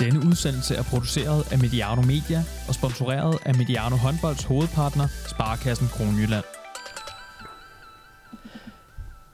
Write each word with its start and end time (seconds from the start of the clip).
Denne 0.00 0.20
udsendelse 0.28 0.74
er 0.74 0.82
produceret 0.82 1.52
af 1.52 1.58
Mediano 1.58 2.02
Media 2.02 2.44
og 2.68 2.74
sponsoreret 2.74 3.38
af 3.44 3.54
Mediano 3.54 3.96
Håndbolds 3.96 4.44
hovedpartner, 4.44 5.06
Sparkassen 5.26 5.88
Kronjylland. 5.88 6.44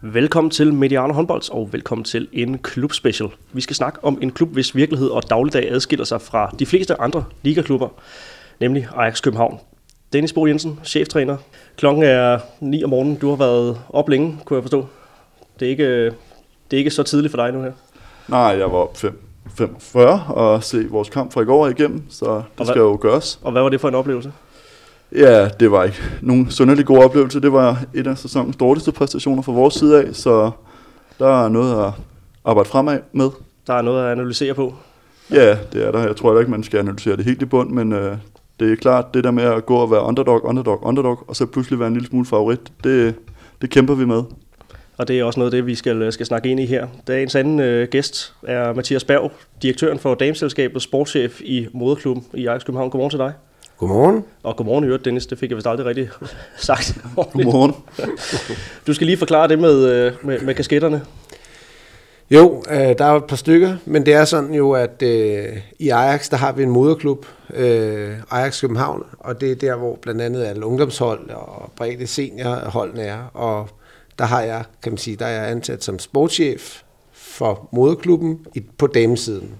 Velkommen 0.00 0.50
til 0.50 0.74
Mediano 0.74 1.12
Håndbolds, 1.12 1.48
og 1.48 1.72
velkommen 1.72 2.04
til 2.04 2.28
en 2.32 2.58
klubspecial. 2.58 3.28
Vi 3.52 3.60
skal 3.60 3.76
snakke 3.76 4.04
om 4.04 4.18
en 4.22 4.32
klub, 4.32 4.48
hvis 4.52 4.74
virkelighed 4.74 5.08
og 5.08 5.30
dagligdag 5.30 5.72
adskiller 5.72 6.04
sig 6.04 6.20
fra 6.20 6.54
de 6.58 6.66
fleste 6.66 7.00
andre 7.00 7.24
ligaklubber, 7.42 7.88
nemlig 8.60 8.88
Ajax 8.96 9.22
København. 9.22 9.60
Dennis 10.12 10.32
Bo 10.32 10.46
Jensen, 10.46 10.80
cheftræner. 10.84 11.36
Klokken 11.76 12.02
er 12.02 12.38
9 12.60 12.84
om 12.84 12.90
morgenen. 12.90 13.16
Du 13.16 13.28
har 13.28 13.36
været 13.36 13.80
op 13.88 14.08
længe, 14.08 14.38
kunne 14.44 14.56
jeg 14.56 14.64
forstå. 14.64 14.86
Det 15.60 15.66
er 15.66 15.70
ikke, 15.70 16.04
det 16.70 16.72
er 16.72 16.78
ikke 16.78 16.90
så 16.90 17.02
tidligt 17.02 17.30
for 17.30 17.42
dig 17.44 17.52
nu 17.52 17.62
her. 17.62 17.72
Nej, 18.28 18.40
jeg 18.40 18.72
var 18.72 18.78
op 18.78 18.96
5, 18.96 19.25
45 19.54 20.22
og 20.28 20.62
se 20.64 20.86
vores 20.90 21.08
kamp 21.08 21.32
fra 21.32 21.40
i 21.40 21.44
går 21.44 21.68
igennem, 21.68 22.02
så 22.08 22.34
det 22.36 22.42
hvad- 22.56 22.66
skal 22.66 22.80
jo 22.80 22.98
gøres. 23.00 23.40
Og 23.42 23.52
hvad 23.52 23.62
var 23.62 23.68
det 23.68 23.80
for 23.80 23.88
en 23.88 23.94
oplevelse? 23.94 24.32
Ja, 25.12 25.48
det 25.48 25.70
var 25.70 25.84
ikke 25.84 25.96
nogen 26.22 26.50
sønderlig 26.50 26.86
god 26.86 26.98
oplevelse. 27.04 27.40
Det 27.40 27.52
var 27.52 27.82
et 27.94 28.06
af 28.06 28.18
sæsonens 28.18 28.56
dårligste 28.56 28.92
præstationer 28.92 29.42
fra 29.42 29.52
vores 29.52 29.74
side 29.74 30.02
af, 30.04 30.14
så 30.14 30.50
der 31.18 31.44
er 31.44 31.48
noget 31.48 31.84
at 31.86 31.92
arbejde 32.44 32.68
fremad 32.68 32.98
med. 33.12 33.30
Der 33.66 33.74
er 33.74 33.82
noget 33.82 34.04
at 34.04 34.12
analysere 34.12 34.54
på. 34.54 34.74
Ja, 35.30 35.56
det 35.72 35.86
er 35.86 35.90
der. 35.92 35.98
Jeg 36.06 36.16
tror 36.16 36.28
heller 36.28 36.40
ikke, 36.40 36.50
man 36.50 36.62
skal 36.62 36.78
analysere 36.78 37.16
det 37.16 37.24
helt 37.24 37.42
i 37.42 37.44
bund, 37.44 37.70
men 37.70 37.92
øh, 37.92 38.16
det 38.60 38.72
er 38.72 38.76
klart, 38.76 39.14
det 39.14 39.24
der 39.24 39.30
med 39.30 39.42
at 39.44 39.66
gå 39.66 39.76
og 39.76 39.90
være 39.90 40.02
underdog, 40.02 40.44
underdog, 40.44 40.84
underdog, 40.84 41.24
og 41.28 41.36
så 41.36 41.46
pludselig 41.46 41.78
være 41.78 41.88
en 41.88 41.94
lille 41.94 42.08
smule 42.08 42.26
favorit, 42.26 42.60
det, 42.84 43.14
det 43.62 43.70
kæmper 43.70 43.94
vi 43.94 44.04
med. 44.04 44.22
Og 44.96 45.08
det 45.08 45.18
er 45.18 45.24
også 45.24 45.40
noget 45.40 45.52
af 45.52 45.56
det, 45.56 45.66
vi 45.66 45.74
skal, 45.74 46.12
skal 46.12 46.26
snakke 46.26 46.48
ind 46.48 46.60
i 46.60 46.66
her. 46.66 46.86
Dagens 47.06 47.34
anden 47.34 47.60
øh, 47.60 47.88
gæst 47.88 48.34
er 48.42 48.72
Mathias 48.72 49.04
Berg, 49.04 49.32
direktøren 49.62 49.98
for 49.98 50.14
dameselskabet, 50.14 50.82
sportschef 50.82 51.40
i 51.40 51.66
moderklubben 51.72 52.24
i 52.34 52.46
Ajax 52.46 52.64
København. 52.64 52.90
Godmorgen 52.90 53.10
til 53.10 53.18
dig. 53.18 53.32
Godmorgen. 53.78 54.24
Og 54.42 54.56
godmorgen 54.56 54.84
i 54.84 54.86
øvrigt, 54.86 55.04
Dennis. 55.04 55.26
Det 55.26 55.38
fik 55.38 55.50
jeg 55.50 55.56
vist 55.56 55.66
aldrig 55.66 55.86
rigtig 55.86 56.08
sagt. 56.56 56.98
Godmorgen. 57.16 57.74
Du 58.86 58.94
skal 58.94 59.06
lige 59.06 59.16
forklare 59.16 59.48
det 59.48 59.58
med, 59.58 59.88
øh, 59.88 60.12
med, 60.22 60.40
med 60.40 60.54
kasketterne. 60.54 61.02
Jo, 62.30 62.62
øh, 62.70 62.76
der 62.76 63.04
er 63.04 63.16
et 63.16 63.24
par 63.24 63.36
stykker, 63.36 63.76
men 63.84 64.06
det 64.06 64.14
er 64.14 64.24
sådan 64.24 64.54
jo, 64.54 64.72
at 64.72 65.02
øh, 65.02 65.44
i 65.78 65.88
Ajax, 65.88 66.30
der 66.30 66.36
har 66.36 66.52
vi 66.52 66.62
en 66.62 66.70
moderklub, 66.70 67.26
øh, 67.54 68.10
Ajax 68.30 68.60
København, 68.60 69.02
og 69.18 69.40
det 69.40 69.50
er 69.50 69.54
der, 69.54 69.76
hvor 69.76 69.98
blandt 70.02 70.22
andet 70.22 70.44
alle 70.44 70.66
ungdomshold 70.66 71.30
og 71.30 71.72
bredde 71.76 72.06
seniorholdene 72.06 73.02
er, 73.02 73.30
og 73.34 73.68
der 74.18 74.24
har 74.24 74.42
jeg, 74.42 74.64
kan 74.82 74.92
man 74.92 74.98
sige, 74.98 75.16
der 75.16 75.26
er 75.26 75.42
jeg 75.42 75.50
ansat 75.50 75.84
som 75.84 75.98
sportschef 75.98 76.80
for 77.12 77.68
moderklubben 77.72 78.46
på 78.78 78.86
damesiden. 78.86 79.50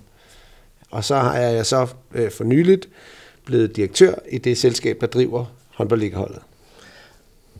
Og 0.91 1.05
så 1.05 1.17
har 1.17 1.37
jeg 1.39 1.67
så 1.67 1.87
øh, 2.15 2.31
for 2.31 2.45
nyligt 2.45 2.89
blevet 3.45 3.77
direktør 3.77 4.15
i 4.31 4.39
det 4.39 4.59
selskab, 4.59 4.97
der 5.01 5.07
driver 5.07 5.45
håndboldligaholdet. 5.75 6.39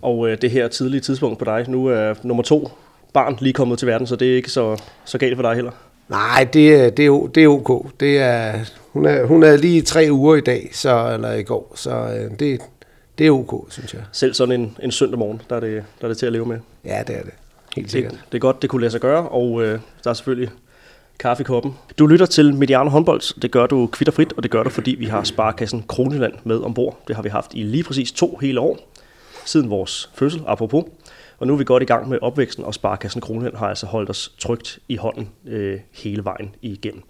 Og 0.03 0.29
øh, 0.29 0.39
det 0.43 0.51
her 0.51 0.69
tidlige 0.69 1.01
tidspunkt 1.01 1.39
på 1.39 1.45
dig, 1.45 1.65
nu 1.69 1.87
er 1.87 2.15
nummer 2.23 2.43
to 2.43 2.69
barn 3.13 3.37
lige 3.41 3.53
kommet 3.53 3.79
til 3.79 3.89
verden, 3.89 4.07
så 4.07 4.17
det 4.17 4.33
er 4.33 4.37
ikke 4.37 4.51
så, 4.51 4.83
så 5.05 5.19
galt 5.19 5.37
for 5.37 5.43
dig 5.43 5.55
heller. 5.55 5.71
Nej, 6.09 6.49
det, 6.53 6.75
er- 6.75 6.91
det, 6.91 7.07
er, 7.07 7.27
det 7.35 7.45
er 7.45 7.49
ok. 7.49 7.87
Det 8.01 8.19
er, 8.19 8.55
hun, 8.93 9.05
er, 9.07 9.25
hun 9.25 9.43
er 9.43 9.57
lige 9.57 9.83
tre 9.83 10.09
uger 10.11 10.37
i 10.37 10.41
dag, 10.41 10.69
så, 10.73 11.11
eller 11.15 11.33
i 11.33 11.43
går, 11.43 11.73
så 11.75 11.91
øh, 11.91 12.39
det, 12.39 12.61
det 13.19 13.27
er 13.27 13.31
ok, 13.31 13.67
synes 13.73 13.95
jeg. 13.95 14.03
Selv 14.13 14.35
sådan 14.35 14.61
en, 14.61 14.77
en 14.83 14.91
søndag 14.93 15.19
morgen, 15.19 15.43
der 15.51 15.57
er, 15.57 15.61
det, 15.61 15.85
der 16.01 16.05
er 16.05 16.09
det 16.09 16.19
til 16.19 16.27
at 16.27 16.33
leve 16.33 16.47
med. 16.47 16.59
Ja, 16.85 17.03
det 17.07 17.17
er 17.17 17.23
det. 17.23 17.33
Helt 17.77 17.85
Det, 17.85 17.91
sikkert. 17.93 18.13
det 18.33 18.39
er 18.39 18.41
godt, 18.41 18.63
det 18.63 18.71
kunne 18.71 18.81
lade 18.81 18.91
sig 18.91 19.01
gøre, 19.01 19.29
og 19.29 19.63
øh, 19.63 19.81
der 20.05 20.11
er 20.11 20.15
selvfølgelig 20.15 20.51
kaffe 21.19 21.41
i 21.41 21.45
koppen. 21.45 21.75
Du 21.99 22.07
lytter 22.07 22.27
til 22.27 22.55
Mediano 22.55 22.91
Håndbold. 22.91 23.41
Det 23.43 23.51
gør 23.51 23.67
du 23.67 23.87
kvitterfrit, 23.87 24.33
og 24.37 24.43
det 24.43 24.51
gør 24.51 24.63
du, 24.63 24.71
fordi 24.71 24.91
vi 24.99 25.05
har 25.05 25.25
Sparkassen 25.25 25.85
Kronjylland 25.89 26.35
med 26.45 26.61
ombord. 26.61 26.99
Det 27.09 27.17
har 27.17 27.23
vi 27.23 27.29
haft 27.29 27.55
i 27.55 27.63
lige 27.63 27.85
præcis 27.85 28.13
to 28.13 28.37
hele 28.43 28.61
år, 28.61 28.79
siden 29.45 29.71
vores 29.71 30.11
fødsel, 30.15 30.43
apropos. 30.47 30.85
Og 31.39 31.47
nu 31.47 31.53
er 31.53 31.57
vi 31.57 31.65
godt 31.65 31.83
i 31.83 31.87
gang 31.87 32.09
med 32.09 32.19
opvæksten, 32.23 32.65
og 32.65 32.75
Sparkassen 32.75 33.21
Kronjylland 33.21 33.57
har 33.57 33.69
altså 33.69 33.87
holdt 33.87 34.11
os 34.11 34.33
trygt 34.39 34.79
i 34.89 34.97
hånden 34.97 35.29
øh, 35.47 35.81
hele 35.93 36.25
vejen 36.25 36.55
igennem. 36.63 37.03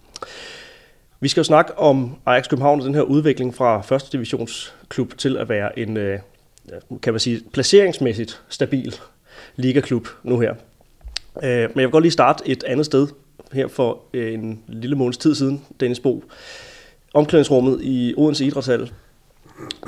Vi 1.19 1.27
skal 1.27 1.41
jo 1.41 1.43
snakke 1.43 1.79
om 1.79 2.15
Ajax 2.25 2.49
København 2.49 2.79
og 2.79 2.85
den 2.85 2.95
her 2.95 3.01
udvikling 3.01 3.55
fra 3.55 3.81
første 3.81 4.11
divisionsklub 4.11 5.17
til 5.17 5.37
at 5.37 5.49
være 5.49 5.79
en, 5.79 5.97
øh, 5.97 6.19
kan 7.01 7.13
man 7.13 7.19
sige, 7.19 7.41
placeringsmæssigt 7.53 8.41
stabil 8.49 8.95
ligaklub 9.55 10.07
nu 10.23 10.39
her. 10.39 10.53
Øh, 11.43 11.59
men 11.59 11.75
jeg 11.75 11.75
vil 11.75 11.89
godt 11.89 12.03
lige 12.03 12.11
starte 12.11 12.47
et 12.47 12.63
andet 12.63 12.85
sted 12.85 13.07
her 13.53 13.67
for 13.67 13.99
øh, 14.13 14.33
en 14.33 14.63
lille 14.67 14.95
måneds 14.95 15.17
tid 15.17 15.35
siden, 15.35 15.65
Dennis 15.79 15.99
Bo. 15.99 16.23
Omklædningsrummet 17.13 17.79
i 17.83 18.13
Odense 18.17 18.45
Idrætshal 18.45 18.91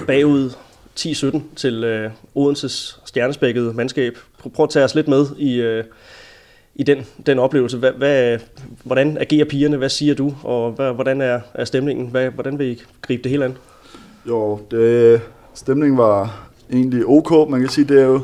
bagud 0.08 0.52
10-17 1.00 1.40
til 1.56 2.12
Odenses 2.36 3.00
stjernespækkede 3.06 3.74
mandskab. 3.74 4.18
Prøv, 4.54 4.64
at 4.64 4.70
tage 4.70 4.86
os 4.86 4.96
lidt 4.96 5.08
med 5.08 5.26
i, 5.38 5.82
i 6.80 6.84
den, 6.84 7.06
den 7.26 7.40
oplevelse. 7.40 7.78
Hvad, 7.78 7.92
hvad, 7.92 8.40
hvordan 8.84 9.18
agerer 9.18 9.46
pigerne? 9.46 9.78
Hvad 9.78 9.90
siger 9.90 10.16
du? 10.16 10.34
Og 10.44 10.72
hvad, 10.72 10.94
hvordan 10.94 11.22
er, 11.22 11.40
er 11.54 11.66
stemningen? 11.66 12.08
Hvad, 12.08 12.30
hvordan 12.30 12.60
vil 12.60 12.68
I 12.68 12.82
gribe 13.02 13.24
det 13.24 13.32
hele 13.32 13.46
an? 13.46 13.58
Jo, 14.28 14.60
det, 14.72 15.22
stemningen 15.54 15.98
var 15.98 16.48
egentlig 16.74 17.06
ok. 17.06 17.50
Man 17.50 17.60
kan 17.60 17.70
sige, 17.70 17.88
det 17.88 18.02
er 18.02 18.06
jo, 18.06 18.22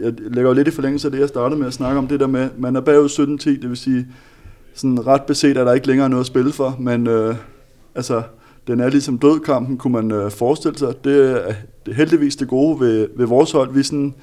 jeg 0.00 0.12
lægger 0.18 0.50
jo 0.50 0.52
lidt 0.52 0.68
i 0.68 0.70
forlængelse 0.70 1.08
af 1.08 1.12
det, 1.12 1.20
jeg 1.20 1.28
startede 1.28 1.58
med 1.58 1.66
at 1.66 1.72
snakke 1.72 1.98
om, 1.98 2.06
det 2.06 2.20
der 2.20 2.26
med, 2.26 2.48
man 2.58 2.76
er 2.76 2.80
bagud 2.80 3.08
17-10, 3.08 3.50
det 3.50 3.68
vil 3.68 3.76
sige, 3.76 4.06
sådan 4.74 5.06
ret 5.06 5.22
beset 5.22 5.56
er 5.56 5.64
der 5.64 5.72
ikke 5.72 5.86
længere 5.86 6.08
noget 6.08 6.22
at 6.22 6.26
spille 6.26 6.52
for, 6.52 6.76
men 6.78 7.06
øh, 7.06 7.34
altså, 7.94 8.22
den 8.66 8.80
er 8.80 8.90
ligesom 8.90 9.18
dødkampen, 9.18 9.76
kunne 9.76 9.92
man 9.92 10.10
øh, 10.10 10.30
forestille 10.30 10.78
sig. 10.78 11.04
Det 11.04 11.30
er, 11.30 11.52
det 11.86 11.94
heldigvis 11.94 12.36
det 12.36 12.48
gode 12.48 12.80
ved, 12.80 13.08
ved 13.16 13.26
vores 13.26 13.52
hold. 13.52 13.72
Vi 13.72 13.80
er 13.80 13.84
sådan, 13.84 14.14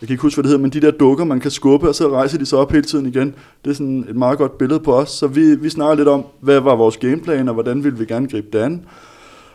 jeg 0.00 0.06
kan 0.06 0.14
ikke 0.14 0.22
huske, 0.22 0.36
hvad 0.36 0.42
det 0.42 0.48
hedder, 0.48 0.62
men 0.62 0.72
de 0.72 0.80
der 0.80 0.90
dukker, 0.90 1.24
man 1.24 1.40
kan 1.40 1.50
skubbe, 1.50 1.88
og 1.88 1.94
så 1.94 2.08
rejser 2.08 2.38
de 2.38 2.46
sig 2.46 2.58
op 2.58 2.72
hele 2.72 2.84
tiden 2.84 3.06
igen. 3.06 3.34
Det 3.64 3.70
er 3.70 3.74
sådan 3.74 4.06
et 4.08 4.16
meget 4.16 4.38
godt 4.38 4.58
billede 4.58 4.80
på 4.80 4.94
os. 4.94 5.10
Så 5.10 5.26
vi, 5.26 5.54
vi 5.54 5.68
snakker 5.68 5.94
lidt 5.94 6.08
om, 6.08 6.24
hvad 6.40 6.60
var 6.60 6.76
vores 6.76 6.96
gameplan, 6.96 7.48
og 7.48 7.54
hvordan 7.54 7.84
ville 7.84 7.98
vi 7.98 8.04
gerne 8.04 8.28
gribe 8.28 8.46
det 8.52 8.58
an. 8.58 8.84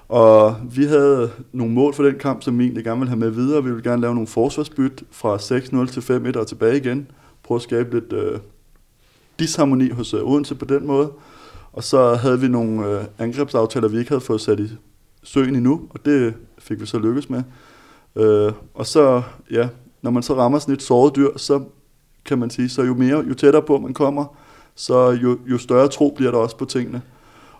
Og 0.09 0.55
vi 0.75 0.85
havde 0.85 1.31
nogle 1.51 1.73
mål 1.73 1.93
for 1.93 2.03
den 2.03 2.15
kamp, 2.19 2.43
som 2.43 2.59
vi 2.59 2.63
egentlig 2.63 2.83
gerne 2.83 2.99
ville 2.99 3.09
have 3.09 3.19
med 3.19 3.29
videre. 3.29 3.63
Vi 3.63 3.69
ville 3.69 3.89
gerne 3.89 4.01
lave 4.01 4.13
nogle 4.13 4.27
forsvarsbyt 4.27 5.03
fra 5.11 5.35
6-0 5.37 5.91
til 5.91 6.33
5-1 6.35 6.39
og 6.39 6.47
tilbage 6.47 6.77
igen. 6.77 7.07
Prøve 7.43 7.55
at 7.55 7.61
skabe 7.61 7.93
lidt 7.93 8.13
øh, 8.13 8.39
disharmoni 9.39 9.89
hos 9.89 10.13
øh, 10.13 10.23
Odense 10.23 10.55
på 10.55 10.65
den 10.65 10.87
måde. 10.87 11.11
Og 11.73 11.83
så 11.83 12.15
havde 12.15 12.39
vi 12.39 12.47
nogle 12.47 12.87
øh, 12.87 13.03
angrebsaftaler, 13.19 13.87
vi 13.87 13.97
ikke 13.97 14.09
havde 14.09 14.21
fået 14.21 14.41
sat 14.41 14.59
i 14.59 14.69
søen 15.23 15.55
endnu, 15.55 15.81
og 15.89 16.05
det 16.05 16.33
fik 16.59 16.81
vi 16.81 16.85
så 16.85 16.99
lykkes 16.99 17.29
med. 17.29 17.43
Øh, 18.15 18.53
og 18.73 18.85
så, 18.85 19.21
ja, 19.51 19.67
når 20.05 20.11
man 20.11 20.23
så 20.23 20.35
rammer 20.35 20.59
sådan 20.59 20.75
et 20.75 20.81
såret 20.81 21.15
dyr, 21.15 21.37
så 21.37 21.61
kan 22.25 22.39
man 22.39 22.49
sige, 22.49 22.69
så 22.69 22.83
jo 22.83 22.93
mere, 22.93 23.23
jo 23.29 23.33
tættere 23.33 23.61
på 23.61 23.79
man 23.79 23.93
kommer, 23.93 24.25
så 24.75 25.11
jo, 25.11 25.37
jo 25.45 25.57
større 25.57 25.87
tro 25.87 26.13
bliver 26.15 26.31
der 26.31 26.37
også 26.37 26.57
på 26.57 26.65
tingene. 26.65 27.01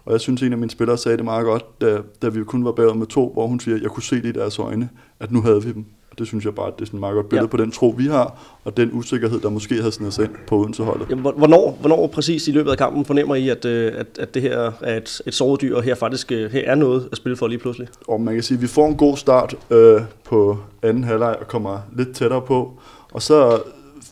Og 0.06 0.12
jeg 0.12 0.22
synes, 0.22 0.42
en 0.42 0.52
af 0.52 0.58
mine 0.58 0.72
spillere 0.72 0.98
sagde 0.98 1.18
det 1.18 1.26
meget 1.26 1.46
godt, 1.46 1.82
da, 1.82 2.02
da 2.22 2.30
vi 2.30 2.44
kun 2.44 2.66
var 2.66 2.72
bagud 2.72 2.96
med 2.96 3.08
to, 3.08 3.34
hvor 3.34 3.48
hun 3.48 3.60
siger, 3.60 3.76
at 3.76 3.82
jeg 3.82 3.90
kunne 3.90 4.04
se 4.04 4.16
det 4.16 4.26
i 4.26 4.32
deres 4.32 4.60
øjne, 4.60 4.90
at 5.20 5.32
nu 5.32 5.42
havde 5.42 5.64
vi 5.64 5.74
dem. 5.74 5.86
Og 6.16 6.20
det 6.20 6.28
synes 6.28 6.46
jeg 6.46 6.56
bare, 6.56 6.68
at 6.68 6.74
det 6.76 6.82
er 6.82 6.86
sådan 6.86 6.98
et 6.98 7.00
meget 7.00 7.16
godt 7.16 7.30
billede 7.30 7.44
Ja. 7.46 7.50
på 7.50 7.58
den 7.58 7.72
tro, 7.72 7.96
vi 7.98 8.06
har, 8.06 8.58
og 8.64 8.78
den 8.78 8.90
usikkerhed, 8.94 9.40
der 9.40 9.50
måske 9.50 9.76
havde 9.76 9.92
snedet 9.92 10.14
sig 10.14 10.24
ind 10.26 10.32
på 10.48 10.58
Odense-holdet. 10.58 11.08
Jamen, 11.10 11.22
hvor- 11.22 11.32
hvornår, 11.32 11.78
hvornår 11.80 12.08
præcis 12.08 12.48
i 12.48 12.52
løbet 12.52 12.72
af 12.72 12.78
kampen 12.78 13.06
fornemmer 13.06 13.36
I, 13.36 13.50
at, 13.50 13.66
øh, 13.66 13.92
at, 13.96 14.08
at 14.20 14.34
det 14.34 14.42
her 14.42 14.72
er 14.82 14.98
et, 14.98 15.22
et 15.26 15.34
såret 15.34 15.62
dyr, 15.62 15.76
og 15.76 15.84
her 15.84 15.96
faktisk 15.96 16.32
øh, 16.32 16.52
her 16.52 16.62
er 16.72 16.76
noget 16.76 17.08
at 17.12 17.18
spille 17.18 17.36
for 17.38 17.48
lige 17.48 17.60
pludselig? 17.60 17.88
Og 18.08 18.22
man 18.22 18.34
kan 18.34 18.44
sige, 18.44 18.56
at 18.56 18.62
vi 18.62 18.68
får 18.68 18.88
en 18.88 18.96
god 18.96 19.18
start 19.18 19.56
øh, 19.70 20.02
på 20.24 20.58
anden 20.84 21.04
halvleg 21.04 21.36
og 21.40 21.48
kommer 21.48 21.80
lidt 21.98 22.16
tættere 22.16 22.42
på. 22.42 22.72
Og 23.14 23.22
så 23.22 23.60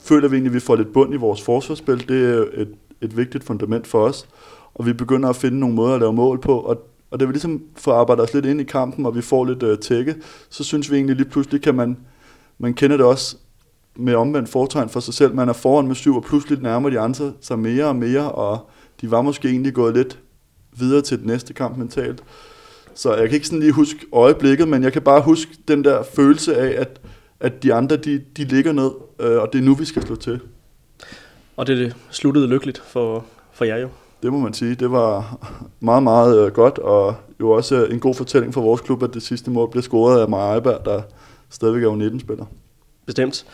føler 0.03 0.27
vi 0.27 0.35
egentlig, 0.35 0.49
at 0.49 0.55
vi 0.55 0.59
får 0.59 0.75
lidt 0.75 0.93
bund 0.93 1.13
i 1.13 1.17
vores 1.17 1.41
forsvarsspil. 1.41 2.07
Det 2.09 2.29
er 2.37 2.43
et, 2.61 2.67
et 3.01 3.17
vigtigt 3.17 3.43
fundament 3.43 3.87
for 3.87 3.99
os. 4.05 4.27
Og 4.75 4.85
vi 4.85 4.93
begynder 4.93 5.29
at 5.29 5.35
finde 5.35 5.59
nogle 5.59 5.75
måder 5.75 5.93
at 5.93 5.99
lave 5.99 6.13
mål 6.13 6.39
på. 6.41 6.59
Og, 6.59 6.81
og 7.13 7.19
det 7.19 7.27
vi 7.27 7.33
ligesom 7.33 7.63
får 7.75 7.93
arbejdet 7.93 8.23
os 8.23 8.33
lidt 8.33 8.45
ind 8.45 8.61
i 8.61 8.63
kampen, 8.63 9.05
og 9.05 9.15
vi 9.15 9.21
får 9.21 9.45
lidt 9.45 9.63
øh, 9.63 9.77
tække. 9.77 10.15
Så 10.49 10.63
synes 10.63 10.91
vi 10.91 10.95
egentlig 10.95 11.15
lige 11.15 11.29
pludselig, 11.29 11.61
kan 11.61 11.75
man, 11.75 11.97
man 12.57 12.73
kender 12.73 12.97
det 12.97 13.05
også 13.05 13.37
med 13.95 14.15
omvendt 14.15 14.49
fortegn 14.49 14.89
for 14.89 14.99
sig 14.99 15.13
selv. 15.13 15.35
Man 15.35 15.49
er 15.49 15.53
foran 15.53 15.87
med 15.87 15.95
syv, 15.95 16.15
og 16.15 16.23
pludselig 16.23 16.59
nærmer 16.61 16.89
de 16.89 16.99
andre 16.99 17.33
sig 17.41 17.59
mere 17.59 17.85
og 17.85 17.95
mere, 17.95 18.31
og 18.31 18.69
de 19.01 19.11
var 19.11 19.21
måske 19.21 19.49
egentlig 19.49 19.73
gået 19.73 19.93
lidt 19.93 20.19
videre 20.77 21.01
til 21.01 21.19
den 21.19 21.27
næste 21.27 21.53
kamp 21.53 21.77
mentalt. 21.77 22.23
Så 22.93 23.15
jeg 23.15 23.29
kan 23.29 23.35
ikke 23.35 23.47
sådan 23.47 23.59
lige 23.59 23.71
huske 23.71 23.99
øjeblikket, 24.11 24.67
men 24.67 24.83
jeg 24.83 24.93
kan 24.93 25.01
bare 25.01 25.21
huske 25.21 25.51
den 25.67 25.83
der 25.83 26.03
følelse 26.03 26.57
af, 26.57 26.81
at, 26.81 27.01
at 27.39 27.63
de 27.63 27.73
andre, 27.73 27.95
de, 27.95 28.21
de 28.37 28.43
ligger 28.43 28.71
ned, 28.71 28.91
øh, 29.19 29.41
og 29.41 29.53
det 29.53 29.59
er 29.59 29.63
nu, 29.63 29.75
vi 29.75 29.85
skal 29.85 30.05
slå 30.05 30.15
til. 30.15 30.39
Og 31.57 31.67
det, 31.67 31.77
det 31.77 31.95
sluttede 32.09 32.47
lykkeligt 32.47 32.83
for, 32.85 33.25
for 33.51 33.65
jer 33.65 33.77
jo. 33.77 33.89
Det 34.23 34.33
må 34.33 34.39
man 34.39 34.53
sige. 34.53 34.75
Det 34.75 34.91
var 34.91 35.37
meget, 35.79 36.03
meget 36.03 36.45
øh, 36.45 36.51
godt, 36.51 36.77
og 36.77 37.15
jo 37.39 37.51
også 37.51 37.75
øh, 37.75 37.93
en 37.93 37.99
god 37.99 38.15
fortælling 38.15 38.53
for 38.53 38.61
vores 38.61 38.81
klub, 38.81 39.03
at 39.03 39.13
det 39.13 39.23
sidste 39.23 39.51
mål 39.51 39.69
blev 39.71 39.83
scoret 39.83 40.21
af 40.21 40.29
Maja 40.29 40.53
Eiberg, 40.53 40.85
der 40.85 41.01
stadigvæk 41.49 41.83
er 41.83 41.87
jo 41.87 42.09
19-spiller. 42.09 42.45
Bestemt. 43.05 43.45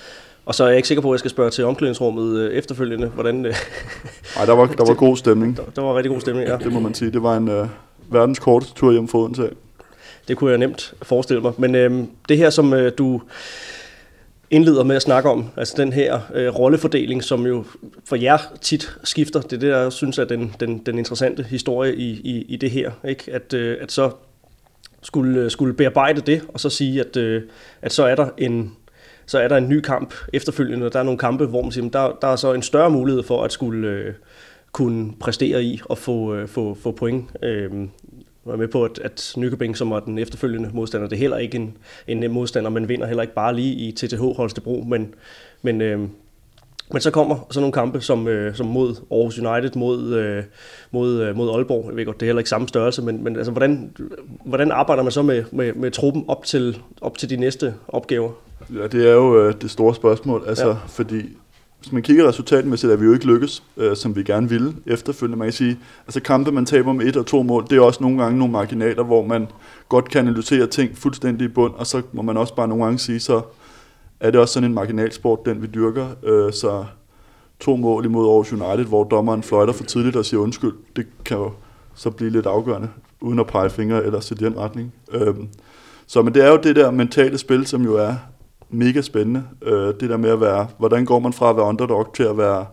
Og 0.46 0.56
så 0.56 0.64
er 0.64 0.68
jeg 0.68 0.78
ikke 0.78 0.88
sikker 0.88 1.02
på, 1.02 1.12
at 1.12 1.14
jeg 1.14 1.20
skal 1.20 1.32
spørge 1.32 1.52
til 1.52 1.66
omklædningsrummet 1.66 2.38
øh, 2.38 2.52
efterfølgende, 2.54 3.08
hvordan... 3.08 3.36
Nej, 4.36 4.46
der 4.46 4.54
var, 4.54 4.66
der 4.66 4.86
var 4.86 4.94
god 4.94 5.18
stemning. 5.18 5.58
der, 5.58 5.64
der 5.76 5.82
var 5.82 5.96
rigtig 5.96 6.12
god 6.12 6.22
stemning, 6.22 6.48
ja. 6.48 6.58
Det 6.58 6.74
må 6.74 6.80
man 6.80 6.94
sige. 6.94 7.12
Det 7.12 7.24
var 7.24 7.38
en, 7.38 7.48
øh, 7.48 7.68
verdens 8.12 8.40
korteste 8.40 8.76
tur 8.76 8.92
hjem 8.92 9.08
for 9.08 9.20
Odense. 9.20 9.50
Det 10.28 10.38
kunne 10.38 10.50
jeg 10.50 10.58
nemt 10.58 10.94
forestille 11.02 11.42
mig. 11.42 11.54
Men 11.58 11.76
øh, 11.76 12.04
det 12.30 12.38
her, 12.38 12.50
som 12.50 12.74
øh, 12.74 12.92
du 12.98 13.22
indleder 14.52 14.84
med 14.84 14.96
at 14.96 15.02
snakke 15.02 15.30
om, 15.30 15.50
altså 15.58 15.74
den 15.78 15.94
her 15.94 16.20
øh, 16.34 16.60
rollefordeling, 16.60 17.24
som 17.24 17.46
jo 17.46 17.66
for 18.06 18.16
jer 18.16 18.38
tit 18.62 18.98
skifter, 19.04 19.42
det 19.42 19.54
er 19.54 19.60
det, 19.60 19.68
jeg 19.68 19.92
synes 19.92 20.18
er 20.18 20.26
den, 20.26 20.56
den, 20.60 20.78
den 20.78 20.98
interessante 20.98 21.44
historie 21.44 21.96
i, 21.96 22.10
i, 22.10 22.46
i 22.50 22.56
det 22.56 22.72
her. 22.72 22.92
Ikke? 23.08 23.32
At, 23.34 23.54
øh, 23.54 23.78
at 23.82 23.92
så 23.92 24.12
skulle, 25.02 25.40
øh, 25.40 25.52
skulle 25.52 25.74
bearbejde 25.74 26.22
det, 26.22 26.42
og 26.54 26.60
så 26.60 26.70
sige, 26.70 27.00
at, 27.00 27.18
øh, 27.18 27.44
at 27.82 27.94
så 27.94 28.06
er 28.06 28.16
der 28.16 28.30
en 28.38 28.76
så 29.26 29.40
er 29.40 29.48
der 29.48 29.58
en 29.58 29.70
ny 29.70 29.82
kamp 29.82 30.14
efterfølgende. 30.34 30.90
Der 30.90 31.00
er 31.00 31.04
nogle 31.04 31.18
kampe, 31.18 31.46
hvor 31.46 31.62
man 31.62 31.72
siger, 31.72 31.90
der, 31.90 32.18
der 32.22 32.28
er 32.28 32.36
så 32.36 32.54
en 32.54 32.62
større 32.62 32.90
mulighed 32.90 33.24
for 33.24 33.44
at 33.44 33.52
skulle 33.52 33.88
øh, 33.88 34.14
kunne 34.72 35.14
præstere 35.20 35.64
i 35.64 35.82
og 35.86 35.98
få, 35.98 36.36
øh, 36.36 36.48
få, 36.48 36.78
få 36.84 36.92
point. 36.92 37.26
Øh, 37.44 37.72
jeg 38.50 38.56
er 38.56 38.60
med 38.60 38.68
på, 38.68 38.84
at, 38.84 39.00
at 39.04 39.34
Nykøbing, 39.38 39.78
som 39.78 39.90
var 39.90 40.00
den 40.00 40.18
efterfølgende 40.18 40.70
modstander, 40.74 41.08
det 41.08 41.16
er 41.16 41.20
heller 41.20 41.38
ikke 41.38 41.56
en, 41.58 41.78
en 42.08 42.18
nem 42.18 42.32
modstander, 42.32 42.70
men 42.70 42.90
vinder 42.90 43.08
heller 43.08 43.22
ikke 43.22 43.34
bare 43.34 43.56
lige 43.56 43.74
i 43.74 43.92
TTH 43.92 44.22
Holstebro, 44.22 44.84
men, 44.88 45.14
men, 45.62 45.82
øh, 45.82 46.00
men 46.92 47.02
så 47.02 47.12
kommer 47.12 47.48
så 47.52 47.60
nogle 47.60 47.74
kampe 47.74 48.02
som, 48.02 48.28
øh, 48.28 48.56
som 48.56 48.66
mod 48.66 48.96
Aarhus 49.12 49.40
United, 49.40 49.76
mod, 49.76 50.14
øh, 50.14 50.44
mod, 50.92 51.22
øh, 51.22 51.36
mod 51.36 51.50
Aalborg. 51.50 51.86
Jeg 51.88 51.96
ved 51.96 52.06
godt, 52.06 52.20
det 52.20 52.26
er 52.26 52.28
heller 52.28 52.40
ikke 52.40 52.50
samme 52.50 52.68
størrelse, 52.68 53.02
men, 53.02 53.24
men 53.24 53.36
altså, 53.36 53.52
hvordan, 53.52 53.96
hvordan 54.46 54.72
arbejder 54.72 55.04
man 55.04 55.12
så 55.12 55.22
med, 55.22 55.44
med, 55.52 55.74
med 55.74 55.92
truppen 55.92 56.26
op 56.28 56.46
til, 56.46 56.82
op 57.02 57.18
til 57.18 57.30
de 57.30 57.38
næste 57.38 57.74
opgaver? 57.88 58.32
Ja, 58.76 58.88
det 58.88 59.10
er 59.10 59.14
jo 59.14 59.42
øh, 59.42 59.54
det 59.62 59.72
store 59.72 59.96
spørgsmål, 59.96 60.44
altså, 60.48 60.68
ja. 60.68 60.76
fordi 60.88 61.22
hvis 61.80 61.92
man 61.92 62.02
kigger 62.02 62.28
resultatmæssigt, 62.28 62.92
er 62.92 62.96
vi 62.96 63.06
jo 63.06 63.14
ikke 63.14 63.26
lykkes, 63.26 63.64
øh, 63.78 63.96
som 63.96 64.16
vi 64.16 64.24
gerne 64.24 64.50
ville 64.50 64.76
efterfølgende. 64.86 65.38
Man 65.38 65.46
kan 65.46 65.54
sige, 65.54 65.80
altså 66.08 66.20
kampe, 66.22 66.52
man 66.52 66.66
taber 66.66 66.94
med 66.94 67.06
et 67.06 67.18
og 67.18 67.26
to 67.26 67.44
mål, 67.44 67.66
det 67.70 67.78
er 67.78 67.82
også 67.82 68.04
nogle 68.04 68.24
gange 68.24 68.38
nogle 68.38 68.52
marginaler, 68.52 69.04
hvor 69.04 69.26
man 69.26 69.48
godt 69.90 70.10
kan 70.10 70.28
analysere 70.28 70.68
ting 70.68 70.98
fuldstændig 70.98 71.46
i 71.46 71.48
bund, 71.48 71.74
og 71.74 71.88
så 71.88 72.02
må 72.14 72.22
man 72.22 72.38
også 72.38 72.56
bare 72.56 72.68
nogle 72.68 72.84
gange 72.84 73.00
sige, 73.00 73.20
så 73.20 73.42
er 74.20 74.32
det 74.32 74.40
også 74.40 74.54
sådan 74.54 74.70
en 74.70 74.76
marginalsport, 74.76 75.46
den 75.46 75.62
vi 75.62 75.68
dyrker. 75.68 76.08
Øh, 76.24 76.54
så 76.54 76.86
to 77.60 77.76
mål 77.76 78.06
imod 78.06 78.28
Aarhus 78.28 78.54
United, 78.54 78.86
hvor 78.86 79.04
dommeren 79.04 79.44
fløjter 79.44 79.74
for 79.74 79.84
tidligt 79.84 80.16
og 80.16 80.26
siger 80.26 80.40
undskyld, 80.40 80.74
det 80.96 81.08
kan 81.26 81.38
jo 81.38 81.52
så 81.96 82.10
blive 82.10 82.30
lidt 82.30 82.46
afgørende, 82.46 82.90
uden 83.22 83.40
at 83.40 83.48
pege 83.48 83.70
fingre 83.70 84.06
eller 84.06 84.20
sætte 84.20 84.46
i 84.46 84.50
den 84.50 84.58
retning. 84.58 84.94
Øh, 85.12 85.36
så 86.08 86.22
men 86.22 86.34
det 86.34 86.46
er 86.46 86.50
jo 86.52 86.60
det 86.64 86.76
der 86.76 86.92
mentale 86.92 87.38
spil, 87.38 87.68
som 87.68 87.82
jo 87.84 87.96
er 87.96 88.16
mega 88.70 89.02
spændende. 89.02 89.44
Øh, 89.62 89.94
det 90.00 90.10
der 90.10 90.18
med 90.18 90.30
at 90.30 90.42
være, 90.42 90.68
hvordan 90.78 91.06
går 91.06 91.20
man 91.20 91.34
fra 91.34 91.50
at 91.50 91.56
være 91.56 91.66
underdog 91.66 92.14
til 92.14 92.24
at 92.24 92.38
være, 92.38 92.66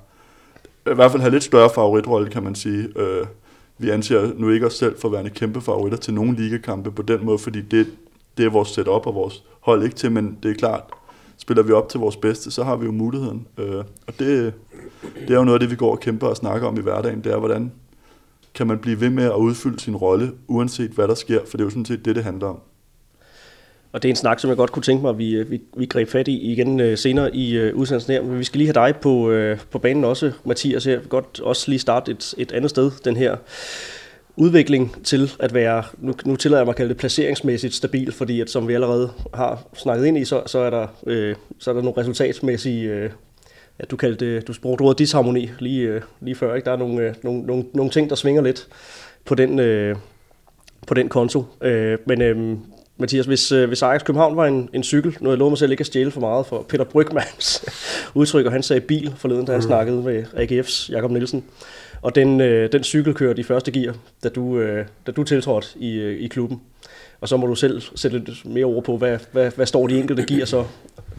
i 0.91 0.95
hvert 0.95 1.11
fald 1.11 1.23
have 1.23 1.33
lidt 1.33 1.45
større 1.45 1.71
favoritrolle, 1.75 2.31
kan 2.31 2.43
man 2.43 2.55
sige. 2.55 2.89
Øh, 2.97 3.27
vi 3.79 3.91
anser 3.91 4.31
nu 4.37 4.51
ikke 4.51 4.67
os 4.67 4.75
selv 4.75 4.99
for 4.99 5.09
at 5.09 5.13
være 5.13 5.25
en 5.25 5.31
kæmpe 5.31 5.61
favoritter 5.61 5.99
til 5.99 6.15
nogle 6.15 6.37
ligakampe 6.37 6.91
på 6.91 7.03
den 7.03 7.25
måde, 7.25 7.39
fordi 7.39 7.61
det, 7.61 7.87
det 8.37 8.47
er 8.47 8.51
vores 8.51 8.69
setup 8.69 9.07
og 9.07 9.15
vores 9.15 9.45
hold 9.61 9.83
ikke 9.83 9.97
til, 9.97 10.13
men 10.13 10.39
det 10.43 10.51
er 10.51 10.55
klart, 10.55 10.83
spiller 11.39 11.63
vi 11.63 11.73
op 11.73 11.89
til 11.89 12.01
vores 12.01 12.17
bedste, 12.17 12.51
så 12.51 12.65
har 12.65 12.77
vi 12.77 12.87
jo 12.87 12.93
muligheden. 12.93 13.47
Øh, 13.59 13.85
og 14.07 14.19
det, 14.19 14.55
det 15.21 15.31
er 15.31 15.35
jo 15.35 15.45
noget 15.45 15.55
af 15.55 15.61
det, 15.61 15.71
vi 15.71 15.77
går 15.77 15.91
og 15.91 16.01
kæmper 16.01 16.27
og 16.27 16.37
snakker 16.37 16.69
om 16.69 16.79
i 16.79 16.83
hverdagen, 16.83 17.25
det 17.25 17.33
er, 17.33 17.39
hvordan 17.39 17.73
kan 18.55 18.67
man 18.67 18.79
blive 18.79 19.01
ved 19.01 19.11
med 19.11 19.25
at 19.25 19.37
udfylde 19.37 19.81
sin 19.81 19.97
rolle, 19.97 20.33
uanset 20.49 20.91
hvad 20.91 21.09
der 21.09 21.15
sker, 21.15 21.41
for 21.47 21.57
det 21.57 21.61
er 21.61 21.67
jo 21.67 21.71
sådan 21.71 21.85
set 21.85 22.05
det, 22.05 22.17
det 22.17 22.25
handler 22.25 22.47
om. 22.47 22.59
Og 23.97 24.03
det 24.03 24.09
er 24.09 24.13
en 24.13 24.17
snak, 24.17 24.41
som 24.41 24.49
jeg 24.49 24.57
godt 24.57 24.73
kunne 24.73 24.83
tænke 24.83 25.03
mig, 25.03 25.11
at 25.11 25.19
vi, 25.19 25.31
øh, 25.35 25.51
vi, 25.51 25.61
vi 25.77 25.87
greb 25.87 26.09
fat 26.09 26.29
i 26.29 26.53
igen 26.53 26.81
øh, 26.81 26.99
senere 26.99 27.37
i 27.37 27.57
øh, 27.57 27.75
udsendelsen 27.77 28.13
her. 28.13 28.23
Men 28.23 28.39
vi 28.39 28.45
skal 28.45 28.59
lige 28.59 28.67
have 28.75 28.87
dig 28.87 28.97
på, 28.97 29.35
på 29.71 29.79
banen 29.79 30.05
også, 30.05 30.33
Mathias. 30.45 30.87
Jeg 30.87 30.99
vil 30.99 31.09
godt 31.09 31.41
også 31.41 31.71
lige 31.71 31.79
starte 31.79 32.13
et, 32.13 32.35
et 32.39 32.53
andet 32.53 32.71
sted, 32.71 32.91
den 33.05 33.17
her 33.17 33.37
udvikling 34.37 35.05
til 35.05 35.33
at 35.41 35.55
være, 35.55 35.83
nu, 35.99 36.15
nu 36.25 36.37
tillader 36.37 36.61
jeg 36.61 36.67
mig 36.67 36.73
at 36.73 36.77
kalde 36.77 36.89
det 36.89 36.97
placeringsmæssigt 36.97 37.75
stabil, 37.75 38.13
fordi 38.13 38.41
at 38.41 38.51
som 38.51 38.69
vi 38.69 38.75
allerede 38.75 39.11
har 39.35 39.63
snakket 39.75 40.07
ind 40.07 40.19
i, 40.19 40.25
så, 40.25 40.43
så, 40.47 40.59
er, 40.59 40.71
der, 40.71 40.87
øh, 41.07 41.35
så 41.59 41.71
er 41.71 41.75
der 41.75 41.83
nogle 41.83 42.01
resultatsmæssige, 42.01 42.91
øh, 42.91 43.11
ja, 43.81 43.85
du 43.85 43.97
kaldte 43.97 44.35
det, 44.35 44.49
du 44.49 44.55
brugte 44.63 44.83
ordet 44.83 44.99
disharmoni 44.99 45.51
lige, 45.59 45.83
øh, 45.83 46.01
lige 46.21 46.35
før, 46.35 46.55
ikke? 46.55 46.65
der 46.65 46.73
er 46.73 46.77
nogle, 46.77 47.03
øh, 47.03 47.15
nogle, 47.23 47.43
nogle, 47.43 47.65
nogle 47.75 47.91
ting, 47.91 48.11
der 48.11 48.17
svinger 48.17 48.43
lidt 48.43 48.69
på 49.25 49.35
den, 49.35 49.59
øh, 49.59 49.97
på 50.87 50.95
den 50.95 51.09
konto. 51.09 51.45
Øh, 51.61 51.99
men 52.07 52.23
øh, 52.23 52.57
Mathias, 52.99 53.27
hvis, 53.27 53.53
øh, 53.53 53.69
hvis 53.69 53.83
Ajax 53.83 54.05
København 54.05 54.37
var 54.37 54.47
en, 54.47 54.69
en 54.73 54.83
cykel, 54.83 55.17
nu 55.21 55.29
jeg 55.29 55.39
lovet 55.39 55.51
mig 55.51 55.59
selv 55.59 55.71
ikke 55.71 55.81
at 55.81 55.87
stjæle 55.87 56.11
for 56.11 56.21
meget 56.21 56.47
for 56.47 56.63
Peter 56.69 56.85
Brygmans 56.85 57.65
udtryk, 58.15 58.47
og 58.47 58.53
han 58.53 58.63
sagde 58.63 58.81
bil 58.81 59.15
forleden, 59.17 59.47
da 59.47 59.53
han 59.53 59.59
mm. 59.59 59.67
snakkede 59.67 60.03
med 60.03 60.25
AGF's 60.25 60.93
Jakob 60.93 61.11
Nielsen. 61.11 61.45
Og 62.03 62.15
den, 62.15 62.41
øh, 62.41 62.73
den 62.73 62.85
cykel 62.85 63.15
kørte 63.15 63.41
i 63.41 63.43
første 63.43 63.71
gear, 63.71 63.95
da 64.25 64.29
du, 64.29 64.59
øh, 64.59 64.87
da 65.07 65.13
du 65.13 65.25
tiltrådte 65.25 65.69
i, 65.77 65.95
øh, 65.95 66.21
i 66.21 66.29
klubben. 66.29 66.61
Og 67.21 67.29
så 67.29 67.37
må 67.37 67.47
du 67.47 67.55
selv 67.55 67.83
sætte 67.95 68.19
lidt 68.19 68.45
mere 68.45 68.65
ord 68.65 68.85
på, 68.85 68.97
hvad, 68.97 69.19
hvad, 69.33 69.51
hvad 69.57 69.67
står 69.67 69.87
de 69.87 69.99
enkelte 69.99 70.27
gear 70.27 70.45
så 70.45 70.65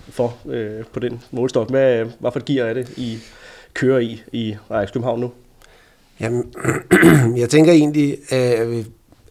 for 0.09 0.37
øh, 0.49 0.85
på 0.93 0.99
den 0.99 1.21
målstok? 1.31 1.69
Hvad, 1.69 2.05
hvad 2.19 2.31
for 2.31 2.39
et 2.39 2.45
gear 2.45 2.65
er 2.65 2.73
det, 2.73 2.89
I 2.97 3.17
kører 3.73 3.99
i 3.99 4.21
i 4.31 4.55
Ajax 4.69 4.91
København 4.93 5.19
nu? 5.19 5.31
Jamen, 6.19 6.53
jeg 7.41 7.49
tænker 7.49 7.71
egentlig, 7.71 8.17
at 8.29 8.59
jeg 8.59 8.69
vil 8.69 8.85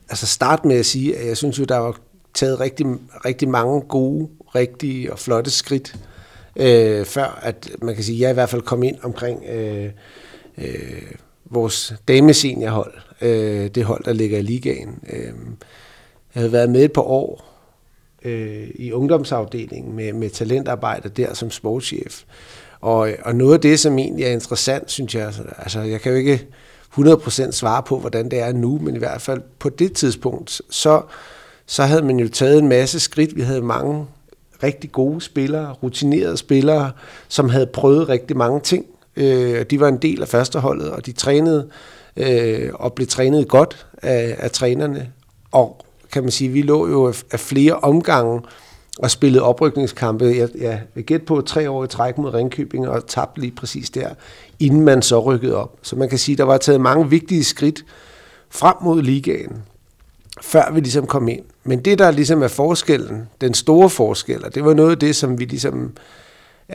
altså 0.08 0.26
starte 0.26 0.68
med 0.68 0.76
at 0.76 0.86
sige, 0.86 1.16
at 1.16 1.26
jeg 1.28 1.36
synes 1.36 1.58
jo, 1.58 1.64
der 1.64 1.76
var 1.76 2.00
taget 2.36 2.60
rigtig, 2.60 2.86
rigtig 3.24 3.48
mange 3.48 3.80
gode, 3.80 4.28
rigtige 4.54 5.12
og 5.12 5.18
flotte 5.18 5.50
skridt, 5.50 5.96
øh, 6.56 7.04
før 7.04 7.38
at 7.42 7.70
man 7.82 7.94
kan 7.94 8.04
sige, 8.04 8.16
at 8.16 8.20
jeg 8.20 8.30
i 8.30 8.34
hvert 8.34 8.50
fald 8.50 8.62
kom 8.62 8.82
ind 8.82 8.96
omkring 9.02 9.44
øh, 9.48 9.90
øh, 10.58 11.02
vores 11.44 11.94
dameseniorhold, 12.08 12.94
øh, 13.20 13.68
det 13.68 13.84
hold, 13.84 14.04
der 14.04 14.12
ligger 14.12 14.38
i 14.38 14.42
ligaen. 14.42 14.98
Øh, 15.12 15.32
jeg 16.34 16.40
havde 16.40 16.52
været 16.52 16.70
med 16.70 16.84
et 16.84 16.92
par 16.92 17.02
år 17.02 17.44
øh, 18.24 18.68
i 18.74 18.92
ungdomsafdelingen 18.92 19.96
med, 19.96 20.12
med 20.12 20.30
talentarbejde 20.30 21.08
der 21.08 21.34
som 21.34 21.50
sportschef. 21.50 22.22
Og, 22.80 23.10
og 23.22 23.34
noget 23.34 23.54
af 23.54 23.60
det, 23.60 23.80
som 23.80 23.98
egentlig 23.98 24.24
er 24.24 24.30
interessant, 24.30 24.90
synes 24.90 25.14
jeg, 25.14 25.26
altså, 25.26 25.42
altså 25.58 25.80
jeg 25.80 26.00
kan 26.00 26.12
jo 26.12 26.18
ikke 26.18 26.46
100% 26.98 27.50
svare 27.50 27.82
på, 27.82 27.98
hvordan 27.98 28.30
det 28.30 28.38
er 28.38 28.52
nu, 28.52 28.78
men 28.78 28.94
i 28.94 28.98
hvert 28.98 29.22
fald 29.22 29.40
på 29.58 29.68
det 29.68 29.92
tidspunkt, 29.92 30.60
så, 30.70 31.02
så 31.66 31.82
havde 31.82 32.02
man 32.02 32.18
jo 32.20 32.28
taget 32.28 32.58
en 32.58 32.68
masse 32.68 33.00
skridt. 33.00 33.36
Vi 33.36 33.40
havde 33.40 33.62
mange 33.62 34.06
rigtig 34.62 34.92
gode 34.92 35.20
spillere, 35.20 35.72
rutinerede 35.72 36.36
spillere, 36.36 36.90
som 37.28 37.48
havde 37.48 37.66
prøvet 37.66 38.08
rigtig 38.08 38.36
mange 38.36 38.60
ting. 38.60 38.84
Øh, 39.16 39.64
de 39.70 39.80
var 39.80 39.88
en 39.88 39.96
del 39.96 40.22
af 40.22 40.28
førsteholdet, 40.28 40.90
og 40.90 41.06
de 41.06 41.12
trænede 41.12 41.68
øh, 42.16 42.70
og 42.74 42.92
blev 42.92 43.06
trænet 43.06 43.48
godt 43.48 43.86
af, 44.02 44.36
af 44.38 44.50
trænerne. 44.50 45.10
Og 45.52 45.86
kan 46.12 46.22
man 46.22 46.32
sige, 46.32 46.50
vi 46.50 46.62
lå 46.62 46.88
jo 46.88 47.12
af 47.32 47.40
flere 47.40 47.74
omgange 47.74 48.40
og 48.98 49.10
spillede 49.10 49.42
oprykningskampe. 49.42 50.24
Jeg, 50.24 50.48
jeg 50.58 50.80
vil 50.94 51.04
gætte 51.04 51.26
på 51.26 51.40
tre 51.40 51.70
år 51.70 51.84
i 51.84 51.88
træk 51.88 52.18
mod 52.18 52.34
Ringkøbing 52.34 52.88
og 52.88 53.06
tabte 53.06 53.40
lige 53.40 53.52
præcis 53.56 53.90
der, 53.90 54.08
inden 54.60 54.80
man 54.80 55.02
så 55.02 55.20
rykkede 55.20 55.56
op. 55.56 55.76
Så 55.82 55.96
man 55.96 56.08
kan 56.08 56.18
sige, 56.18 56.36
der 56.36 56.44
var 56.44 56.58
taget 56.58 56.80
mange 56.80 57.10
vigtige 57.10 57.44
skridt 57.44 57.84
frem 58.50 58.74
mod 58.82 59.02
ligaen, 59.02 59.62
før 60.40 60.70
vi 60.72 60.80
ligesom 60.80 61.06
kom 61.06 61.28
ind. 61.28 61.44
Men 61.64 61.80
det, 61.80 61.98
der 61.98 62.10
ligesom 62.10 62.42
er 62.42 62.48
forskellen, 62.48 63.28
den 63.40 63.54
store 63.54 63.90
forskel, 63.90 64.44
og 64.44 64.54
det 64.54 64.64
var 64.64 64.74
noget 64.74 64.90
af 64.90 64.98
det, 64.98 65.16
som 65.16 65.38
vi 65.38 65.44
ligesom 65.44 65.92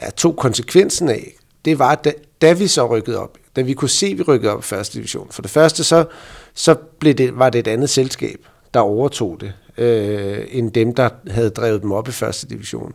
ja, 0.02 0.10
tog 0.10 0.36
konsekvensen 0.36 1.08
af, 1.08 1.32
det 1.64 1.78
var, 1.78 1.94
da, 1.94 2.12
da 2.42 2.52
vi 2.52 2.66
så 2.66 2.86
rykkede 2.86 3.18
op, 3.18 3.38
da 3.56 3.60
vi 3.60 3.74
kunne 3.74 3.88
se, 3.88 4.06
at 4.06 4.18
vi 4.18 4.22
rykkede 4.22 4.52
op 4.52 4.58
i 4.58 4.62
første 4.62 4.98
division. 4.98 5.26
For 5.30 5.42
det 5.42 5.50
første, 5.50 5.84
så, 5.84 6.04
så 6.54 6.74
blev 6.74 7.14
det, 7.14 7.38
var 7.38 7.50
det 7.50 7.58
et 7.58 7.68
andet 7.68 7.90
selskab, 7.90 8.38
der 8.74 8.80
overtog 8.80 9.38
det, 9.40 9.52
øh, 9.78 10.38
end 10.50 10.70
dem, 10.70 10.94
der 10.94 11.08
havde 11.30 11.50
drevet 11.50 11.82
dem 11.82 11.92
op 11.92 12.08
i 12.08 12.12
første 12.12 12.48
division. 12.48 12.92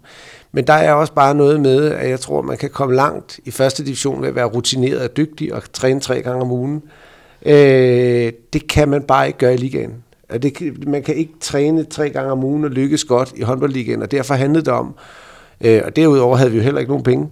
Men 0.52 0.68
der 0.68 0.74
er 0.74 0.94
også 0.94 1.14
bare 1.14 1.36
noget 1.36 1.60
med, 1.60 1.92
at 1.92 2.10
jeg 2.10 2.20
tror, 2.20 2.42
man 2.42 2.58
kan 2.58 2.70
komme 2.70 2.96
langt 2.96 3.40
i 3.46 3.52
første 3.52 3.86
division 3.86 4.22
ved 4.22 4.30
at 4.30 4.36
være 4.36 4.46
rutineret 4.46 5.02
og 5.02 5.18
dygtig 5.18 5.54
og 5.54 5.62
træne 5.74 6.00
tre 6.00 6.22
gange 6.22 6.42
om 6.42 6.52
ugen. 6.52 6.84
Øh, 7.46 8.34
det 8.54 8.68
kan 8.70 8.90
man 8.90 9.04
bare 9.04 9.28
ikke 9.28 9.40
gøre 9.40 9.54
i 9.54 9.58
ligaen. 9.58 10.04
Det, 10.34 10.88
man 10.88 11.04
kan 11.04 11.16
ikke 11.16 11.34
træne 11.40 11.84
tre 11.84 12.10
gange 12.10 12.32
om 12.32 12.44
ugen 12.44 12.64
og 12.64 12.70
lykkes 12.70 13.04
godt 13.04 13.34
i 13.36 13.42
håndboldligaen, 13.42 14.02
og 14.02 14.12
derfor 14.12 14.34
handlede 14.34 14.66
det 14.66 14.74
om, 14.74 14.96
øh, 15.62 15.82
og 15.86 15.96
derudover 15.96 16.38
havde 16.38 16.52
vi 16.52 16.58
jo 16.58 16.64
heller 16.64 16.80
ikke 16.80 16.92
nogen 16.92 17.04
penge, 17.04 17.30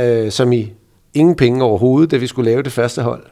øh, 0.00 0.32
som 0.32 0.52
i 0.52 0.72
ingen 1.14 1.34
penge 1.34 1.64
overhovedet, 1.64 2.10
da 2.10 2.16
vi 2.16 2.26
skulle 2.26 2.50
lave 2.50 2.62
det 2.62 2.72
første 2.72 3.02
hold. 3.02 3.22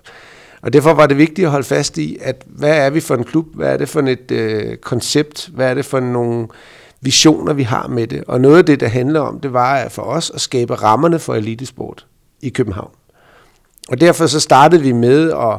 Og 0.62 0.72
derfor 0.72 0.94
var 0.94 1.06
det 1.06 1.18
vigtigt 1.18 1.44
at 1.46 1.50
holde 1.50 1.66
fast 1.66 1.98
i, 1.98 2.18
at 2.20 2.44
hvad 2.46 2.76
er 2.76 2.90
vi 2.90 3.00
for 3.00 3.14
en 3.14 3.24
klub? 3.24 3.46
Hvad 3.54 3.72
er 3.72 3.76
det 3.76 3.88
for 3.88 4.00
et 4.00 4.30
øh, 4.30 4.76
koncept? 4.76 5.50
Hvad 5.54 5.70
er 5.70 5.74
det 5.74 5.84
for 5.84 6.00
nogle 6.00 6.48
visioner, 7.00 7.52
vi 7.52 7.62
har 7.62 7.88
med 7.88 8.06
det? 8.06 8.24
Og 8.26 8.40
noget 8.40 8.58
af 8.58 8.66
det, 8.66 8.80
der 8.80 8.88
handler 8.88 9.20
om, 9.20 9.40
det 9.40 9.52
var 9.52 9.88
for 9.88 10.02
os 10.02 10.30
at 10.30 10.40
skabe 10.40 10.74
rammerne 10.74 11.18
for 11.18 11.34
elitesport 11.34 12.06
i 12.42 12.48
København. 12.48 12.90
Og 13.88 14.00
derfor 14.00 14.26
så 14.26 14.40
startede 14.40 14.82
vi 14.82 14.92
med 14.92 15.30
at 15.30 15.58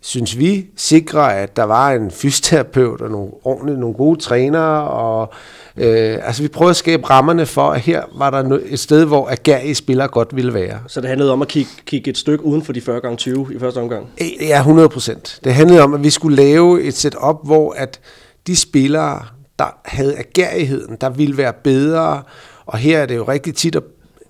synes 0.00 0.38
vi, 0.38 0.66
sikre, 0.76 1.36
at 1.36 1.56
der 1.56 1.62
var 1.62 1.90
en 1.90 2.10
fysioterapeut 2.10 3.00
og 3.00 3.10
nogle 3.10 3.30
ordentlige, 3.44 3.80
nogle 3.80 3.94
gode 3.96 4.20
trænere, 4.20 4.88
og 4.88 5.32
øh, 5.76 6.18
altså 6.22 6.42
vi 6.42 6.48
prøvede 6.48 6.70
at 6.70 6.76
skabe 6.76 7.10
rammerne 7.10 7.46
for, 7.46 7.70
at 7.70 7.80
her 7.80 8.02
var 8.14 8.30
der 8.30 8.58
et 8.64 8.78
sted, 8.78 9.04
hvor 9.04 9.28
agerige 9.28 9.74
spillere 9.74 10.08
godt 10.08 10.36
ville 10.36 10.54
være. 10.54 10.78
Så 10.86 11.00
det 11.00 11.08
handlede 11.08 11.32
om 11.32 11.42
at 11.42 11.48
kigge, 11.48 11.70
kigge 11.86 12.10
et 12.10 12.18
stykke 12.18 12.44
uden 12.44 12.62
for 12.62 12.72
de 12.72 12.80
40 12.80 13.00
gange 13.00 13.16
20 13.16 13.54
i 13.54 13.58
første 13.58 13.78
omgang? 13.78 14.08
Ja, 14.40 14.58
100 14.58 14.88
procent. 14.88 15.40
Det 15.44 15.54
handlede 15.54 15.82
om, 15.82 15.94
at 15.94 16.02
vi 16.02 16.10
skulle 16.10 16.36
lave 16.36 16.82
et 16.82 16.94
setup, 16.94 17.36
hvor 17.44 17.72
at 17.72 18.00
de 18.46 18.56
spillere, 18.56 19.22
der 19.58 19.78
havde 19.84 20.18
agerigheden, 20.18 20.96
der 21.00 21.10
ville 21.10 21.36
være 21.36 21.52
bedre, 21.52 22.22
og 22.66 22.78
her 22.78 22.98
er 22.98 23.06
det 23.06 23.16
jo 23.16 23.24
rigtig 23.24 23.54
tit 23.54 23.76
at 23.76 23.82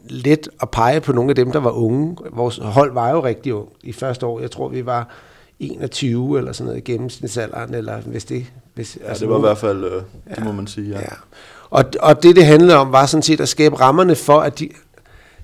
let 0.08 0.48
at 0.60 0.70
pege 0.70 1.00
på 1.00 1.12
nogle 1.12 1.30
af 1.30 1.36
dem, 1.36 1.52
der 1.52 1.60
var 1.60 1.70
unge. 1.70 2.16
Vores 2.32 2.60
hold 2.62 2.92
var 2.92 3.10
jo 3.10 3.24
rigtig 3.24 3.54
ung 3.54 3.68
i 3.82 3.92
første 3.92 4.26
år. 4.26 4.40
Jeg 4.40 4.50
tror, 4.50 4.68
vi 4.68 4.86
var 4.86 5.08
21 5.60 6.38
eller 6.38 6.52
sådan 6.52 6.66
noget 6.66 6.88
i 6.88 6.92
gennemsnitsalderen, 6.92 7.74
eller 7.74 8.00
hvis 8.00 8.24
det... 8.24 8.46
Hvis, 8.74 8.98
ja, 9.00 9.08
altså, 9.08 9.24
det 9.24 9.30
var 9.30 9.38
i 9.38 9.40
hvert 9.40 9.58
fald, 9.58 9.84
øh, 9.84 9.92
det 9.92 10.04
ja, 10.38 10.44
må 10.44 10.52
man 10.52 10.66
sige, 10.66 10.90
ja. 10.90 11.00
ja. 11.00 11.14
Og, 11.70 11.84
og 12.00 12.22
det, 12.22 12.36
det 12.36 12.46
handlede 12.46 12.76
om, 12.76 12.92
var 12.92 13.06
sådan 13.06 13.22
set 13.22 13.40
at 13.40 13.48
skabe 13.48 13.80
rammerne 13.80 14.14
for, 14.14 14.40
at 14.40 14.58
de... 14.58 14.68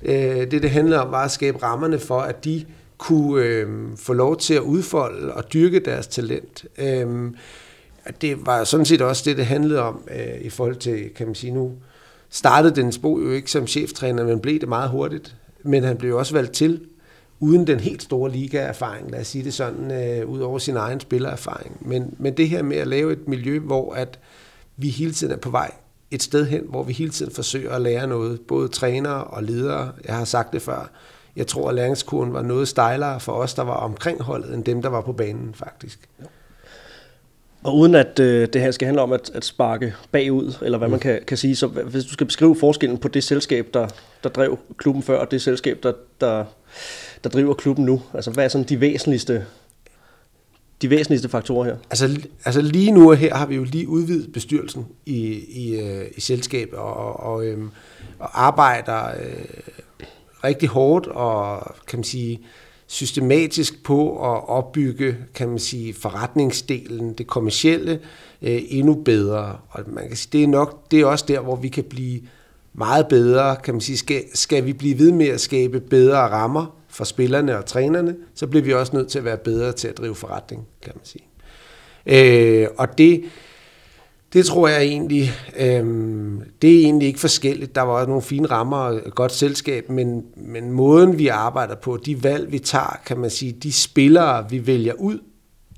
Øh, 0.02 0.50
det, 0.50 0.62
det 0.62 0.70
handlede 0.70 1.02
om, 1.02 1.10
var 1.10 1.24
at 1.24 1.30
skabe 1.30 1.62
rammerne 1.62 1.98
for, 1.98 2.20
at 2.20 2.44
de 2.44 2.64
kunne 2.98 3.44
øh, 3.44 3.68
få 3.96 4.12
lov 4.12 4.36
til 4.36 4.54
at 4.54 4.60
udfolde 4.60 5.34
og 5.34 5.52
dyrke 5.52 5.80
deres 5.80 6.06
talent. 6.06 6.64
Øh, 6.78 7.30
det 8.20 8.46
var 8.46 8.64
sådan 8.64 8.86
set 8.86 9.02
også 9.02 9.22
det, 9.26 9.36
det 9.36 9.46
handlede 9.46 9.82
om 9.82 10.00
øh, 10.10 10.40
i 10.40 10.50
forhold 10.50 10.76
til, 10.76 11.10
kan 11.16 11.26
man 11.26 11.34
sige 11.34 11.52
nu, 11.52 11.72
startede 12.30 12.76
Dennis 12.76 12.98
Bo 12.98 13.20
jo 13.20 13.30
ikke 13.30 13.50
som 13.50 13.66
cheftræner, 13.66 14.24
men 14.24 14.40
blev 14.40 14.60
det 14.60 14.68
meget 14.68 14.90
hurtigt. 14.90 15.36
Men 15.64 15.84
han 15.84 15.96
blev 15.96 16.16
også 16.16 16.34
valgt 16.34 16.52
til 16.52 16.80
uden 17.42 17.66
den 17.66 17.80
helt 17.80 18.02
store 18.02 18.30
ligaerfaring, 18.30 19.10
lad 19.10 19.20
os 19.20 19.26
sige 19.26 19.44
det 19.44 19.54
sådan, 19.54 19.90
øh, 19.90 20.28
ud 20.28 20.40
over 20.40 20.58
sin 20.58 20.76
egen 20.76 21.00
spillererfaring. 21.00 21.76
Men, 21.80 22.14
men 22.18 22.36
det 22.36 22.48
her 22.48 22.62
med 22.62 22.76
at 22.76 22.86
lave 22.86 23.12
et 23.12 23.28
miljø, 23.28 23.58
hvor 23.58 23.94
at 23.94 24.18
vi 24.76 24.88
hele 24.88 25.12
tiden 25.12 25.32
er 25.32 25.36
på 25.36 25.50
vej 25.50 25.70
et 26.10 26.22
sted 26.22 26.46
hen, 26.46 26.62
hvor 26.68 26.82
vi 26.82 26.92
hele 26.92 27.10
tiden 27.10 27.32
forsøger 27.32 27.72
at 27.72 27.82
lære 27.82 28.06
noget, 28.06 28.40
både 28.40 28.68
trænere 28.68 29.24
og 29.24 29.42
ledere. 29.42 29.92
Jeg 30.04 30.16
har 30.16 30.24
sagt 30.24 30.52
det 30.52 30.62
før. 30.62 30.90
Jeg 31.36 31.46
tror, 31.46 31.68
at 31.68 31.74
læringskurven 31.74 32.32
var 32.32 32.42
noget 32.42 32.68
stejlere 32.68 33.20
for 33.20 33.32
os, 33.32 33.54
der 33.54 33.62
var 33.62 33.76
omkring 33.76 34.22
holdet, 34.22 34.54
end 34.54 34.64
dem, 34.64 34.82
der 34.82 34.88
var 34.88 35.00
på 35.00 35.12
banen 35.12 35.54
faktisk. 35.54 36.08
Ja. 36.20 36.24
Og 37.64 37.76
uden 37.76 37.94
at 37.94 38.20
øh, 38.20 38.48
det 38.52 38.60
her 38.60 38.70
skal 38.70 38.86
handle 38.86 39.02
om 39.02 39.12
at, 39.12 39.30
at 39.34 39.44
sparke 39.44 39.94
bagud, 40.12 40.52
eller 40.62 40.78
hvad 40.78 40.88
man 40.88 41.00
kan, 41.00 41.20
kan 41.26 41.36
sige, 41.36 41.56
så 41.56 41.66
hvis 41.66 42.04
du 42.04 42.12
skal 42.12 42.26
beskrive 42.26 42.56
forskellen 42.56 42.98
på 42.98 43.08
det 43.08 43.24
selskab, 43.24 43.68
der, 43.74 43.88
der 44.22 44.28
drev 44.28 44.58
klubben 44.76 45.02
før, 45.02 45.18
og 45.18 45.30
det 45.30 45.42
selskab, 45.42 45.82
der, 45.82 45.92
der, 46.20 46.44
der 47.24 47.30
driver 47.30 47.54
klubben 47.54 47.84
nu, 47.84 48.02
altså 48.14 48.30
hvad 48.30 48.44
er 48.44 48.48
sådan 48.48 48.66
de 48.68 48.80
væsentligste, 48.80 49.46
de 50.82 50.90
væsentligste 50.90 51.28
faktorer 51.28 51.64
her? 51.64 51.76
Altså, 51.90 52.20
altså 52.44 52.60
lige 52.60 52.90
nu 52.90 53.10
og 53.10 53.16
her 53.16 53.34
har 53.34 53.46
vi 53.46 53.54
jo 53.54 53.64
lige 53.64 53.88
udvidet 53.88 54.32
bestyrelsen 54.32 54.86
i, 55.06 55.44
i, 55.48 55.80
øh, 55.80 56.04
i 56.16 56.20
selskabet, 56.20 56.78
og, 56.78 57.20
og, 57.20 57.46
øhm, 57.46 57.70
og 58.18 58.44
arbejder 58.44 59.06
øh, 59.06 59.44
rigtig 60.44 60.68
hårdt, 60.68 61.06
og 61.06 61.74
kan 61.86 61.98
man 61.98 62.04
sige, 62.04 62.40
systematisk 62.86 63.84
på 63.84 64.32
at 64.32 64.48
opbygge, 64.48 65.16
kan 65.34 65.48
man 65.48 65.58
sige, 65.58 65.94
forretningsdelen, 65.94 67.12
det 67.12 67.26
kommercielle, 67.26 68.00
øh, 68.42 68.62
endnu 68.68 68.94
bedre. 68.94 69.56
Og 69.68 69.80
man 69.86 70.08
kan 70.08 70.16
sige, 70.16 70.30
det 70.32 70.42
er 70.42 70.48
nok, 70.48 70.90
det 70.90 71.00
er 71.00 71.06
også 71.06 71.24
der, 71.28 71.40
hvor 71.40 71.56
vi 71.56 71.68
kan 71.68 71.84
blive 71.84 72.20
meget 72.74 73.08
bedre, 73.08 73.56
kan 73.56 73.74
man 73.74 73.80
sige, 73.80 73.98
skal, 73.98 74.22
skal 74.34 74.66
vi 74.66 74.72
blive 74.72 74.98
ved 74.98 75.12
med 75.12 75.26
at 75.26 75.40
skabe 75.40 75.80
bedre 75.80 76.18
rammer 76.18 76.81
for 76.92 77.04
spillerne 77.04 77.58
og 77.58 77.66
trænerne, 77.66 78.16
så 78.34 78.46
bliver 78.46 78.64
vi 78.64 78.72
også 78.72 78.96
nødt 78.96 79.08
til 79.08 79.18
at 79.18 79.24
være 79.24 79.36
bedre 79.36 79.72
til 79.72 79.88
at 79.88 79.98
drive 79.98 80.14
forretning, 80.14 80.66
kan 80.82 80.92
man 80.94 81.04
sige. 81.04 81.24
Øh, 82.06 82.68
og 82.78 82.98
det, 82.98 83.24
det 84.32 84.46
tror 84.46 84.68
jeg 84.68 84.82
egentlig, 84.82 85.30
øh, 85.56 85.84
det 86.62 86.74
er 86.74 86.80
egentlig 86.84 87.08
ikke 87.08 87.20
forskelligt. 87.20 87.74
Der 87.74 87.80
var 87.80 87.92
også 87.92 88.08
nogle 88.08 88.22
fine 88.22 88.46
rammer 88.46 88.76
og 88.76 88.94
et 88.94 89.14
godt 89.14 89.32
selskab, 89.32 89.90
men, 89.90 90.24
men 90.36 90.72
måden 90.72 91.18
vi 91.18 91.28
arbejder 91.28 91.74
på, 91.74 91.96
de 91.96 92.22
valg 92.22 92.52
vi 92.52 92.58
tager, 92.58 93.00
kan 93.06 93.18
man 93.18 93.30
sige, 93.30 93.52
de 93.52 93.72
spillere 93.72 94.50
vi 94.50 94.66
vælger 94.66 94.92
ud, 94.92 95.18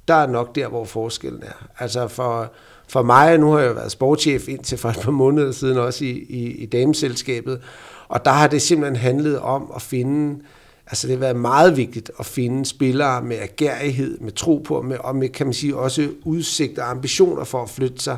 der 0.09 0.15
er 0.15 0.27
nok 0.27 0.55
der, 0.55 0.69
hvor 0.69 0.85
forskellen 0.85 1.43
er. 1.43 1.69
Altså 1.79 2.09
for, 2.09 2.53
for 2.89 3.03
mig, 3.03 3.39
nu 3.39 3.51
har 3.51 3.61
jeg 3.61 3.77
været 3.77 3.93
sportschef 3.93 4.49
indtil 4.49 4.79
for 4.79 4.89
et 4.89 5.01
par 5.03 5.11
måneder 5.11 5.53
siden 5.53 5.79
også 5.79 6.05
i, 6.05 6.11
i, 6.11 6.51
i 6.51 6.67
dameselskabet, 6.67 7.61
og 8.09 8.25
der 8.25 8.31
har 8.31 8.47
det 8.47 8.63
simpelthen 8.63 8.97
handlet 8.97 9.39
om 9.39 9.73
at 9.77 9.83
finde, 9.83 10.41
altså 10.87 11.07
det 11.07 11.17
har 11.17 11.21
været 11.21 11.37
meget 11.37 11.77
vigtigt 11.77 12.11
at 12.19 12.27
finde 12.27 12.67
spillere 12.67 13.23
med 13.23 13.37
agerighed, 13.37 14.19
med 14.19 14.33
tro 14.33 14.59
på, 14.59 14.83
med, 14.83 14.97
og 15.01 15.17
med, 15.17 15.29
kan 15.29 15.47
man 15.47 15.55
sige, 15.55 15.77
også 15.77 16.09
udsigt 16.25 16.79
og 16.79 16.91
ambitioner 16.91 17.45
for 17.45 17.63
at 17.63 17.71
flytte 17.71 18.03
sig, 18.03 18.17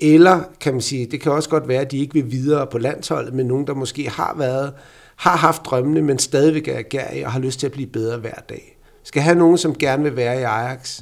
eller 0.00 0.40
kan 0.60 0.72
man 0.72 0.80
sige, 0.80 1.06
det 1.06 1.20
kan 1.20 1.32
også 1.32 1.48
godt 1.48 1.68
være, 1.68 1.80
at 1.80 1.90
de 1.90 1.98
ikke 1.98 2.14
vil 2.14 2.32
videre 2.32 2.66
på 2.66 2.78
landsholdet, 2.78 3.34
men 3.34 3.46
nogen, 3.46 3.66
der 3.66 3.74
måske 3.74 4.10
har 4.10 4.34
været, 4.38 4.72
har 5.16 5.36
haft 5.36 5.62
drømmene, 5.64 6.02
men 6.02 6.18
stadigvæk 6.18 6.68
er 6.68 6.78
agerige 6.78 7.26
og 7.26 7.32
har 7.32 7.40
lyst 7.40 7.60
til 7.60 7.66
at 7.66 7.72
blive 7.72 7.86
bedre 7.86 8.18
hver 8.18 8.34
dag. 8.48 8.78
Skal 9.02 9.22
have 9.22 9.38
nogen, 9.38 9.58
som 9.58 9.74
gerne 9.74 10.02
vil 10.02 10.16
være 10.16 10.40
i 10.40 10.42
Ajax, 10.42 11.00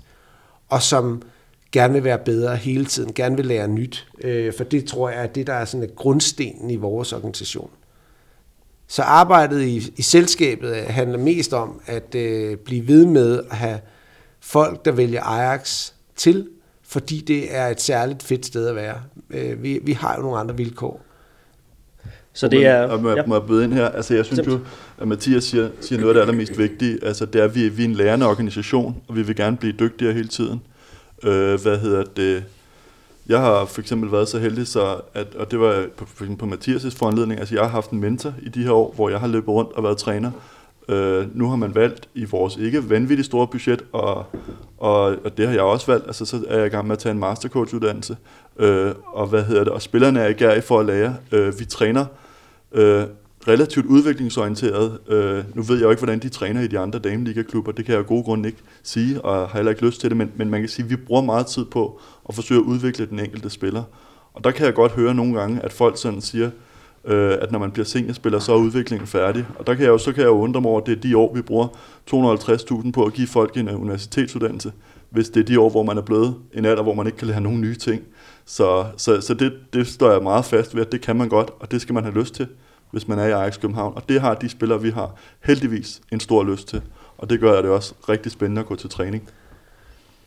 og 0.68 0.82
som 0.82 1.22
gerne 1.72 1.92
vil 1.92 2.04
være 2.04 2.18
bedre 2.18 2.56
hele 2.56 2.84
tiden, 2.84 3.12
gerne 3.14 3.36
vil 3.36 3.46
lære 3.46 3.68
nyt. 3.68 4.08
Øh, 4.24 4.52
for 4.56 4.64
det 4.64 4.84
tror 4.84 5.10
jeg 5.10 5.22
er 5.22 5.26
det, 5.26 5.46
der 5.46 5.52
er 5.52 5.64
sådan 5.64 5.84
et 5.84 5.96
grundstenen 5.96 6.70
i 6.70 6.76
vores 6.76 7.12
organisation. 7.12 7.70
Så 8.90 9.02
arbejdet 9.02 9.62
i, 9.62 9.92
i 9.96 10.02
selskabet 10.02 10.76
handler 10.76 11.18
mest 11.18 11.52
om 11.52 11.80
at 11.86 12.14
øh, 12.14 12.56
blive 12.56 12.88
ved 12.88 13.06
med 13.06 13.40
at 13.50 13.56
have 13.56 13.80
folk, 14.40 14.84
der 14.84 14.92
vælger 14.92 15.22
Ajax 15.22 15.92
til, 16.16 16.48
fordi 16.82 17.20
det 17.20 17.56
er 17.56 17.66
et 17.66 17.80
særligt 17.80 18.22
fedt 18.22 18.46
sted 18.46 18.68
at 18.68 18.74
være. 18.74 19.02
Øh, 19.30 19.62
vi, 19.62 19.80
vi 19.82 19.92
har 19.92 20.16
jo 20.16 20.22
nogle 20.22 20.38
andre 20.38 20.56
vilkår. 20.56 21.02
Så 22.32 22.48
det 22.48 22.66
er... 22.66 22.82
Og 22.82 23.02
må, 23.02 23.10
ja. 23.10 23.26
må 23.26 23.34
jeg 23.34 23.46
byde 23.46 23.64
ind 23.64 23.72
her? 23.72 23.88
Altså, 23.88 24.14
jeg 24.14 24.24
synes 24.24 24.46
jo, 24.46 24.58
at 24.98 25.08
Mathias 25.08 25.44
siger, 25.44 25.70
siger 25.80 26.00
noget 26.00 26.10
af 26.10 26.14
det 26.14 26.20
allermest 26.20 26.58
vigtige. 26.58 26.98
Altså, 27.04 27.26
det 27.26 27.40
er, 27.40 27.44
at 27.44 27.54
vi, 27.54 27.68
vi 27.68 27.84
er 27.84 27.88
en 27.88 27.94
lærende 27.94 28.26
organisation, 28.26 29.02
og 29.08 29.16
vi 29.16 29.22
vil 29.22 29.36
gerne 29.36 29.56
blive 29.56 29.72
dygtigere 29.72 30.14
hele 30.14 30.28
tiden. 30.28 30.60
Øh, 31.22 31.62
hvad 31.62 31.78
hedder 31.78 32.04
det? 32.16 32.44
Jeg 33.30 33.40
har 33.40 33.64
for 33.64 33.80
eksempel 33.80 34.12
været 34.12 34.28
så 34.28 34.38
heldig, 34.38 34.66
så 34.66 35.00
at, 35.14 35.34
og 35.34 35.50
det 35.50 35.60
var 35.60 35.86
på, 35.96 36.06
for 36.06 36.24
på 36.38 36.46
Mathias' 36.46 36.96
foranledning, 36.96 37.40
altså 37.40 37.54
jeg 37.54 37.64
har 37.64 37.70
haft 37.70 37.90
en 37.90 38.00
mentor 38.00 38.34
i 38.42 38.48
de 38.48 38.62
her 38.62 38.70
år, 38.70 38.92
hvor 38.94 39.08
jeg 39.08 39.20
har 39.20 39.26
løbet 39.26 39.48
rundt 39.48 39.72
og 39.72 39.82
været 39.82 39.96
træner. 39.98 40.30
Øh, 40.88 41.36
nu 41.36 41.48
har 41.48 41.56
man 41.56 41.74
valgt 41.74 42.08
i 42.14 42.24
vores 42.24 42.56
ikke 42.56 42.90
vanvittigt 42.90 43.26
store 43.26 43.46
budget, 43.46 43.82
og, 43.92 44.24
og, 44.78 45.02
og 45.24 45.36
det 45.36 45.46
har 45.46 45.54
jeg 45.54 45.62
også 45.62 45.86
valgt, 45.86 46.06
altså 46.06 46.24
så 46.24 46.44
er 46.48 46.58
jeg 46.58 46.66
i 46.66 46.70
gang 46.70 46.86
med 46.86 46.92
at 46.92 46.98
tage 46.98 47.12
en 47.12 47.18
mastercoach-uddannelse, 47.18 48.16
øh, 48.58 48.92
og 49.06 49.26
hvad 49.26 49.44
hedder 49.44 49.64
det, 49.64 49.72
og 49.72 49.82
spillerne 49.82 50.20
er 50.20 50.28
i 50.28 50.32
gær 50.32 50.60
for 50.60 50.80
at 50.80 50.86
lære. 50.86 51.16
Øh, 51.32 51.58
vi 51.58 51.64
træner 51.64 52.04
øh, 52.72 53.04
relativt 53.48 53.86
udviklingsorienteret. 53.86 54.98
Øh, 55.08 55.44
nu 55.54 55.62
ved 55.62 55.76
jeg 55.76 55.84
jo 55.84 55.90
ikke, 55.90 56.00
hvordan 56.00 56.18
de 56.18 56.28
træner 56.28 56.60
i 56.60 56.66
de 56.66 56.78
andre 56.78 56.98
dameligaklubber, 56.98 57.72
det 57.72 57.84
kan 57.84 57.92
jeg 57.92 58.00
af 58.00 58.06
gode 58.06 58.22
grunde 58.22 58.48
ikke 58.48 58.62
sige, 58.82 59.20
og 59.20 59.48
har 59.48 59.58
heller 59.58 59.70
ikke 59.70 59.86
lyst 59.86 60.00
til 60.00 60.10
det, 60.10 60.16
men, 60.16 60.32
men 60.36 60.50
man 60.50 60.60
kan 60.60 60.68
sige, 60.68 60.84
at 60.84 60.90
vi 60.90 60.96
bruger 60.96 61.22
meget 61.22 61.46
tid 61.46 61.64
på 61.64 62.00
at 62.28 62.34
forsøge 62.34 62.60
at 62.60 62.64
udvikle 62.64 63.06
den 63.06 63.18
enkelte 63.18 63.50
spiller. 63.50 63.82
Og 64.34 64.44
der 64.44 64.50
kan 64.50 64.66
jeg 64.66 64.74
godt 64.74 64.92
høre 64.92 65.14
nogle 65.14 65.40
gange, 65.40 65.60
at 65.60 65.72
folk 65.72 65.98
sådan 65.98 66.20
siger, 66.20 66.50
øh, 67.04 67.36
at 67.40 67.52
når 67.52 67.58
man 67.58 67.70
bliver 67.70 67.86
seniorspiller, 67.86 68.38
så 68.38 68.52
er 68.52 68.56
udviklingen 68.56 69.06
færdig. 69.06 69.46
Og 69.58 69.66
der 69.66 69.74
kan 69.74 69.84
jeg 69.84 69.90
jo, 69.90 69.98
så 69.98 70.12
kan 70.12 70.20
jeg 70.20 70.28
jo 70.28 70.38
undre 70.38 70.60
mig 70.60 70.70
over, 70.70 70.80
at 70.80 70.86
det 70.86 70.96
er 70.96 71.00
de 71.00 71.16
år, 71.16 71.34
vi 71.34 71.42
bruger 71.42 71.66
250.000 72.10 72.92
på 72.92 73.04
at 73.04 73.12
give 73.12 73.26
folk 73.26 73.56
en 73.56 73.68
øh, 73.68 73.80
universitetsuddannelse, 73.80 74.72
hvis 75.10 75.30
det 75.30 75.40
er 75.40 75.44
de 75.44 75.60
år, 75.60 75.70
hvor 75.70 75.82
man 75.82 75.98
er 75.98 76.02
blevet 76.02 76.34
en 76.54 76.64
alder, 76.64 76.82
hvor 76.82 76.94
man 76.94 77.06
ikke 77.06 77.18
kan 77.18 77.28
lære 77.28 77.40
nogen 77.40 77.60
nye 77.60 77.74
ting. 77.74 78.02
Så, 78.44 78.84
så, 78.96 79.20
så 79.20 79.34
det, 79.34 79.52
det 79.72 79.86
står 79.86 80.12
jeg 80.12 80.22
meget 80.22 80.44
fast 80.44 80.74
ved, 80.74 80.82
at 80.82 80.92
det 80.92 81.00
kan 81.00 81.16
man 81.16 81.28
godt, 81.28 81.50
og 81.60 81.70
det 81.70 81.80
skal 81.80 81.94
man 81.94 82.04
have 82.04 82.14
lyst 82.14 82.34
til, 82.34 82.48
hvis 82.90 83.08
man 83.08 83.18
er 83.18 83.26
i 83.26 83.30
Ajax 83.30 83.60
København. 83.60 83.92
Og 83.96 84.08
det 84.08 84.20
har 84.20 84.34
de 84.34 84.48
spillere, 84.48 84.82
vi 84.82 84.90
har 84.90 85.14
heldigvis 85.44 86.00
en 86.12 86.20
stor 86.20 86.44
lyst 86.44 86.68
til. 86.68 86.82
Og 87.18 87.30
det 87.30 87.40
gør 87.40 87.62
det 87.62 87.70
også 87.70 87.94
rigtig 88.08 88.32
spændende 88.32 88.60
at 88.60 88.66
gå 88.66 88.76
til 88.76 88.90
træning. 88.90 89.28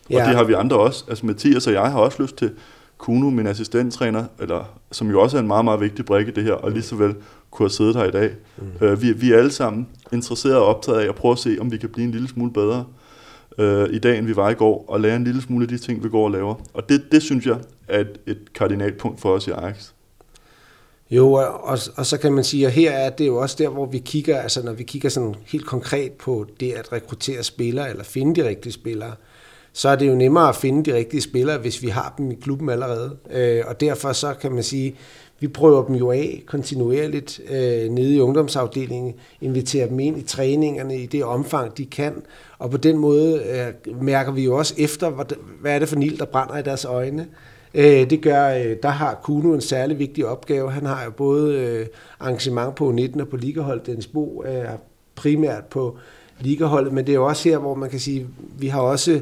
Ja. 0.09 0.21
Og 0.21 0.27
det 0.27 0.35
har 0.35 0.43
vi 0.43 0.53
andre 0.53 0.77
også. 0.77 1.05
Altså 1.09 1.25
Mathias 1.25 1.67
og 1.67 1.73
jeg 1.73 1.91
har 1.91 1.99
også 1.99 2.21
lyst 2.21 2.35
til. 2.35 2.51
Kuno, 2.97 3.29
min 3.29 3.47
assistenttræner, 3.47 4.25
eller, 4.39 4.79
som 4.91 5.09
jo 5.09 5.21
også 5.21 5.37
er 5.37 5.41
en 5.41 5.47
meget, 5.47 5.65
meget 5.65 5.79
vigtig 5.79 6.05
brik 6.05 6.27
i 6.27 6.31
det 6.31 6.43
her, 6.43 6.53
og 6.53 6.71
lige 6.71 6.83
så 6.83 6.95
vel 6.95 7.15
kunne 7.51 7.63
have 7.63 7.69
siddet 7.69 7.95
her 7.95 8.03
i 8.03 8.11
dag. 8.11 8.31
Mm. 8.57 8.85
Øh, 8.85 9.01
vi, 9.01 9.11
vi 9.11 9.31
er 9.31 9.37
alle 9.37 9.51
sammen 9.51 9.87
interesserede 10.11 10.59
og 10.59 10.65
optaget 10.65 10.99
af 10.99 11.09
at 11.09 11.15
prøve 11.15 11.31
at 11.31 11.37
se, 11.37 11.57
om 11.59 11.71
vi 11.71 11.77
kan 11.77 11.89
blive 11.89 12.05
en 12.05 12.11
lille 12.11 12.27
smule 12.27 12.53
bedre 12.53 12.85
øh, 13.57 13.89
i 13.91 13.99
dag, 13.99 14.17
end 14.17 14.25
vi 14.25 14.35
var 14.35 14.49
i 14.49 14.53
går, 14.53 14.85
og 14.87 14.99
lære 14.99 15.15
en 15.15 15.23
lille 15.23 15.41
smule 15.41 15.63
af 15.63 15.67
de 15.67 15.77
ting, 15.77 16.03
vi 16.03 16.09
går 16.09 16.25
og 16.25 16.31
laver. 16.31 16.55
Og 16.73 16.89
det, 16.89 17.03
det 17.11 17.21
synes 17.21 17.45
jeg 17.45 17.57
er 17.87 17.99
et, 17.99 18.19
et 18.27 18.53
kardinalpunkt 18.53 19.21
for 19.21 19.33
os 19.33 19.47
i 19.47 19.51
Ajax. 19.51 19.91
Jo, 21.11 21.33
og, 21.33 21.79
og 21.95 22.05
så 22.05 22.17
kan 22.17 22.33
man 22.33 22.43
sige, 22.43 22.67
at 22.67 22.71
her 22.71 22.91
er 22.91 23.09
det 23.09 23.27
jo 23.27 23.37
også 23.37 23.55
der, 23.59 23.69
hvor 23.69 23.85
vi 23.85 23.99
kigger, 23.99 24.41
altså 24.41 24.63
når 24.63 24.73
vi 24.73 24.83
kigger 24.83 25.09
sådan 25.09 25.35
helt 25.45 25.65
konkret 25.65 26.11
på 26.11 26.45
det 26.59 26.71
at 26.71 26.93
rekruttere 26.93 27.43
spillere, 27.43 27.89
eller 27.89 28.03
finde 28.03 28.41
de 28.41 28.47
rigtige 28.47 28.73
spillere, 28.73 29.13
så 29.73 29.89
er 29.89 29.95
det 29.95 30.07
jo 30.07 30.15
nemmere 30.15 30.49
at 30.49 30.55
finde 30.55 30.91
de 30.91 30.97
rigtige 30.97 31.21
spillere, 31.21 31.57
hvis 31.57 31.81
vi 31.81 31.87
har 31.87 32.13
dem 32.17 32.31
i 32.31 32.35
klubben 32.35 32.69
allerede. 32.69 33.17
Øh, 33.31 33.63
og 33.67 33.79
derfor 33.79 34.13
så 34.13 34.33
kan 34.33 34.51
man 34.51 34.63
sige, 34.63 34.95
vi 35.39 35.47
prøver 35.47 35.85
dem 35.85 35.95
jo 35.95 36.11
af 36.11 36.43
kontinuerligt 36.45 37.41
øh, 37.49 37.89
nede 37.89 38.15
i 38.15 38.19
ungdomsafdelingen, 38.19 39.13
inviterer 39.41 39.87
dem 39.87 39.99
ind 39.99 40.17
i 40.17 40.21
træningerne 40.21 40.97
i 40.97 41.05
det 41.05 41.23
omfang, 41.23 41.77
de 41.77 41.85
kan, 41.85 42.13
og 42.57 42.71
på 42.71 42.77
den 42.77 42.97
måde 42.97 43.43
øh, 43.43 44.01
mærker 44.01 44.31
vi 44.31 44.43
jo 44.43 44.57
også 44.57 44.73
efter, 44.77 45.09
hvad, 45.09 45.25
hvad 45.61 45.75
er 45.75 45.79
det 45.79 45.89
for 45.89 45.95
nild, 45.95 46.17
der 46.17 46.25
brænder 46.25 46.57
i 46.57 46.61
deres 46.61 46.85
øjne. 46.85 47.27
Øh, 47.73 48.09
det 48.09 48.21
gør, 48.21 48.47
øh, 48.49 48.75
der 48.83 48.89
har 48.89 49.19
Kuno 49.23 49.53
en 49.53 49.61
særlig 49.61 49.99
vigtig 49.99 50.25
opgave. 50.25 50.71
Han 50.71 50.85
har 50.85 51.03
jo 51.03 51.11
både 51.11 51.59
øh, 51.59 51.85
arrangement 52.19 52.75
på 52.75 52.91
19 52.91 53.21
og 53.21 53.27
på 53.27 53.37
ligahold. 53.37 53.81
Dens 53.85 54.07
Bo 54.07 54.43
øh, 54.45 54.53
er 54.53 54.77
primært 55.15 55.65
på 55.65 55.97
ligaholdet, 56.39 56.93
men 56.93 57.05
det 57.05 57.11
er 57.11 57.17
jo 57.17 57.25
også 57.25 57.49
her, 57.49 57.57
hvor 57.57 57.75
man 57.75 57.89
kan 57.89 57.99
sige, 57.99 58.27
vi 58.59 58.67
har 58.67 58.81
også 58.81 59.21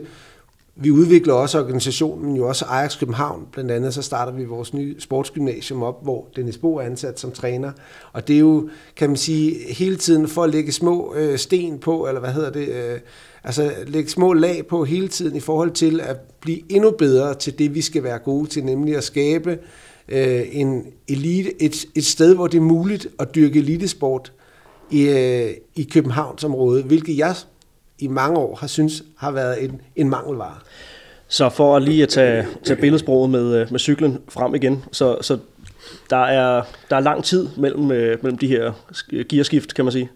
vi 0.76 0.92
udvikler 0.92 1.34
også 1.34 1.60
organisationen, 1.60 2.26
men 2.26 2.36
jo 2.36 2.48
også 2.48 2.66
Ajax 2.66 3.00
København. 3.00 3.48
Blandt 3.52 3.72
andet 3.72 3.94
så 3.94 4.02
starter 4.02 4.32
vi 4.32 4.46
vores 4.46 4.74
nye 4.74 4.96
sportsgymnasium 5.00 5.84
op, 5.84 6.04
hvor 6.04 6.28
Dennis 6.36 6.58
Bo 6.58 6.76
er 6.76 6.82
ansat 6.82 7.20
som 7.20 7.32
træner. 7.32 7.72
Og 8.14 8.28
det 8.28 8.36
er 8.36 8.40
jo, 8.40 8.70
kan 8.96 9.10
man 9.10 9.18
sige, 9.18 9.74
hele 9.74 9.96
tiden 9.96 10.28
for 10.28 10.44
at 10.44 10.50
lægge 10.50 10.72
små 10.72 11.16
øh, 11.16 11.38
sten 11.38 11.80
på, 11.80 12.08
eller 12.08 12.20
hvad 12.20 12.32
hedder 12.32 12.52
det, 12.52 12.68
øh, 12.68 13.00
altså 13.44 13.72
lægge 13.88 14.10
små 14.10 14.34
lag 14.34 14.68
på 14.68 14.84
hele 14.84 15.08
tiden 15.08 15.36
i 15.36 15.40
forhold 15.40 15.72
til 15.72 16.02
at 16.02 16.18
blive 16.42 16.60
endnu 16.70 16.92
bedre 16.92 17.34
til 17.34 17.60
det, 17.60 17.76
vi 17.76 17.82
skal 17.82 18.04
være 18.04 18.20
gode 18.20 18.50
til, 18.50 18.66
nemlig 18.66 18.98
at 18.98 19.04
skabe 19.04 19.60
øh, 20.10 20.42
en 20.52 20.86
elite, 21.08 21.64
et, 21.64 21.86
et 21.96 22.06
sted, 22.06 22.36
hvor 22.36 22.48
det 22.48 22.58
er 22.58 22.62
muligt 22.62 23.08
at 23.20 23.36
dyrke 23.36 23.60
elitesport 23.60 24.32
i, 24.92 25.02
øh, 25.02 25.50
i 25.76 25.84
Københavnsområdet, 25.84 26.84
hvilket 26.84 27.18
jeg 27.18 27.36
i 28.00 28.08
mange 28.08 28.40
år 28.40 28.56
har 28.56 28.68
synes 28.68 29.04
har 29.18 29.32
været 29.32 29.64
en, 29.64 29.82
en 29.96 30.10
mangelvare. 30.10 30.58
Så 31.28 31.50
for 31.50 31.76
at 31.76 31.84
lige 31.84 32.04
at 32.04 32.10
tage, 32.10 32.48
tage 32.64 32.82
billedsproget 32.82 33.30
med, 33.30 33.56
øh, 33.56 33.72
med 33.72 33.80
cyklen 33.80 34.18
frem 34.30 34.56
igen, 34.56 34.84
så, 34.92 35.18
så 35.22 35.38
der, 36.10 36.18
er, 36.18 36.64
der 36.90 36.96
er 36.96 37.00
lang 37.00 37.24
tid 37.24 37.48
mellem, 37.58 37.92
øh, 37.92 38.18
mellem 38.24 38.38
de 38.38 38.48
her 38.48 38.72
gearskift, 39.30 39.74
kan 39.74 39.86
man 39.86 39.92
sige. 39.92 40.10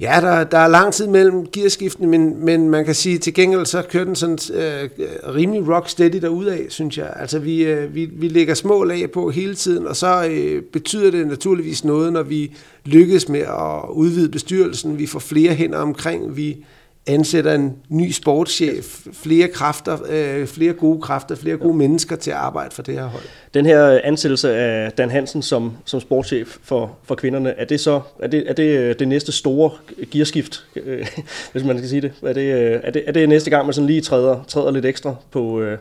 Ja, 0.00 0.18
der, 0.20 0.44
der 0.44 0.58
er 0.58 0.68
lang 0.68 0.92
tid 0.92 1.06
mellem 1.06 1.46
gearskiftene, 1.52 2.06
men, 2.06 2.44
men 2.44 2.70
man 2.70 2.84
kan 2.84 2.94
sige, 2.94 3.18
til 3.18 3.34
gengæld 3.34 3.66
så 3.66 3.82
kører 3.82 4.04
den 4.04 4.16
sådan 4.16 4.38
øh, 4.54 4.90
rimelig 5.34 5.68
rock 5.68 5.88
steady 5.88 6.24
af, 6.48 6.66
synes 6.68 6.98
jeg. 6.98 7.12
Altså 7.16 7.38
vi, 7.38 7.64
øh, 7.64 7.94
vi, 7.94 8.04
vi 8.04 8.28
lægger 8.28 8.54
små 8.54 8.84
lag 8.84 9.10
på 9.10 9.30
hele 9.30 9.54
tiden, 9.54 9.86
og 9.86 9.96
så 9.96 10.26
øh, 10.30 10.62
betyder 10.62 11.10
det 11.10 11.26
naturligvis 11.26 11.84
noget, 11.84 12.12
når 12.12 12.22
vi 12.22 12.52
lykkes 12.84 13.28
med 13.28 13.40
at 13.40 13.90
udvide 13.90 14.28
bestyrelsen. 14.28 14.98
Vi 14.98 15.06
får 15.06 15.18
flere 15.18 15.54
hænder 15.54 15.78
omkring, 15.78 16.36
vi 16.36 16.64
ansætter 17.08 17.54
en 17.54 17.76
ny 17.88 18.10
sportschef, 18.10 19.06
flere 19.12 19.48
kræfter, 19.48 19.98
øh, 20.08 20.46
flere 20.46 20.72
gode 20.72 21.00
kræfter, 21.00 21.34
flere 21.34 21.56
gode 21.56 21.76
mennesker 21.76 22.16
til 22.16 22.30
at 22.30 22.36
arbejde 22.36 22.74
for 22.74 22.82
det 22.82 22.94
her 22.94 23.06
hold. 23.06 23.22
Den 23.54 23.66
her 23.66 24.00
ansættelse 24.04 24.54
af 24.54 24.92
Dan 24.92 25.10
Hansen 25.10 25.42
som, 25.42 25.72
som 25.84 26.00
sportschef 26.00 26.56
for, 26.62 26.96
for 27.04 27.14
kvinderne, 27.14 27.50
er 27.50 27.64
det 27.64 27.80
så 27.80 28.00
er 28.18 28.26
det, 28.26 28.44
er 28.46 28.52
det, 28.52 28.78
øh, 28.78 28.98
det 28.98 29.08
næste 29.08 29.32
store 29.32 29.70
gearskift, 30.10 30.64
øh, 30.76 31.06
hvis 31.52 31.64
man 31.64 31.78
kan 31.78 31.88
sige 31.88 32.00
det? 32.00 32.12
Er 32.22 32.32
det, 32.32 32.52
er 32.86 32.90
det, 32.90 33.02
er 33.06 33.12
det 33.12 33.28
næste 33.28 33.50
gang, 33.50 33.66
man 33.66 33.74
sådan 33.74 33.86
lige 33.86 34.00
træder, 34.00 34.44
træder 34.48 34.70
lidt 34.70 34.84
ekstra 34.84 35.14
på, 35.30 35.60
øh, 35.60 35.78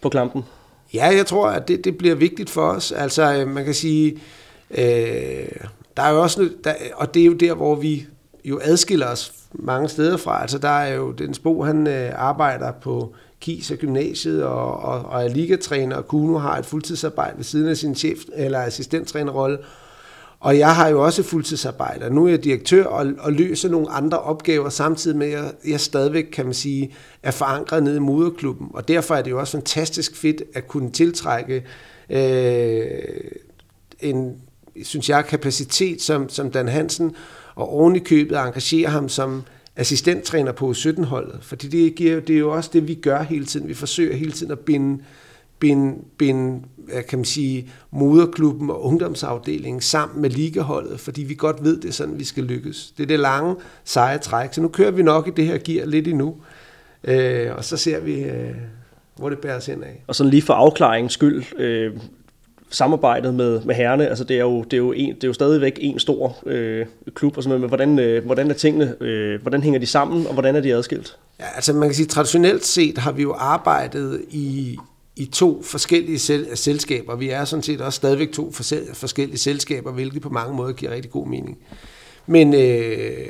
på 0.00 0.08
klampen? 0.08 0.42
Ja, 0.94 1.06
jeg 1.06 1.26
tror, 1.26 1.48
at 1.48 1.68
det, 1.68 1.84
det 1.84 1.98
bliver 1.98 2.14
vigtigt 2.14 2.50
for 2.50 2.70
os. 2.70 2.92
Altså, 2.92 3.44
man 3.46 3.64
kan 3.64 3.74
sige, 3.74 4.18
øh, 4.70 5.48
der 5.96 6.02
er 6.02 6.10
jo 6.10 6.22
også, 6.22 6.48
der, 6.64 6.72
og 6.94 7.14
det 7.14 7.22
er 7.22 7.26
jo 7.26 7.32
der, 7.32 7.54
hvor 7.54 7.74
vi 7.74 8.06
jo 8.48 8.60
adskiller 8.62 9.06
os 9.06 9.32
mange 9.52 9.88
steder 9.88 10.16
fra. 10.16 10.42
Altså 10.42 10.58
der 10.58 10.68
er 10.68 10.94
jo 10.94 11.12
den 11.12 11.34
Bo, 11.42 11.62
han 11.62 11.86
øh, 11.86 12.10
arbejder 12.14 12.72
på 12.72 13.14
KIS 13.40 13.70
og 13.70 13.76
gymnasiet 13.76 14.44
og, 14.44 14.80
og, 14.80 15.04
og 15.04 15.24
er 15.24 15.28
ligatræner, 15.28 15.96
og 15.96 16.08
Kuno 16.08 16.38
har 16.38 16.58
et 16.58 16.66
fuldtidsarbejde 16.66 17.36
ved 17.36 17.44
siden 17.44 17.68
af 17.68 17.76
sin 17.76 17.92
chef- 17.92 18.28
eller 18.34 18.58
assistenttrænerrolle. 18.58 19.58
Og 20.40 20.58
jeg 20.58 20.76
har 20.76 20.88
jo 20.88 21.04
også 21.04 21.22
fuldtidsarbejde, 21.22 22.04
og 22.04 22.12
nu 22.12 22.24
er 22.24 22.30
jeg 22.30 22.44
direktør 22.44 22.84
og, 22.84 23.06
og 23.18 23.32
løser 23.32 23.68
nogle 23.68 23.90
andre 23.90 24.18
opgaver, 24.18 24.68
samtidig 24.68 25.16
med, 25.16 25.26
at 25.26 25.32
jeg, 25.32 25.52
jeg 25.66 25.80
stadigvæk, 25.80 26.24
kan 26.32 26.44
man 26.44 26.54
sige, 26.54 26.94
er 27.22 27.30
forankret 27.30 27.82
nede 27.82 27.96
i 27.96 28.00
moderklubben. 28.00 28.68
Og 28.74 28.88
derfor 28.88 29.14
er 29.14 29.22
det 29.22 29.30
jo 29.30 29.38
også 29.40 29.52
fantastisk 29.52 30.16
fedt 30.16 30.42
at 30.54 30.68
kunne 30.68 30.90
tiltrække 30.90 31.64
øh, 32.10 32.88
en, 34.00 34.36
synes 34.82 35.08
jeg, 35.08 35.24
kapacitet 35.24 36.02
som, 36.02 36.28
som 36.28 36.50
Dan 36.50 36.68
Hansen, 36.68 37.16
og 37.58 37.72
oven 37.72 37.96
i 37.96 37.98
købet 37.98 38.38
engagere 38.38 38.88
ham 38.88 39.08
som 39.08 39.42
assistenttræner 39.76 40.52
på 40.52 40.70
17-holdet. 40.70 41.38
Fordi 41.42 41.68
det, 41.68 41.94
giver, 41.94 42.20
det 42.20 42.34
er 42.34 42.38
jo 42.38 42.52
også 42.52 42.70
det, 42.72 42.88
vi 42.88 42.94
gør 42.94 43.22
hele 43.22 43.46
tiden. 43.46 43.68
Vi 43.68 43.74
forsøger 43.74 44.16
hele 44.16 44.32
tiden 44.32 44.52
at 44.52 44.58
binde, 44.58 45.02
binde, 45.58 45.98
binde 46.18 46.62
kan 47.08 47.18
man 47.18 47.24
sige, 47.24 47.70
moderklubben 47.90 48.70
og 48.70 48.84
ungdomsafdelingen 48.84 49.80
sammen 49.80 50.22
med 50.22 50.30
ligaholdet, 50.30 51.00
fordi 51.00 51.22
vi 51.22 51.34
godt 51.34 51.64
ved, 51.64 51.80
det 51.80 51.88
er 51.88 51.92
sådan, 51.92 52.18
vi 52.18 52.24
skal 52.24 52.44
lykkes. 52.44 52.92
Det 52.96 53.02
er 53.02 53.06
det 53.06 53.20
lange, 53.20 53.56
seje 53.84 54.18
træk. 54.18 54.54
Så 54.54 54.60
nu 54.60 54.68
kører 54.68 54.90
vi 54.90 55.02
nok 55.02 55.28
i 55.28 55.30
det 55.30 55.46
her 55.46 55.58
gear 55.58 55.86
lidt 55.86 56.08
endnu, 56.08 56.36
øh, 57.04 57.56
og 57.56 57.64
så 57.64 57.76
ser 57.76 58.00
vi, 58.00 58.20
øh, 58.20 58.54
hvor 59.16 59.28
det 59.28 59.38
bærer 59.38 59.68
ind 59.70 59.84
af. 59.84 60.04
Og 60.06 60.14
sådan 60.14 60.30
lige 60.30 60.42
for 60.42 60.54
afklaringens 60.54 61.12
skyld, 61.12 61.44
øh, 61.58 61.96
samarbejdet 62.70 63.34
med, 63.34 63.60
med 63.60 63.74
herrene, 63.74 64.08
altså 64.08 64.24
det 64.24 64.36
er 64.36 64.40
jo, 64.40 64.62
det 64.62 64.72
er 64.72 64.76
jo, 64.78 64.92
en, 64.92 65.14
det 65.14 65.24
er 65.24 65.28
jo 65.28 65.32
stadigvæk 65.32 65.78
en 65.80 65.98
stor 65.98 66.36
øh, 66.46 66.86
klub, 67.14 67.36
og 67.36 67.42
sådan, 67.42 67.60
men 67.60 67.68
hvordan, 67.68 67.98
øh, 67.98 68.24
hvordan 68.24 68.50
er 68.50 68.54
tingene, 68.54 68.94
øh, 69.00 69.42
hvordan 69.42 69.62
hænger 69.62 69.80
de 69.80 69.86
sammen, 69.86 70.26
og 70.26 70.32
hvordan 70.32 70.56
er 70.56 70.60
de 70.60 70.74
adskilt? 70.74 71.16
Ja, 71.40 71.44
altså 71.54 71.72
man 71.72 71.88
kan 71.88 71.94
sige, 71.94 72.06
traditionelt 72.06 72.64
set 72.64 72.98
har 72.98 73.12
vi 73.12 73.22
jo 73.22 73.34
arbejdet 73.38 74.22
i, 74.30 74.76
i 75.16 75.24
to 75.24 75.62
forskellige 75.62 76.18
sel- 76.18 76.56
selskaber. 76.56 77.16
Vi 77.16 77.30
er 77.30 77.44
sådan 77.44 77.62
set 77.62 77.80
også 77.80 77.96
stadigvæk 77.96 78.32
to 78.32 78.52
forskellige 78.92 79.38
selskaber, 79.38 79.92
hvilket 79.92 80.22
på 80.22 80.28
mange 80.28 80.56
måder 80.56 80.72
giver 80.72 80.92
rigtig 80.92 81.10
god 81.10 81.26
mening. 81.26 81.58
Men 82.26 82.54
øh, 82.54 83.26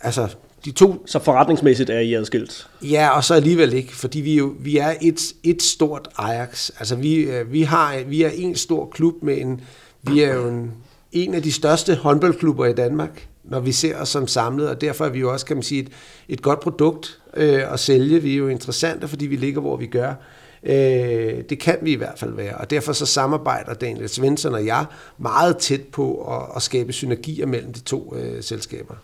altså, 0.00 0.28
de 0.66 0.70
to... 0.70 1.02
Så 1.06 1.18
forretningsmæssigt 1.18 1.90
er 1.90 1.98
I 1.98 2.14
adskilt? 2.14 2.68
Ja, 2.82 3.08
og 3.08 3.24
så 3.24 3.34
alligevel 3.34 3.72
ikke, 3.72 3.96
fordi 3.96 4.20
vi, 4.20 4.36
jo, 4.36 4.54
vi 4.60 4.76
er 4.76 4.94
et, 5.02 5.32
et 5.42 5.62
stort 5.62 6.08
Ajax. 6.18 6.70
Altså 6.78 6.96
vi, 6.96 7.14
øh, 7.14 7.52
vi, 7.52 7.62
har, 7.62 8.02
vi 8.06 8.22
er 8.22 8.30
en 8.34 8.56
stor 8.56 8.86
klub 8.86 9.14
med 9.22 9.38
en... 9.38 9.60
Vi 10.02 10.22
er 10.22 10.34
jo 10.34 10.48
en, 10.48 10.72
en 11.12 11.34
af 11.34 11.42
de 11.42 11.52
største 11.52 11.94
håndboldklubber 11.94 12.66
i 12.66 12.72
Danmark, 12.72 13.28
når 13.44 13.60
vi 13.60 13.72
ser 13.72 13.96
os 13.96 14.08
som 14.08 14.26
samlet, 14.26 14.68
og 14.68 14.80
derfor 14.80 15.04
er 15.04 15.08
vi 15.08 15.18
jo 15.18 15.32
også, 15.32 15.46
kan 15.46 15.56
man 15.56 15.62
sige, 15.62 15.82
et, 15.82 15.88
et 16.28 16.42
godt 16.42 16.60
produkt 16.60 17.18
øh, 17.36 17.72
at 17.72 17.80
sælge. 17.80 18.22
Vi 18.22 18.32
er 18.32 18.36
jo 18.36 18.48
interessante, 18.48 19.08
fordi 19.08 19.26
vi 19.26 19.36
ligger, 19.36 19.60
hvor 19.60 19.76
vi 19.76 19.86
gør. 19.86 20.14
Øh, 20.62 21.42
det 21.50 21.58
kan 21.58 21.78
vi 21.82 21.92
i 21.92 21.96
hvert 21.96 22.18
fald 22.18 22.32
være, 22.32 22.54
og 22.54 22.70
derfor 22.70 22.92
så 22.92 23.06
samarbejder 23.06 23.74
Daniel 23.74 24.08
Svensson 24.08 24.54
og 24.54 24.66
jeg 24.66 24.84
meget 25.18 25.56
tæt 25.58 25.82
på 25.92 26.34
at, 26.36 26.56
at 26.56 26.62
skabe 26.62 26.92
synergier 26.92 27.46
mellem 27.46 27.72
de 27.72 27.80
to 27.80 28.16
øh, 28.16 28.42
selskaber. 28.42 28.94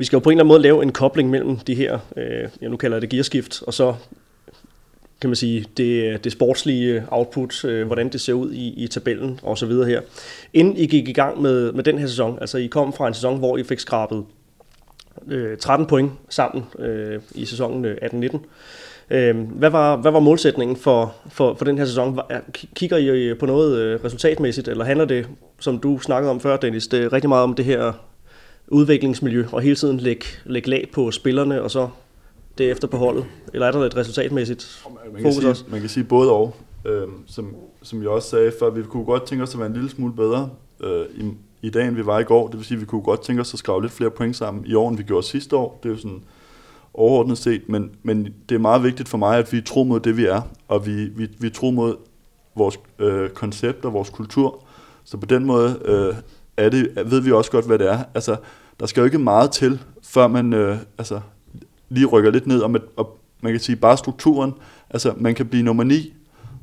Vi 0.00 0.04
skal 0.04 0.16
jo 0.16 0.20
på 0.20 0.30
en 0.30 0.34
eller 0.34 0.44
anden 0.44 0.48
måde 0.48 0.62
lave 0.62 0.82
en 0.82 0.92
kobling 0.92 1.30
mellem 1.30 1.56
de 1.56 1.74
her, 1.74 1.98
øh, 2.16 2.48
jeg 2.60 2.70
nu 2.70 2.76
kalder 2.76 3.00
det 3.00 3.08
gearskift, 3.08 3.62
og 3.66 3.74
så 3.74 3.94
kan 5.20 5.30
man 5.30 5.36
sige, 5.36 5.66
det, 5.76 6.24
det 6.24 6.32
sportslige 6.32 7.04
output, 7.10 7.64
øh, 7.64 7.86
hvordan 7.86 8.08
det 8.08 8.20
ser 8.20 8.32
ud 8.32 8.52
i, 8.52 8.84
i 8.84 8.86
tabellen 8.86 9.40
og 9.42 9.58
så 9.58 9.66
videre 9.66 9.88
her. 9.88 10.00
Inden 10.52 10.76
I 10.76 10.86
gik 10.86 11.08
i 11.08 11.12
gang 11.12 11.42
med, 11.42 11.72
med 11.72 11.84
den 11.84 11.98
her 11.98 12.06
sæson, 12.06 12.38
altså 12.40 12.58
I 12.58 12.66
kom 12.66 12.92
fra 12.92 13.08
en 13.08 13.14
sæson, 13.14 13.38
hvor 13.38 13.56
I 13.56 13.62
fik 13.62 13.80
skrabet 13.80 14.24
øh, 15.28 15.58
13 15.58 15.86
point 15.86 16.12
sammen 16.28 16.64
øh, 16.78 17.20
i 17.34 17.44
sæsonen 17.44 17.84
øh, 17.84 17.96
18-19. 18.02 18.38
Øh, 19.10 19.38
hvad, 19.38 19.70
var, 19.70 19.96
hvad 19.96 20.10
var 20.10 20.20
målsætningen 20.20 20.76
for, 20.76 21.14
for, 21.30 21.54
for 21.54 21.64
den 21.64 21.78
her 21.78 21.84
sæson? 21.84 22.20
Kigger 22.74 22.96
I 22.96 23.06
øh, 23.06 23.38
på 23.38 23.46
noget 23.46 23.78
øh, 23.78 24.04
resultatmæssigt, 24.04 24.68
eller 24.68 24.84
handler 24.84 25.04
det, 25.04 25.26
som 25.58 25.78
du 25.78 25.98
snakkede 25.98 26.30
om 26.30 26.40
før, 26.40 26.56
Dennis, 26.56 26.88
det 26.88 27.04
er 27.04 27.12
rigtig 27.12 27.28
meget 27.28 27.44
om 27.44 27.54
det 27.54 27.64
her 27.64 27.92
udviklingsmiljø, 28.70 29.46
og 29.52 29.60
hele 29.60 29.76
tiden 29.76 30.00
lægge, 30.00 30.24
lægge 30.44 30.70
lag 30.70 30.88
på 30.92 31.10
spillerne, 31.10 31.62
og 31.62 31.70
så 31.70 31.88
efter 32.60 32.88
på 32.88 32.96
holdet? 32.96 33.24
Eller 33.52 33.66
er 33.66 33.72
der 33.72 33.80
et 33.80 33.96
resultatmæssigt 33.96 34.82
man 35.04 35.12
kan 35.14 35.22
fokus 35.22 35.34
sige, 35.34 35.48
også? 35.48 35.64
Man 35.68 35.80
kan 35.80 35.88
sige 35.88 36.04
både 36.04 36.32
og. 36.32 36.56
Øhm, 36.84 37.12
som, 37.26 37.54
som 37.82 38.02
jeg 38.02 38.08
også 38.08 38.28
sagde 38.28 38.52
før, 38.58 38.70
vi 38.70 38.82
kunne 38.82 39.04
godt 39.04 39.26
tænke 39.26 39.42
os 39.42 39.54
at 39.54 39.58
være 39.58 39.66
en 39.66 39.74
lille 39.74 39.90
smule 39.90 40.12
bedre 40.12 40.50
øh, 40.80 41.04
i, 41.14 41.30
i 41.62 41.70
dag, 41.70 41.88
end 41.88 41.96
vi 41.96 42.06
var 42.06 42.18
i 42.18 42.24
går. 42.24 42.48
Det 42.48 42.56
vil 42.56 42.66
sige, 42.66 42.76
at 42.76 42.80
vi 42.80 42.86
kunne 42.86 43.02
godt 43.02 43.22
tænke 43.22 43.40
os 43.40 43.54
at 43.54 43.58
skrave 43.58 43.82
lidt 43.82 43.92
flere 43.92 44.10
point 44.10 44.36
sammen 44.36 44.66
i 44.66 44.74
år, 44.74 44.88
end 44.88 44.96
vi 44.96 45.02
gjorde 45.02 45.26
sidste 45.26 45.56
år. 45.56 45.80
Det 45.82 45.88
er 45.88 45.92
jo 45.92 45.98
sådan 45.98 46.22
overordnet 46.94 47.38
set, 47.38 47.68
men, 47.68 47.90
men 48.02 48.34
det 48.48 48.54
er 48.54 48.58
meget 48.58 48.82
vigtigt 48.82 49.08
for 49.08 49.18
mig, 49.18 49.38
at 49.38 49.52
vi 49.52 49.60
tror 49.60 49.84
mod 49.84 50.00
det, 50.00 50.16
vi 50.16 50.26
er, 50.26 50.40
og 50.68 50.86
vi, 50.86 51.04
vi, 51.04 51.28
vi 51.38 51.50
tror 51.50 51.70
mod 51.70 51.96
vores 52.54 52.78
øh, 52.98 53.30
koncept 53.30 53.84
og 53.84 53.92
vores 53.92 54.10
kultur. 54.10 54.64
Så 55.04 55.16
på 55.16 55.26
den 55.26 55.44
måde 55.44 55.78
øh, 55.84 56.14
er 56.56 56.68
det, 56.68 56.92
ved 57.06 57.20
vi 57.20 57.32
også 57.32 57.50
godt, 57.50 57.66
hvad 57.66 57.78
det 57.78 57.92
er. 57.92 57.98
Altså, 58.14 58.36
der 58.80 58.86
skal 58.86 59.00
jo 59.00 59.04
ikke 59.04 59.18
meget 59.18 59.50
til, 59.50 59.80
før 60.02 60.26
man 60.26 60.52
øh, 60.52 60.76
altså, 60.98 61.20
lige 61.88 62.06
rykker 62.06 62.30
lidt 62.30 62.46
ned, 62.46 62.60
og, 62.60 62.70
med, 62.70 62.80
og 62.96 63.18
man 63.40 63.52
kan 63.52 63.60
sige 63.60 63.76
bare 63.76 63.96
strukturen. 63.96 64.54
Altså, 64.90 65.12
man 65.16 65.34
kan 65.34 65.46
blive 65.46 65.62
nummer 65.62 65.84
9 65.84 66.14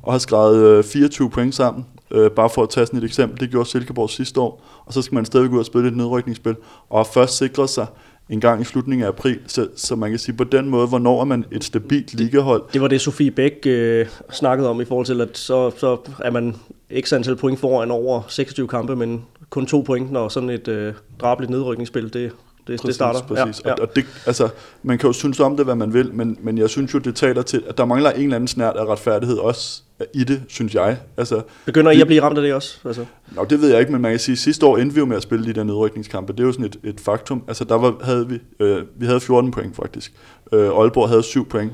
og 0.02 0.12
have 0.12 0.20
skrevet 0.20 0.62
øh, 0.62 0.84
24 0.84 1.30
point 1.30 1.54
sammen, 1.54 1.86
øh, 2.10 2.30
bare 2.30 2.50
for 2.50 2.62
at 2.62 2.70
tage 2.70 2.86
sådan 2.86 2.98
et 2.98 3.04
eksempel. 3.04 3.40
Det 3.40 3.50
gjorde 3.50 3.68
Silkeborg 3.68 4.10
sidste 4.10 4.40
år, 4.40 4.62
og 4.86 4.92
så 4.92 5.02
skal 5.02 5.14
man 5.14 5.24
stadig 5.24 5.48
gå 5.48 5.54
ud 5.54 5.60
og 5.60 5.66
spille 5.66 5.88
et 5.88 5.96
nedrykningsspil, 5.96 6.56
og 6.90 7.06
først 7.06 7.36
sikre 7.36 7.68
sig 7.68 7.86
en 8.30 8.40
gang 8.40 8.60
i 8.60 8.64
slutningen 8.64 9.04
af 9.04 9.08
april, 9.08 9.40
så, 9.46 9.68
så 9.76 9.96
man 9.96 10.10
kan 10.10 10.18
sige 10.18 10.36
på 10.36 10.44
den 10.44 10.68
måde, 10.68 10.86
hvornår 10.86 11.20
er 11.20 11.24
man 11.24 11.44
et 11.52 11.64
stabilt 11.64 12.14
ligahold. 12.14 12.62
Det 12.72 12.80
var 12.80 12.88
det, 12.88 13.00
Sofie 13.00 13.30
Bæk 13.30 13.52
øh, 13.66 14.06
snakkede 14.32 14.68
om 14.68 14.80
i 14.80 14.84
forhold 14.84 15.06
til, 15.06 15.20
at 15.20 15.38
så, 15.38 15.70
så 15.76 15.96
er 16.24 16.30
man 16.30 16.56
x 17.00 17.12
antal 17.12 17.36
point 17.36 17.58
foran 17.58 17.90
over 17.90 18.22
26 18.28 18.68
kampe, 18.68 18.96
men 18.96 19.24
kun 19.50 19.66
to 19.66 19.80
point, 19.80 20.12
når 20.12 20.28
sådan 20.28 20.50
et 20.50 20.68
øh, 20.68 20.94
drabeligt 21.20 21.50
nedrykningsspil, 21.50 22.02
det, 22.04 22.12
det, 22.12 22.32
præcis, 22.66 22.80
det 22.80 22.94
starter. 22.94 23.20
Præcis. 23.20 23.62
Ja, 23.64 23.68
ja. 23.68 23.74
Og, 23.74 23.80
og 23.80 23.96
det, 23.96 24.04
altså, 24.26 24.48
man 24.82 24.98
kan 24.98 25.06
jo 25.06 25.12
synes 25.12 25.40
om 25.40 25.56
det, 25.56 25.64
hvad 25.64 25.74
man 25.74 25.92
vil, 25.94 26.14
men, 26.14 26.38
men 26.40 26.58
jeg 26.58 26.70
synes 26.70 26.94
jo, 26.94 26.98
det 26.98 27.16
taler 27.16 27.42
til, 27.42 27.62
at 27.68 27.78
der 27.78 27.84
mangler 27.84 28.10
en 28.10 28.22
eller 28.22 28.36
anden 28.36 28.48
snært 28.48 28.76
af 28.76 28.84
retfærdighed 28.84 29.36
også 29.36 29.82
i 30.14 30.24
det, 30.24 30.42
synes 30.48 30.74
jeg. 30.74 30.98
Altså, 31.16 31.42
Begynder 31.64 31.90
I 31.90 32.00
at 32.00 32.06
blive 32.06 32.22
ramt 32.22 32.38
af 32.38 32.42
det 32.42 32.54
også? 32.54 32.78
Altså? 32.84 33.04
Nå, 33.32 33.44
det 33.44 33.60
ved 33.60 33.70
jeg 33.70 33.80
ikke, 33.80 33.92
men 33.92 34.02
man 34.02 34.10
kan 34.10 34.20
sige, 34.20 34.32
at 34.32 34.38
sidste 34.38 34.66
år 34.66 34.76
endte 34.76 34.94
vi 34.94 35.00
jo 35.00 35.06
med 35.06 35.16
at 35.16 35.22
spille 35.22 35.46
de 35.46 35.52
der 35.52 35.64
nedrykningskampe. 35.64 36.32
Det 36.32 36.40
er 36.40 36.44
jo 36.44 36.52
sådan 36.52 36.66
et, 36.66 36.76
et 36.84 37.00
faktum. 37.00 37.44
Altså, 37.48 37.64
der 37.64 37.74
var, 37.74 37.94
havde 38.02 38.28
vi, 38.28 38.38
øh, 38.60 38.82
vi 38.96 39.06
havde 39.06 39.20
14 39.20 39.50
point 39.50 39.76
faktisk. 39.76 40.12
Øh, 40.52 40.66
Aalborg 40.66 41.08
havde 41.08 41.22
7 41.22 41.48
point. 41.48 41.72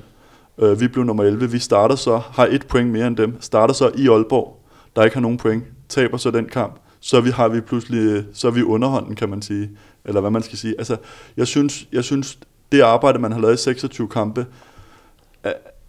Øh, 0.58 0.80
vi 0.80 0.88
blev 0.88 1.04
nummer 1.04 1.24
11. 1.24 1.50
Vi 1.50 1.58
starter 1.58 1.96
så, 1.96 2.20
har 2.32 2.46
et 2.46 2.66
point 2.66 2.90
mere 2.90 3.06
end 3.06 3.16
dem. 3.16 3.36
Starter 3.40 3.74
så 3.74 3.90
i 3.96 4.08
Aalborg, 4.08 4.63
der 4.96 5.04
ikke 5.04 5.16
har 5.16 5.20
nogen 5.20 5.38
point. 5.38 5.64
Taber 5.88 6.16
så 6.16 6.30
den 6.30 6.46
kamp. 6.46 6.80
Så 7.00 7.20
vi 7.20 7.30
har 7.30 7.48
vi 7.48 7.60
pludselig, 7.60 7.98
øh, 7.98 8.24
så 8.32 8.46
er 8.46 8.52
vi 8.52 8.62
underhånden, 8.62 9.14
kan 9.14 9.28
man 9.28 9.42
sige. 9.42 9.70
Eller 10.04 10.20
hvad 10.20 10.30
man 10.30 10.42
skal 10.42 10.58
sige. 10.58 10.74
Altså, 10.78 10.96
jeg 11.36 11.46
synes, 11.46 11.88
jeg 11.92 12.04
synes 12.04 12.38
det 12.72 12.80
arbejde, 12.80 13.18
man 13.18 13.32
har 13.32 13.40
lavet 13.40 13.54
i 13.54 13.62
26 13.62 14.08
kampe, 14.08 14.46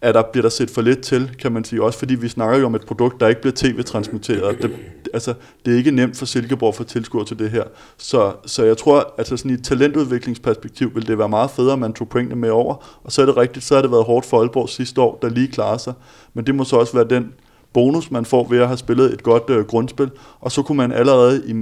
at 0.05 0.15
der 0.15 0.23
bliver 0.31 0.41
der 0.41 0.49
set 0.49 0.69
for 0.69 0.81
lidt 0.81 1.01
til, 1.01 1.35
kan 1.39 1.51
man 1.51 1.63
sige. 1.63 1.83
Også 1.83 1.99
fordi 1.99 2.15
vi 2.15 2.27
snakker 2.27 2.57
jo 2.59 2.65
om 2.65 2.75
et 2.75 2.85
produkt, 2.85 3.19
der 3.19 3.27
ikke 3.27 3.41
bliver 3.41 3.53
tv-transmitteret. 3.55 4.61
Det, 4.61 4.71
altså, 5.13 5.33
det 5.65 5.73
er 5.73 5.77
ikke 5.77 5.91
nemt 5.91 6.17
for 6.17 6.25
Silkeborg 6.25 6.67
at 6.67 6.75
få 6.75 6.83
tilskuer 6.83 7.23
til 7.23 7.39
det 7.39 7.51
her. 7.51 7.63
Så, 7.97 8.33
så 8.45 8.63
jeg 8.63 8.77
tror, 8.77 8.99
at 8.99 9.05
altså 9.17 9.37
sådan 9.37 9.51
i 9.51 9.53
et 9.53 9.63
talentudviklingsperspektiv 9.63 10.95
vil 10.95 11.07
det 11.07 11.17
være 11.17 11.29
meget 11.29 11.51
federe, 11.51 11.73
at 11.73 11.79
man 11.79 11.93
tog 11.93 12.09
pointene 12.09 12.35
med 12.41 12.49
over. 12.49 12.99
Og 13.03 13.11
så 13.11 13.21
er 13.21 13.25
det 13.25 13.37
rigtigt, 13.37 13.65
så 13.65 13.75
har 13.75 13.81
det 13.81 13.91
været 13.91 14.03
hårdt 14.03 14.25
for 14.25 14.39
Aalborg 14.39 14.69
sidste 14.69 15.01
år, 15.01 15.19
der 15.21 15.29
lige 15.29 15.47
klarer 15.47 15.77
sig. 15.77 15.93
Men 16.33 16.45
det 16.45 16.55
må 16.55 16.63
så 16.63 16.75
også 16.75 16.93
være 16.93 17.07
den 17.09 17.33
bonus, 17.75 18.11
man 18.11 18.25
får 18.25 18.47
ved 18.49 18.59
at 18.59 18.67
have 18.67 18.77
spillet 18.77 19.13
et 19.13 19.23
godt 19.23 19.49
øh, 19.49 19.65
grundspil. 19.65 20.11
Og 20.39 20.51
så 20.51 20.61
kunne 20.61 20.77
man 20.77 20.91
allerede 20.91 21.43
i 21.47 21.53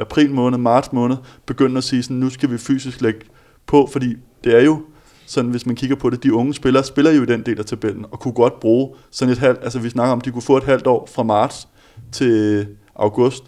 april 0.00 0.30
måned, 0.30 0.58
marts 0.58 0.92
måned, 0.92 1.16
begynde 1.46 1.78
at 1.78 1.84
sige, 1.84 2.02
sådan, 2.02 2.16
nu 2.16 2.30
skal 2.30 2.50
vi 2.50 2.58
fysisk 2.58 3.00
lægge 3.00 3.20
på, 3.66 3.88
fordi 3.92 4.16
det 4.44 4.56
er 4.56 4.64
jo 4.64 4.82
sådan 5.26 5.50
hvis 5.50 5.66
man 5.66 5.76
kigger 5.76 5.96
på 5.96 6.10
det, 6.10 6.22
de 6.22 6.34
unge 6.34 6.54
spillere 6.54 6.84
spiller 6.84 7.10
jo 7.10 7.22
i 7.22 7.26
den 7.26 7.42
del 7.42 7.58
af 7.58 7.64
tabellen, 7.64 8.04
og 8.10 8.20
kunne 8.20 8.34
godt 8.34 8.60
bruge 8.60 8.94
sådan 9.10 9.32
et 9.32 9.38
halvt, 9.38 9.58
altså 9.62 9.78
vi 9.78 9.90
snakker 9.90 10.12
om, 10.12 10.20
de 10.20 10.30
kunne 10.30 10.42
få 10.42 10.56
et 10.56 10.64
halvt 10.64 10.86
år 10.86 11.08
fra 11.14 11.22
marts 11.22 11.68
til 12.12 12.66
august, 12.96 13.44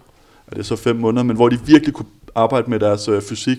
er 0.47 0.55
det 0.55 0.65
så 0.65 0.75
fem 0.75 0.95
måneder, 0.95 1.23
men 1.23 1.35
hvor 1.35 1.49
de 1.49 1.59
virkelig 1.65 1.93
kunne 1.93 2.07
arbejde 2.35 2.69
med 2.69 2.79
deres 2.79 3.07
øh, 3.07 3.21
fysik. 3.21 3.57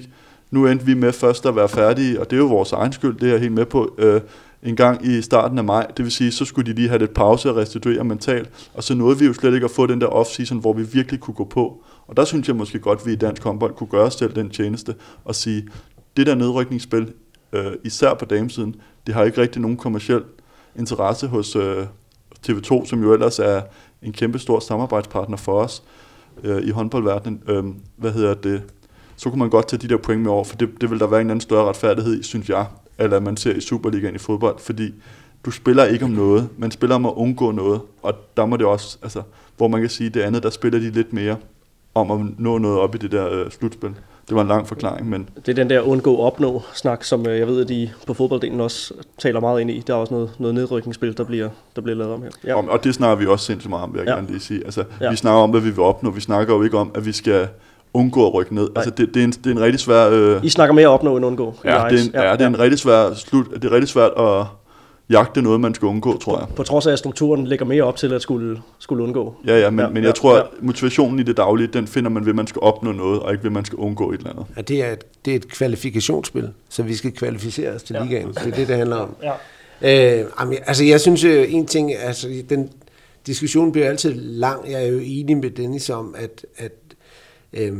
Nu 0.50 0.66
endte 0.66 0.86
vi 0.86 0.94
med 0.94 1.12
først 1.12 1.46
at 1.46 1.56
være 1.56 1.68
færdige, 1.68 2.20
og 2.20 2.30
det 2.30 2.36
er 2.36 2.40
jo 2.40 2.46
vores 2.46 2.72
egen 2.72 2.92
skyld, 2.92 3.18
det 3.18 3.28
er 3.28 3.32
jeg 3.32 3.40
helt 3.40 3.52
med 3.52 3.66
på, 3.66 3.94
øh, 3.98 4.20
en 4.62 4.76
gang 4.76 5.06
i 5.06 5.22
starten 5.22 5.58
af 5.58 5.64
maj. 5.64 5.86
Det 5.96 6.04
vil 6.04 6.12
sige, 6.12 6.32
så 6.32 6.44
skulle 6.44 6.70
de 6.70 6.76
lige 6.76 6.88
have 6.88 6.98
lidt 6.98 7.14
pause 7.14 7.50
og 7.50 7.56
restituere 7.56 8.04
mentalt, 8.04 8.70
og 8.74 8.84
så 8.84 8.94
nåede 8.94 9.18
vi 9.18 9.26
jo 9.26 9.32
slet 9.32 9.54
ikke 9.54 9.64
at 9.64 9.70
få 9.70 9.86
den 9.86 10.00
der 10.00 10.06
off-season, 10.06 10.60
hvor 10.60 10.72
vi 10.72 10.82
virkelig 10.82 11.20
kunne 11.20 11.34
gå 11.34 11.44
på. 11.44 11.82
Og 12.06 12.16
der 12.16 12.24
synes 12.24 12.48
jeg 12.48 12.56
måske 12.56 12.78
godt, 12.78 13.00
at 13.00 13.06
vi 13.06 13.12
i 13.12 13.16
dansk 13.16 13.42
håndbold 13.42 13.74
kunne 13.74 13.88
gøre 13.90 14.04
os 14.04 14.14
selv 14.14 14.34
den 14.34 14.50
tjeneste 14.50 14.94
og 15.24 15.34
sige, 15.34 15.68
det 16.16 16.26
der 16.26 16.34
nedrykningsspil, 16.34 17.12
øh, 17.52 17.72
især 17.84 18.14
på 18.14 18.24
damesiden, 18.24 18.74
det 19.06 19.14
har 19.14 19.24
ikke 19.24 19.40
rigtig 19.40 19.62
nogen 19.62 19.76
kommersiel 19.76 20.22
interesse 20.78 21.26
hos 21.26 21.56
øh, 21.56 21.86
TV2, 22.46 22.86
som 22.86 23.02
jo 23.02 23.12
ellers 23.12 23.38
er 23.38 23.62
en 24.02 24.12
kæmpe 24.12 24.38
stor 24.38 24.60
samarbejdspartner 24.60 25.36
for 25.36 25.60
os 25.60 25.82
øh, 26.44 26.62
i 26.62 26.70
håndboldverdenen. 26.70 27.42
Øh, 27.48 27.64
hvad 27.96 28.12
hedder 28.12 28.34
det? 28.34 28.62
Så 29.16 29.30
kunne 29.30 29.38
man 29.38 29.50
godt 29.50 29.68
tage 29.68 29.80
de 29.80 29.88
der 29.88 29.96
point 29.96 30.22
med 30.22 30.30
over, 30.30 30.44
for 30.44 30.56
det, 30.56 30.70
det 30.80 30.90
vil 30.90 31.00
der 31.00 31.06
være 31.06 31.20
en 31.20 31.30
anden 31.30 31.40
større 31.40 31.68
retfærdighed 31.68 32.20
i, 32.20 32.22
synes 32.22 32.48
jeg, 32.48 32.66
eller 32.98 33.20
man 33.20 33.36
ser 33.36 33.52
i 33.54 33.60
Superligaen 33.60 34.14
i 34.14 34.18
fodbold, 34.18 34.58
fordi 34.58 34.94
du 35.44 35.50
spiller 35.50 35.84
ikke 35.84 36.04
om 36.04 36.10
noget, 36.10 36.48
man 36.58 36.70
spiller 36.70 36.96
om 36.96 37.06
at 37.06 37.12
undgå 37.16 37.50
noget, 37.50 37.80
og 38.02 38.14
der 38.36 38.46
må 38.46 38.56
det 38.56 38.66
også, 38.66 38.98
altså, 39.02 39.22
hvor 39.56 39.68
man 39.68 39.80
kan 39.80 39.90
sige, 39.90 40.10
det 40.10 40.20
andet, 40.20 40.42
der 40.42 40.50
spiller 40.50 40.78
de 40.78 40.90
lidt 40.90 41.12
mere 41.12 41.36
om 41.94 42.10
at 42.10 42.20
nå 42.38 42.58
noget 42.58 42.78
op 42.78 42.94
i 42.94 42.98
det 42.98 43.12
der 43.12 43.28
øh, 43.32 43.50
slutspil. 43.50 43.94
Det 44.28 44.36
var 44.36 44.42
en 44.42 44.48
lang 44.48 44.68
forklaring, 44.68 45.10
men... 45.10 45.28
Det 45.46 45.48
er 45.48 45.54
den 45.54 45.70
der 45.70 45.80
undgå-opnå-snak, 45.80 47.04
som 47.04 47.26
øh, 47.26 47.38
jeg 47.38 47.46
ved, 47.46 47.60
at 47.60 47.68
de 47.68 47.90
på 48.06 48.14
fodbolddelen 48.14 48.60
også 48.60 48.94
taler 49.18 49.40
meget 49.40 49.60
ind 49.60 49.70
i. 49.70 49.82
Der 49.86 49.92
er 49.92 49.98
også 49.98 50.14
noget, 50.14 50.30
noget 50.38 50.54
nedrykningsspil, 50.54 51.16
der 51.16 51.24
bliver, 51.24 51.48
der 51.76 51.82
bliver 51.82 51.96
lavet 51.96 52.12
om 52.12 52.22
her. 52.22 52.30
Ja. 52.44 52.54
Og, 52.54 52.64
og 52.68 52.84
det 52.84 52.94
snakker 52.94 53.16
vi 53.16 53.26
også 53.26 53.44
sindssygt 53.44 53.70
meget 53.70 53.82
om, 53.82 53.92
vil 53.92 53.98
jeg 53.98 54.08
ja. 54.08 54.14
gerne 54.14 54.26
lige 54.26 54.40
sige. 54.40 54.64
Altså, 54.64 54.84
ja. 55.00 55.10
Vi 55.10 55.16
snakker 55.16 55.40
om, 55.40 55.50
hvad 55.50 55.60
vi 55.60 55.70
vil 55.70 55.80
opnå. 55.80 56.10
Vi 56.10 56.20
snakker 56.20 56.54
jo 56.54 56.62
ikke 56.62 56.78
om, 56.78 56.90
at 56.94 57.06
vi 57.06 57.12
skal 57.12 57.48
undgå 57.94 58.26
at 58.26 58.34
rykke 58.34 58.54
ned. 58.54 58.68
Altså, 58.76 58.90
det, 58.90 59.14
det, 59.14 59.20
er 59.20 59.24
en, 59.24 59.30
det 59.30 59.46
er 59.46 59.50
en 59.50 59.60
rigtig 59.60 59.80
svær... 59.80 60.08
Øh... 60.10 60.44
I 60.44 60.48
snakker 60.48 60.74
mere 60.74 60.88
opnå 60.88 61.16
end 61.16 61.26
undgå. 61.26 61.54
Ja, 61.64 61.70
det 61.70 62.00
er 62.00 62.04
en, 62.04 62.10
ja, 62.14 62.22
ja, 62.22 62.32
det 62.32 62.40
er 62.40 62.46
en 62.46 62.58
rigtig 62.58 62.78
svær 62.78 63.14
slut. 63.14 63.46
Det 63.54 63.64
er 63.64 63.72
rigtig 63.72 63.88
svært 63.88 64.10
at 64.16 64.44
jagte 65.10 65.42
noget, 65.42 65.60
man 65.60 65.74
skal 65.74 65.86
undgå, 65.86 66.18
tror 66.18 66.38
jeg. 66.38 66.48
På, 66.48 66.54
på 66.54 66.62
trods 66.62 66.86
af, 66.86 66.92
at 66.92 66.98
strukturen 66.98 67.46
lægger 67.46 67.64
mere 67.64 67.82
op 67.82 67.96
til 67.96 68.12
at 68.12 68.22
skulle, 68.22 68.62
skulle 68.78 69.04
undgå. 69.04 69.34
Ja, 69.46 69.58
ja, 69.58 69.70
men, 69.70 69.80
ja, 69.80 69.88
men 69.88 69.96
jeg 69.96 70.04
ja, 70.04 70.12
tror, 70.12 70.36
at 70.36 70.46
motivationen 70.60 71.18
i 71.18 71.22
det 71.22 71.36
daglige, 71.36 71.66
den 71.66 71.86
finder 71.86 72.10
man 72.10 72.24
ved, 72.24 72.32
at 72.32 72.36
man 72.36 72.46
skal 72.46 72.60
opnå 72.62 72.92
noget, 72.92 73.20
og 73.20 73.32
ikke 73.32 73.44
ved, 73.44 73.50
at 73.50 73.54
man 73.54 73.64
skal 73.64 73.78
undgå 73.78 74.12
et 74.12 74.18
eller 74.18 74.30
andet. 74.30 74.46
Ja, 74.56 74.62
det 74.62 74.82
er 74.82 74.92
et, 74.92 75.04
det 75.24 75.30
er 75.30 75.36
et 75.36 75.48
kvalifikationsspil, 75.48 76.50
så 76.68 76.82
vi 76.82 76.94
skal 76.94 77.12
kvalificere 77.12 77.70
os 77.70 77.82
til 77.82 77.96
ja. 77.96 78.04
ligaen. 78.04 78.28
Det 78.28 78.36
er 78.36 78.50
det, 78.50 78.68
det 78.68 78.76
handler 78.76 78.96
om. 78.96 79.16
Ja. 79.22 80.20
Øh, 80.20 80.26
altså, 80.66 80.84
jeg 80.84 81.00
synes 81.00 81.24
jo, 81.24 81.30
en 81.30 81.66
ting, 81.66 81.94
altså, 81.94 82.28
den 82.48 82.70
diskussion 83.26 83.72
bliver 83.72 83.88
altid 83.88 84.14
lang. 84.14 84.70
Jeg 84.70 84.82
er 84.82 84.88
jo 84.88 84.98
enig 85.02 85.36
med 85.36 85.50
Dennis 85.50 85.90
om, 85.90 86.14
at, 86.18 86.46
at 86.56 86.72
øh, 87.52 87.72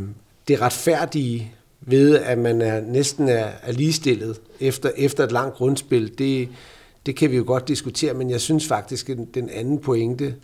det 0.48 0.60
retfærdige 0.60 1.52
ved, 1.80 2.18
at 2.18 2.38
man 2.38 2.62
er 2.62 2.80
næsten 2.80 3.28
er, 3.28 3.48
er 3.62 3.72
ligestillet 3.72 4.40
efter, 4.60 4.90
efter 4.96 5.24
et 5.24 5.32
langt 5.32 5.54
grundspil, 5.54 6.18
det, 6.18 6.48
det 7.06 7.16
kan 7.16 7.30
vi 7.30 7.36
jo 7.36 7.44
godt 7.46 7.68
diskutere, 7.68 8.14
men 8.14 8.30
jeg 8.30 8.40
synes 8.40 8.68
faktisk, 8.68 9.10
at 9.10 9.18
den 9.34 9.50
anden 9.50 9.78
pointe, 9.78 10.34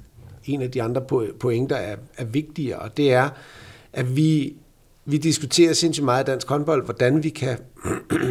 en 0.45 0.63
af 0.63 0.71
de 0.71 0.83
andre 0.83 1.03
pointer 1.41 1.77
er, 1.77 1.97
er 2.17 2.25
vigtigere, 2.25 2.79
og 2.79 2.97
det 2.97 3.13
er, 3.13 3.29
at 3.93 4.17
vi, 4.17 4.55
vi 5.05 5.17
diskuterer 5.17 5.73
sindssygt 5.73 6.05
meget 6.05 6.27
dansk 6.27 6.49
håndbold, 6.49 6.85
hvordan 6.85 7.23
vi 7.23 7.29
kan 7.29 7.59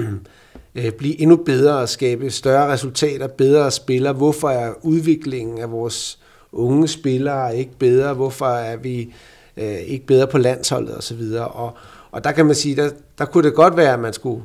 øh, 0.75 0.91
blive 0.91 1.21
endnu 1.21 1.35
bedre 1.35 1.77
og 1.77 1.89
skabe 1.89 2.31
større 2.31 2.71
resultater, 2.71 3.27
bedre 3.27 3.71
spillere. 3.71 4.13
Hvorfor 4.13 4.49
er 4.49 4.73
udviklingen 4.81 5.57
af 5.57 5.71
vores 5.71 6.19
unge 6.51 6.87
spillere 6.87 7.57
ikke 7.57 7.71
bedre? 7.79 8.13
Hvorfor 8.13 8.45
er 8.45 8.75
vi 8.75 9.13
øh, 9.57 9.79
ikke 9.79 10.05
bedre 10.05 10.27
på 10.27 10.37
landsholdet 10.37 10.97
osv.? 10.97 11.21
Og, 11.39 11.77
og 12.11 12.23
der 12.23 12.31
kan 12.31 12.45
man 12.45 12.55
sige, 12.55 12.75
der, 12.75 12.89
der 13.17 13.25
kunne 13.25 13.43
det 13.43 13.55
godt 13.55 13.77
være, 13.77 13.93
at 13.93 13.99
man 13.99 14.13
skulle 14.13 14.43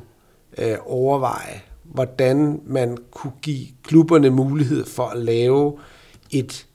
øh, 0.57 0.75
overveje, 0.85 1.61
hvordan 1.83 2.61
man 2.65 2.97
kunne 3.11 3.33
give 3.41 3.67
klubberne 3.83 4.29
mulighed 4.29 4.85
for 4.85 5.05
at 5.05 5.17
lave 5.17 5.77
et 6.31 6.65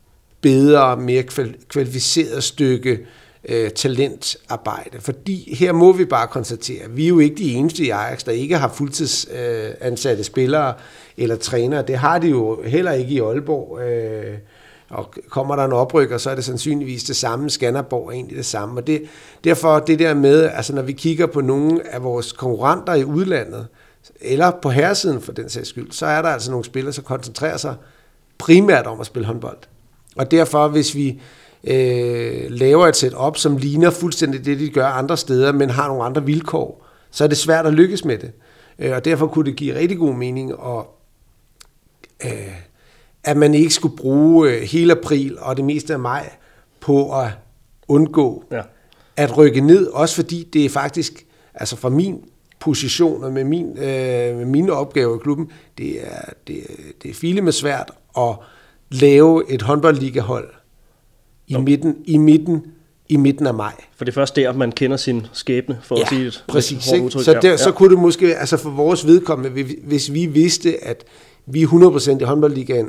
bedre, 0.41 0.97
mere 0.97 1.23
kvalificeret 1.69 2.45
stykke 2.45 2.99
øh, 3.45 3.71
talentarbejde. 3.71 5.01
Fordi 5.01 5.55
her 5.55 5.73
må 5.73 5.93
vi 5.93 6.05
bare 6.05 6.29
konstatere, 6.29 6.85
at 6.85 6.97
vi 6.97 7.05
er 7.05 7.09
jo 7.09 7.19
ikke 7.19 7.37
de 7.37 7.53
eneste 7.53 7.85
i 7.85 7.91
Ajax, 7.91 8.25
der 8.25 8.33
ikke 8.33 8.59
har 8.59 8.69
fuldtidsansatte 8.69 10.21
øh, 10.21 10.25
spillere 10.25 10.75
eller 11.17 11.37
trænere. 11.37 11.83
Det 11.83 11.99
har 11.99 12.19
de 12.19 12.29
jo 12.29 12.63
heller 12.63 12.93
ikke 12.93 13.11
i 13.11 13.21
Aalborg. 13.21 13.81
Øh, 13.81 14.39
og 14.91 15.15
kommer 15.29 15.57
der 15.57 15.65
en 15.65 15.73
oprykker, 15.73 16.19
så 16.19 16.31
er 16.31 16.35
det 16.35 16.45
sandsynligvis 16.45 17.05
det 17.05 17.17
samme. 17.17 17.51
Skanderborg 17.51 18.09
er 18.09 18.13
egentlig 18.13 18.37
det 18.37 18.47
samme. 18.47 18.81
Og 18.81 18.87
det, 18.87 19.03
derfor 19.45 19.79
det 19.79 19.99
der 19.99 20.15
med, 20.15 20.51
altså 20.55 20.75
når 20.75 20.83
vi 20.83 20.93
kigger 20.93 21.27
på 21.27 21.41
nogle 21.41 21.95
af 21.95 22.03
vores 22.03 22.33
konkurrenter 22.33 22.95
i 22.95 23.05
udlandet, 23.05 23.67
eller 24.21 24.51
på 24.51 24.71
herresiden 24.71 25.21
for 25.21 25.33
den 25.33 25.49
sags 25.49 25.69
skyld, 25.69 25.93
så 25.93 26.07
er 26.07 26.23
der 26.23 26.29
altså 26.29 26.51
nogle 26.51 26.65
spillere, 26.65 26.93
som 26.93 27.05
koncentrerer 27.05 27.57
sig 27.57 27.75
primært 28.39 28.87
om 28.87 29.01
at 29.01 29.07
spille 29.07 29.27
håndbold. 29.27 29.59
Og 30.17 30.31
derfor, 30.31 30.69
hvis 30.69 30.95
vi 30.95 31.21
øh, 31.65 32.51
laver 32.51 32.87
et 32.87 32.97
setup, 32.97 33.37
som 33.37 33.57
ligner 33.57 33.91
fuldstændig 33.91 34.45
det, 34.45 34.59
de 34.59 34.69
gør 34.69 34.87
andre 34.87 35.17
steder, 35.17 35.53
men 35.53 35.71
har 35.71 35.89
nogle 35.89 36.05
andre 36.05 36.25
vilkår, 36.25 36.87
så 37.11 37.25
er 37.25 37.29
det 37.29 37.39
svært 37.39 37.67
at 37.67 37.75
lykkes 37.75 38.05
med 38.05 38.19
det. 38.19 38.33
Øh, 38.79 38.93
og 38.93 39.05
derfor 39.05 39.27
kunne 39.27 39.45
det 39.45 39.57
give 39.57 39.75
rigtig 39.75 39.99
god 39.99 40.15
mening, 40.15 40.51
at, 40.51 40.85
øh, 42.25 42.55
at 43.29 43.37
man 43.37 43.55
ikke 43.55 43.75
skulle 43.75 43.97
bruge 43.97 44.51
øh, 44.51 44.63
hele 44.63 44.93
april 44.93 45.39
og 45.39 45.57
det 45.57 45.65
meste 45.65 45.93
af 45.93 45.99
maj 45.99 46.31
på 46.81 47.21
at 47.21 47.29
undgå 47.89 48.45
ja. 48.53 48.61
at 49.17 49.37
rykke 49.37 49.61
ned, 49.61 49.87
også 49.87 50.15
fordi 50.15 50.49
det 50.53 50.65
er 50.65 50.69
faktisk, 50.69 51.27
altså 51.55 51.77
fra 51.77 51.89
min 51.89 52.21
positioner 52.61 53.31
med, 53.31 53.45
min, 53.45 53.79
øh, 53.79 54.37
med 54.37 54.45
mine 54.45 54.73
opgaver 54.73 55.17
i 55.17 55.19
klubben, 55.23 55.51
det 55.79 56.07
er, 56.07 56.21
det, 56.47 56.57
det 57.03 57.11
er 57.11 57.15
file 57.15 57.41
med 57.41 57.53
svært 57.53 57.91
at 58.19 58.35
lave 58.91 59.51
et 59.51 59.63
håndboldligahold 59.63 60.49
i 61.47 61.57
midten, 61.57 61.97
i 62.05 62.17
midten 62.17 62.63
i 63.09 63.17
midten 63.17 63.47
af 63.47 63.55
maj. 63.55 63.75
For 63.97 64.05
det 64.05 64.13
er 64.13 64.15
først 64.15 64.37
der, 64.37 64.53
man 64.53 64.73
kender 64.73 64.97
sin 64.97 65.27
skæbne, 65.33 65.79
for 65.83 65.97
ja, 65.97 66.03
at 66.03 66.09
sige 66.09 66.25
det. 66.25 66.45
præcis. 66.49 66.93
Udtryk, 67.03 67.25
så, 67.25 67.33
der, 67.33 67.51
ja. 67.51 67.57
så 67.57 67.73
kunne 67.73 67.91
det 67.91 67.99
måske, 67.99 68.37
altså 68.37 68.57
for 68.57 68.71
vores 68.71 69.07
vedkommende, 69.07 69.65
hvis 69.85 70.13
vi 70.13 70.27
vidste, 70.27 70.85
at 70.85 71.05
vi 71.51 71.63
er 71.63 71.67
100% 71.67 72.21
i 72.21 72.25
håndboldligaen 72.25 72.89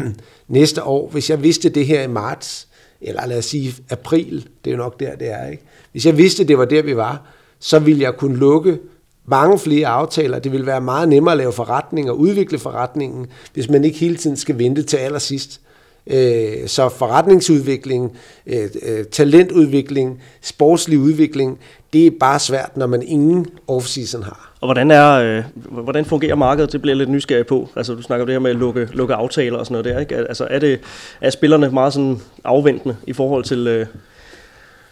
næste 0.48 0.82
år, 0.82 1.08
hvis 1.10 1.30
jeg 1.30 1.42
vidste 1.42 1.68
det 1.68 1.86
her 1.86 2.02
i 2.02 2.06
marts, 2.06 2.68
eller 3.00 3.26
lad 3.26 3.38
os 3.38 3.44
sige 3.44 3.74
april, 3.90 4.48
det 4.64 4.70
er 4.70 4.76
jo 4.76 4.82
nok 4.82 5.00
der, 5.00 5.16
det 5.16 5.30
er, 5.30 5.50
ikke? 5.50 5.62
Hvis 5.92 6.06
jeg 6.06 6.18
vidste, 6.18 6.44
det 6.44 6.58
var 6.58 6.64
der, 6.64 6.82
vi 6.82 6.96
var, 6.96 7.22
så 7.60 7.78
ville 7.78 8.02
jeg 8.02 8.16
kunne 8.16 8.36
lukke 8.36 8.78
mange 9.26 9.58
flere 9.58 9.86
aftaler. 9.86 10.38
Det 10.38 10.52
vil 10.52 10.66
være 10.66 10.80
meget 10.80 11.08
nemmere 11.08 11.32
at 11.32 11.38
lave 11.38 11.52
forretning 11.52 12.10
og 12.10 12.18
udvikle 12.18 12.58
forretningen, 12.58 13.26
hvis 13.54 13.70
man 13.70 13.84
ikke 13.84 13.98
hele 13.98 14.16
tiden 14.16 14.36
skal 14.36 14.58
vente 14.58 14.82
til 14.82 14.96
allersidst 14.96 15.60
øh, 16.06 16.68
så 16.68 16.88
forretningsudvikling, 16.88 18.16
øh, 18.46 18.68
øh, 18.82 19.04
talentudvikling, 19.04 20.20
sportslig 20.42 20.98
udvikling, 20.98 21.58
det 21.92 22.06
er 22.06 22.10
bare 22.20 22.38
svært, 22.38 22.76
når 22.76 22.86
man 22.86 23.02
ingen 23.02 23.46
off-season 23.70 24.22
har. 24.22 24.45
Og 24.66 24.72
hvordan, 24.72 24.90
er, 24.90 25.12
øh, 25.12 25.44
hvordan 25.54 26.04
fungerer 26.04 26.34
markedet? 26.34 26.72
Det 26.72 26.82
bliver 26.82 26.92
jeg 26.92 26.98
lidt 26.98 27.10
nysgerrig 27.10 27.46
på. 27.46 27.68
Altså, 27.76 27.94
du 27.94 28.02
snakker 28.02 28.22
om 28.22 28.26
det 28.26 28.34
her 28.34 28.40
med 28.40 28.50
at 28.50 28.56
lukke, 28.56 28.88
lukke 28.92 29.14
aftaler 29.14 29.58
og 29.58 29.66
sådan 29.66 29.72
noget 29.72 29.94
der. 29.94 30.00
Ikke? 30.00 30.16
Altså, 30.16 30.46
er, 30.50 30.58
det, 30.58 30.80
er 31.20 31.30
spillerne 31.30 31.70
meget 31.70 31.92
sådan 31.92 32.20
afventende 32.44 32.96
i 33.06 33.12
forhold 33.12 33.44
til, 33.44 33.66
øh, 33.66 33.86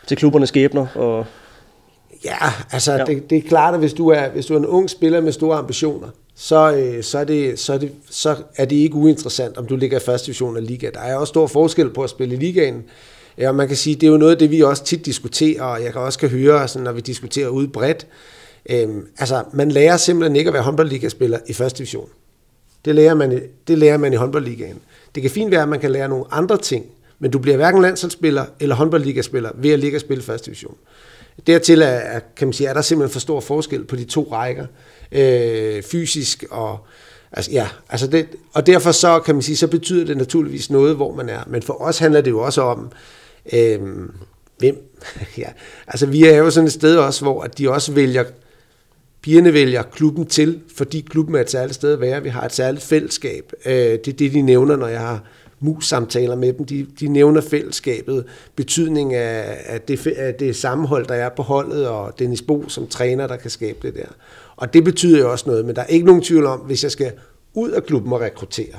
til 0.06 0.16
klubbernes 0.16 0.48
skæbner? 0.48 0.86
Og 0.94 1.26
Ja, 2.24 2.52
altså 2.70 2.92
ja. 2.92 3.04
Det, 3.04 3.30
det 3.30 3.38
er 3.38 3.48
klart, 3.48 3.74
at 3.74 3.80
hvis 3.80 3.92
du 3.92 4.08
er, 4.08 4.28
hvis 4.28 4.46
du 4.46 4.54
er 4.54 4.58
en 4.58 4.66
ung 4.66 4.90
spiller 4.90 5.20
med 5.20 5.32
store 5.32 5.58
ambitioner, 5.58 6.08
så, 6.34 6.76
øh, 6.76 7.02
så, 7.02 7.18
er 7.18 7.24
det, 7.24 7.58
så, 7.58 7.72
er 7.72 7.78
det, 7.78 7.92
så 8.10 8.36
er 8.56 8.64
det 8.64 8.76
ikke 8.76 8.94
uinteressant, 8.94 9.56
om 9.56 9.66
du 9.66 9.76
ligger 9.76 9.96
i 9.96 10.00
første 10.00 10.26
division 10.26 10.56
af 10.56 10.66
liga. 10.66 10.90
Der 10.94 11.00
er 11.00 11.16
også 11.16 11.30
stor 11.30 11.46
forskel 11.46 11.90
på 11.90 12.02
at 12.02 12.10
spille 12.10 12.34
i 12.34 12.38
ligaen. 12.38 12.82
Ja, 13.38 13.52
man 13.52 13.68
kan 13.68 13.76
sige, 13.76 13.94
det 13.94 14.06
er 14.06 14.10
jo 14.10 14.16
noget 14.16 14.32
af 14.32 14.38
det, 14.38 14.50
vi 14.50 14.60
også 14.60 14.84
tit 14.84 15.06
diskuterer, 15.06 15.62
og 15.62 15.82
jeg 15.82 15.92
kan 15.92 16.00
også 16.00 16.18
kan 16.18 16.28
høre, 16.28 16.68
sådan, 16.68 16.84
når 16.84 16.92
vi 16.92 17.00
diskuterer 17.00 17.48
ude 17.48 17.68
bredt. 17.68 18.06
Øhm, 18.70 19.06
altså, 19.18 19.44
man 19.52 19.70
lærer 19.70 19.96
simpelthen 19.96 20.36
ikke 20.36 20.48
at 20.48 20.54
være 20.54 20.62
håndboldligaspiller 20.62 21.38
i 21.46 21.52
første 21.52 21.78
division. 21.78 22.08
Det 22.84 22.94
lærer, 22.94 23.14
man, 23.14 23.42
det 23.68 23.78
lærer 23.78 23.96
man 23.96 24.12
i 24.12 24.16
håndboldligaen. 24.16 24.78
Det 25.14 25.22
kan 25.22 25.30
fint 25.30 25.50
være, 25.50 25.62
at 25.62 25.68
man 25.68 25.80
kan 25.80 25.90
lære 25.90 26.08
nogle 26.08 26.24
andre 26.30 26.56
ting, 26.58 26.86
men 27.18 27.30
du 27.30 27.38
bliver 27.38 27.56
hverken 27.56 27.82
landsholdsspiller 27.82 28.44
eller 28.60 28.74
håndboldligaspiller 28.74 29.50
ved 29.54 29.70
at 29.70 29.78
ligge 29.78 29.96
og 29.96 30.00
spille 30.00 30.22
første 30.22 30.46
division. 30.46 30.76
Dertil 31.46 31.82
er, 31.82 32.20
kan 32.36 32.48
man 32.48 32.52
sige, 32.52 32.68
er 32.68 32.74
der 32.74 32.82
simpelthen 32.82 33.12
for 33.12 33.20
stor 33.20 33.40
forskel 33.40 33.84
på 33.84 33.96
de 33.96 34.04
to 34.04 34.28
rækker, 34.32 34.66
øh, 35.12 35.82
fysisk 35.82 36.44
og 36.50 36.78
Altså, 37.36 37.50
ja, 37.50 37.68
altså 37.88 38.06
det, 38.06 38.26
og 38.52 38.66
derfor 38.66 38.92
så 38.92 39.20
kan 39.20 39.34
man 39.34 39.42
sige, 39.42 39.56
så 39.56 39.66
betyder 39.66 40.04
det 40.04 40.16
naturligvis 40.16 40.70
noget, 40.70 40.96
hvor 40.96 41.14
man 41.14 41.28
er. 41.28 41.40
Men 41.46 41.62
for 41.62 41.82
os 41.82 41.98
handler 41.98 42.20
det 42.20 42.30
jo 42.30 42.40
også 42.40 42.62
om, 42.62 42.90
øh, 43.52 43.80
hvem? 44.58 44.90
ja, 45.38 45.48
altså 45.86 46.06
vi 46.06 46.24
er 46.24 46.36
jo 46.36 46.50
sådan 46.50 46.66
et 46.66 46.72
sted 46.72 46.96
også, 46.96 47.24
hvor 47.24 47.42
at 47.42 47.58
de 47.58 47.70
også 47.70 47.92
vælger, 47.92 48.24
pigerne 49.24 49.52
vælger 49.52 49.82
klubben 49.82 50.26
til, 50.26 50.60
fordi 50.76 51.00
klubben 51.00 51.34
er 51.34 51.40
et 51.40 51.50
særligt 51.50 51.74
sted 51.74 51.92
at 51.92 52.00
være. 52.00 52.22
Vi 52.22 52.28
har 52.28 52.42
et 52.44 52.52
særligt 52.52 52.84
fællesskab. 52.84 53.52
Øh, 53.66 53.72
det 53.74 54.08
er 54.08 54.12
det, 54.12 54.32
de 54.32 54.42
nævner, 54.42 54.76
når 54.76 54.86
jeg 54.86 55.00
har 55.00 55.22
mus-samtaler 55.60 56.36
med 56.36 56.52
dem. 56.52 56.66
De, 56.66 56.86
de 57.00 57.08
nævner 57.08 57.40
fællesskabet, 57.40 58.24
betydning 58.56 59.14
af, 59.14 59.56
af, 59.66 59.80
det, 59.80 60.06
af 60.06 60.34
det 60.34 60.56
sammenhold, 60.56 61.06
der 61.06 61.14
er 61.14 61.28
på 61.28 61.42
holdet, 61.42 61.88
og 61.88 62.18
Dennis 62.18 62.42
Bo 62.42 62.68
som 62.68 62.86
træner, 62.86 63.26
der 63.26 63.36
kan 63.36 63.50
skabe 63.50 63.78
det 63.82 63.94
der. 63.94 64.08
Og 64.56 64.74
det 64.74 64.84
betyder 64.84 65.18
jo 65.18 65.32
også 65.32 65.44
noget, 65.48 65.64
men 65.64 65.76
der 65.76 65.82
er 65.82 65.86
ikke 65.86 66.06
nogen 66.06 66.22
tvivl 66.22 66.46
om, 66.46 66.58
hvis 66.58 66.82
jeg 66.82 66.90
skal 66.90 67.12
ud 67.54 67.70
af 67.70 67.84
klubben 67.84 68.12
og 68.12 68.20
rekruttere, 68.20 68.78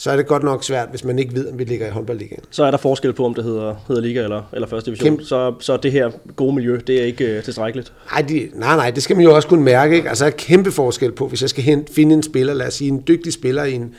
så 0.00 0.10
er 0.10 0.16
det 0.16 0.26
godt 0.26 0.42
nok 0.42 0.64
svært, 0.64 0.88
hvis 0.90 1.04
man 1.04 1.18
ikke 1.18 1.34
ved, 1.34 1.48
om 1.48 1.58
vi 1.58 1.64
ligger 1.64 1.86
i 1.86 1.90
håndboldligaen. 1.90 2.42
Så 2.50 2.64
er 2.64 2.70
der 2.70 2.78
forskel 2.78 3.12
på, 3.12 3.24
om 3.24 3.34
det 3.34 3.44
hedder, 3.44 3.74
hedder 3.88 4.02
liga 4.02 4.22
eller, 4.22 4.42
eller 4.52 4.68
første 4.68 4.90
division. 4.90 5.06
Kæmpe. 5.06 5.24
Så, 5.24 5.54
så 5.60 5.76
det 5.76 5.92
her 5.92 6.10
gode 6.36 6.54
miljø, 6.54 6.80
det 6.86 7.00
er 7.00 7.04
ikke 7.04 7.36
uh, 7.38 7.44
tilstrækkeligt. 7.44 7.92
Nej, 8.12 8.22
de, 8.22 8.48
nej, 8.54 8.76
nej, 8.76 8.90
det 8.90 9.02
skal 9.02 9.16
man 9.16 9.24
jo 9.24 9.34
også 9.34 9.48
kunne 9.48 9.64
mærke. 9.64 9.96
Ikke? 9.96 10.08
Altså, 10.08 10.24
der 10.24 10.30
er 10.30 10.34
kæmpe 10.36 10.72
forskel 10.72 11.12
på, 11.12 11.28
hvis 11.28 11.42
jeg 11.42 11.50
skal 11.50 11.64
hen, 11.64 11.86
finde 11.90 12.14
en 12.14 12.22
spiller, 12.22 12.54
lad 12.54 12.66
os 12.66 12.74
sige 12.74 12.88
en 12.88 13.04
dygtig 13.08 13.32
spiller 13.32 13.64
i 13.64 13.72
en 13.72 13.94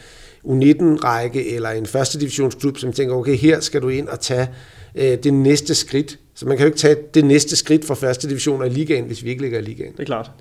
U19-række 0.46 1.56
eller 1.56 1.70
en 1.70 1.86
første 1.86 2.20
divisionsklub, 2.20 2.78
som 2.78 2.94
tænker, 2.94 3.16
okay, 3.16 3.36
her 3.36 3.60
skal 3.60 3.82
du 3.82 3.90
ind 3.90 4.08
og 4.08 4.20
tage 4.20 4.48
øh, 4.96 5.18
det 5.24 5.34
næste 5.34 5.76
skridt. 5.76 6.20
Så 6.36 6.46
man 6.46 6.58
kan 6.58 6.64
jo 6.64 6.68
ikke 6.68 6.80
tage 6.80 6.96
det 7.14 7.26
næste 7.26 7.56
skridt 7.56 7.86
fra 7.86 7.96
første 7.96 8.30
division 8.30 8.66
i 8.66 8.70
ligaen, 8.70 9.06
hvis 9.06 9.24
vi 9.24 9.30
ikke 9.30 9.42
ligger 9.42 9.60
i 9.60 9.62
ligaen. 9.62 9.92
Det 9.92 10.00
er 10.00 10.06
klart 10.06 10.32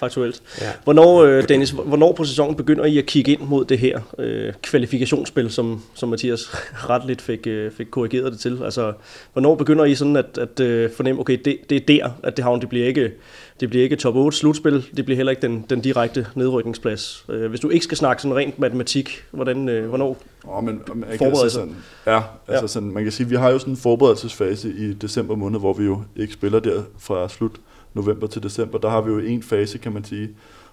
faktuelt. 0.00 0.42
Ja. 0.60 0.66
Hvornår, 0.84 1.22
øh, 1.22 1.48
Dennis, 1.48 1.70
hvornår 1.70 2.12
på 2.12 2.24
sæsonen 2.24 2.56
begynder 2.56 2.84
I 2.84 2.98
at 2.98 3.06
kigge 3.06 3.32
ind 3.32 3.40
mod 3.40 3.64
det 3.64 3.78
her 3.78 4.00
øh, 4.18 4.52
kvalifikationsspil, 4.62 5.50
som, 5.50 5.82
som 5.94 6.08
Mathias 6.08 6.50
retligt 6.90 7.22
fik, 7.22 7.46
øh, 7.46 7.72
fik 7.72 7.86
korrigeret 7.90 8.32
det 8.32 8.40
til? 8.40 8.60
Altså, 8.64 8.92
hvornår 9.32 9.54
begynder 9.54 9.84
I 9.84 9.94
sådan 9.94 10.16
at, 10.16 10.38
at 10.38 10.60
øh, 10.60 10.90
fornemme, 10.90 11.20
okay, 11.20 11.38
det, 11.44 11.58
det 11.70 11.76
er 11.76 11.86
der, 11.88 12.10
at 12.22 12.36
det 12.36 12.44
havn, 12.44 12.60
det 12.60 12.68
bliver 12.68 12.86
ikke, 12.86 13.12
det 13.60 13.70
bliver 13.70 13.82
ikke 13.82 13.96
top 13.96 14.16
8 14.16 14.38
slutspil, 14.38 14.84
det 14.96 15.04
bliver 15.04 15.16
heller 15.16 15.30
ikke 15.30 15.42
den, 15.42 15.64
den 15.70 15.80
direkte 15.80 16.26
nedrykningsplads. 16.34 17.24
Øh, 17.28 17.50
hvis 17.50 17.60
du 17.60 17.68
ikke 17.68 17.84
skal 17.84 17.96
snakke 17.96 18.22
sådan 18.22 18.36
rent 18.36 18.58
matematik, 18.58 19.24
hvordan, 19.30 19.68
øh, 19.68 19.88
hvornår 19.88 20.16
oh, 20.44 20.64
men, 20.64 20.80
men 20.94 21.04
forbereder 21.18 21.48
sådan, 21.48 21.76
Ja, 22.06 22.22
altså 22.48 22.62
ja. 22.62 22.66
Sådan, 22.66 22.90
man 22.90 23.02
kan 23.02 23.12
sige, 23.12 23.28
vi 23.28 23.36
har 23.36 23.50
jo 23.50 23.58
sådan 23.58 23.72
en 23.72 23.76
forberedelsesfase 23.76 24.68
i 24.68 24.92
december 24.92 25.34
måned, 25.34 25.60
hvor 25.60 25.72
vi 25.72 25.84
jo 25.84 26.02
ikke 26.16 26.32
spiller 26.32 26.60
der 26.60 26.82
fra 26.98 27.28
slut 27.28 27.52
november 27.94 28.26
til 28.26 28.42
december, 28.42 28.78
der 28.78 28.90
har 28.90 29.00
vi 29.00 29.10
jo 29.10 29.18
en 29.18 29.42
fase, 29.42 29.78
kan 29.78 29.92
man 29.92 30.04
sige. 30.04 30.28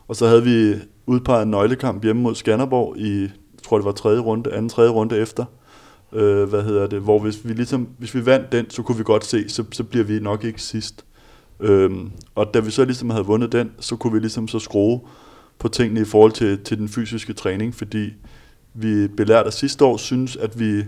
Og 0.07 0.15
så 0.15 0.27
havde 0.27 0.43
vi 0.43 0.75
udpeget 1.05 1.43
en 1.43 1.51
nøglekamp 1.51 2.03
hjemme 2.03 2.21
mod 2.21 2.35
Skanderborg 2.35 2.97
i, 2.97 3.21
jeg 3.21 3.63
tror 3.63 3.77
det 3.77 3.85
var 3.85 3.91
tredje 3.91 4.19
runde, 4.19 4.53
anden 4.53 4.69
tredje 4.69 4.91
runde 4.91 5.17
efter. 5.17 5.45
Øh, 6.13 6.49
hvad 6.49 6.63
hedder 6.63 6.87
det? 6.87 7.01
Hvor 7.01 7.19
hvis 7.19 7.47
vi, 7.47 7.53
ligesom, 7.53 7.87
hvis 7.97 8.15
vi 8.15 8.25
vandt 8.25 8.51
den, 8.51 8.69
så 8.69 8.81
kunne 8.83 8.97
vi 8.97 9.03
godt 9.03 9.25
se, 9.25 9.49
så, 9.49 9.63
så 9.71 9.83
bliver 9.83 10.05
vi 10.05 10.19
nok 10.19 10.43
ikke 10.43 10.61
sidst. 10.61 11.05
Øhm, 11.59 12.11
og 12.35 12.53
da 12.53 12.59
vi 12.59 12.71
så 12.71 12.85
ligesom 12.85 13.09
havde 13.09 13.25
vundet 13.25 13.51
den, 13.51 13.71
så 13.79 13.95
kunne 13.95 14.13
vi 14.13 14.19
ligesom 14.19 14.47
så 14.47 14.59
skrue 14.59 15.01
på 15.59 15.67
tingene 15.67 16.01
i 16.01 16.05
forhold 16.05 16.31
til, 16.31 16.59
til 16.63 16.77
den 16.77 16.89
fysiske 16.89 17.33
træning, 17.33 17.75
fordi 17.75 18.13
vi 18.73 19.07
belærte 19.07 19.51
sidste 19.51 19.85
år 19.85 19.97
synes, 19.97 20.35
at 20.35 20.59
vi 20.59 20.83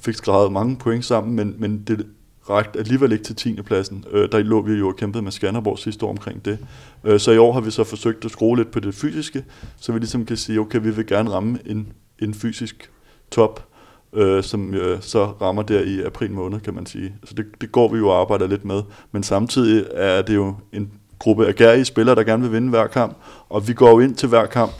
fik 0.00 0.14
skrevet 0.14 0.52
mange 0.52 0.76
point 0.76 1.04
sammen, 1.04 1.36
men, 1.36 1.54
men 1.58 1.82
det 1.86 2.06
rakt 2.50 2.76
alligevel 2.76 3.12
ikke 3.12 3.24
til 3.24 3.36
10. 3.36 3.62
pladsen. 3.62 4.04
Øh, 4.10 4.28
der 4.32 4.38
lå 4.38 4.62
vi 4.62 4.72
jo 4.72 4.88
og 4.88 4.96
kæmpede 4.96 5.22
med 5.22 5.32
Skanderborg 5.32 5.78
sidste 5.78 6.06
år 6.06 6.10
omkring 6.10 6.44
det. 6.44 6.58
Øh, 7.04 7.20
så 7.20 7.32
i 7.32 7.38
år 7.38 7.52
har 7.52 7.60
vi 7.60 7.70
så 7.70 7.84
forsøgt 7.84 8.24
at 8.24 8.30
skrue 8.30 8.56
lidt 8.56 8.70
på 8.70 8.80
det 8.80 8.94
fysiske, 8.94 9.44
så 9.76 9.92
vi 9.92 9.98
ligesom 9.98 10.26
kan 10.26 10.36
sige, 10.36 10.60
okay, 10.60 10.80
vi 10.82 10.90
vil 10.90 11.06
gerne 11.06 11.30
ramme 11.30 11.58
en, 11.66 11.92
en 12.18 12.34
fysisk 12.34 12.90
top, 13.30 13.64
øh, 14.12 14.42
som 14.42 14.74
øh, 14.74 14.98
så 15.00 15.24
rammer 15.24 15.62
der 15.62 15.80
i 15.80 16.02
april 16.02 16.30
måned, 16.30 16.60
kan 16.60 16.74
man 16.74 16.86
sige. 16.86 17.14
Så 17.24 17.34
det, 17.34 17.46
det 17.60 17.72
går 17.72 17.92
vi 17.92 17.98
jo 17.98 18.08
og 18.08 18.20
arbejder 18.20 18.46
lidt 18.46 18.64
med. 18.64 18.82
Men 19.12 19.22
samtidig 19.22 19.86
er 19.94 20.22
det 20.22 20.34
jo 20.34 20.54
en 20.72 20.90
gruppe 21.18 21.46
af 21.46 21.54
gærige 21.54 21.84
spillere, 21.84 22.14
der 22.14 22.22
gerne 22.22 22.42
vil 22.42 22.52
vinde 22.52 22.68
hver 22.68 22.86
kamp, 22.86 23.16
og 23.48 23.68
vi 23.68 23.72
går 23.72 23.90
jo 23.90 24.00
ind 24.00 24.14
til 24.14 24.28
hver 24.28 24.46
kamp 24.46 24.72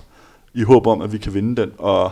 i 0.55 0.63
håb 0.63 0.87
om, 0.87 1.01
at 1.01 1.13
vi 1.13 1.19
kan 1.19 1.35
vinde 1.35 1.63
den, 1.63 1.73
og 1.79 2.11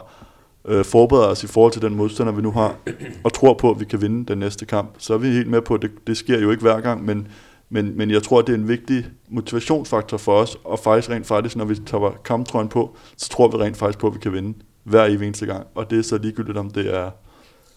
øh, 0.69 0.85
forbereder 0.85 1.27
os 1.27 1.45
i 1.45 1.47
forhold 1.47 1.73
til 1.73 1.83
den 1.83 1.95
modstander, 1.95 2.33
vi 2.33 2.43
nu 2.43 2.51
har, 2.51 2.77
og 3.25 3.33
tror 3.33 3.55
på, 3.55 3.71
at 3.71 3.81
vi 3.81 3.85
kan 3.85 4.03
vinde 4.03 4.27
den 4.27 4.39
næste 4.39 4.67
kamp. 4.67 4.91
Så 4.99 5.15
er 5.15 5.19
vi 5.19 5.29
helt 5.29 5.51
med 5.51 5.63
på, 5.63 5.75
at 5.75 5.83
det, 5.83 5.91
det 6.07 6.17
sker 6.17 6.41
jo 6.41 6.51
ikke 6.51 6.63
hver 6.63 6.81
gang, 6.81 7.05
men, 7.05 7.29
men, 7.71 7.97
men 7.97 8.11
jeg 8.11 8.23
tror, 8.23 8.39
at 8.39 8.47
det 8.47 8.53
er 8.53 8.59
en 8.59 8.69
vigtig 8.69 9.07
motivationsfaktor 9.29 10.17
for 10.17 10.33
os, 10.33 10.59
og 10.65 10.79
faktisk 10.79 11.11
rent 11.11 11.27
faktisk, 11.27 11.57
når 11.57 11.65
vi 11.65 11.75
tager 11.87 12.11
kamptrøjen 12.25 12.69
på, 12.69 12.97
så 13.17 13.29
tror 13.29 13.49
vi 13.49 13.57
rent 13.57 13.77
faktisk 13.77 13.99
på, 13.99 14.07
at 14.07 14.15
vi 14.15 14.19
kan 14.19 14.33
vinde 14.33 14.59
hver 14.85 15.05
eneste 15.05 15.47
gang. 15.47 15.67
Og 15.75 15.91
det 15.91 15.99
er 15.99 16.03
så 16.03 16.19
ligegyldigt, 16.19 16.59
om 16.59 16.71
det 16.71 16.95
er 16.95 17.11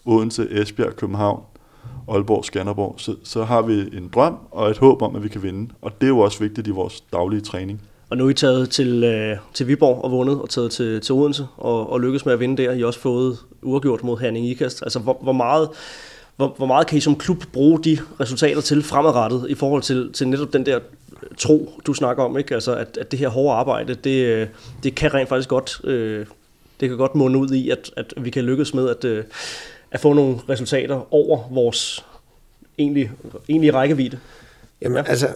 Odense, 0.05 0.47
Esbjerg, 0.51 0.95
København, 0.95 1.43
Aalborg, 2.07 2.45
Skanderborg, 2.45 2.95
så, 2.97 3.15
så 3.23 3.43
har 3.43 3.61
vi 3.61 3.97
en 3.97 4.09
drøm 4.13 4.37
og 4.51 4.69
et 4.69 4.77
håb 4.77 5.01
om, 5.01 5.15
at 5.15 5.23
vi 5.23 5.29
kan 5.29 5.43
vinde. 5.43 5.73
Og 5.81 6.01
det 6.01 6.07
er 6.07 6.09
jo 6.09 6.19
også 6.19 6.39
vigtigt 6.39 6.67
i 6.67 6.71
vores 6.71 7.01
daglige 7.01 7.41
træning. 7.41 7.81
Og 8.09 8.17
nu 8.17 8.25
er 8.25 8.29
I 8.29 8.33
taget 8.33 8.69
til, 8.69 9.03
øh, 9.03 9.37
til 9.53 9.67
Viborg 9.67 10.03
og 10.03 10.11
vundet, 10.11 10.41
og 10.41 10.49
taget 10.49 10.71
til, 10.71 11.01
til 11.01 11.15
Odense 11.15 11.47
og, 11.57 11.89
og 11.91 12.01
lykkes 12.01 12.25
med 12.25 12.33
at 12.33 12.39
vinde 12.39 12.63
der. 12.63 12.71
I 12.71 12.79
har 12.79 12.87
også 12.87 12.99
fået 12.99 13.37
uafgjort 13.61 14.03
mod 14.03 14.19
Herning 14.19 14.47
Ikast. 14.47 14.83
Altså, 14.83 14.99
hvor, 14.99 15.17
hvor 15.21 15.31
meget... 15.33 15.69
Hvor, 16.35 16.53
hvor 16.57 16.65
meget 16.65 16.87
kan 16.87 16.97
I 16.97 17.01
som 17.01 17.15
klub 17.15 17.43
bruge 17.53 17.83
de 17.83 17.97
resultater 18.19 18.61
til 18.61 18.83
fremadrettet 18.83 19.45
i 19.49 19.55
forhold 19.55 19.81
til, 19.81 20.13
til 20.13 20.27
netop 20.27 20.53
den 20.53 20.65
der 20.65 20.79
tro, 21.37 21.71
du 21.85 21.93
snakker 21.93 22.23
om, 22.23 22.37
ikke? 22.37 22.53
Altså, 22.53 22.75
at, 22.75 22.97
at 23.01 23.11
det 23.11 23.19
her 23.19 23.27
hårde 23.27 23.55
arbejde, 23.55 23.95
det, 23.95 24.25
øh, 24.25 24.47
det 24.83 24.95
kan 24.95 25.13
rent 25.13 25.29
faktisk 25.29 25.49
godt, 25.49 25.81
øh, 25.83 26.25
det 26.79 26.89
kan 26.89 26.97
godt 26.97 27.15
munde 27.15 27.39
ud 27.39 27.49
i, 27.49 27.69
at, 27.69 27.91
at 27.97 28.13
vi 28.17 28.29
kan 28.29 28.43
lykkes 28.43 28.73
med 28.73 28.89
at, 28.89 29.05
øh, 29.05 29.23
at 29.91 29.99
få 29.99 30.13
nogle 30.13 30.37
resultater 30.49 31.13
over 31.13 31.39
vores 31.51 32.05
egentlige, 32.77 33.11
egentlige 33.49 33.73
rækkevidde. 33.73 34.19
Jamen, 34.81 34.97
ja. 34.97 35.03
altså, 35.03 35.27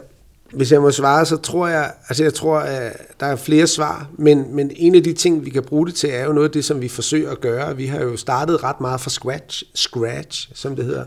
hvis 0.52 0.72
jeg 0.72 0.82
må 0.82 0.92
svare, 0.92 1.26
så 1.26 1.38
tror 1.38 1.68
jeg, 1.68 1.94
altså 2.10 2.24
jeg 2.24 2.34
tror, 2.34 2.58
at 2.60 3.20
der 3.20 3.26
er 3.26 3.36
flere 3.36 3.68
svar, 3.68 4.10
men, 4.18 4.56
men 4.56 4.72
en 4.76 4.96
af 4.96 5.04
de 5.04 5.14
ting, 5.14 5.46
vi 5.46 5.50
kan 5.50 5.64
bruge 5.64 5.88
det 5.88 5.96
til, 5.96 6.10
er 6.10 6.26
jo 6.26 6.34
noget 6.34 6.48
af 6.48 6.52
det, 6.52 6.66
som 6.66 6.82
vi 6.82 6.88
forsøger 6.88 7.32
at 7.32 7.42
gøre. 7.42 7.78
Vi 7.78 7.86
har 7.86 8.02
jo 8.02 8.18
startet 8.18 8.64
ret 8.64 8.82
meget 8.82 9.02
fra 9.02 9.10
scratch, 9.10 9.64
scratch 9.76 10.50
som 10.54 10.76
det 10.76 10.86
hedder. 10.86 11.06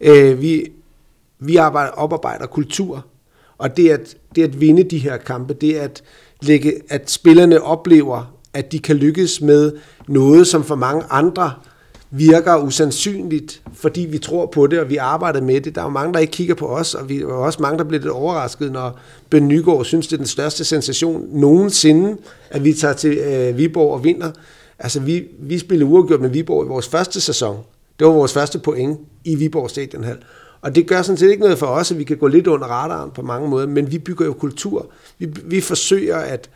Øh, 0.00 0.42
vi, 0.42 0.72
vi 1.38 1.56
arbejder, 1.56 1.92
oparbejder 1.92 2.46
kultur, 2.46 3.04
og 3.58 3.76
det 3.76 3.90
at, 3.90 4.16
det 4.36 4.42
at 4.42 4.60
vinde 4.60 4.82
de 4.82 4.98
her 4.98 5.16
kampe, 5.16 5.54
det 5.54 5.74
at, 5.74 6.02
lægge, 6.42 6.80
at 6.88 7.10
spillerne 7.10 7.62
oplever, 7.62 8.36
at 8.54 8.72
de 8.72 8.78
kan 8.78 8.96
lykkes 8.96 9.40
med 9.40 9.72
noget, 10.08 10.46
som 10.46 10.64
for 10.64 10.74
mange 10.74 11.04
andre 11.10 11.52
virker 12.10 12.56
usandsynligt, 12.56 13.62
fordi 13.74 14.00
vi 14.00 14.18
tror 14.18 14.46
på 14.46 14.66
det, 14.66 14.80
og 14.80 14.90
vi 14.90 14.96
arbejder 14.96 15.40
med 15.40 15.60
det. 15.60 15.74
Der 15.74 15.80
er 15.80 15.84
jo 15.84 15.90
mange, 15.90 16.14
der 16.14 16.18
ikke 16.18 16.30
kigger 16.30 16.54
på 16.54 16.66
os, 16.66 16.94
og 16.94 17.08
vi 17.08 17.20
er 17.20 17.26
også 17.26 17.62
mange, 17.62 17.78
der 17.78 17.84
bliver 17.84 18.02
lidt 18.02 18.12
overrasket, 18.12 18.72
når 18.72 18.98
Ben 19.30 19.48
Nygaard 19.48 19.84
synes, 19.84 20.06
det 20.06 20.12
er 20.12 20.16
den 20.16 20.26
største 20.26 20.64
sensation 20.64 21.28
nogensinde, 21.32 22.16
at 22.50 22.64
vi 22.64 22.72
tager 22.72 22.94
til 22.94 23.18
øh, 23.18 23.58
Viborg 23.58 23.92
og 23.92 24.04
vinder. 24.04 24.30
Altså, 24.78 25.00
vi, 25.00 25.24
vi 25.38 25.58
spillede 25.58 25.90
uafgjort 25.90 26.20
med 26.20 26.30
Viborg 26.30 26.64
i 26.64 26.68
vores 26.68 26.88
første 26.88 27.20
sæson. 27.20 27.56
Det 27.98 28.06
var 28.06 28.12
vores 28.12 28.32
første 28.32 28.58
point 28.58 28.98
i 29.24 29.34
Viborg 29.34 29.70
Stadionhal. 29.70 30.16
Og 30.60 30.74
det 30.74 30.86
gør 30.86 31.02
sådan 31.02 31.16
set 31.16 31.30
ikke 31.30 31.42
noget 31.42 31.58
for 31.58 31.66
os, 31.66 31.90
at 31.90 31.98
vi 31.98 32.04
kan 32.04 32.16
gå 32.16 32.26
lidt 32.26 32.46
under 32.46 32.66
radaren 32.66 33.10
på 33.10 33.22
mange 33.22 33.48
måder, 33.48 33.66
men 33.66 33.92
vi 33.92 33.98
bygger 33.98 34.24
jo 34.24 34.32
kultur. 34.32 34.86
Vi, 35.18 35.28
vi 35.44 35.60
forsøger 35.60 36.16
at... 36.16 36.50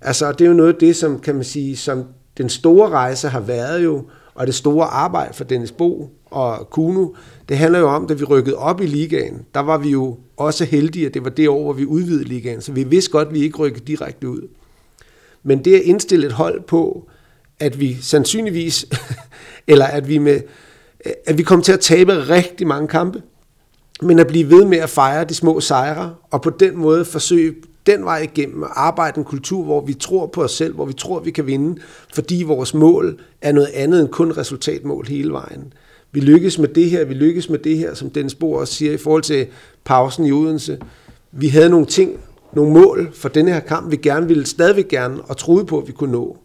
Altså, 0.00 0.32
det 0.32 0.40
er 0.40 0.48
jo 0.48 0.54
noget 0.54 0.72
af 0.72 0.78
det, 0.78 0.96
som 0.96 1.20
kan 1.20 1.34
man 1.34 1.44
sige, 1.44 1.76
som 1.76 2.04
den 2.38 2.48
store 2.48 2.88
rejse 2.88 3.28
har 3.28 3.40
været 3.40 3.84
jo 3.84 4.04
og 4.34 4.46
det 4.46 4.54
store 4.54 4.86
arbejde 4.86 5.34
for 5.34 5.44
Dennis 5.44 5.72
Bo 5.72 6.10
og 6.30 6.70
Kuno, 6.70 7.08
det 7.48 7.58
handler 7.58 7.78
jo 7.78 7.88
om, 7.88 8.06
da 8.06 8.14
vi 8.14 8.24
rykkede 8.24 8.56
op 8.56 8.80
i 8.80 8.86
ligaen, 8.86 9.46
der 9.54 9.60
var 9.60 9.78
vi 9.78 9.90
jo 9.90 10.18
også 10.36 10.64
heldige, 10.64 11.06
at 11.06 11.14
det 11.14 11.24
var 11.24 11.30
det 11.30 11.48
år, 11.48 11.62
hvor 11.62 11.72
vi 11.72 11.86
udvidede 11.86 12.24
ligaen, 12.24 12.60
så 12.60 12.72
vi 12.72 12.84
vidste 12.84 13.10
godt, 13.10 13.28
at 13.28 13.34
vi 13.34 13.42
ikke 13.42 13.58
rykkede 13.58 13.84
direkte 13.84 14.28
ud. 14.28 14.48
Men 15.42 15.64
det 15.64 15.74
at 15.74 15.82
indstille 15.82 16.26
et 16.26 16.32
hold 16.32 16.62
på, 16.62 17.08
at 17.60 17.80
vi 17.80 17.96
sandsynligvis, 18.00 18.86
eller 19.66 19.84
at 19.84 20.08
vi, 20.08 20.18
med, 20.18 20.40
at 21.26 21.38
vi 21.38 21.42
kom 21.42 21.62
til 21.62 21.72
at 21.72 21.80
tabe 21.80 22.28
rigtig 22.28 22.66
mange 22.66 22.88
kampe, 22.88 23.22
men 24.02 24.18
at 24.18 24.26
blive 24.26 24.50
ved 24.50 24.64
med 24.64 24.78
at 24.78 24.90
fejre 24.90 25.24
de 25.24 25.34
små 25.34 25.60
sejre, 25.60 26.14
og 26.30 26.42
på 26.42 26.50
den 26.50 26.76
måde 26.76 27.04
forsøge 27.04 27.54
den 27.86 28.04
vej 28.04 28.18
igennem 28.18 28.62
at 28.62 28.70
arbejde 28.74 29.18
en 29.18 29.24
kultur, 29.24 29.64
hvor 29.64 29.80
vi 29.80 29.94
tror 29.94 30.26
på 30.26 30.42
os 30.42 30.52
selv, 30.52 30.74
hvor 30.74 30.84
vi 30.84 30.92
tror, 30.92 31.20
vi 31.20 31.30
kan 31.30 31.46
vinde, 31.46 31.80
fordi 32.14 32.42
vores 32.42 32.74
mål 32.74 33.20
er 33.42 33.52
noget 33.52 33.68
andet 33.74 34.00
end 34.00 34.08
kun 34.08 34.32
resultatmål 34.36 35.06
hele 35.06 35.32
vejen. 35.32 35.72
Vi 36.12 36.20
lykkes 36.20 36.58
med 36.58 36.68
det 36.68 36.90
her, 36.90 37.04
vi 37.04 37.14
lykkes 37.14 37.48
med 37.48 37.58
det 37.58 37.78
her, 37.78 37.94
som 37.94 38.10
Dennis 38.10 38.34
Bo 38.34 38.52
også 38.52 38.74
siger 38.74 38.92
i 38.92 38.96
forhold 38.96 39.22
til 39.22 39.46
pausen 39.84 40.26
i 40.26 40.32
Odense. 40.32 40.78
Vi 41.32 41.48
havde 41.48 41.70
nogle 41.70 41.86
ting, 41.86 42.20
nogle 42.52 42.72
mål 42.72 43.10
for 43.14 43.28
denne 43.28 43.52
her 43.52 43.60
kamp, 43.60 43.90
vi 43.90 43.96
gerne 43.96 44.28
ville 44.28 44.46
stadigvæk 44.46 44.88
gerne 44.88 45.22
og 45.22 45.36
troede 45.36 45.64
på, 45.64 45.78
at 45.78 45.86
vi 45.86 45.92
kunne 45.92 46.12
nå. 46.12 46.36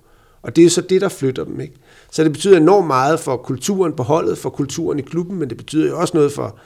Og 0.41 0.55
det 0.55 0.65
er 0.65 0.69
så 0.69 0.81
det, 0.81 1.01
der 1.01 1.09
flytter 1.09 1.43
dem. 1.43 1.59
Ikke? 1.59 1.73
Så 2.11 2.23
det 2.23 2.31
betyder 2.31 2.57
enormt 2.57 2.87
meget 2.87 3.19
for 3.19 3.37
kulturen 3.37 3.93
på 3.93 4.03
holdet, 4.03 4.37
for 4.37 4.49
kulturen 4.49 4.99
i 4.99 5.01
klubben, 5.01 5.39
men 5.39 5.49
det 5.49 5.57
betyder 5.57 5.87
jo 5.87 5.99
også 5.99 6.17
noget 6.17 6.31
for 6.31 6.57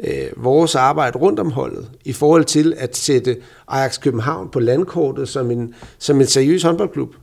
øh, 0.00 0.26
vores 0.36 0.74
arbejde 0.74 1.18
rundt 1.18 1.40
om 1.40 1.50
holdet, 1.50 1.90
i 2.04 2.12
forhold 2.12 2.44
til 2.44 2.74
at 2.76 2.96
sætte 2.96 3.36
Ajax 3.68 4.00
København 4.00 4.48
på 4.48 4.60
landkortet 4.60 5.28
som 5.28 5.50
en, 5.50 5.74
som 5.98 6.20
en 6.20 6.26
seriøs 6.26 6.62
håndboldklub. 6.62 7.14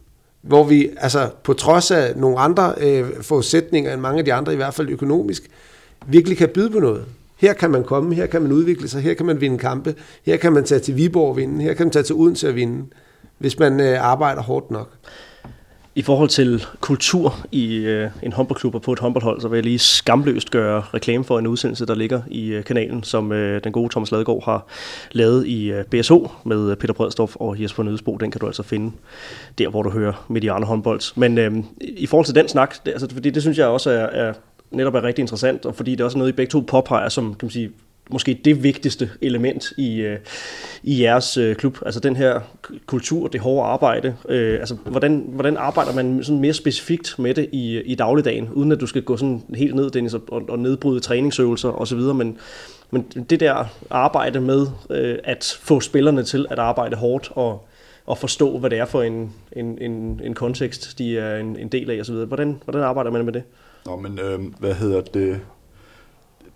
Hvor 0.41 0.63
vi, 0.63 0.89
altså 0.97 1.29
på 1.43 1.53
trods 1.53 1.91
af 1.91 2.15
nogle 2.15 2.39
andre 2.39 2.73
øh, 2.81 3.05
forudsætninger 3.21 3.93
end 3.93 4.01
mange 4.01 4.19
af 4.19 4.25
de 4.25 4.33
andre, 4.33 4.53
i 4.53 4.55
hvert 4.55 4.73
fald 4.73 4.89
økonomisk, 4.89 5.49
virkelig 6.07 6.37
kan 6.37 6.49
byde 6.49 6.69
på 6.69 6.79
noget. 6.79 7.05
Her 7.37 7.53
kan 7.53 7.71
man 7.71 7.83
komme, 7.83 8.15
her 8.15 8.25
kan 8.25 8.41
man 8.41 8.51
udvikle 8.51 8.87
sig, 8.87 9.01
her 9.01 9.13
kan 9.13 9.25
man 9.25 9.41
vinde 9.41 9.57
kampe, 9.57 9.95
her 10.25 10.37
kan 10.37 10.53
man 10.53 10.63
tage 10.63 10.79
til 10.79 10.97
Viborg 10.97 11.29
og 11.29 11.37
vinde, 11.37 11.63
her 11.63 11.73
kan 11.73 11.85
man 11.85 11.91
tage 11.91 12.03
til 12.03 12.15
Odense 12.15 12.49
og 12.49 12.55
vinde, 12.55 12.85
hvis 13.37 13.59
man 13.59 13.79
øh, 13.79 14.05
arbejder 14.05 14.41
hårdt 14.41 14.71
nok. 14.71 14.89
I 15.95 16.01
forhold 16.01 16.29
til 16.29 16.65
kultur 16.79 17.35
i 17.51 17.75
øh, 17.75 18.09
en 18.23 18.33
håndboldklub 18.33 18.75
og 18.75 18.81
på 18.81 18.93
et 18.93 18.99
håndboldhold, 18.99 19.41
så 19.41 19.47
vil 19.47 19.57
jeg 19.57 19.63
lige 19.63 19.79
skamløst 19.79 20.51
gøre 20.51 20.83
reklame 20.93 21.23
for 21.23 21.39
en 21.39 21.47
udsendelse, 21.47 21.85
der 21.85 21.95
ligger 21.95 22.21
i 22.27 22.47
øh, 22.47 22.63
kanalen, 22.63 23.03
som 23.03 23.31
øh, 23.31 23.63
den 23.63 23.71
gode 23.71 23.89
Thomas 23.89 24.11
Ladegaard 24.11 24.43
har 24.45 24.65
lavet 25.11 25.47
i 25.47 25.71
øh, 25.71 25.85
BSO 25.85 26.31
med 26.43 26.71
øh, 26.71 26.77
Peter 26.77 26.93
Bredstorff 26.93 27.35
og 27.35 27.61
Jesper 27.61 27.83
Nødesbo. 27.83 28.17
Den 28.17 28.31
kan 28.31 28.41
du 28.41 28.45
altså 28.45 28.63
finde 28.63 28.91
der, 29.57 29.69
hvor 29.69 29.83
du 29.83 29.89
hører 29.89 30.25
Mediane 30.27 30.65
håndbold. 30.65 31.01
Men 31.15 31.37
øh, 31.37 31.51
i 31.81 32.07
forhold 32.07 32.25
til 32.25 32.35
den 32.35 32.47
snak, 32.47 32.85
det, 32.85 32.91
altså, 32.91 33.07
fordi 33.13 33.29
det 33.29 33.41
synes 33.41 33.57
jeg 33.57 33.67
også 33.67 33.89
er, 33.89 34.27
er 34.27 34.33
netop 34.71 34.95
er 34.95 35.03
rigtig 35.03 35.23
interessant, 35.23 35.65
og 35.65 35.75
fordi 35.75 35.91
det 35.91 36.01
er 36.01 36.05
også 36.05 36.17
noget, 36.17 36.31
I 36.31 36.35
begge 36.35 36.51
to 36.51 36.59
påpeger, 36.59 37.09
som 37.09 37.33
kan 37.33 37.45
man 37.45 37.51
sige, 37.51 37.71
måske 38.11 38.41
det 38.45 38.63
vigtigste 38.63 39.09
element 39.21 39.73
i, 39.77 39.95
øh, 39.95 40.19
i 40.83 41.03
jeres 41.03 41.37
øh, 41.37 41.55
klub. 41.55 41.77
Altså 41.85 41.99
den 41.99 42.15
her 42.15 42.39
kultur, 42.85 43.27
det 43.27 43.41
hårde 43.41 43.67
arbejde. 43.67 44.15
Øh, 44.29 44.59
altså 44.59 44.75
hvordan, 44.85 45.25
hvordan 45.27 45.57
arbejder 45.57 45.93
man 45.93 46.23
sådan 46.23 46.41
mere 46.41 46.53
specifikt 46.53 47.19
med 47.19 47.33
det 47.33 47.49
i, 47.51 47.81
i 47.81 47.95
dagligdagen, 47.95 48.49
uden 48.49 48.71
at 48.71 48.79
du 48.79 48.87
skal 48.87 49.01
gå 49.01 49.17
sådan 49.17 49.41
helt 49.55 49.75
ned, 49.75 49.91
Dennis, 49.91 50.13
og, 50.13 50.49
og 50.49 50.59
nedbryde 50.59 50.99
træningsøvelser 50.99 51.69
osv., 51.69 51.99
men, 51.99 52.37
men 52.91 53.01
det 53.29 53.39
der 53.39 53.65
arbejde 53.89 54.41
med 54.41 54.67
øh, 54.89 55.17
at 55.23 55.57
få 55.61 55.79
spillerne 55.79 56.23
til 56.23 56.45
at 56.49 56.59
arbejde 56.59 56.95
hårdt 56.95 57.31
og, 57.35 57.67
og 58.05 58.17
forstå, 58.17 58.57
hvad 58.57 58.69
det 58.69 58.79
er 58.79 58.85
for 58.85 59.01
en, 59.01 59.33
en, 59.51 59.77
en, 59.81 60.21
en 60.23 60.33
kontekst, 60.33 60.97
de 60.97 61.17
er 61.17 61.37
en, 61.37 61.57
en 61.59 61.67
del 61.67 61.91
af 61.91 61.99
osv. 61.99 62.15
Hvordan, 62.15 62.61
hvordan 62.63 62.81
arbejder 62.81 63.11
man 63.11 63.25
med 63.25 63.33
det? 63.33 63.43
Nå, 63.85 63.95
men 63.95 64.19
øh, 64.19 64.39
hvad 64.59 64.73
hedder 64.73 65.01
det? 65.01 65.39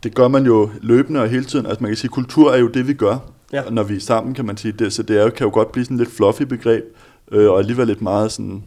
Det 0.06 0.16
gør 0.16 0.28
man 0.28 0.46
jo 0.46 0.70
løbende 0.82 1.22
og 1.22 1.30
hele 1.30 1.46
tiden. 1.46 1.66
Altså 1.66 1.84
man 1.84 1.90
kan 1.90 1.98
sige, 1.98 2.10
kultur 2.10 2.52
er 2.52 2.58
jo 2.58 2.68
det, 2.68 2.88
vi 2.88 2.94
gør, 2.94 3.18
ja. 3.54 3.70
når 3.70 3.84
vi 3.84 3.96
er 3.96 4.00
sammen, 4.00 4.34
kan 4.34 4.46
man 4.46 4.58
sige. 4.58 4.72
Det, 4.72 4.94
så 4.94 5.04
det 5.04 5.20
er 5.20 5.24
jo, 5.24 5.30
kan 5.30 5.48
jo 5.48 5.54
godt 5.54 5.72
blive 5.72 5.86
sådan 5.86 5.98
lidt 5.98 6.12
fluffy 6.12 6.44
begreb, 6.44 6.84
øh, 7.32 7.52
og 7.52 7.60
alligevel 7.60 7.90
et 7.90 8.02
meget 8.02 8.32
sådan 8.32 8.64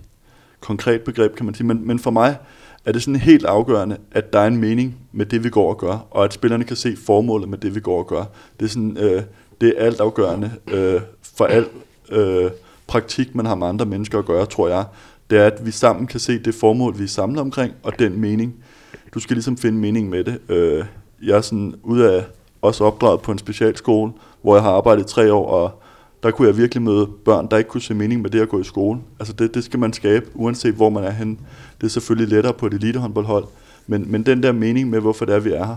konkret 0.60 1.00
begreb, 1.00 1.34
kan 1.34 1.46
man 1.46 1.54
sige. 1.54 1.66
Men, 1.66 1.86
men 1.86 1.98
for 1.98 2.10
mig 2.10 2.36
er 2.84 2.92
det 2.92 3.02
sådan 3.02 3.20
helt 3.20 3.44
afgørende, 3.44 3.96
at 4.12 4.32
der 4.32 4.38
er 4.38 4.46
en 4.46 4.56
mening 4.56 4.96
med 5.12 5.26
det, 5.26 5.44
vi 5.44 5.50
går 5.50 5.68
og 5.68 5.78
gør, 5.78 6.06
og 6.10 6.24
at 6.24 6.32
spillerne 6.32 6.64
kan 6.64 6.76
se 6.76 6.96
formålet 7.06 7.48
med 7.48 7.58
det, 7.58 7.74
vi 7.74 7.80
går 7.80 7.98
og 7.98 8.06
gør. 8.06 8.24
Det 8.60 8.66
er, 8.66 8.70
sådan, 8.70 8.96
øh, 9.00 9.22
det 9.60 9.74
er 9.76 9.84
alt 9.84 10.00
afgørende 10.00 10.50
øh, 10.72 11.00
for 11.36 11.44
al 11.44 11.66
øh, 12.10 12.50
praktik, 12.86 13.34
man 13.34 13.46
har 13.46 13.54
med 13.54 13.66
andre 13.66 13.86
mennesker 13.86 14.18
at 14.18 14.26
gøre, 14.26 14.46
tror 14.46 14.68
jeg. 14.68 14.84
Det 15.30 15.38
er, 15.38 15.46
at 15.46 15.66
vi 15.66 15.70
sammen 15.70 16.06
kan 16.06 16.20
se 16.20 16.38
det 16.38 16.54
formål, 16.54 16.98
vi 16.98 17.04
er 17.04 17.08
samlet 17.08 17.40
omkring, 17.40 17.74
og 17.82 17.98
den 17.98 18.20
mening. 18.20 18.54
Du 19.14 19.20
skal 19.20 19.36
ligesom 19.36 19.56
finde 19.56 19.78
mening 19.78 20.08
med 20.08 20.24
det. 20.24 20.38
Øh, 20.48 20.84
jeg 21.22 21.36
er 21.36 21.40
sådan 21.40 21.74
ud 21.82 22.00
af 22.00 22.24
også 22.62 22.84
opdraget 22.84 23.20
på 23.20 23.32
en 23.32 23.38
specialskole, 23.38 24.12
hvor 24.42 24.54
jeg 24.54 24.62
har 24.62 24.70
arbejdet 24.70 25.02
i 25.02 25.08
tre 25.08 25.32
år, 25.32 25.46
og 25.50 25.82
der 26.22 26.30
kunne 26.30 26.48
jeg 26.48 26.56
virkelig 26.56 26.82
møde 26.82 27.06
børn, 27.24 27.48
der 27.50 27.56
ikke 27.56 27.70
kunne 27.70 27.80
se 27.80 27.94
mening 27.94 28.22
med 28.22 28.30
det 28.30 28.40
at 28.40 28.48
gå 28.48 28.60
i 28.60 28.64
skole. 28.64 29.00
Altså 29.18 29.32
det, 29.32 29.54
det 29.54 29.64
skal 29.64 29.80
man 29.80 29.92
skabe, 29.92 30.26
uanset 30.34 30.74
hvor 30.74 30.90
man 30.90 31.04
er 31.04 31.10
henne. 31.10 31.36
Det 31.80 31.86
er 31.86 31.90
selvfølgelig 31.90 32.28
lettere 32.28 32.52
på 32.52 32.66
et 32.66 32.74
elitehåndboldhold, 32.74 33.44
men, 33.86 34.12
men 34.12 34.26
den 34.26 34.42
der 34.42 34.52
mening 34.52 34.90
med, 34.90 35.00
hvorfor 35.00 35.24
det 35.24 35.34
er, 35.34 35.40
vi 35.40 35.52
er 35.52 35.66
her, 35.66 35.76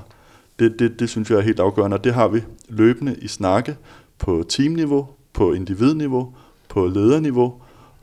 det, 0.60 0.80
det, 0.80 1.00
det 1.00 1.10
synes 1.10 1.30
jeg 1.30 1.38
er 1.38 1.42
helt 1.42 1.60
afgørende, 1.60 1.96
og 1.96 2.04
det 2.04 2.14
har 2.14 2.28
vi 2.28 2.44
løbende 2.70 3.16
i 3.22 3.28
snakke 3.28 3.76
på 4.20 4.44
teamniveau, 4.50 5.08
på 5.34 5.54
individniveau, 5.54 6.34
på 6.70 6.88
lederniveau, 6.88 7.54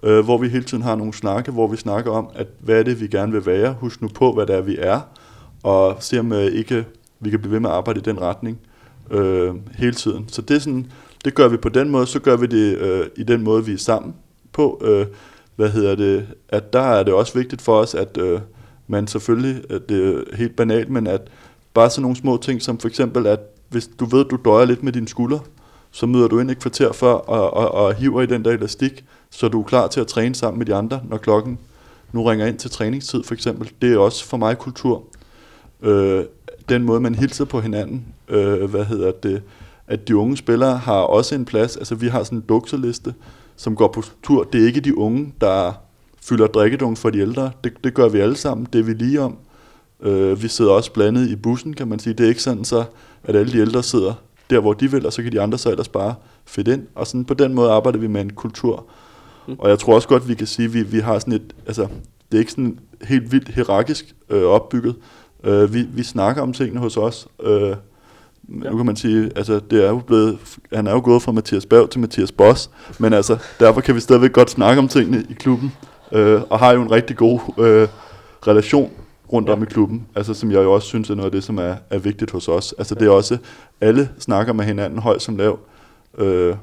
øh, 0.03 0.25
hvor 0.25 0.39
vi 0.39 0.49
hele 0.49 0.65
tiden 0.65 0.83
har 0.83 0.95
nogle 0.95 1.13
snakke, 1.13 1.51
hvor 1.51 1.67
vi 1.67 1.77
snakker 1.77 2.11
om, 2.11 2.29
at 2.35 2.47
hvad 2.61 2.79
er 2.79 2.83
det, 2.83 3.01
vi 3.01 3.07
gerne 3.07 3.33
vil 3.33 3.47
være, 3.47 3.77
husk 3.81 4.03
nu 4.03 4.09
på, 4.09 4.33
hvad 4.33 4.47
det 4.47 4.57
er, 4.57 4.61
vi 4.61 4.77
er, 4.79 5.01
og 5.63 5.97
se 6.01 6.21
om 6.21 6.33
øh, 6.33 6.45
ikke 6.45 6.85
vi 7.21 7.31
kan 7.31 7.39
blive 7.41 7.53
ved 7.53 7.61
med 7.61 7.71
at 7.71 7.77
arbejde 7.77 8.01
i 8.01 8.03
den 8.03 8.21
retning 8.21 8.59
øh, 9.11 9.55
hele 9.75 9.95
tiden. 9.95 10.29
Så 10.29 10.43
det, 10.43 10.57
er 10.57 10.61
sådan, 10.61 10.93
det 11.25 11.35
gør 11.35 11.49
vi 11.49 11.57
på 11.57 11.69
den 11.69 11.89
måde, 11.89 12.07
så 12.07 12.21
gør 12.21 12.37
vi 12.37 12.47
det 12.47 12.79
øh, 12.79 13.07
i 13.17 13.23
den 13.23 13.43
måde, 13.43 13.65
vi 13.65 13.73
er 13.73 13.79
sammen 13.79 14.15
på. 14.53 14.81
Øh, 14.85 15.07
hvad 15.57 15.71
hedder 15.71 15.95
det? 15.95 16.27
At 16.49 16.73
der 16.73 16.81
er 16.81 17.03
det 17.03 17.15
også 17.15 17.35
vigtigt 17.35 17.63
for 17.63 17.81
os, 17.81 17.95
at 17.95 18.17
øh, 18.17 18.41
man 18.87 19.07
selvfølgelig, 19.07 19.63
at 19.71 19.89
det 19.89 20.15
er 20.15 20.37
helt 20.37 20.57
banalt, 20.57 20.91
men 20.91 21.07
at 21.07 21.21
bare 21.75 21.91
sådan 21.91 22.03
nogle 22.03 22.17
små 22.17 22.37
ting, 22.37 22.63
som 22.63 22.79
for 22.79 22.89
eksempel, 22.89 23.27
at 23.27 23.41
hvis 23.69 23.91
du 24.01 24.05
ved, 24.05 24.25
at 24.25 24.31
du 24.31 24.39
døjer 24.45 24.65
lidt 24.65 24.83
med 24.83 24.93
dine 24.93 25.09
skuldre, 25.09 25.41
så 25.91 26.07
møder 26.07 26.29
du 26.29 26.41
ind 26.41 26.51
et 26.51 26.59
kvarter 26.59 26.93
før 26.93 27.13
og, 27.13 27.55
og, 27.55 27.75
og 27.75 27.95
hiver 27.95 28.23
i 28.23 28.27
den 28.27 28.45
der 28.45 28.51
elastik, 28.51 29.05
så 29.31 29.49
du 29.49 29.61
er 29.61 29.65
klar 29.65 29.87
til 29.87 30.01
at 30.01 30.07
træne 30.07 30.35
sammen 30.35 30.59
med 30.59 30.67
de 30.67 30.75
andre, 30.75 31.01
når 31.09 31.17
klokken 31.17 31.59
nu 32.13 32.25
ringer 32.25 32.47
ind 32.47 32.59
til 32.59 32.71
træningstid 32.71 33.23
for 33.23 33.35
eksempel. 33.35 33.71
Det 33.83 33.93
er 33.93 33.99
også 33.99 34.25
for 34.25 34.37
mig 34.37 34.59
kultur. 34.59 35.05
Øh, 35.83 36.25
den 36.69 36.83
måde, 36.83 37.01
man 37.01 37.15
hilser 37.15 37.45
på 37.45 37.61
hinanden, 37.61 38.05
øh, 38.29 38.71
hvad 38.71 38.85
hedder 38.85 39.11
det, 39.11 39.43
at 39.87 40.09
de 40.09 40.17
unge 40.17 40.37
spillere 40.37 40.77
har 40.77 41.01
også 41.01 41.35
en 41.35 41.45
plads. 41.45 41.77
Altså 41.77 41.95
vi 41.95 42.09
har 42.09 42.23
sådan 42.23 42.39
en 42.39 42.45
dukseliste, 42.49 43.15
som 43.57 43.77
går 43.77 43.89
på 43.89 44.03
tur. 44.23 44.43
Det 44.45 44.63
er 44.63 44.67
ikke 44.67 44.81
de 44.81 44.99
unge, 44.99 45.35
der 45.41 45.73
fylder 46.23 46.47
drikkedunk 46.47 46.97
for 46.97 47.11
de 47.11 47.19
ældre. 47.19 47.51
Det, 47.65 47.73
det 47.85 47.95
gør 47.95 48.09
vi 48.09 48.21
alle 48.21 48.37
sammen. 48.37 48.67
Det 48.73 48.79
er 48.79 48.83
vi 48.83 48.93
lige 48.93 49.21
om. 49.21 49.37
Øh, 50.01 50.43
vi 50.43 50.49
sidder 50.49 50.71
også 50.71 50.93
blandet 50.93 51.29
i 51.29 51.37
bussen, 51.37 51.75
kan 51.75 51.89
man 51.89 51.99
sige. 51.99 52.15
Det 52.15 52.25
er 52.25 52.29
ikke 52.29 52.43
sådan 52.43 52.65
så, 52.65 52.85
at 53.25 53.37
alle 53.37 53.53
de 53.53 53.59
ældre 53.59 53.83
sidder 53.83 54.15
der, 54.51 54.61
hvor 54.61 54.73
de 54.73 54.91
vil, 54.91 55.07
og 55.07 55.13
så 55.13 55.23
kan 55.23 55.33
de 55.33 55.41
andre 55.41 55.59
så 55.59 55.71
ellers 55.71 55.89
bare 55.89 56.15
fedt 56.45 56.69
ind. 56.69 56.87
Og 56.95 57.07
sådan 57.07 57.25
på 57.25 57.35
den 57.35 57.55
måde 57.55 57.71
arbejder 57.71 57.99
vi 57.99 58.07
med 58.07 58.21
en 58.21 58.33
kultur. 58.33 58.87
Mm. 59.49 59.57
Og 59.59 59.71
jeg 59.71 59.79
tror 59.79 59.95
også 59.95 60.09
godt, 60.09 60.29
vi 60.29 60.35
kan 60.35 60.47
sige, 60.47 60.67
at 60.67 60.75
vi, 60.75 60.83
vi 60.83 60.99
har 60.99 61.19
sådan 61.19 61.33
et, 61.33 61.55
altså, 61.67 61.83
det 62.33 62.39
er 62.39 62.39
ikke 62.39 62.53
sådan 62.53 62.79
helt 63.03 63.33
vildt 63.33 63.49
hierarkisk 63.49 64.15
øh, 64.29 64.43
opbygget, 64.43 64.97
Øh, 65.45 65.75
vi, 65.75 65.83
vi 65.83 66.03
snakker 66.03 66.43
om 66.43 66.53
tingene 66.53 66.81
hos 66.81 66.97
os. 66.97 67.29
Øh, 67.43 67.69
ja. 67.69 67.75
Nu 68.49 68.77
kan 68.77 68.87
man 68.87 68.97
sige, 68.97 69.31
altså 69.37 69.61
det 69.71 69.85
er 69.85 69.89
jo 69.89 69.99
blevet, 69.99 70.39
han 70.73 70.87
er 70.87 70.93
jo 70.93 71.01
gået 71.05 71.23
fra 71.23 71.33
Mathias 71.33 71.67
Berg 71.67 71.91
til 71.91 72.01
Mathias 72.01 72.33
Boss, 72.33 72.71
men 72.99 73.13
altså 73.13 73.39
derfor 73.61 73.81
kan 73.81 73.95
vi 73.95 74.01
stadigvæk 74.01 74.33
godt 74.33 74.51
snakke 74.51 74.79
om 74.79 74.89
tingene 74.89 75.27
i 75.31 75.33
klubben, 75.33 75.73
øh, 76.13 76.43
og 76.51 76.59
har 76.59 76.73
jo 76.73 76.83
en 76.83 76.91
rigtig 76.91 77.17
god 77.17 77.41
øh, 77.59 77.89
relation 78.47 78.91
rundt 79.33 79.49
ja. 79.49 79.53
om 79.53 79.63
i 79.63 79.67
klubben, 79.67 80.07
altså 80.15 80.35
som 80.35 80.51
jeg 80.51 80.59
jo 80.63 80.73
også 80.73 80.89
synes 80.89 81.11
er 81.11 81.15
noget 81.15 81.27
af 81.27 81.33
det, 81.33 81.45
som 81.45 81.59
er, 81.59 81.75
er 81.91 81.99
vigtigt 81.99 82.31
hos 82.31 82.49
os. 82.49 82.75
Altså 82.79 82.95
det 82.95 83.07
er 83.07 83.11
også, 83.11 83.39
alle 83.81 84.11
snakker 84.19 84.53
med 84.53 84.65
hinanden 84.65 84.99
højt 84.99 85.23
som 85.23 85.37
lav, 85.37 85.59
øh, 86.19 86.57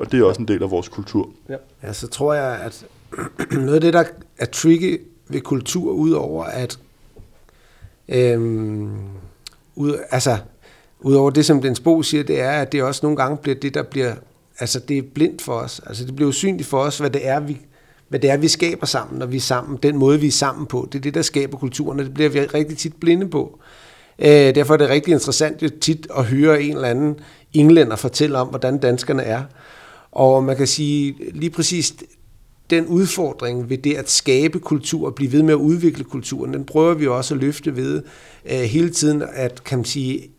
og 0.00 0.12
det 0.12 0.20
er 0.20 0.24
også 0.24 0.40
en 0.40 0.48
del 0.48 0.62
af 0.62 0.70
vores 0.70 0.88
kultur. 0.88 1.30
Ja, 1.48 1.56
ja 1.82 1.92
så 1.92 2.08
tror 2.08 2.34
jeg, 2.34 2.60
at 2.62 2.84
noget 3.52 3.74
af 3.74 3.80
det, 3.80 3.92
der 3.92 4.04
er 4.38 4.46
tricky 4.46 5.00
ved 5.28 5.40
kultur, 5.40 5.92
udover 5.92 6.44
at 6.44 6.78
Øhm, 8.10 8.90
ud, 9.76 9.98
altså, 10.10 10.38
udover 11.00 11.30
det, 11.30 11.46
som 11.46 11.62
den 11.62 11.76
Bo 11.84 12.02
siger, 12.02 12.22
det 12.22 12.40
er, 12.40 12.50
at 12.50 12.72
det 12.72 12.82
også 12.82 13.00
nogle 13.02 13.16
gange 13.16 13.36
bliver 13.36 13.54
det, 13.54 13.74
der 13.74 13.82
bliver, 13.82 14.14
altså 14.58 14.80
det 14.80 14.98
er 14.98 15.02
blindt 15.14 15.42
for 15.42 15.52
os. 15.52 15.80
Altså 15.86 16.04
det 16.04 16.16
bliver 16.16 16.28
usynligt 16.28 16.68
for 16.68 16.78
os, 16.78 16.98
hvad 16.98 17.10
det 17.10 17.28
er, 17.28 17.40
vi, 17.40 17.60
hvad 18.08 18.20
det 18.20 18.30
er, 18.30 18.36
vi 18.36 18.48
skaber 18.48 18.86
sammen, 18.86 19.18
når 19.18 19.26
vi 19.26 19.36
er 19.36 19.40
sammen. 19.40 19.78
Den 19.82 19.96
måde, 19.96 20.20
vi 20.20 20.26
er 20.26 20.30
sammen 20.30 20.66
på, 20.66 20.88
det 20.92 20.98
er 20.98 21.02
det, 21.02 21.14
der 21.14 21.22
skaber 21.22 21.58
kulturen, 21.58 22.00
og 22.00 22.04
det 22.04 22.14
bliver 22.14 22.30
vi 22.30 22.40
rigtig 22.40 22.78
tit 22.78 22.94
blinde 23.00 23.28
på. 23.28 23.58
Øh, 24.18 24.54
derfor 24.54 24.74
er 24.74 24.78
det 24.78 24.88
rigtig 24.88 25.12
interessant 25.12 25.62
jo 25.62 25.68
tit 25.80 26.06
at 26.16 26.24
høre 26.24 26.62
en 26.62 26.74
eller 26.74 26.88
anden 26.88 27.20
englænder 27.52 27.96
fortælle 27.96 28.38
om, 28.38 28.48
hvordan 28.48 28.78
danskerne 28.78 29.22
er. 29.22 29.42
Og 30.12 30.44
man 30.44 30.56
kan 30.56 30.66
sige 30.66 31.14
lige 31.32 31.50
præcis 31.50 31.94
den 32.70 32.86
udfordring 32.86 33.70
ved 33.70 33.78
det 33.78 33.94
at 33.94 34.10
skabe 34.10 34.58
kultur 34.58 35.06
og 35.06 35.14
blive 35.14 35.32
ved 35.32 35.42
med 35.42 35.54
at 35.54 35.58
udvikle 35.58 36.04
kulturen, 36.04 36.54
den 36.54 36.64
prøver 36.64 36.94
vi 36.94 37.06
også 37.06 37.34
at 37.34 37.40
løfte 37.40 37.76
ved 37.76 38.02
øh, 38.50 38.60
hele 38.60 38.90
tiden 38.90 39.22
at, 39.32 39.64
kan 39.64 39.78
man 39.78 39.84
sige, 39.84 40.30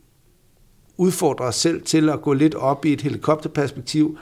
udfordre 0.97 1.45
os 1.45 1.55
selv 1.55 1.81
til 1.81 2.09
at 2.09 2.21
gå 2.21 2.33
lidt 2.33 2.55
op 2.55 2.85
i 2.85 2.93
et 2.93 3.01
helikopterperspektiv. 3.01 4.17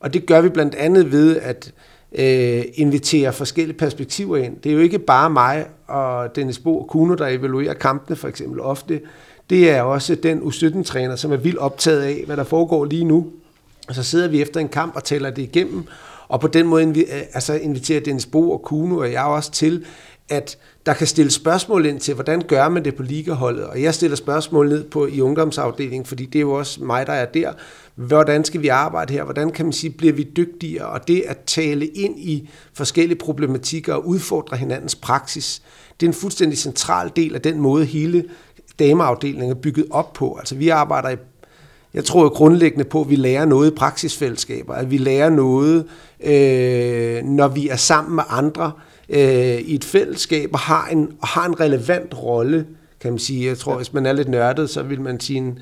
Og 0.00 0.14
det 0.14 0.26
gør 0.26 0.40
vi 0.40 0.48
blandt 0.48 0.74
andet 0.74 1.12
ved 1.12 1.36
at 1.36 1.72
øh, 2.12 2.64
invitere 2.74 3.32
forskellige 3.32 3.78
perspektiver 3.78 4.36
ind. 4.36 4.56
Det 4.56 4.70
er 4.70 4.74
jo 4.74 4.80
ikke 4.80 4.98
bare 4.98 5.30
mig 5.30 5.66
og 5.86 6.36
Dennis 6.36 6.58
Bo 6.58 6.80
og 6.80 6.88
Kuno, 6.88 7.14
der 7.14 7.26
evaluerer 7.26 7.74
kampene 7.74 8.16
for 8.16 8.28
eksempel 8.28 8.60
ofte. 8.60 9.00
Det 9.50 9.70
er 9.70 9.82
også 9.82 10.14
den 10.14 10.38
U17-træner, 10.38 11.16
som 11.16 11.32
er 11.32 11.36
vildt 11.36 11.58
optaget 11.58 12.02
af, 12.02 12.22
hvad 12.26 12.36
der 12.36 12.44
foregår 12.44 12.84
lige 12.84 13.04
nu. 13.04 13.26
Og 13.88 13.94
så 13.94 14.02
sidder 14.02 14.28
vi 14.28 14.42
efter 14.42 14.60
en 14.60 14.68
kamp 14.68 14.96
og 14.96 15.04
taler 15.04 15.30
det 15.30 15.42
igennem, 15.42 15.84
og 16.28 16.40
på 16.40 16.46
den 16.46 16.66
måde 16.66 16.88
øh, 16.88 17.22
altså 17.32 17.54
inviterer 17.54 18.00
Dennis 18.00 18.26
Bo 18.26 18.50
og 18.50 18.62
Kuno 18.62 18.96
og 18.96 19.12
jeg 19.12 19.24
også 19.24 19.50
til, 19.50 19.84
at 20.28 20.58
der 20.86 20.94
kan 20.94 21.06
stille 21.06 21.30
spørgsmål 21.30 21.86
ind 21.86 22.00
til, 22.00 22.14
hvordan 22.14 22.42
gør 22.42 22.68
man 22.68 22.84
det 22.84 22.94
på 22.94 23.02
ligaholdet? 23.02 23.64
Og 23.64 23.82
jeg 23.82 23.94
stiller 23.94 24.16
spørgsmål 24.16 24.68
ned 24.68 24.84
på 24.84 25.06
i 25.06 25.20
ungdomsafdelingen, 25.20 26.06
fordi 26.06 26.26
det 26.26 26.38
er 26.38 26.40
jo 26.40 26.52
også 26.52 26.84
mig, 26.84 27.06
der 27.06 27.12
er 27.12 27.26
der. 27.26 27.52
Hvordan 27.94 28.44
skal 28.44 28.62
vi 28.62 28.68
arbejde 28.68 29.12
her? 29.12 29.24
Hvordan 29.24 29.50
kan 29.50 29.66
man 29.66 29.72
sige, 29.72 29.90
bliver 29.90 30.12
vi 30.12 30.22
dygtigere? 30.22 30.86
Og 30.86 31.08
det 31.08 31.22
at 31.26 31.38
tale 31.46 31.86
ind 31.86 32.18
i 32.18 32.48
forskellige 32.74 33.18
problematikker 33.18 33.94
og 33.94 34.06
udfordre 34.06 34.56
hinandens 34.56 34.94
praksis, 34.94 35.62
det 36.00 36.06
er 36.06 36.10
en 36.10 36.14
fuldstændig 36.14 36.58
central 36.58 37.10
del 37.16 37.34
af 37.34 37.40
den 37.40 37.60
måde, 37.60 37.84
hele 37.84 38.24
dameafdelingen 38.78 39.50
er 39.50 39.54
bygget 39.54 39.86
op 39.90 40.12
på. 40.12 40.36
Altså 40.38 40.54
vi 40.54 40.68
arbejder 40.68 41.08
i 41.08 41.16
jeg 41.94 42.04
tror 42.04 42.22
jo 42.22 42.28
grundlæggende 42.28 42.84
på, 42.84 43.00
at 43.00 43.10
vi 43.10 43.16
lærer 43.16 43.44
noget 43.44 43.70
i 43.70 43.74
praksisfællesskaber, 43.74 44.74
at 44.74 44.90
vi 44.90 44.98
lærer 44.98 45.30
noget, 45.30 45.84
øh, 46.24 47.24
når 47.24 47.48
vi 47.48 47.68
er 47.68 47.76
sammen 47.76 48.14
med 48.14 48.24
andre 48.28 48.72
øh, 49.08 49.58
i 49.58 49.74
et 49.74 49.84
fællesskab 49.84 50.50
og 50.52 50.58
har 50.58 50.88
en, 50.92 51.12
og 51.20 51.28
har 51.28 51.46
en 51.46 51.60
relevant 51.60 52.22
rolle, 52.22 52.66
kan 53.00 53.12
man 53.12 53.18
sige. 53.18 53.46
Jeg 53.46 53.58
tror, 53.58 53.76
hvis 53.76 53.92
man 53.92 54.06
er 54.06 54.12
lidt 54.12 54.28
nørdet, 54.28 54.70
så 54.70 54.82
vil 54.82 55.00
man 55.00 55.20
sige 55.20 55.38
en 55.38 55.58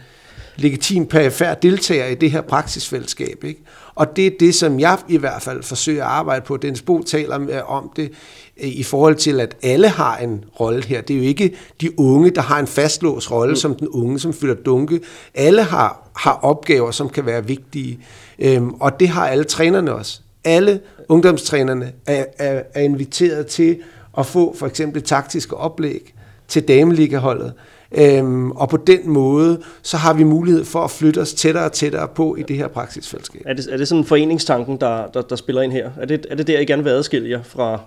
legitim 0.56 1.06
perifær 1.06 1.54
deltager 1.54 2.06
i 2.06 2.14
det 2.14 2.30
her 2.30 2.40
praksisfællesskab. 2.40 3.44
Ikke? 3.44 3.60
Og 3.94 4.16
det 4.16 4.26
er 4.26 4.30
det, 4.40 4.54
som 4.54 4.80
jeg 4.80 4.98
i 5.08 5.16
hvert 5.16 5.42
fald 5.42 5.62
forsøger 5.62 6.04
at 6.04 6.10
arbejde 6.10 6.44
på. 6.44 6.56
Dennis 6.56 6.82
Bo 6.82 7.02
taler 7.02 7.62
om 7.62 7.92
det 7.96 8.12
i 8.56 8.82
forhold 8.82 9.14
til, 9.14 9.40
at 9.40 9.56
alle 9.62 9.88
har 9.88 10.16
en 10.16 10.44
rolle 10.60 10.84
her. 10.84 11.00
Det 11.00 11.14
er 11.14 11.18
jo 11.18 11.24
ikke 11.24 11.56
de 11.80 12.00
unge, 12.00 12.30
der 12.30 12.40
har 12.40 12.58
en 12.58 12.66
fastlåst 12.66 13.30
rolle 13.30 13.52
mm. 13.52 13.56
som 13.56 13.74
den 13.74 13.88
unge, 13.88 14.18
som 14.18 14.32
fylder 14.32 14.54
dunke. 14.54 15.00
Alle 15.34 15.62
har, 15.62 16.05
har 16.16 16.38
opgaver, 16.42 16.90
som 16.90 17.08
kan 17.08 17.26
være 17.26 17.46
vigtige. 17.46 17.98
Øhm, 18.38 18.74
og 18.74 19.00
det 19.00 19.08
har 19.08 19.28
alle 19.28 19.44
trænerne 19.44 19.94
også. 19.94 20.20
Alle 20.44 20.80
ungdomstrænerne 21.08 21.92
er, 22.06 22.24
er, 22.38 22.62
er 22.74 22.80
inviteret 22.80 23.46
til 23.46 23.78
at 24.18 24.26
få 24.26 24.56
for 24.56 24.66
eksempel 24.66 25.02
taktiske 25.02 25.56
oplæg 25.56 26.14
til 26.48 26.68
dameligaholdet. 26.68 27.52
Øhm, 27.92 28.50
og 28.50 28.68
på 28.68 28.76
den 28.76 29.10
måde, 29.10 29.60
så 29.82 29.96
har 29.96 30.14
vi 30.14 30.24
mulighed 30.24 30.64
for 30.64 30.80
at 30.84 30.90
flytte 30.90 31.18
os 31.18 31.34
tættere 31.34 31.64
og 31.64 31.72
tættere 31.72 32.08
på 32.08 32.36
i 32.36 32.42
det 32.42 32.56
her 32.56 32.68
praksisfællesskab. 32.68 33.42
Er 33.44 33.54
det, 33.54 33.72
er 33.72 33.76
det 33.76 33.88
sådan 33.88 34.04
foreningstanken, 34.04 34.76
der, 34.76 35.06
der, 35.06 35.22
der 35.22 35.36
spiller 35.36 35.62
ind 35.62 35.72
her? 35.72 35.90
Er 36.00 36.06
det, 36.06 36.26
er 36.30 36.34
det 36.34 36.46
der, 36.46 36.60
I 36.60 36.64
gerne 36.64 36.84
vil 36.84 36.90
adskille 36.90 37.30
jer 37.30 37.42
fra, 37.42 37.80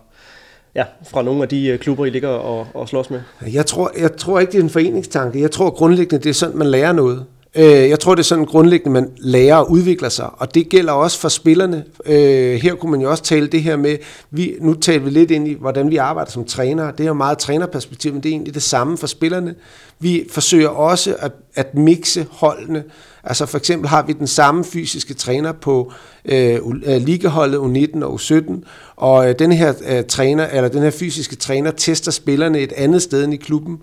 ja, 0.76 0.84
fra 1.08 1.22
nogle 1.22 1.42
af 1.44 1.50
de 1.50 1.68
øh, 1.68 1.80
klubber, 1.80 2.06
I 2.06 2.10
ligger 2.10 2.30
og, 2.30 2.68
og 2.74 2.90
slås 2.90 3.10
med? 3.10 3.22
Jeg 3.54 3.66
tror, 3.66 3.92
jeg 4.00 4.16
tror 4.16 4.40
ikke, 4.40 4.52
det 4.52 4.60
er 4.60 4.64
en 4.64 4.70
foreningstanke. 4.70 5.42
Jeg 5.42 5.52
tror 5.52 5.70
grundlæggende, 5.70 6.24
det 6.24 6.30
er 6.30 6.34
sådan, 6.34 6.58
man 6.58 6.68
lærer 6.68 6.92
noget. 6.92 7.26
Øh, 7.56 7.90
jeg 7.90 8.00
tror, 8.00 8.16
det 8.16 8.22
er 8.22 8.26
sådan 8.26 8.46
grundlæggende, 8.46 8.94
man 8.94 9.12
lærer 9.18 9.56
og 9.56 9.72
udvikler 9.72 10.10
sig, 10.10 10.30
og 10.38 10.56
det 10.56 10.70
gælder 10.70 10.94
også 10.94 11.20
for 11.20 11.30
spillerne. 11.30 11.84
Øh, 12.06 12.56
her 12.56 12.76
kunne 12.76 12.92
man 12.92 13.02
jo 13.02 13.12
også 13.12 13.24
tale 13.24 13.48
det 13.48 13.64
her 13.64 13.78
med, 13.78 13.98
vi, 14.32 14.56
nu 14.62 14.74
taler 14.74 15.04
vi 15.04 15.10
lidt 15.10 15.32
ind 15.32 15.48
i, 15.48 15.54
hvordan 15.54 15.92
vi 15.92 15.98
arbejder 15.98 16.32
som 16.32 16.46
trænere. 16.46 16.92
Det 16.92 17.00
er 17.00 17.08
jo 17.08 17.14
meget 17.14 17.38
trænerperspektiv, 17.38 18.14
men 18.14 18.24
det 18.24 18.30
er 18.30 18.34
egentlig 18.34 18.54
det 18.54 18.64
samme 18.64 18.98
for 18.98 19.08
spillerne. 19.08 19.56
Vi 20.00 20.26
forsøger 20.32 20.70
også 20.70 21.16
at, 21.20 21.32
at 21.56 21.76
mixe 21.76 22.28
holdene. 22.32 22.84
Altså 23.24 23.46
for 23.46 23.58
eksempel 23.58 23.90
har 23.90 24.04
vi 24.04 24.14
den 24.14 24.28
samme 24.28 24.64
fysiske 24.64 25.14
træner 25.14 25.52
på 25.52 25.92
øh, 26.26 26.60
øh 26.86 27.02
ligaholdet 27.02 27.58
U19 27.58 28.04
og 28.04 28.14
U17, 28.14 28.54
og 28.96 29.30
øh, 29.30 29.36
den 29.40 29.52
her 29.52 29.74
øh, 29.90 30.04
træner 30.04 30.48
eller 30.48 30.70
den 30.70 30.82
her 30.82 30.92
fysiske 30.92 31.36
træner 31.36 31.72
tester 31.72 32.12
spillerne 32.12 32.60
et 32.60 32.72
andet 32.72 33.02
sted 33.02 33.24
end 33.24 33.34
i 33.34 33.38
klubben 33.38 33.78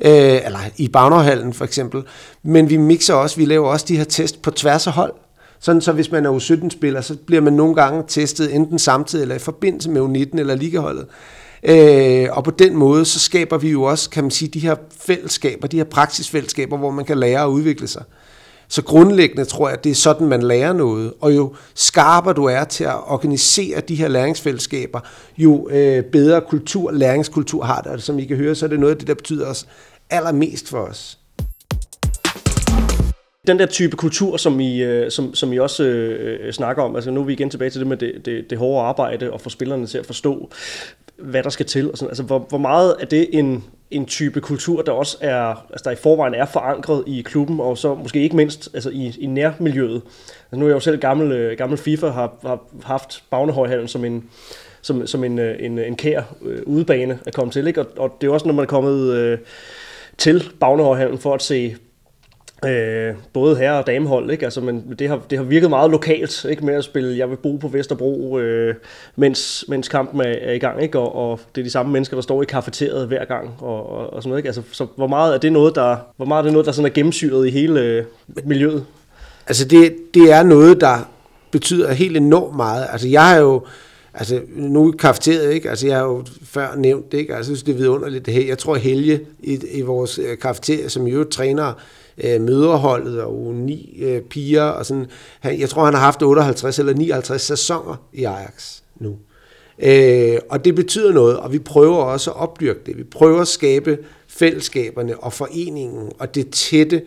øh, 0.00 0.40
eller 0.46 0.58
i 0.76 0.88
Bagnerhallen 0.88 1.52
for 1.52 1.64
eksempel. 1.64 2.02
Men 2.42 2.70
vi 2.70 2.76
mixer 2.76 3.14
også, 3.14 3.36
vi 3.36 3.44
laver 3.44 3.68
også 3.68 3.86
de 3.88 3.96
her 3.96 4.04
test 4.04 4.42
på 4.42 4.50
tværs 4.50 4.86
af 4.86 4.92
hold. 4.92 5.12
Sådan 5.60 5.80
så 5.80 5.92
hvis 5.92 6.10
man 6.10 6.26
er 6.26 6.30
U17-spiller, 6.30 7.00
så 7.00 7.16
bliver 7.26 7.42
man 7.42 7.52
nogle 7.52 7.74
gange 7.74 8.04
testet 8.08 8.54
enten 8.54 8.78
samtidig 8.78 9.22
eller 9.22 9.34
i 9.34 9.38
forbindelse 9.38 9.90
med 9.90 10.00
U19 10.00 10.38
eller 10.38 10.54
ligaholdet. 10.54 11.06
Øh, 11.62 12.28
og 12.30 12.44
på 12.44 12.50
den 12.50 12.76
måde, 12.76 13.04
så 13.04 13.18
skaber 13.18 13.58
vi 13.58 13.70
jo 13.70 13.82
også, 13.82 14.10
kan 14.10 14.24
man 14.24 14.30
sige, 14.30 14.48
de 14.48 14.60
her 14.60 14.74
fællesskaber, 15.00 15.68
de 15.68 15.76
her 15.76 15.84
praksisfællesskaber, 15.84 16.76
hvor 16.76 16.90
man 16.90 17.04
kan 17.04 17.18
lære 17.18 17.42
og 17.42 17.52
udvikle 17.52 17.88
sig. 17.88 18.02
Så 18.68 18.82
grundlæggende 18.82 19.44
tror 19.44 19.68
jeg, 19.68 19.78
at 19.78 19.84
det 19.84 19.90
er 19.90 19.94
sådan, 19.94 20.26
man 20.26 20.42
lærer 20.42 20.72
noget. 20.72 21.12
Og 21.20 21.36
jo 21.36 21.54
skarpere 21.74 22.34
du 22.34 22.44
er 22.44 22.64
til 22.64 22.84
at 22.84 22.94
organisere 23.06 23.80
de 23.80 23.94
her 23.94 24.08
læringsfællesskaber, 24.08 25.00
jo 25.38 25.68
øh, 25.68 26.04
bedre 26.04 26.40
kultur, 26.40 26.90
læringskultur 26.90 27.64
har 27.64 27.80
det. 27.80 27.90
Altså, 27.90 28.02
og 28.02 28.06
som 28.06 28.18
I 28.18 28.24
kan 28.24 28.36
høre, 28.36 28.54
så 28.54 28.66
er 28.66 28.68
det 28.70 28.80
noget 28.80 28.92
af 28.92 28.98
det, 28.98 29.08
der 29.08 29.14
betyder 29.14 29.46
os 29.46 29.66
allermest 30.10 30.68
for 30.68 30.78
os. 30.78 31.18
Den 33.46 33.58
der 33.58 33.66
type 33.66 33.96
kultur, 33.96 34.36
som 34.36 34.60
I, 34.60 34.82
øh, 34.82 35.10
som, 35.10 35.34
som 35.34 35.52
I 35.52 35.58
også 35.58 35.84
øh, 35.84 36.46
øh, 36.46 36.52
snakker 36.52 36.82
om, 36.82 36.96
altså 36.96 37.10
nu 37.10 37.20
er 37.20 37.24
vi 37.24 37.32
igen 37.32 37.50
tilbage 37.50 37.70
til 37.70 37.80
det 37.80 37.88
med 37.88 37.96
det, 37.96 38.26
det, 38.26 38.50
det 38.50 38.58
hårde 38.58 38.86
arbejde 38.86 39.32
og 39.32 39.40
få 39.40 39.50
spillerne 39.50 39.86
til 39.86 39.98
at 39.98 40.06
forstå, 40.06 40.50
hvad 41.16 41.42
der 41.42 41.50
skal 41.50 41.66
til. 41.66 41.90
Og 41.90 41.98
sådan. 41.98 42.10
Altså, 42.10 42.22
hvor, 42.22 42.38
hvor 42.38 42.58
meget 42.58 42.96
er 43.00 43.06
det 43.06 43.28
en, 43.32 43.64
en 43.90 44.06
type 44.06 44.40
kultur, 44.40 44.82
der 44.82 44.92
også 44.92 45.16
er, 45.20 45.66
altså 45.70 45.82
der 45.84 45.90
i 45.90 45.96
forvejen 45.96 46.34
er 46.34 46.46
forankret 46.46 47.04
i 47.06 47.22
klubben, 47.22 47.60
og 47.60 47.78
så 47.78 47.94
måske 47.94 48.22
ikke 48.22 48.36
mindst 48.36 48.68
altså 48.74 48.90
i, 48.90 49.16
i 49.18 49.26
nærmiljøet. 49.26 50.02
Altså 50.42 50.56
nu 50.56 50.64
er 50.64 50.68
jeg 50.68 50.74
jo 50.74 50.80
selv 50.80 50.98
gammel, 50.98 51.32
øh, 51.32 51.58
gammel 51.58 51.78
FIFA, 51.78 52.08
har, 52.08 52.34
har 52.42 52.60
haft 52.82 53.24
Bagnehøjhallen 53.30 53.88
som 53.88 54.04
en, 54.04 54.30
som, 54.82 55.06
som 55.06 55.24
en, 55.24 55.38
øh, 55.38 55.56
en, 55.60 55.78
en 55.78 55.96
kær 55.96 56.22
øh, 56.42 56.62
udebane 56.66 57.18
at 57.26 57.34
komme 57.34 57.52
til, 57.52 57.66
ikke? 57.66 57.80
Og, 57.80 57.86
og 57.96 58.16
det 58.20 58.26
er 58.26 58.32
også, 58.32 58.46
når 58.46 58.54
man 58.54 58.62
er 58.62 58.68
kommet 58.68 59.14
øh, 59.14 59.38
til 60.20 60.50
Bagnehøjhallen 60.60 61.18
for 61.18 61.34
at 61.34 61.42
se 61.42 61.76
Øh, 62.66 63.14
både 63.32 63.56
herre- 63.56 63.78
og 63.78 63.86
damehold, 63.86 64.30
ikke? 64.30 64.44
Altså, 64.44 64.60
men 64.60 64.94
det 64.98 65.08
har, 65.08 65.20
det 65.30 65.38
har 65.38 65.44
virket 65.44 65.70
meget 65.70 65.90
lokalt, 65.90 66.44
ikke? 66.44 66.66
Med 66.66 66.74
at 66.74 66.84
spille, 66.84 67.18
jeg 67.18 67.30
vil 67.30 67.36
bo 67.36 67.56
på 67.56 67.68
Vesterbro, 67.68 68.38
øh, 68.38 68.74
mens, 69.16 69.64
mens 69.68 69.88
kampen 69.88 70.20
er, 70.20 70.24
er 70.24 70.52
i 70.52 70.58
gang, 70.58 70.82
ikke? 70.82 70.98
Og, 70.98 71.30
og, 71.30 71.40
det 71.54 71.60
er 71.60 71.64
de 71.64 71.70
samme 71.70 71.92
mennesker, 71.92 72.16
der 72.16 72.22
står 72.22 72.42
i 72.42 72.44
kafeteriet 72.44 73.06
hver 73.06 73.24
gang, 73.24 73.50
og, 73.58 73.90
og, 73.90 74.12
og 74.12 74.22
sådan 74.22 74.28
noget, 74.28 74.38
ikke? 74.38 74.48
Altså, 74.48 74.62
så 74.72 74.86
hvor 74.96 75.06
meget 75.06 75.34
er 75.34 75.38
det 75.38 75.52
noget, 75.52 75.74
der, 75.74 75.96
hvor 76.16 76.26
meget 76.26 76.40
er 76.40 76.44
det 76.44 76.52
noget, 76.52 76.66
der 76.66 76.72
sådan 76.72 76.90
er 76.90 76.94
gennemsyret 76.94 77.46
i 77.46 77.50
hele 77.50 77.80
øh, 77.80 78.04
miljøet? 78.44 78.84
Altså, 79.46 79.64
det, 79.64 79.96
det 80.14 80.32
er 80.32 80.42
noget, 80.42 80.80
der 80.80 81.10
betyder 81.50 81.92
helt 81.92 82.16
enormt 82.16 82.56
meget. 82.56 82.86
Altså, 82.92 83.08
jeg 83.08 83.28
har 83.28 83.36
jo, 83.36 83.62
Altså, 84.14 84.40
nu 84.56 84.88
er 84.88 84.92
kafeteriet, 84.92 85.52
ikke? 85.52 85.70
Altså, 85.70 85.86
jeg 85.86 85.96
har 85.96 86.04
jo 86.04 86.24
før 86.42 86.74
nævnt 86.76 87.12
det, 87.12 87.18
ikke? 87.18 87.34
Altså, 87.34 87.52
jeg 87.52 87.56
synes, 87.56 87.62
det 87.62 87.72
er 87.72 87.76
vidunderligt, 87.76 88.26
det 88.26 88.34
her. 88.34 88.46
Jeg 88.46 88.58
tror, 88.58 88.76
Helge 88.76 89.20
i, 89.40 89.60
i 89.72 89.80
vores 89.80 90.18
øh, 90.18 90.38
kafeterie, 90.38 90.90
som 90.90 91.06
jo 91.06 91.24
træner 91.24 91.72
øh, 92.24 92.40
møderholdet 92.40 93.20
og 93.20 93.54
ni 93.54 94.02
øh, 94.02 94.22
piger, 94.22 94.62
og 94.62 94.86
sådan, 94.86 95.06
han, 95.40 95.60
jeg 95.60 95.68
tror, 95.68 95.84
han 95.84 95.94
har 95.94 96.00
haft 96.00 96.22
58 96.22 96.78
eller 96.78 96.94
59 96.94 97.42
sæsoner 97.42 97.96
i 98.12 98.24
Ajax 98.24 98.80
nu. 99.00 99.16
Øh, 99.82 100.38
og 100.48 100.64
det 100.64 100.74
betyder 100.74 101.12
noget, 101.12 101.36
og 101.36 101.52
vi 101.52 101.58
prøver 101.58 101.96
også 101.96 102.30
at 102.30 102.36
opdyrke 102.36 102.80
det. 102.86 102.96
Vi 102.96 103.04
prøver 103.04 103.40
at 103.40 103.48
skabe 103.48 103.98
fællesskaberne 104.28 105.18
og 105.18 105.32
foreningen 105.32 106.12
og 106.18 106.34
det 106.34 106.50
tætte. 106.50 107.02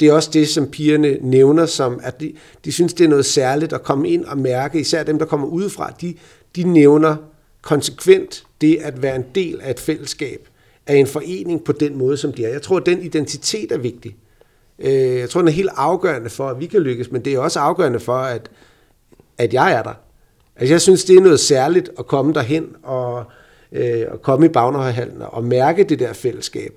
Det 0.00 0.08
er 0.08 0.12
også 0.12 0.30
det, 0.32 0.48
som 0.48 0.66
pigerne 0.66 1.16
nævner 1.20 1.66
som, 1.66 2.00
at 2.02 2.20
de, 2.20 2.32
de 2.64 2.72
synes, 2.72 2.94
det 2.94 3.04
er 3.04 3.08
noget 3.08 3.26
særligt 3.26 3.72
at 3.72 3.82
komme 3.82 4.08
ind 4.08 4.24
og 4.24 4.38
mærke, 4.38 4.80
især 4.80 5.02
dem, 5.02 5.18
der 5.18 5.26
kommer 5.26 5.46
udefra, 5.46 5.92
de, 6.00 6.14
de 6.56 6.64
nævner 6.64 7.16
konsekvent 7.62 8.46
det 8.60 8.78
at 8.82 9.02
være 9.02 9.16
en 9.16 9.24
del 9.34 9.60
af 9.60 9.70
et 9.70 9.80
fællesskab, 9.80 10.48
af 10.86 10.96
en 10.96 11.06
forening 11.06 11.64
på 11.64 11.72
den 11.72 11.98
måde, 11.98 12.16
som 12.16 12.32
de 12.32 12.44
er. 12.44 12.48
Jeg 12.48 12.62
tror, 12.62 12.76
at 12.76 12.86
den 12.86 13.02
identitet 13.02 13.72
er 13.72 13.78
vigtig. 13.78 14.16
Øh, 14.78 15.18
jeg 15.18 15.30
tror, 15.30 15.40
den 15.40 15.48
er 15.48 15.52
helt 15.52 15.70
afgørende 15.76 16.30
for, 16.30 16.48
at 16.48 16.60
vi 16.60 16.66
kan 16.66 16.80
lykkes, 16.80 17.10
men 17.10 17.24
det 17.24 17.34
er 17.34 17.38
også 17.38 17.60
afgørende 17.60 18.00
for, 18.00 18.16
at, 18.16 18.50
at 19.38 19.54
jeg 19.54 19.72
er 19.72 19.82
der. 19.82 19.94
Altså, 20.56 20.74
jeg 20.74 20.80
synes, 20.80 21.04
det 21.04 21.16
er 21.16 21.20
noget 21.20 21.40
særligt 21.40 21.90
at 21.98 22.06
komme 22.06 22.32
derhen 22.32 22.76
og, 22.82 23.24
øh, 23.72 24.02
og 24.08 24.22
komme 24.22 24.46
i 24.46 24.48
Bagnehøjhallen 24.48 25.22
og 25.22 25.44
mærke 25.44 25.84
det 25.84 25.98
der 25.98 26.12
fællesskab. 26.12 26.72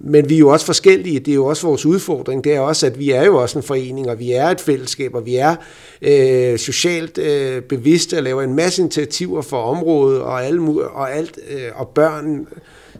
Men 0.00 0.28
vi 0.28 0.34
er 0.34 0.38
jo 0.38 0.48
også 0.48 0.66
forskellige. 0.66 1.20
Det 1.20 1.30
er 1.30 1.34
jo 1.34 1.46
også 1.46 1.66
vores 1.66 1.86
udfordring. 1.86 2.44
Det 2.44 2.54
er 2.54 2.60
også, 2.60 2.86
at 2.86 2.98
vi 2.98 3.10
er 3.10 3.24
jo 3.24 3.36
også 3.36 3.58
en 3.58 3.62
forening, 3.62 4.10
og 4.10 4.18
vi 4.18 4.32
er 4.32 4.46
et 4.46 4.60
fællesskab, 4.60 5.14
og 5.14 5.26
vi 5.26 5.36
er 5.36 5.56
øh, 6.02 6.58
socialt 6.58 7.18
øh, 7.18 7.62
bevidste 7.62 8.16
og 8.16 8.22
laver 8.22 8.42
en 8.42 8.54
masse 8.54 8.82
initiativer 8.82 9.42
for 9.42 9.62
området 9.62 10.20
og, 10.20 10.44
alle, 10.44 10.88
og 10.90 11.12
alt 11.12 11.38
øh, 11.50 11.70
og 11.74 11.88
børn, 11.88 12.46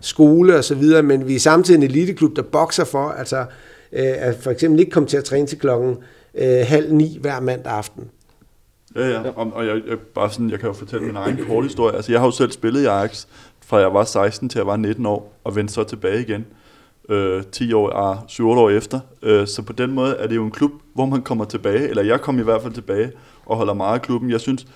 skole 0.01 0.57
og 0.57 0.65
så 0.65 0.75
videre. 0.75 1.03
Men 1.03 1.29
vi 1.29 1.35
er 1.35 1.39
samtidig 1.41 1.79
en 1.79 1.83
eliteklub, 1.83 2.37
der 2.37 2.43
bokser 2.43 2.85
for, 2.85 3.09
altså 3.09 3.39
øh, 3.93 4.15
at 4.19 4.37
for 4.41 4.51
eksempel 4.51 4.81
ikke 4.81 4.93
komme 4.93 5.09
til 5.09 5.17
at 5.17 5.25
træne 5.25 5.47
til 5.47 5.59
klokken 5.59 5.97
øh, 6.35 6.67
halv 6.67 6.93
ni 6.93 7.19
hver 7.21 7.41
mandag 7.41 7.73
aften. 7.73 8.05
Ja, 8.97 9.09
ja. 9.09 9.21
Og, 9.37 9.51
og 9.55 9.67
jeg, 9.67 9.81
jeg, 9.89 9.99
bare 10.15 10.31
sådan, 10.31 10.51
jeg 10.51 10.59
kan 10.59 10.67
jo 10.69 10.73
fortælle 10.73 11.07
min 11.07 11.17
egen 11.17 11.39
kort 11.49 11.65
historie. 11.65 11.97
Altså, 11.97 12.13
jeg 12.13 12.21
har 12.21 12.27
jo 12.27 12.33
selv 12.33 12.53
spillet 12.53 12.83
i 12.83 12.85
Ajax, 12.85 13.27
fra 13.67 13.79
jeg 13.79 13.95
var 13.95 14.05
16 14.05 14.49
til 14.49 14.59
jeg 14.59 14.67
var 14.67 14.77
19 14.77 15.07
år, 15.07 15.33
og 15.45 15.57
vendte 15.57 15.75
så 15.75 15.85
tilbage 15.85 16.21
igen 16.21 16.47
øh, 17.09 17.43
10 17.53 17.73
år, 17.73 17.91
ah, 17.91 18.19
7-8 18.29 18.43
år 18.43 18.71
efter. 18.71 19.01
Øh, 19.23 19.47
så 19.47 19.63
på 19.63 19.73
den 19.73 19.93
måde 19.93 20.17
er 20.17 20.27
det 20.27 20.37
jo 20.37 20.45
en 20.45 20.51
klub, 20.51 20.73
hvor 20.95 21.07
man 21.07 21.23
kommer 21.23 21.45
tilbage, 21.45 21.89
eller 21.89 22.03
jeg 22.03 22.21
kom 22.21 22.39
i 22.39 22.43
hvert 22.43 22.63
fald 22.63 22.73
tilbage 22.75 23.13
og 23.47 23.57
holder 23.57 23.75
meget 23.75 23.95
af 23.95 24.03
klubben. 24.03 24.31
Jeg 24.31 24.41
synes, 24.41 24.67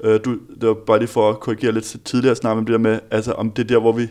øh, 0.00 0.20
du, 0.24 0.30
det 0.60 0.68
var 0.68 0.74
bare 0.74 0.98
lige 0.98 1.08
for 1.08 1.30
at 1.30 1.40
korrigere 1.40 1.72
lidt 1.72 1.96
tidligere 2.04 2.36
snak 2.36 2.56
om 2.56 2.64
det 2.64 2.72
der 2.72 2.78
med, 2.78 2.98
altså 3.10 3.32
om 3.32 3.50
det 3.50 3.68
der, 3.68 3.78
hvor 3.78 3.92
vi 3.92 4.08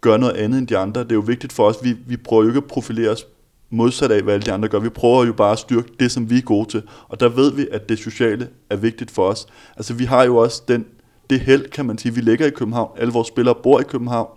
gør 0.00 0.16
noget 0.16 0.36
andet 0.36 0.58
end 0.58 0.66
de 0.66 0.78
andre. 0.78 1.00
Det 1.00 1.10
er 1.12 1.14
jo 1.14 1.20
vigtigt 1.20 1.52
for 1.52 1.66
os, 1.66 1.76
vi, 1.82 1.96
vi 2.06 2.16
prøver 2.16 2.42
jo 2.42 2.48
ikke 2.48 2.58
at 2.58 2.64
profilere 2.64 3.10
os 3.10 3.26
modsat 3.70 4.10
af, 4.10 4.22
hvad 4.22 4.34
alle 4.34 4.46
de 4.46 4.52
andre 4.52 4.68
gør. 4.68 4.78
Vi 4.78 4.88
prøver 4.88 5.24
jo 5.24 5.32
bare 5.32 5.52
at 5.52 5.58
styrke 5.58 5.88
det, 6.00 6.12
som 6.12 6.30
vi 6.30 6.38
er 6.38 6.42
gode 6.42 6.68
til. 6.68 6.82
Og 7.08 7.20
der 7.20 7.28
ved 7.28 7.52
vi, 7.52 7.68
at 7.72 7.88
det 7.88 7.98
sociale 7.98 8.48
er 8.70 8.76
vigtigt 8.76 9.10
for 9.10 9.28
os. 9.28 9.46
Altså 9.76 9.94
vi 9.94 10.04
har 10.04 10.24
jo 10.24 10.36
også 10.36 10.62
den, 10.68 10.86
det 11.30 11.40
held, 11.40 11.70
kan 11.70 11.86
man 11.86 11.98
sige. 11.98 12.14
Vi 12.14 12.20
ligger 12.20 12.46
i 12.46 12.50
København. 12.50 12.90
Alle 12.98 13.12
vores 13.12 13.28
spillere 13.28 13.54
bor 13.62 13.80
i 13.80 13.82
København. 13.82 14.28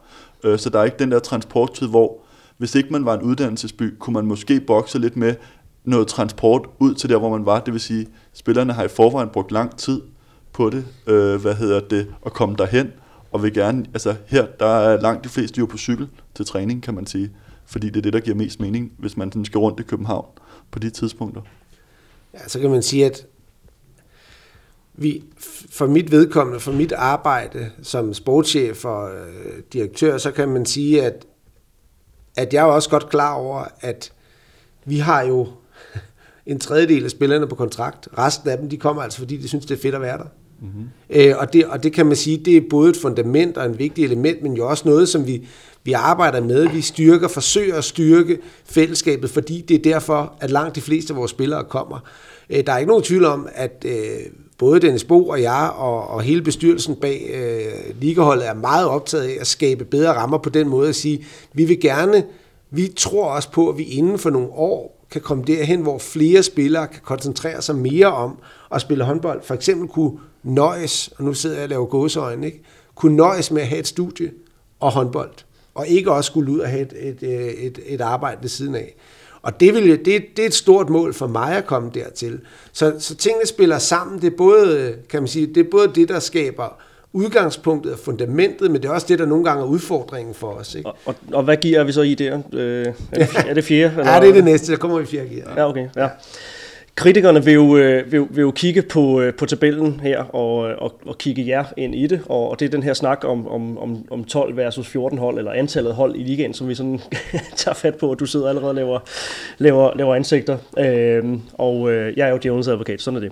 Øh, 0.43 0.59
så 0.59 0.69
der 0.69 0.79
er 0.79 0.83
ikke 0.83 0.99
den 0.99 1.11
der 1.11 1.19
transporttid, 1.19 1.87
hvor 1.87 2.17
hvis 2.59 2.75
ikke 2.75 2.89
man 2.89 3.05
var 3.05 3.17
en 3.17 3.21
uddannelsesby, 3.21 3.95
kunne 3.99 4.13
man 4.13 4.25
måske 4.25 4.59
bokse 4.59 4.99
lidt 4.99 5.17
med 5.17 5.35
noget 5.83 6.07
transport 6.07 6.69
ud 6.79 6.93
til 6.93 7.09
der, 7.09 7.17
hvor 7.17 7.29
man 7.29 7.45
var. 7.45 7.59
Det 7.59 7.73
vil 7.73 7.81
sige, 7.81 8.07
spillerne 8.33 8.73
har 8.73 8.83
i 8.83 8.87
forvejen 8.87 9.29
brugt 9.29 9.51
lang 9.51 9.77
tid 9.77 10.01
på 10.53 10.69
det, 10.69 10.85
øh, 11.07 11.41
hvad 11.41 11.55
hedder 11.55 11.79
det, 11.79 12.13
at 12.25 12.33
komme 12.33 12.55
derhen, 12.55 12.91
og 13.31 13.43
vil 13.43 13.53
gerne, 13.53 13.85
altså 13.93 14.15
her, 14.27 14.45
der 14.59 14.65
er 14.65 15.01
langt 15.01 15.23
de 15.23 15.29
fleste 15.29 15.59
jo 15.59 15.65
på 15.65 15.77
cykel 15.77 16.07
til 16.35 16.45
træning, 16.45 16.83
kan 16.83 16.93
man 16.93 17.05
sige, 17.05 17.31
fordi 17.65 17.87
det 17.87 17.97
er 17.97 18.01
det, 18.01 18.13
der 18.13 18.19
giver 18.19 18.35
mest 18.37 18.59
mening, 18.59 18.91
hvis 18.97 19.17
man 19.17 19.31
sådan 19.31 19.45
skal 19.45 19.57
rundt 19.57 19.79
i 19.79 19.83
København 19.83 20.25
på 20.71 20.79
de 20.79 20.89
tidspunkter. 20.89 21.41
Ja, 22.33 22.47
så 22.47 22.59
kan 22.59 22.69
man 22.69 22.81
sige, 22.81 23.05
at 23.05 23.25
vi, 24.93 25.23
for 25.71 25.87
mit 25.87 26.11
vedkommende, 26.11 26.59
for 26.59 26.71
mit 26.71 26.91
arbejde 26.91 27.71
som 27.81 28.13
sportschef 28.13 28.85
og 28.85 29.11
øh, 29.11 29.63
direktør, 29.73 30.17
så 30.17 30.31
kan 30.31 30.49
man 30.49 30.65
sige, 30.65 31.03
at 31.03 31.25
at 32.35 32.53
jeg 32.53 32.59
er 32.59 32.63
også 32.63 32.89
godt 32.89 33.09
klar 33.09 33.33
over, 33.33 33.63
at 33.81 34.11
vi 34.85 34.97
har 34.97 35.21
jo 35.21 35.47
en 36.45 36.59
tredjedel 36.59 37.03
af 37.03 37.11
spillerne 37.11 37.47
på 37.47 37.55
kontrakt. 37.55 38.07
Resten 38.17 38.49
af 38.49 38.57
dem, 38.57 38.69
de 38.69 38.77
kommer 38.77 39.01
altså, 39.01 39.19
fordi 39.19 39.37
de 39.37 39.47
synes, 39.47 39.65
det 39.65 39.77
er 39.77 39.81
fedt 39.81 39.95
at 39.95 40.01
være 40.01 40.17
der. 40.17 40.27
Mm-hmm. 40.61 40.89
Øh, 41.09 41.35
og, 41.37 41.53
det, 41.53 41.65
og 41.65 41.83
det 41.83 41.93
kan 41.93 42.05
man 42.05 42.15
sige, 42.15 42.37
det 42.37 42.57
er 42.57 42.61
både 42.69 42.89
et 42.89 42.97
fundament 42.97 43.57
og 43.57 43.65
en 43.65 43.79
vigtig 43.79 44.03
element, 44.03 44.43
men 44.43 44.53
jo 44.53 44.69
også 44.69 44.87
noget, 44.87 45.09
som 45.09 45.27
vi, 45.27 45.47
vi 45.83 45.93
arbejder 45.93 46.41
med. 46.41 46.69
Vi 46.69 46.81
styrker, 46.81 47.27
forsøger 47.27 47.75
at 47.75 47.83
styrke 47.83 48.37
fællesskabet, 48.65 49.29
fordi 49.29 49.61
det 49.61 49.75
er 49.75 49.93
derfor, 49.93 50.33
at 50.41 50.51
langt 50.51 50.75
de 50.75 50.81
fleste 50.81 51.13
af 51.13 51.17
vores 51.17 51.31
spillere 51.31 51.63
kommer. 51.63 51.99
Øh, 52.49 52.65
der 52.65 52.73
er 52.73 52.77
ikke 52.77 52.89
nogen 52.89 53.03
tvivl 53.03 53.25
om, 53.25 53.47
at 53.55 53.85
øh, 53.87 53.93
både 54.59 54.79
Dennis 54.79 55.03
Bo 55.03 55.27
og 55.27 55.41
jeg 55.41 55.71
og, 55.75 56.07
og 56.07 56.21
hele 56.21 56.41
bestyrelsen 56.41 56.95
bag 56.95 57.29
øh, 57.33 58.01
ligaholdet 58.01 58.47
er 58.47 58.53
meget 58.53 58.87
optaget 58.87 59.23
af 59.23 59.37
at 59.39 59.47
skabe 59.47 59.85
bedre 59.85 60.13
rammer 60.13 60.37
på 60.37 60.49
den 60.49 60.67
måde 60.67 60.89
at 60.89 60.95
sige, 60.95 61.25
vi 61.53 61.65
vil 61.65 61.79
gerne, 61.79 62.23
vi 62.71 62.87
tror 62.97 63.25
også 63.25 63.51
på, 63.51 63.69
at 63.69 63.77
vi 63.77 63.83
inden 63.83 64.19
for 64.19 64.29
nogle 64.29 64.49
år 64.51 65.05
kan 65.11 65.21
komme 65.21 65.43
derhen, 65.43 65.81
hvor 65.81 65.97
flere 65.97 66.43
spillere 66.43 66.87
kan 66.87 67.01
koncentrere 67.03 67.61
sig 67.61 67.75
mere 67.75 68.07
om 68.07 68.37
at 68.71 68.81
spille 68.81 69.03
håndbold. 69.03 69.41
For 69.43 69.53
eksempel 69.53 69.87
kunne 69.87 70.19
nøjes, 70.43 71.07
og 71.17 71.23
nu 71.23 71.33
sidder 71.33 71.55
jeg 71.55 71.63
og 71.63 71.69
laver 71.69 71.85
gåseøjne, 71.85 72.45
ikke? 72.45 72.63
kunne 72.95 73.15
nøjes 73.15 73.51
med 73.51 73.61
at 73.61 73.67
have 73.67 73.79
et 73.79 73.87
studie 73.87 74.31
og 74.79 74.91
håndbold, 74.91 75.31
og 75.75 75.87
ikke 75.87 76.11
også 76.11 76.27
skulle 76.27 76.51
ud 76.51 76.59
og 76.59 76.69
have 76.69 76.81
et, 76.81 76.93
et, 76.99 77.23
øh, 77.23 77.47
et, 77.47 77.79
et 77.85 78.01
arbejde 78.01 78.37
ved 78.41 78.49
siden 78.49 78.75
af. 78.75 78.95
Og 79.41 79.59
det, 79.59 79.73
vil, 79.73 80.05
det, 80.05 80.05
det 80.05 80.39
er 80.39 80.45
et 80.45 80.53
stort 80.53 80.89
mål 80.89 81.13
for 81.13 81.27
mig 81.27 81.57
at 81.57 81.65
komme 81.65 81.91
dertil. 81.93 82.39
Så, 82.73 82.93
så 82.99 83.15
tingene 83.15 83.47
spiller 83.47 83.77
sammen. 83.77 84.21
Det 84.21 84.33
er, 84.33 84.37
både, 84.37 84.95
kan 85.09 85.21
man 85.21 85.27
sige, 85.27 85.47
det 85.47 85.57
er 85.65 85.69
både 85.71 85.91
det, 85.95 86.09
der 86.09 86.19
skaber 86.19 86.77
udgangspunktet 87.13 87.93
og 87.93 87.99
fundamentet, 87.99 88.71
men 88.71 88.81
det 88.81 88.89
er 88.89 88.93
også 88.93 89.07
det, 89.09 89.19
der 89.19 89.25
nogle 89.25 89.43
gange 89.43 89.63
er 89.63 89.67
udfordringen 89.67 90.33
for 90.33 90.47
os. 90.47 90.75
Ikke? 90.75 90.89
Og, 90.89 90.97
og, 91.05 91.15
og 91.33 91.43
hvad 91.43 91.57
giver 91.57 91.83
vi 91.83 91.91
så 91.91 92.01
i 92.01 92.15
der? 92.15 92.41
Øh, 92.53 92.85
er, 93.11 93.25
det, 93.25 93.29
er 93.49 93.53
det 93.53 93.63
fjerde? 93.63 93.93
Eller? 93.97 94.13
Ja, 94.13 94.21
det 94.21 94.29
er 94.29 94.33
det 94.33 94.43
næste. 94.43 94.71
Der 94.71 94.77
kommer 94.77 94.97
vi 94.97 95.03
i 95.03 95.07
fjerde 95.07 95.29
gear. 95.29 95.53
Ja, 95.57 95.69
okay. 95.69 95.87
Ja. 95.95 96.07
Kritikerne 96.99 97.45
vil 97.45 97.53
jo, 97.53 97.77
øh, 97.77 98.11
vil, 98.11 98.25
vil 98.29 98.41
jo 98.41 98.51
kigge 98.51 98.81
på, 98.81 99.21
øh, 99.21 99.33
på 99.33 99.45
tabellen 99.45 99.99
her 99.99 100.23
og, 100.23 100.69
øh, 100.69 100.75
og, 100.77 101.01
og 101.05 101.17
kigge 101.17 101.47
jer 101.47 101.63
ind 101.77 101.95
i 101.95 102.07
det, 102.07 102.21
og, 102.25 102.49
og 102.49 102.59
det 102.59 102.65
er 102.65 102.69
den 102.69 102.83
her 102.83 102.93
snak 102.93 103.23
om, 103.23 103.47
om, 103.47 103.77
om, 103.77 104.05
om 104.11 104.23
12 104.23 104.57
versus 104.57 104.87
14 104.87 105.17
hold, 105.17 105.37
eller 105.37 105.51
antallet 105.51 105.93
hold 105.95 106.15
i 106.15 106.23
ligaen, 106.23 106.53
som 106.53 106.69
vi 106.69 106.75
sådan 106.75 106.99
tager 107.55 107.75
fat 107.75 107.95
på, 107.95 108.09
og 108.09 108.19
du 108.19 108.25
sidder 108.25 108.49
allerede 108.49 108.69
og 108.69 108.75
laver, 108.75 108.99
laver, 109.57 109.97
laver 109.97 110.15
ansigter. 110.15 110.57
Øh, 110.77 111.23
og 111.53 111.91
øh, 111.91 112.17
jeg 112.17 112.27
er 112.27 112.31
jo 112.31 112.37
djævelens 112.37 112.67
advokat, 112.67 113.01
sådan 113.01 113.23
er 113.23 113.29
det. 113.29 113.31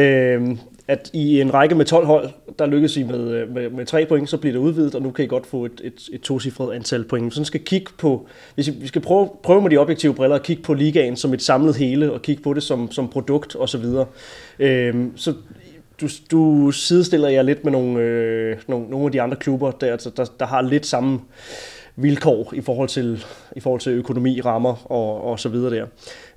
Øh, 0.00 0.56
at 0.88 1.10
i 1.12 1.40
en 1.40 1.54
række 1.54 1.74
med 1.74 1.84
12 1.84 2.06
hold, 2.06 2.28
der 2.58 2.66
lykkes 2.66 2.96
I 2.96 3.02
med, 3.02 3.30
øh, 3.30 3.54
med, 3.54 3.70
med 3.70 3.86
3 3.86 4.06
point, 4.06 4.30
så 4.30 4.36
bliver 4.36 4.52
det 4.52 4.60
udvidet, 4.60 4.94
og 4.94 5.02
nu 5.02 5.10
kan 5.10 5.24
I 5.24 5.28
godt 5.28 5.46
få 5.46 5.64
et, 5.64 5.80
et, 5.84 6.08
et 6.12 6.20
tocifret 6.20 6.74
antal 6.74 7.04
point. 7.04 7.34
Så 7.34 7.44
skal 7.44 7.60
kigge 7.60 7.92
på, 7.98 8.26
hvis 8.54 8.70
vi 8.80 8.86
skal 8.86 9.02
prøve, 9.02 9.28
prøve 9.42 9.62
med 9.62 9.70
de 9.70 9.78
objektive 9.78 10.14
briller 10.14 10.36
at 10.36 10.42
kigge 10.42 10.62
på 10.62 10.74
ligaen 10.74 11.16
som 11.16 11.34
et 11.34 11.42
samlet 11.42 11.76
hele, 11.76 12.12
og 12.12 12.22
kigge 12.22 12.42
på 12.42 12.54
det 12.54 12.62
som, 12.62 12.90
som 12.90 13.08
produkt 13.08 13.56
osv. 13.56 13.84
Øhm, 14.58 15.16
så 15.16 15.34
du, 16.00 16.08
du 16.30 16.70
sidestiller 16.70 17.28
jer 17.28 17.42
lidt 17.42 17.64
med 17.64 17.72
nogle, 17.72 18.00
øh, 18.00 18.56
nogle, 18.68 18.90
nogle 18.90 19.06
af 19.06 19.12
de 19.12 19.22
andre 19.22 19.36
klubber, 19.36 19.70
der, 19.70 19.92
altså, 19.92 20.10
der, 20.16 20.24
der 20.40 20.46
har 20.46 20.62
lidt 20.62 20.86
samme 20.86 21.20
vilkår 21.98 22.52
i 22.56 22.60
forhold 22.60 22.88
til, 22.88 23.24
i 23.56 23.60
forhold 23.60 23.80
til 23.80 23.92
økonomi, 23.92 24.40
rammer 24.40 24.92
og, 24.92 25.24
og 25.24 25.40
så 25.40 25.48
videre 25.48 25.74
der. 25.74 25.86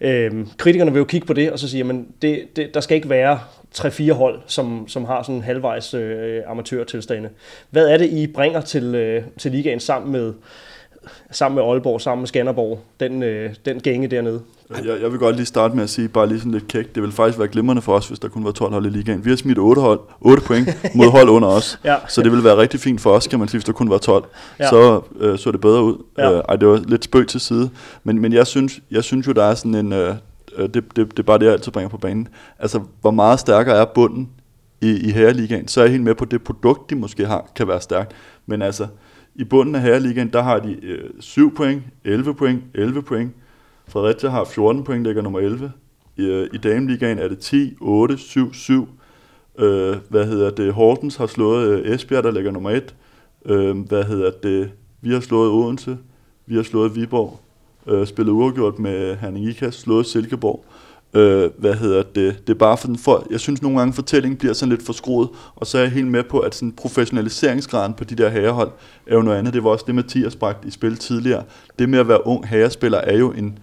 Øhm, 0.02 0.48
kritikerne 0.58 0.92
vil 0.92 1.00
jo 1.00 1.06
kigge 1.06 1.28
på 1.28 1.34
det, 1.34 1.52
og 1.52 1.60
så 1.60 1.70
sige, 1.70 1.90
at 1.90 1.96
det, 2.22 2.56
det, 2.56 2.74
der 2.74 2.80
skal 2.80 2.96
ikke 2.96 3.10
være 3.10 3.40
3-4 3.76 4.14
hold, 4.14 4.42
som, 4.48 4.88
som 4.88 5.06
har 5.06 5.24
sådan 5.24 5.42
halvvejs 5.42 5.94
øh, 5.94 6.42
amatørtilstande. 6.48 7.30
Hvad 7.70 7.88
er 7.88 7.98
det, 7.98 8.10
I 8.10 8.28
bringer 8.28 8.62
til, 8.62 8.96
øh, 8.96 9.24
til 9.38 9.52
ligaen 9.52 9.80
sammen 9.80 10.12
med, 10.12 10.34
sammen 11.32 11.56
med 11.56 11.72
Aalborg, 11.72 12.02
sammen 12.02 12.22
med 12.22 12.28
Skanderborg, 12.28 12.80
den, 13.00 13.24
øh, 13.24 13.56
den 13.66 13.80
gænge 13.80 14.08
dernede? 14.08 14.42
Jeg, 14.86 15.02
jeg 15.02 15.12
vil 15.12 15.20
godt 15.20 15.36
lige 15.36 15.46
starte 15.46 15.76
med 15.76 15.84
at 15.84 15.90
sige, 15.90 16.08
bare 16.08 16.28
lige 16.28 16.40
sådan 16.40 16.52
lidt 16.52 16.68
kæk, 16.68 16.96
det 16.96 17.04
vil 17.04 17.12
faktisk 17.12 17.40
være 17.40 17.48
glimrende 17.48 17.82
for 17.82 17.94
os, 17.94 18.08
hvis 18.08 18.20
der 18.20 18.28
kun 18.28 18.44
var 18.44 18.52
12 18.52 18.74
hold 18.74 18.86
i 18.86 18.90
ligaen. 18.90 19.26
Vi 19.26 19.30
har 19.30 19.38
smidt 19.38 19.58
8, 19.58 19.82
hold, 19.82 20.00
8 20.22 20.44
point 20.44 20.96
mod 20.96 21.12
hold 21.12 21.30
under 21.30 21.48
os, 21.48 21.80
ja. 21.86 21.96
så 22.08 22.22
det 22.22 22.32
vil 22.32 22.44
være 22.44 22.58
rigtig 22.58 22.80
fint 22.80 23.02
for 23.02 23.12
os, 23.12 23.28
kan 23.28 23.40
man 23.40 23.48
sige, 23.48 23.58
hvis 23.58 23.66
der 23.66 23.74
kun 23.74 23.90
var 23.90 23.98
12. 23.98 24.24
Ja. 24.60 24.70
Så 24.70 25.02
øh, 25.20 25.38
så 25.40 25.52
det 25.52 25.62
bedre 25.62 25.84
ud. 25.84 26.04
Ja. 26.18 26.32
Øh, 26.32 26.44
ej, 26.50 26.56
det 26.56 26.68
var 26.68 26.82
lidt 26.88 27.04
spøg 27.04 27.28
til 27.28 27.40
side. 27.40 27.70
Men, 28.04 28.20
men 28.22 28.34
jeg, 28.34 28.48
synes, 28.48 28.80
jeg 28.92 29.04
synes 29.04 29.28
jo, 29.28 29.32
der 29.32 29.44
er 29.44 29.56
sådan 29.56 29.76
en... 29.76 29.94
Øh, 29.94 30.16
øh, 30.58 30.70
det, 30.70 30.74
det, 30.74 30.96
det 30.96 31.20
er 31.20 31.24
bare 31.24 31.40
det, 31.40 31.46
jeg 31.46 31.54
altid 31.54 31.72
bringer 31.72 31.90
på 31.90 31.98
banen. 31.98 32.28
Altså, 32.60 32.82
hvor 33.02 33.12
meget 33.12 33.40
stærkere 33.40 33.76
er 33.76 33.86
bunden 33.86 34.30
i, 34.82 34.92
i 34.92 35.12
herreligaen? 35.12 35.68
Så 35.68 35.82
er 35.82 35.84
jeg 35.84 35.92
helt 35.92 36.04
med 36.04 36.16
på, 36.16 36.26
det 36.26 36.44
produkt, 36.44 36.90
de 36.90 36.96
måske 36.96 37.26
har, 37.26 37.52
kan 37.56 37.68
være 37.68 37.82
stærkt. 37.82 38.12
Men 38.46 38.62
altså, 38.62 38.88
i 39.36 39.44
bunden 39.44 39.76
af 39.76 39.82
herreligaen, 39.82 40.34
der 40.34 40.42
har 40.42 40.60
de 40.60 40.86
øh, 40.86 41.10
7 41.20 41.56
point, 41.56 41.84
11 42.06 42.34
point, 42.34 42.64
11 42.74 43.02
point. 43.02 43.32
Fredericia 43.88 44.30
har 44.30 44.44
14 44.44 44.84
point, 44.84 45.04
ligger 45.04 45.22
nummer 45.22 45.40
11. 45.40 45.72
I, 46.18 46.24
øh, 46.24 46.50
i 46.54 46.58
dameligaen 46.58 47.20
er 47.20 47.28
det 47.28 47.40
10, 47.40 47.76
8, 47.82 48.18
7, 48.18 48.54
7. 48.54 48.90
Øh, 49.60 49.98
hvad 50.10 50.26
hedder 50.26 50.50
det? 50.50 50.74
Hortens 50.74 51.16
har 51.16 51.28
slået 51.28 51.68
øh, 51.68 51.96
Esbjerg, 51.96 52.24
der 52.24 52.32
ligger 52.32 52.52
nummer 52.52 52.70
1. 52.70 52.96
Øh, 53.46 53.78
hvad 53.78 54.04
hedder 54.04 54.32
det? 54.44 54.72
Vi 55.02 55.14
har 55.14 55.20
slået 55.20 55.52
Odense. 55.52 55.98
Vi 56.46 56.56
har 56.56 56.64
slået 56.64 56.96
Viborg 56.96 57.40
øh, 57.88 58.08
spillet 58.08 58.32
uafgjort 58.32 58.80
med 58.80 59.16
Herning 59.16 59.46
Ikast. 59.46 59.80
slået 59.80 60.06
Silkeborg. 60.06 60.66
Øh, 61.14 61.50
hvad 61.58 61.74
hedder 61.74 62.04
det? 62.04 62.48
Det 62.48 62.54
er 62.54 62.58
bare 62.58 62.78
for, 62.78 62.88
den 62.88 62.98
for, 62.98 63.28
jeg 63.32 63.40
synes 63.40 63.62
nogle 63.62 63.78
gange 63.78 63.94
fortællingen 63.94 64.38
bliver 64.38 64.54
sådan 64.54 64.70
lidt 64.70 64.86
forskruet, 64.86 65.30
og 65.56 65.68
så 65.68 65.78
er 65.78 65.82
jeg 65.82 65.92
helt 65.92 66.08
med 66.08 66.24
på, 66.24 66.40
at 66.40 66.56
sådan 66.56 66.72
professionaliseringsgraden 66.72 67.94
på 67.94 68.04
de 68.04 68.16
der 68.16 68.30
herrehold 68.30 68.72
er 69.08 69.16
jo 69.16 69.22
noget 69.22 69.38
andet. 69.38 69.54
Det 69.54 69.64
var 69.64 69.70
også 69.70 69.86
det, 69.88 69.96
Mathias 69.96 70.36
bragte 70.36 70.68
i 70.68 70.72
spil 70.72 70.98
tidligere. 70.98 71.44
Det 71.80 71.90
med 71.90 72.00
at 72.00 72.08
være 72.08 72.28
ung 72.28 72.48
herrespiller 72.48 72.98
er 72.98 73.18
jo 73.18 73.32
en 73.32 73.60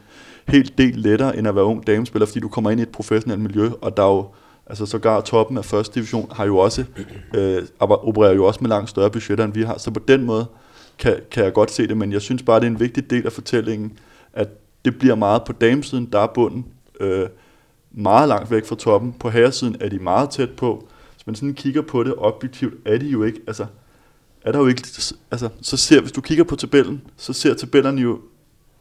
helt 0.48 0.78
del 0.78 0.98
lettere, 0.98 1.36
end 1.36 1.48
at 1.48 1.54
være 1.54 1.64
ung 1.64 1.86
damespiller, 1.86 2.26
fordi 2.26 2.40
du 2.40 2.48
kommer 2.48 2.70
ind 2.70 2.80
i 2.80 2.82
et 2.82 2.88
professionelt 2.88 3.40
miljø, 3.40 3.70
og 3.80 3.96
der 3.96 4.02
er 4.02 4.14
jo 4.14 4.26
Altså 4.68 4.86
sågar 4.86 5.20
toppen 5.20 5.58
af 5.58 5.64
første 5.64 5.94
division 5.94 6.32
har 6.34 6.44
jo 6.44 6.58
også, 6.58 6.84
øh, 7.34 7.62
opererer 7.80 8.34
jo 8.34 8.44
også 8.44 8.58
med 8.62 8.68
langt 8.68 8.90
større 8.90 9.10
budgetter, 9.10 9.44
end 9.44 9.54
vi 9.54 9.62
har. 9.62 9.78
Så 9.78 9.90
på 9.90 10.00
den 10.08 10.24
måde 10.24 10.46
kan, 10.98 11.16
kan 11.30 11.44
jeg 11.44 11.52
godt 11.52 11.70
se 11.70 11.86
det, 11.86 11.96
men 11.96 12.12
jeg 12.12 12.22
synes 12.22 12.42
bare, 12.42 12.60
det 12.60 12.66
er 12.66 12.70
en 12.70 12.80
vigtig 12.80 13.10
del 13.10 13.26
af 13.26 13.32
fortællingen, 13.32 13.98
at 14.32 14.48
det 14.84 14.98
bliver 14.98 15.14
meget 15.14 15.44
på 15.44 15.52
damesiden, 15.52 16.08
der 16.12 16.20
er 16.20 16.26
bunden, 16.26 16.66
øh, 17.00 17.28
meget 17.92 18.28
langt 18.28 18.50
væk 18.50 18.66
fra 18.66 18.76
toppen. 18.76 19.12
På 19.12 19.30
herresiden 19.30 19.76
er 19.80 19.88
de 19.88 19.98
meget 19.98 20.30
tæt 20.30 20.50
på. 20.50 20.88
Hvis 21.14 21.26
man 21.26 21.36
sådan 21.36 21.54
kigger 21.54 21.82
på 21.82 22.04
det 22.04 22.14
objektivt, 22.18 22.74
er 22.84 22.98
de 22.98 23.06
jo 23.06 23.22
ikke, 23.22 23.40
altså, 23.46 23.66
er 24.42 24.52
der 24.52 24.58
jo 24.58 24.66
ikke, 24.66 24.82
altså, 25.30 25.48
så 25.62 25.76
ser, 25.76 26.00
hvis 26.00 26.12
du 26.12 26.20
kigger 26.20 26.44
på 26.44 26.56
tabellen, 26.56 27.02
så 27.16 27.32
ser 27.32 27.54
tabellerne 27.54 28.00
jo 28.00 28.18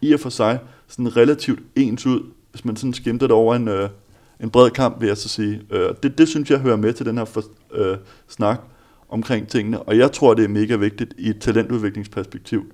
i 0.01 0.13
og 0.13 0.19
for 0.19 0.29
sig 0.29 0.59
sådan 0.87 1.17
relativt 1.17 1.59
ens 1.75 2.05
ud, 2.05 2.21
hvis 2.51 2.65
man 2.65 2.75
sådan 2.75 2.93
skimter 2.93 3.27
det 3.27 3.35
over 3.35 3.55
en, 3.55 3.67
øh, 3.67 3.89
en 4.39 4.49
bred 4.49 4.69
kamp, 4.69 5.01
vil 5.01 5.07
jeg 5.07 5.17
så 5.17 5.29
sige. 5.29 5.61
Øh, 5.71 5.89
det, 6.03 6.17
det 6.17 6.27
synes 6.27 6.51
jeg 6.51 6.59
hører 6.59 6.75
med 6.75 6.93
til 6.93 7.05
den 7.05 7.17
her 7.17 7.25
for, 7.25 7.43
øh, 7.73 7.97
snak 8.27 8.61
omkring 9.09 9.47
tingene, 9.47 9.81
og 9.81 9.97
jeg 9.97 10.11
tror, 10.11 10.33
det 10.33 10.43
er 10.43 10.49
mega 10.49 10.75
vigtigt 10.75 11.13
i 11.17 11.29
et 11.29 11.39
talentudviklingsperspektiv, 11.39 12.65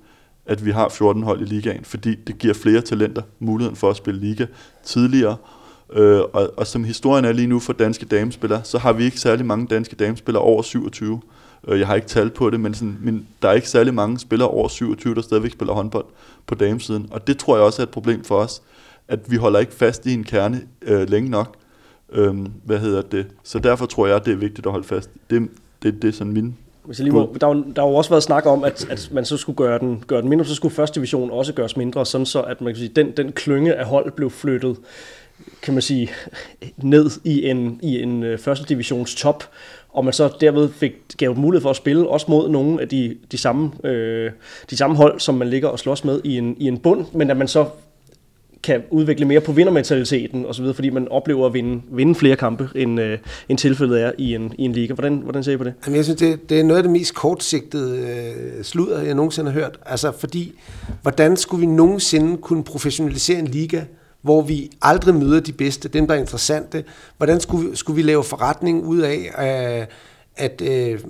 at 0.46 0.64
vi 0.64 0.70
har 0.70 0.88
14 0.88 1.22
hold 1.22 1.40
i 1.40 1.44
ligaen, 1.44 1.84
fordi 1.84 2.14
det 2.14 2.38
giver 2.38 2.54
flere 2.54 2.80
talenter 2.80 3.22
muligheden 3.38 3.76
for 3.76 3.90
at 3.90 3.96
spille 3.96 4.20
liga 4.20 4.46
tidligere. 4.84 5.36
Øh, 5.92 6.20
og, 6.20 6.52
og 6.56 6.66
som 6.66 6.84
historien 6.84 7.24
er 7.24 7.32
lige 7.32 7.46
nu 7.46 7.60
for 7.60 7.72
danske 7.72 8.06
damespillere, 8.06 8.64
så 8.64 8.78
har 8.78 8.92
vi 8.92 9.04
ikke 9.04 9.20
særlig 9.20 9.46
mange 9.46 9.66
danske 9.66 9.96
damespillere 9.96 10.42
over 10.42 10.62
27. 10.62 11.20
Øh, 11.68 11.78
jeg 11.78 11.86
har 11.86 11.94
ikke 11.94 12.08
talt 12.08 12.34
på 12.34 12.50
det, 12.50 12.60
men, 12.60 12.74
sådan, 12.74 12.98
men 13.00 13.26
der 13.42 13.48
er 13.48 13.52
ikke 13.52 13.68
særlig 13.68 13.94
mange 13.94 14.18
spillere 14.18 14.48
over 14.48 14.68
27, 14.68 15.14
der 15.14 15.22
stadigvæk 15.22 15.52
spiller 15.52 15.74
håndbold 15.74 16.04
på 16.46 16.54
damesiden. 16.54 17.08
Og 17.10 17.26
det 17.26 17.38
tror 17.38 17.56
jeg 17.56 17.64
også 17.64 17.82
er 17.82 17.86
et 17.86 17.90
problem 17.90 18.24
for 18.24 18.36
os, 18.36 18.62
at 19.08 19.30
vi 19.30 19.36
holder 19.36 19.58
ikke 19.58 19.72
fast 19.72 20.06
i 20.06 20.14
en 20.14 20.24
kerne 20.24 20.62
øh, 20.82 21.10
længe 21.10 21.30
nok. 21.30 21.54
Øh, 22.12 22.34
hvad 22.64 22.78
hedder 22.78 23.02
det? 23.02 23.26
Så 23.42 23.58
derfor 23.58 23.86
tror 23.86 24.06
jeg, 24.06 24.24
det 24.24 24.32
er 24.32 24.36
vigtigt 24.36 24.66
at 24.66 24.72
holde 24.72 24.86
fast. 24.86 25.10
Det, 25.30 25.48
det, 25.82 26.02
det 26.02 26.08
er 26.08 26.12
sådan 26.12 26.32
min 26.32 26.56
hvis 26.84 26.98
jeg 26.98 27.04
lige 27.04 27.14
må, 27.14 27.36
der, 27.40 27.52
der 27.52 27.82
har 27.82 27.88
jo 27.88 27.94
også 27.94 28.10
været 28.10 28.22
snak 28.22 28.46
om, 28.46 28.64
at, 28.64 28.86
at 28.90 29.08
man 29.12 29.24
så 29.24 29.36
skulle 29.36 29.56
gøre 29.56 29.78
den, 29.78 30.04
gøre 30.06 30.20
den 30.20 30.28
mindre, 30.28 30.44
så 30.44 30.54
skulle 30.54 30.74
første 30.74 30.94
division 30.94 31.30
også 31.30 31.52
gøres 31.52 31.76
mindre, 31.76 32.06
sådan 32.06 32.26
så 32.26 32.42
at 32.42 32.60
man 32.60 32.72
kan 32.72 32.78
sige, 32.78 32.92
den, 32.96 33.10
den 33.16 33.32
klynge 33.32 33.74
af 33.74 33.86
hold 33.86 34.12
blev 34.12 34.30
flyttet 34.30 34.76
kan 35.62 35.74
man 35.74 35.82
sige, 35.82 36.10
ned 36.76 37.10
i 37.24 37.48
en, 37.48 37.80
i 37.82 38.02
en 38.02 38.22
øh, 38.22 38.38
første 38.38 38.64
divisions 38.68 39.14
top, 39.14 39.44
og 39.94 40.04
man 40.04 40.12
så 40.12 40.30
derved 40.40 40.68
fik 40.72 40.92
gav 41.18 41.36
mulighed 41.36 41.62
for 41.62 41.70
at 41.70 41.76
spille 41.76 42.08
også 42.08 42.26
mod 42.28 42.48
nogle 42.48 42.80
af 42.80 42.88
de, 42.88 43.16
de, 43.32 43.38
samme, 43.38 43.70
øh, 43.84 44.30
de 44.70 44.76
samme 44.76 44.96
hold, 44.96 45.20
som 45.20 45.34
man 45.34 45.48
ligger 45.48 45.68
og 45.68 45.78
slås 45.78 46.04
med 46.04 46.20
i 46.24 46.38
en, 46.38 46.56
i 46.58 46.68
en 46.68 46.78
bund, 46.78 47.06
men 47.12 47.30
at 47.30 47.36
man 47.36 47.48
så 47.48 47.66
kan 48.62 48.82
udvikle 48.90 49.26
mere 49.26 49.40
på 49.40 49.52
vindermentaliteten 49.52 50.46
osv., 50.46 50.64
fordi 50.74 50.90
man 50.90 51.08
oplever 51.08 51.46
at 51.46 51.54
vinde, 51.54 51.82
vinde 51.92 52.14
flere 52.14 52.36
kampe, 52.36 52.68
end, 52.74 53.00
øh, 53.00 53.18
end 53.48 53.58
tilfældet 53.58 54.02
er 54.02 54.12
i 54.18 54.34
en, 54.34 54.52
i 54.58 54.64
en 54.64 54.72
liga. 54.72 54.94
Hvordan, 54.94 55.16
hvordan 55.16 55.44
ser 55.44 55.52
I 55.52 55.56
på 55.56 55.64
det? 55.64 55.74
Jamen, 55.86 55.96
jeg 55.96 56.04
synes, 56.04 56.20
det, 56.20 56.50
det 56.50 56.60
er 56.60 56.64
noget 56.64 56.76
af 56.76 56.82
det 56.82 56.92
mest 56.92 57.14
kortsigtede 57.14 57.98
øh, 57.98 58.64
sludder, 58.64 59.02
jeg 59.02 59.14
nogensinde 59.14 59.50
har 59.50 59.60
hørt. 59.60 59.78
Altså, 59.86 60.12
fordi, 60.18 60.52
hvordan 61.02 61.36
skulle 61.36 61.60
vi 61.60 61.66
nogensinde 61.66 62.36
kunne 62.36 62.64
professionalisere 62.64 63.38
en 63.38 63.46
liga, 63.46 63.80
hvor 64.24 64.42
vi 64.42 64.70
aldrig 64.82 65.14
møder 65.14 65.40
de 65.40 65.52
bedste, 65.52 65.88
dem 65.88 66.06
der 66.06 66.14
er 66.14 66.18
interessante. 66.18 66.84
Hvordan 67.16 67.40
skulle, 67.40 67.76
skulle 67.76 67.96
vi 67.96 68.02
lave 68.02 68.24
forretning 68.24 68.84
ud 68.84 68.98
af 68.98 69.30
øh, 69.80 69.86
at 70.36 70.62
øh, 70.62 71.00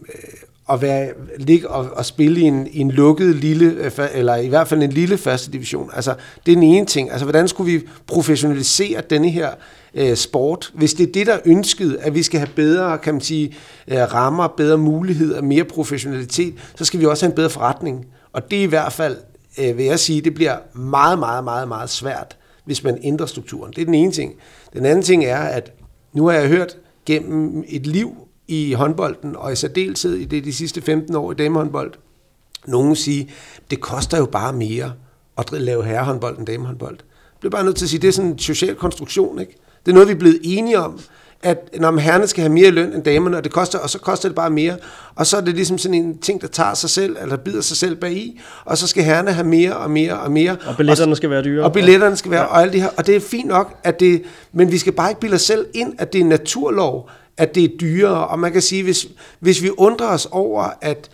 at 0.71 0.83
være, 0.83 1.09
ligge 1.39 1.71
og, 1.71 1.91
og 1.93 2.05
spille 2.05 2.41
i 2.41 2.43
en, 2.43 2.67
i 2.67 2.79
en 2.79 2.91
lukket 2.91 3.35
lille, 3.35 3.67
øh, 3.67 4.09
eller 4.15 4.37
i 4.37 4.49
hvert 4.49 4.69
fald 4.69 4.83
en 4.83 4.93
lille 4.93 5.19
første 5.19 5.53
division. 5.53 5.91
Altså, 5.93 6.15
det 6.47 6.53
er 6.53 6.57
den 6.57 6.62
ene 6.62 6.87
ting. 6.87 7.11
Altså, 7.11 7.25
hvordan 7.25 7.49
skulle 7.49 7.73
vi 7.73 7.87
professionalisere 8.07 9.03
denne 9.11 9.31
her 9.31 9.51
øh, 9.95 10.17
sport? 10.17 10.71
Hvis 10.75 10.95
det 10.95 11.09
er 11.09 11.12
det, 11.12 11.27
der 11.27 11.33
er 11.33 11.41
ønsket, 11.45 11.99
at 12.01 12.15
vi 12.15 12.23
skal 12.23 12.41
have 12.41 12.51
bedre, 12.57 12.99
kan 12.99 13.15
man 13.15 13.21
sige, 13.21 13.55
øh, 13.89 13.99
rammer, 13.99 14.49
bedre 14.49 14.79
muligheder, 14.79 15.43
mere 15.43 15.65
professionalitet, 15.65 16.55
så 16.77 16.85
skal 16.85 17.01
vi 17.01 17.07
også 17.07 17.27
have 17.27 17.31
en 17.31 17.37
bedre 17.37 17.51
forretning. 17.51 18.07
Og 18.33 18.51
det 18.51 18.59
er 18.59 18.62
i 18.62 18.67
hvert 18.67 18.93
fald, 18.93 19.17
øh, 19.59 19.79
vil 19.79 19.85
jeg 19.85 19.99
sige, 19.99 20.21
det 20.21 20.35
bliver 20.35 20.57
meget, 20.79 21.19
meget, 21.19 21.45
meget, 21.45 21.69
meget 21.69 21.91
svært 21.91 22.37
hvis 22.65 22.85
man 22.85 22.99
ændrer 23.03 23.27
strukturen. 23.27 23.73
Det 23.73 23.81
er 23.81 23.85
den 23.85 23.95
ene 23.95 24.12
ting. 24.12 24.35
Den 24.73 24.87
anden 24.87 25.03
ting 25.03 25.25
er, 25.25 25.39
at 25.39 25.73
nu 26.12 26.27
har 26.27 26.33
jeg 26.33 26.49
hørt 26.49 26.77
gennem 27.07 27.65
et 27.69 27.87
liv 27.87 28.17
i 28.49 28.73
håndbolden, 28.73 29.37
og 29.37 29.53
i 29.53 29.57
særdeleshed 29.57 30.15
i 30.15 30.25
det 30.25 30.45
de 30.45 30.53
sidste 30.53 30.83
15 30.83 31.17
år 31.17 31.33
i 31.33 31.35
damehåndbold, 31.35 31.93
nogen 32.67 32.97
sige, 32.97 33.31
det 33.71 33.81
koster 33.81 34.19
jo 34.19 34.27
bare 34.27 34.53
mere 34.53 34.93
at 35.39 35.53
lave 35.53 35.85
herrehåndbold 35.85 36.39
end 36.39 36.47
damehåndbold. 36.47 36.97
Jeg 37.01 37.41
bliver 37.41 37.51
bare 37.51 37.65
nødt 37.65 37.77
til 37.77 37.85
at 37.85 37.89
sige, 37.89 38.01
det 38.01 38.09
er 38.09 38.12
sådan 38.12 38.31
en 38.31 38.39
social 38.39 38.75
konstruktion, 38.75 39.39
ikke? 39.39 39.57
Det 39.87 39.93
er 39.93 39.95
noget, 39.95 40.09
vi 40.09 40.12
er 40.12 40.19
blevet 40.19 40.41
enige 40.43 40.79
om, 40.79 41.01
at 41.45 41.80
når 41.80 41.99
herrerne 41.99 42.26
skal 42.26 42.42
have 42.42 42.53
mere 42.53 42.70
løn 42.70 42.92
end 42.92 43.03
damerne, 43.03 43.36
og, 43.36 43.45
det 43.45 43.53
koster, 43.53 43.78
og 43.78 43.90
så 43.90 43.99
koster 43.99 44.28
det 44.28 44.36
bare 44.36 44.51
mere. 44.51 44.76
Og 45.14 45.26
så 45.26 45.36
er 45.36 45.40
det 45.40 45.55
ligesom 45.55 45.78
sådan 45.78 45.95
en 45.95 46.18
ting, 46.18 46.40
der 46.40 46.47
tager 46.47 46.74
sig 46.74 46.90
selv, 46.90 47.16
eller 47.22 47.36
bider 47.36 47.61
sig 47.61 47.76
selv 47.76 47.97
bag 47.97 48.12
i, 48.12 48.40
og 48.64 48.78
så 48.78 48.86
skal 48.86 49.05
herrerne 49.05 49.32
have 49.32 49.47
mere 49.47 49.76
og 49.76 49.90
mere 49.90 50.20
og 50.20 50.32
mere. 50.32 50.57
Og 50.66 50.76
billetterne 50.76 51.12
og, 51.12 51.16
skal 51.16 51.30
være 51.30 51.42
dyre. 51.42 51.64
Og 51.64 51.72
billetterne 51.72 52.16
skal 52.16 52.30
være, 52.30 52.40
ja. 52.40 52.47
og 52.47 52.62
alt 52.62 52.72
det 52.72 52.80
her. 52.80 52.88
Og 52.97 53.07
det 53.07 53.16
er 53.16 53.20
fint 53.20 53.49
nok, 53.49 53.74
at 53.84 54.01
det, 54.01 54.22
men 54.53 54.72
vi 54.72 54.78
skal 54.78 54.92
bare 54.92 55.11
ikke 55.11 55.20
bilde 55.20 55.34
os 55.34 55.42
selv 55.42 55.66
ind, 55.74 55.95
at 55.99 56.12
det 56.12 56.20
er 56.20 56.24
naturlov, 56.24 57.11
at 57.36 57.55
det 57.55 57.64
er 57.64 57.68
dyrere. 57.80 58.26
Og 58.26 58.38
man 58.38 58.53
kan 58.53 58.62
sige, 58.62 58.82
hvis, 58.82 59.07
hvis 59.40 59.62
vi 59.62 59.70
undrer 59.76 60.09
os 60.09 60.28
over, 60.30 60.68
at 60.80 61.11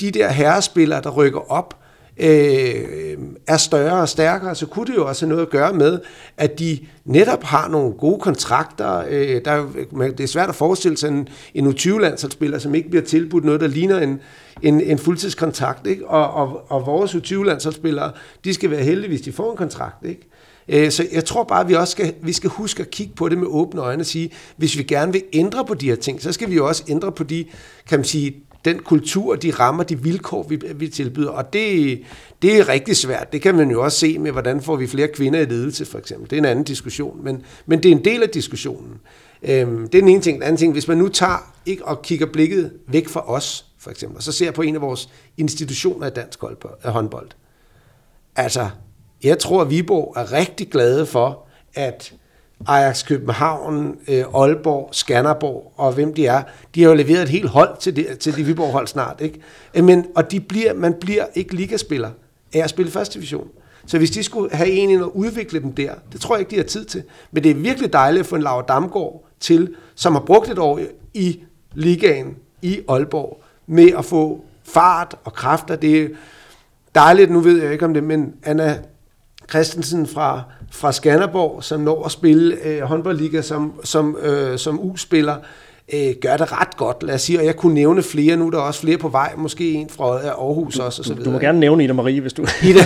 de 0.00 0.10
der 0.10 0.28
herrespillere, 0.28 1.02
der 1.02 1.10
rykker 1.10 1.52
op, 1.52 1.79
øh, 2.20 3.18
er 3.46 3.56
større 3.56 4.00
og 4.00 4.08
stærkere, 4.08 4.54
så 4.54 4.66
kunne 4.66 4.86
det 4.86 4.96
jo 4.96 5.08
også 5.08 5.26
have 5.26 5.28
noget 5.28 5.42
at 5.42 5.50
gøre 5.50 5.72
med, 5.72 5.98
at 6.36 6.58
de 6.58 6.78
netop 7.04 7.42
har 7.44 7.68
nogle 7.68 7.92
gode 7.92 8.20
kontrakter. 8.20 9.04
Øh, 9.08 9.40
der 9.44 9.66
det 10.00 10.20
er 10.20 10.26
svært 10.26 10.48
at 10.48 10.54
forestille 10.54 10.96
sig 10.96 11.08
en, 11.08 11.28
en 11.54 11.66
U20-landsholdsspiller, 11.66 12.58
som 12.58 12.74
ikke 12.74 12.90
bliver 12.90 13.04
tilbudt 13.04 13.44
noget, 13.44 13.60
der 13.60 13.66
ligner 13.66 13.98
en, 13.98 14.20
en, 14.62 14.80
en 14.80 14.98
fuldtidskontrakt. 14.98 15.86
Ikke? 15.86 16.08
Og, 16.08 16.34
og, 16.34 16.70
og 16.70 16.86
vores 16.86 17.14
U20-landsholdsspillere, 17.14 18.12
de 18.44 18.54
skal 18.54 18.70
være 18.70 18.82
heldige, 18.82 19.08
hvis 19.08 19.20
de 19.20 19.32
får 19.32 19.50
en 19.50 19.56
kontrakt. 19.56 20.06
Ikke? 20.06 20.28
Øh, 20.68 20.90
så 20.90 21.06
jeg 21.12 21.24
tror 21.24 21.44
bare, 21.44 21.60
at 21.60 21.68
vi 21.68 21.74
også 21.74 21.92
skal, 21.92 22.14
vi 22.22 22.32
skal 22.32 22.50
huske 22.50 22.82
at 22.82 22.90
kigge 22.90 23.12
på 23.14 23.28
det 23.28 23.38
med 23.38 23.46
åbne 23.46 23.80
øjne 23.80 24.02
og 24.02 24.06
sige, 24.06 24.30
hvis 24.56 24.78
vi 24.78 24.82
gerne 24.82 25.12
vil 25.12 25.22
ændre 25.32 25.64
på 25.64 25.74
de 25.74 25.88
her 25.88 25.96
ting, 25.96 26.22
så 26.22 26.32
skal 26.32 26.50
vi 26.50 26.54
jo 26.54 26.68
også 26.68 26.84
ændre 26.88 27.12
på 27.12 27.24
de, 27.24 27.44
kan 27.88 27.98
man 27.98 28.04
sige, 28.04 28.44
den 28.64 28.78
kultur, 28.78 29.36
de 29.36 29.50
rammer, 29.50 29.84
de 29.84 30.02
vilkår, 30.02 30.42
vi, 30.42 30.60
vi 30.74 30.88
tilbyder. 30.88 31.30
Og 31.30 31.52
det, 31.52 32.00
det 32.42 32.58
er 32.58 32.68
rigtig 32.68 32.96
svært. 32.96 33.32
Det 33.32 33.42
kan 33.42 33.54
man 33.54 33.70
jo 33.70 33.84
også 33.84 33.98
se 33.98 34.18
med, 34.18 34.32
hvordan 34.32 34.62
får 34.62 34.76
vi 34.76 34.86
flere 34.86 35.08
kvinder 35.08 35.40
i 35.40 35.44
ledelse, 35.44 35.84
for 35.84 35.98
eksempel. 35.98 36.30
Det 36.30 36.36
er 36.36 36.40
en 36.40 36.44
anden 36.44 36.64
diskussion, 36.64 37.24
men, 37.24 37.42
men 37.66 37.82
det 37.82 37.88
er 37.88 37.92
en 37.92 38.04
del 38.04 38.22
af 38.22 38.28
diskussionen. 38.28 39.00
Øhm, 39.42 39.88
det 39.88 39.98
er 39.98 40.02
den 40.02 40.08
ene 40.08 40.22
ting. 40.22 40.34
Den 40.34 40.42
anden 40.42 40.56
ting, 40.56 40.72
hvis 40.72 40.88
man 40.88 40.98
nu 40.98 41.08
tager 41.08 41.52
ikke, 41.66 41.84
og 41.84 42.02
kigger 42.02 42.26
blikket 42.26 42.72
væk 42.86 43.08
fra 43.08 43.30
os, 43.30 43.66
for 43.78 43.90
eksempel, 43.90 44.16
og 44.16 44.22
så 44.22 44.32
ser 44.32 44.50
på 44.50 44.62
en 44.62 44.74
af 44.74 44.80
vores 44.80 45.08
institutioner 45.36 46.06
i 46.06 46.10
dansk 46.10 46.44
øh, 46.44 46.90
håndbold. 46.92 47.28
Altså, 48.36 48.70
jeg 49.24 49.38
tror, 49.38 49.62
at 49.62 49.70
Viborg 49.70 50.14
er 50.16 50.32
rigtig 50.32 50.70
glade 50.70 51.06
for, 51.06 51.46
at 51.74 52.12
Ajax 52.66 53.06
København, 53.06 53.96
øh, 54.08 54.24
Aalborg, 54.34 54.88
Skanderborg 54.92 55.72
og 55.76 55.92
hvem 55.92 56.14
de 56.14 56.26
er, 56.26 56.42
de 56.74 56.82
har 56.82 56.88
jo 56.88 56.94
leveret 56.94 57.22
et 57.22 57.28
helt 57.28 57.48
hold 57.48 57.76
til 57.80 57.96
det, 57.96 58.18
til 58.18 58.36
de 58.36 58.44
Viborg 58.44 58.72
hold 58.72 58.86
snart. 58.86 59.20
Ikke? 59.20 59.40
Øh, 59.74 59.84
men, 59.84 60.06
og 60.14 60.30
de 60.30 60.40
bliver, 60.40 60.74
man 60.74 60.94
bliver 61.00 61.24
ikke 61.34 61.54
ligaspiller 61.54 62.10
af 62.54 62.58
at 62.58 62.70
spille 62.70 62.92
første 62.92 63.14
division. 63.14 63.48
Så 63.86 63.98
hvis 63.98 64.10
de 64.10 64.22
skulle 64.22 64.54
have 64.54 64.70
en 64.70 64.90
ind 64.90 65.02
og 65.02 65.16
udvikle 65.16 65.60
dem 65.60 65.72
der, 65.72 65.94
det 66.12 66.20
tror 66.20 66.34
jeg 66.34 66.40
ikke, 66.40 66.50
de 66.50 66.56
har 66.56 66.64
tid 66.64 66.84
til. 66.84 67.02
Men 67.32 67.42
det 67.42 67.50
er 67.50 67.54
virkelig 67.54 67.92
dejligt 67.92 68.20
at 68.20 68.26
få 68.26 68.36
en 68.36 68.42
Laura 68.42 68.64
Damgaard 68.68 69.24
til, 69.40 69.74
som 69.94 70.12
har 70.12 70.20
brugt 70.20 70.50
et 70.50 70.58
år 70.58 70.80
i 71.14 71.40
ligaen 71.74 72.36
i 72.62 72.80
Aalborg, 72.88 73.42
med 73.66 73.90
at 73.98 74.04
få 74.04 74.44
fart 74.64 75.16
og 75.24 75.32
kræfter. 75.32 75.76
Det 75.76 76.02
er 76.02 76.08
dejligt, 76.94 77.30
nu 77.30 77.40
ved 77.40 77.62
jeg 77.62 77.72
ikke 77.72 77.84
om 77.84 77.94
det, 77.94 78.04
men 78.04 78.34
Anna 78.42 78.78
Christensen 79.50 80.06
fra, 80.06 80.42
fra 80.70 80.92
Skanderborg, 80.92 81.64
som 81.64 81.80
når 81.80 82.04
at 82.04 82.12
spille 82.12 82.56
øh, 82.64 82.82
håndboldliga 82.82 83.42
som, 83.42 83.72
som, 83.84 84.16
øh, 84.22 84.58
som 84.58 84.80
U-spiller, 84.80 85.36
øh, 85.92 86.14
gør 86.22 86.36
det 86.36 86.52
ret 86.52 86.76
godt, 86.76 87.02
lad 87.02 87.14
os 87.14 87.22
sige, 87.22 87.38
og 87.38 87.44
jeg 87.44 87.56
kunne 87.56 87.74
nævne 87.74 88.02
flere, 88.02 88.36
nu 88.36 88.46
er 88.46 88.50
der 88.50 88.58
også 88.58 88.80
flere 88.80 88.98
på 88.98 89.08
vej, 89.08 89.32
måske 89.36 89.72
en 89.72 89.88
fra 89.88 90.18
Aarhus 90.26 90.78
også, 90.78 91.02
og 91.02 91.06
så 91.06 91.14
videre. 91.14 91.24
Du 91.24 91.30
må 91.30 91.38
gerne 91.38 91.60
nævne 91.60 91.84
Ida 91.84 91.92
Marie, 91.92 92.20
hvis 92.20 92.32
du... 92.32 92.42
Ida, 92.68 92.80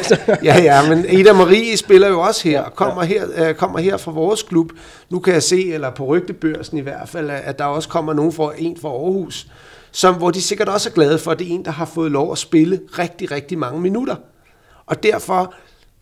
ja, 0.44 0.62
ja, 0.62 0.88
men 0.88 1.06
Ida 1.08 1.32
Marie 1.32 1.76
spiller 1.76 2.08
jo 2.08 2.20
også 2.20 2.48
her, 2.48 2.62
og 2.62 2.74
kommer, 2.74 3.02
her, 3.02 3.24
øh, 3.36 3.54
kommer 3.54 3.78
her 3.78 3.96
fra 3.96 4.12
vores 4.12 4.42
klub. 4.42 4.70
Nu 5.10 5.18
kan 5.18 5.34
jeg 5.34 5.42
se, 5.42 5.72
eller 5.72 5.90
på 5.90 6.04
rygtebørsen 6.04 6.78
i 6.78 6.80
hvert 6.80 7.08
fald, 7.08 7.30
at 7.30 7.58
der 7.58 7.64
også 7.64 7.88
kommer 7.88 8.12
nogen 8.12 8.32
fra, 8.32 8.52
en 8.58 8.76
fra 8.82 8.88
Aarhus, 8.88 9.46
som, 9.92 10.14
hvor 10.14 10.30
de 10.30 10.42
sikkert 10.42 10.68
også 10.68 10.88
er 10.88 10.92
glade 10.92 11.18
for, 11.18 11.30
at 11.30 11.38
det 11.38 11.48
er 11.48 11.54
en, 11.54 11.64
der 11.64 11.70
har 11.70 11.84
fået 11.84 12.10
lov 12.10 12.32
at 12.32 12.38
spille 12.38 12.80
rigtig, 12.98 13.30
rigtig 13.30 13.58
mange 13.58 13.80
minutter. 13.80 14.16
Og 14.86 15.02
derfor 15.02 15.54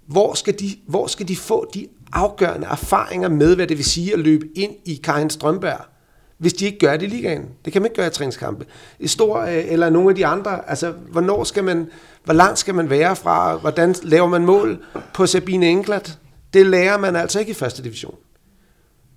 hvor 0.06 0.34
skal, 0.34 0.58
de, 0.60 0.76
hvor 0.86 1.06
skal 1.06 1.28
de 1.28 1.36
få 1.36 1.70
de 1.74 1.86
afgørende 2.12 2.66
erfaringer 2.66 3.28
med, 3.28 3.56
hvad 3.56 3.66
det 3.66 3.76
vil 3.76 3.84
sige 3.84 4.12
at 4.12 4.18
løbe 4.18 4.48
ind 4.54 4.72
i 4.84 5.00
Karin 5.04 5.30
Strømberg, 5.30 5.80
hvis 6.38 6.52
de 6.52 6.64
ikke 6.64 6.78
gør 6.78 6.96
det 6.96 7.02
i 7.02 7.08
ligaen? 7.08 7.48
Det 7.64 7.72
kan 7.72 7.82
man 7.82 7.86
ikke 7.86 7.96
gøre 7.96 8.06
i 8.06 8.10
træningskampe. 8.10 8.66
I 8.98 9.06
stor, 9.06 9.38
øh, 9.38 9.64
eller 9.72 9.90
nogle 9.90 10.08
af 10.08 10.14
de 10.14 10.26
andre, 10.26 10.70
altså, 10.70 10.90
hvornår 10.90 11.44
skal 11.44 11.64
man, 11.64 11.90
hvor 12.24 12.34
langt 12.34 12.58
skal 12.58 12.74
man 12.74 12.90
være 12.90 13.16
fra, 13.16 13.56
hvordan 13.56 13.94
laver 14.02 14.28
man 14.28 14.44
mål 14.44 14.84
på 15.14 15.26
Sabine 15.26 15.68
Englert? 15.68 16.18
Det 16.54 16.66
lærer 16.66 16.98
man 16.98 17.16
altså 17.16 17.40
ikke 17.40 17.50
i 17.50 17.54
første 17.54 17.82
division. 17.82 18.14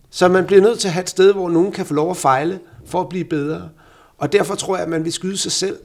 Så 0.10 0.28
man 0.28 0.46
bliver 0.46 0.62
nødt 0.62 0.80
til 0.80 0.88
at 0.88 0.94
have 0.94 1.04
et 1.04 1.10
sted, 1.10 1.34
hvor 1.34 1.50
nogen 1.50 1.72
kan 1.72 1.86
få 1.86 1.94
lov 1.94 2.12
at 2.12 2.18
fejle, 2.18 2.60
for 2.86 3.02
at 3.02 3.10
blive 3.10 3.26
bedre. 3.26 3.70
Og 4.18 4.34
derfor 4.34 4.56
tror 4.56 4.76
jeg, 4.76 4.84
at 4.84 4.90
man 4.90 5.04
vil 5.04 5.14
skyde 5.14 5.38
sig 5.38 5.52
selv 5.52 5.78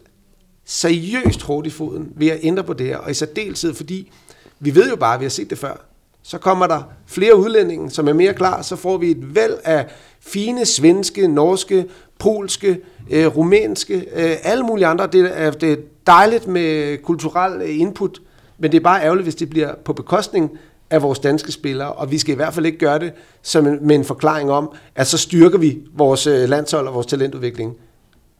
seriøst 0.65 1.43
hårdt 1.43 1.67
i 1.67 1.71
foden 1.71 2.13
ved 2.17 2.29
at 2.29 2.39
ændre 2.43 2.65
på 2.65 2.73
det 2.73 2.87
her, 2.87 2.97
og 2.97 3.11
i 3.11 3.15
særdeleshed 3.15 3.75
fordi, 3.75 4.13
vi 4.61 4.75
ved 4.75 4.91
jo 4.91 4.97
bare, 4.97 5.15
at 5.15 5.21
vi 5.21 5.25
har 5.25 5.31
set 5.31 5.51
det 5.51 5.59
før. 5.59 5.87
Så 6.23 6.39
kommer 6.39 6.67
der 6.67 6.83
flere 7.07 7.37
udlændinge, 7.37 7.91
som 7.91 8.09
er 8.09 8.13
mere 8.13 8.35
klar, 8.35 8.63
så 8.63 8.77
får 8.77 8.99
vi 8.99 9.11
et 9.11 9.35
væld 9.35 9.55
af 9.65 9.87
fine 10.21 10.67
svenske, 10.67 11.29
norske, 11.29 11.87
polske, 12.19 12.81
øh, 13.11 13.27
rumænske, 13.27 13.95
øh, 13.95 14.37
alle 14.43 14.65
mulige 14.65 14.87
andre. 14.87 15.07
Det 15.07 15.31
er, 15.41 15.51
det 15.51 15.73
er 15.73 15.77
dejligt 16.07 16.47
med 16.47 16.99
kulturel 17.03 17.63
øh, 17.63 17.79
input, 17.81 18.21
men 18.59 18.73
det 18.73 18.79
er 18.79 18.83
bare 18.83 19.03
ærgerligt, 19.03 19.25
hvis 19.25 19.35
det 19.35 19.51
bliver 19.51 19.75
på 19.85 19.93
bekostning 19.93 20.51
af 20.91 21.03
vores 21.03 21.19
danske 21.19 21.53
spillere, 21.53 21.93
og 21.93 22.11
vi 22.11 22.19
skal 22.19 22.33
i 22.33 22.37
hvert 22.37 22.55
fald 22.55 22.67
ikke 22.67 22.79
gøre 22.79 22.99
det 22.99 23.13
som 23.43 23.67
en, 23.67 23.79
med 23.87 23.97
en 23.97 24.05
forklaring 24.05 24.51
om, 24.51 24.73
at 24.95 25.07
så 25.07 25.19
styrker 25.19 25.59
vi 25.59 25.79
vores 25.95 26.27
øh, 26.27 26.49
landshold 26.49 26.87
og 26.87 26.95
vores 26.95 27.07
talentudvikling. 27.07 27.77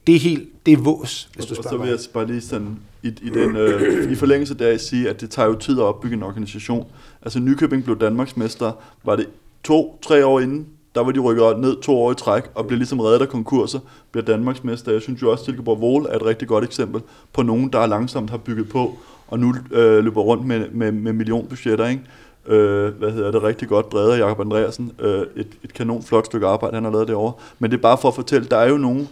Det 0.07 0.15
er 0.15 0.19
helt, 0.19 0.65
det 0.65 0.71
er 0.73 0.77
vås, 0.77 1.29
hvis 1.35 1.45
du 1.45 1.55
spørger 1.55 1.69
Og 1.69 1.73
så 1.73 1.77
vil 1.77 1.89
jeg 1.89 1.99
bare 2.13 2.27
lige 2.27 2.41
sådan 2.41 2.79
i, 3.03 3.07
i, 3.07 3.29
den, 3.29 3.55
øh, 3.55 4.11
i 4.11 4.15
forlængelse 4.15 4.53
der 4.53 4.77
sige, 4.77 5.09
at 5.09 5.21
det 5.21 5.29
tager 5.29 5.47
jo 5.47 5.55
tid 5.55 5.79
at 5.79 5.83
opbygge 5.83 6.15
en 6.15 6.23
organisation. 6.23 6.87
Altså 7.21 7.39
Nykøbing 7.39 7.83
blev 7.83 7.99
Danmarks 7.99 8.37
mester, 8.37 8.71
var 9.03 9.15
det 9.15 9.27
to-tre 9.63 10.25
år 10.25 10.39
inden, 10.39 10.67
der 10.95 11.03
var 11.03 11.11
de 11.11 11.19
rykket 11.19 11.59
ned 11.59 11.81
to 11.81 11.97
år 11.97 12.11
i 12.11 12.15
træk, 12.15 12.43
og 12.55 12.67
blev 12.67 12.77
ligesom 12.77 12.99
reddet 12.99 13.21
af 13.21 13.29
konkurser, 13.29 13.79
bliver 14.11 14.25
Danmarksmester. 14.25 14.91
Jeg 14.91 15.01
synes 15.01 15.21
jo 15.21 15.31
også, 15.31 15.41
at 15.41 15.45
Silkeborg 15.45 15.81
Vole 15.81 16.09
er 16.09 16.15
et 16.15 16.25
rigtig 16.25 16.47
godt 16.47 16.63
eksempel 16.63 17.01
på 17.33 17.43
nogen, 17.43 17.69
der 17.73 17.85
langsomt 17.85 18.29
har 18.29 18.37
bygget 18.37 18.69
på, 18.69 18.97
og 19.27 19.39
nu 19.39 19.55
øh, 19.71 20.03
løber 20.03 20.21
rundt 20.21 20.45
med, 20.45 20.69
med, 20.69 20.91
med 20.91 21.13
millionbudgetter, 21.13 21.87
ikke? 21.87 22.03
Øh, 22.47 22.93
hvad 22.93 23.11
hedder 23.11 23.31
det, 23.31 23.43
rigtig 23.43 23.67
godt 23.67 23.91
drevet 23.91 24.11
af 24.11 24.19
Jacob 24.19 24.39
Andreasen. 24.39 24.91
Øh, 24.99 25.21
et, 25.35 25.47
et 25.63 25.73
kanon 25.73 26.03
flot 26.03 26.25
stykke 26.25 26.47
arbejde, 26.47 26.75
han 26.75 26.83
har 26.83 26.91
lavet 26.91 27.07
derovre. 27.07 27.33
Men 27.59 27.71
det 27.71 27.77
er 27.77 27.81
bare 27.81 27.97
for 28.01 28.07
at 28.07 28.15
fortælle, 28.15 28.47
der 28.47 28.57
er 28.57 28.69
jo 28.69 28.77
nogle 28.77 29.07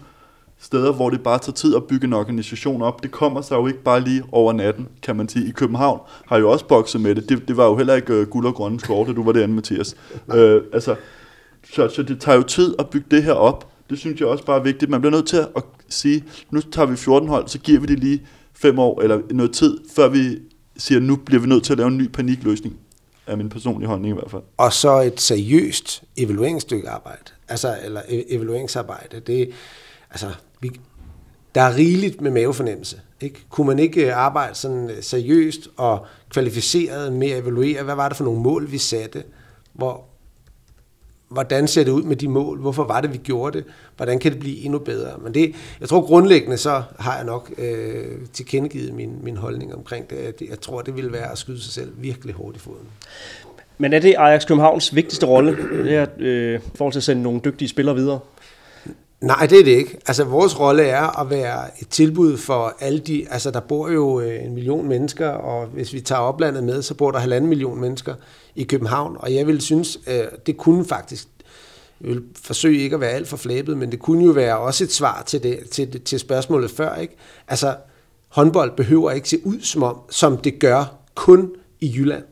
steder, 0.59 0.93
hvor 0.93 1.09
det 1.09 1.23
bare 1.23 1.39
tager 1.39 1.53
tid 1.53 1.75
at 1.75 1.83
bygge 1.83 2.07
en 2.07 2.13
organisation 2.13 2.81
op. 2.81 3.03
Det 3.03 3.11
kommer 3.11 3.41
sig 3.41 3.55
jo 3.55 3.67
ikke 3.67 3.83
bare 3.83 4.01
lige 4.01 4.23
over 4.31 4.53
natten, 4.53 4.87
kan 5.01 5.15
man 5.15 5.29
sige. 5.29 5.47
I 5.47 5.51
København 5.51 5.99
har 6.25 6.37
jo 6.37 6.51
også 6.51 6.65
bokset 6.65 7.01
med 7.01 7.15
det. 7.15 7.29
Det, 7.29 7.47
det 7.47 7.57
var 7.57 7.65
jo 7.65 7.75
heller 7.77 7.95
ikke 7.95 8.21
uh, 8.21 8.27
guld 8.27 8.45
og 8.45 8.53
grønne 8.53 8.79
skår, 8.79 9.05
da 9.05 9.13
du 9.13 9.23
var 9.23 9.31
derinde, 9.31 9.55
Mathias. 9.55 9.95
Øh, 10.35 10.61
altså, 10.73 10.95
så, 11.73 11.89
så 11.89 12.03
det 12.03 12.21
tager 12.21 12.35
jo 12.35 12.43
tid 12.43 12.75
at 12.79 12.89
bygge 12.89 13.07
det 13.11 13.23
her 13.23 13.33
op. 13.33 13.67
Det 13.89 13.99
synes 13.99 14.19
jeg 14.19 14.27
også 14.27 14.45
bare 14.45 14.59
er 14.59 14.63
vigtigt. 14.63 14.91
Man 14.91 15.01
bliver 15.01 15.11
nødt 15.11 15.27
til 15.27 15.37
at 15.37 15.63
sige, 15.89 16.23
nu 16.51 16.61
tager 16.61 16.85
vi 16.85 16.95
14 16.95 17.29
hold, 17.29 17.47
så 17.47 17.59
giver 17.59 17.79
vi 17.79 17.85
det 17.85 17.99
lige 17.99 18.21
fem 18.53 18.79
år 18.79 19.01
eller 19.01 19.21
noget 19.31 19.51
tid, 19.51 19.77
før 19.95 20.07
vi 20.07 20.37
siger, 20.77 20.99
nu 20.99 21.15
bliver 21.15 21.41
vi 21.41 21.47
nødt 21.47 21.63
til 21.63 21.73
at 21.73 21.77
lave 21.77 21.87
en 21.87 21.97
ny 21.97 22.07
panikløsning 22.07 22.77
er 23.29 23.35
min 23.35 23.49
personlige 23.49 23.87
holdning 23.87 24.11
i 24.11 24.17
hvert 24.19 24.31
fald. 24.31 24.41
Og 24.57 24.73
så 24.73 25.01
et 25.01 25.21
seriøst 25.21 26.03
evalueringsstykke 26.17 26.89
arbejde, 26.89 27.23
altså, 27.47 27.77
eller 27.83 28.01
e- 28.01 28.33
evalueringsarbejde. 28.35 29.19
Det, 29.19 29.51
altså, 30.11 30.27
vi, 30.59 30.79
der 31.55 31.61
er 31.61 31.75
rigeligt 31.75 32.21
med 32.21 32.31
mavefornemmelse. 32.31 33.01
Ikke? 33.21 33.45
Kunne 33.49 33.67
man 33.67 33.79
ikke 33.79 34.05
øh, 34.05 34.17
arbejde 34.17 34.55
sådan 34.55 34.89
øh, 34.89 35.03
seriøst 35.03 35.69
og 35.77 36.05
kvalificeret 36.29 37.13
med 37.13 37.31
at 37.31 37.39
evaluere, 37.39 37.83
hvad 37.83 37.95
var 37.95 38.07
det 38.07 38.17
for 38.17 38.23
nogle 38.23 38.41
mål, 38.41 38.71
vi 38.71 38.77
satte? 38.77 39.23
Hvor, 39.73 40.03
hvordan 41.29 41.67
ser 41.67 41.83
det 41.83 41.91
ud 41.91 42.03
med 42.03 42.15
de 42.15 42.27
mål? 42.27 42.59
Hvorfor 42.59 42.83
var 42.83 43.01
det, 43.01 43.13
vi 43.13 43.17
gjorde 43.17 43.57
det? 43.57 43.65
Hvordan 43.97 44.19
kan 44.19 44.31
det 44.31 44.39
blive 44.39 44.57
endnu 44.57 44.79
bedre? 44.79 45.17
Men 45.21 45.33
det, 45.33 45.55
jeg 45.79 45.89
tror 45.89 46.01
grundlæggende, 46.01 46.57
så 46.57 46.83
har 46.99 47.15
jeg 47.15 47.25
nok 47.25 47.51
øh, 47.57 48.17
tilkendegivet 48.33 48.93
min, 48.93 49.19
min 49.23 49.37
holdning 49.37 49.75
omkring 49.75 50.09
det. 50.09 50.41
Jeg 50.49 50.61
tror, 50.61 50.81
det 50.81 50.95
ville 50.95 51.13
være 51.13 51.31
at 51.31 51.37
skyde 51.37 51.61
sig 51.61 51.73
selv 51.73 51.91
virkelig 51.97 52.35
hårdt 52.35 52.55
i 52.57 52.59
foden. 52.59 52.87
Men 53.77 53.93
er 53.93 53.99
det 53.99 54.15
Ajax 54.17 54.47
Københavns 54.47 54.95
vigtigste 54.95 55.25
rolle, 55.25 55.57
det 55.83 55.95
er 55.95 56.05
øh, 56.17 56.59
forhold 56.75 56.93
til 56.93 56.99
at 56.99 57.03
sende 57.03 57.23
nogle 57.23 57.41
dygtige 57.45 57.69
spillere 57.69 57.95
videre? 57.95 58.19
Nej, 59.21 59.47
det 59.49 59.59
er 59.59 59.63
det 59.63 59.71
ikke. 59.71 59.97
Altså, 60.07 60.23
vores 60.23 60.59
rolle 60.59 60.83
er 60.83 61.19
at 61.21 61.29
være 61.29 61.81
et 61.81 61.89
tilbud 61.89 62.37
for 62.37 62.75
alle 62.79 62.99
de... 62.99 63.25
Altså, 63.29 63.51
der 63.51 63.59
bor 63.59 63.89
jo 63.89 64.19
øh, 64.19 64.45
en 64.45 64.53
million 64.53 64.87
mennesker, 64.87 65.29
og 65.29 65.65
hvis 65.67 65.93
vi 65.93 66.01
tager 66.01 66.21
oplandet 66.21 66.63
med, 66.63 66.81
så 66.81 66.93
bor 66.93 67.11
der 67.11 67.19
halvanden 67.19 67.49
million 67.49 67.81
mennesker 67.81 68.15
i 68.55 68.63
København. 68.63 69.17
Og 69.19 69.33
jeg 69.33 69.47
vil 69.47 69.61
synes, 69.61 69.99
øh, 70.07 70.23
det 70.45 70.57
kunne 70.57 70.85
faktisk... 70.85 71.27
Jeg 72.01 72.09
vil 72.09 72.23
forsøge 72.41 72.81
ikke 72.81 72.93
at 72.93 73.01
være 73.01 73.09
alt 73.09 73.27
for 73.27 73.37
flæbet, 73.37 73.77
men 73.77 73.91
det 73.91 73.99
kunne 73.99 74.25
jo 74.25 74.31
være 74.31 74.57
også 74.57 74.83
et 74.83 74.91
svar 74.91 75.23
til, 75.25 75.43
det, 75.43 75.59
til, 75.71 76.01
til 76.01 76.19
spørgsmålet 76.19 76.71
før, 76.71 76.95
ikke? 76.95 77.15
Altså, 77.47 77.75
håndbold 78.29 78.75
behøver 78.77 79.11
ikke 79.11 79.29
se 79.29 79.37
ud 79.45 79.61
som 79.61 79.83
om, 79.83 79.97
som 80.09 80.37
det 80.37 80.59
gør 80.59 80.95
kun 81.15 81.51
i 81.79 81.93
Jylland. 81.95 82.23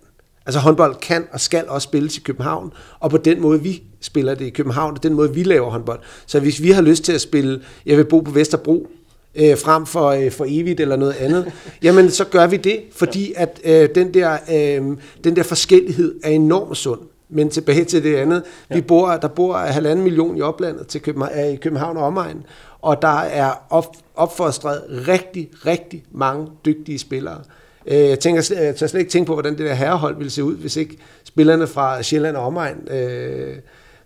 Altså 0.46 0.60
håndbold 0.60 0.96
kan 0.96 1.28
og 1.32 1.40
skal 1.42 1.70
også 1.70 1.86
spilles 1.86 2.18
i 2.18 2.22
København, 2.22 2.74
og 3.00 3.10
på 3.10 3.18
den 3.18 3.42
måde, 3.42 3.62
vi 3.62 3.84
spiller 4.02 4.36
det 4.36 4.46
i 4.46 4.50
København, 4.50 4.96
og 4.96 5.04
den 5.04 5.14
måde, 5.14 5.34
vi 5.34 5.44
laver 5.44 5.70
håndbold. 5.70 6.00
Så 6.26 6.40
hvis 6.40 6.64
vi 6.64 6.72
har 6.72 6.82
lyst 6.82 7.04
til 7.04 7.14
at 7.14 7.22
spille, 7.22 7.62
jeg 7.86 7.98
vil 7.98 8.06
bo 8.06 8.20
på 8.20 8.32
Vesterbro, 8.32 8.88
øh, 9.36 9.58
frem 9.58 9.86
for, 9.86 10.08
øh, 10.08 10.32
for 10.32 10.46
evigt 10.48 10.80
eller 10.80 10.96
noget 10.96 11.14
andet, 11.14 11.52
jamen 11.84 12.12
så 12.12 12.26
gør 12.26 12.48
vi 12.48 12.58
det, 12.58 12.80
fordi 12.92 13.34
at 13.36 13.60
øh, 13.64 13.90
den, 13.96 14.14
der, 14.14 14.38
øh, 14.52 14.98
den 15.24 15.36
der 15.36 15.44
forskellighed 15.44 16.16
er 16.24 16.30
enormt 16.30 16.78
sund. 16.78 17.00
Men 17.30 17.50
tilbage 17.50 17.86
til 17.86 18.04
det 18.04 18.16
andet, 18.16 18.44
ja. 18.70 18.76
vi 18.76 18.82
bor, 18.82 19.10
der 19.10 19.28
bor 19.28 19.58
halvanden 19.58 20.04
million 20.04 20.38
i 20.38 20.42
oplandet 20.42 20.88
til 20.88 21.02
København, 21.02 21.54
i 21.54 21.56
København 21.56 21.98
og 21.98 22.04
omegn, 22.04 22.44
og 22.82 23.02
der 23.02 23.18
er 23.18 23.52
op, 23.70 23.96
opfostret 24.16 24.82
rigtig, 25.08 25.50
rigtig 25.66 26.04
mange 26.12 26.48
dygtige 26.66 27.00
spillere. 27.00 27.42
Øh, 27.88 27.98
jeg 27.98 28.20
tænker 28.20 28.56
jeg 28.62 28.76
tør 28.76 28.88
slet 28.88 29.00
ikke 29.00 29.12
tænke 29.12 29.28
på, 29.28 29.34
hvordan 29.34 29.58
det 29.58 29.66
der 29.66 29.74
herrehold 29.74 30.18
ville 30.18 30.32
se 30.32 30.44
ud, 30.44 30.56
hvis 30.56 30.76
ikke 30.76 30.98
spillerne 31.24 31.68
fra 31.68 32.04
Sjælland 32.04 32.36
og 32.36 32.46
omegn 32.46 32.88
øh, 32.92 33.56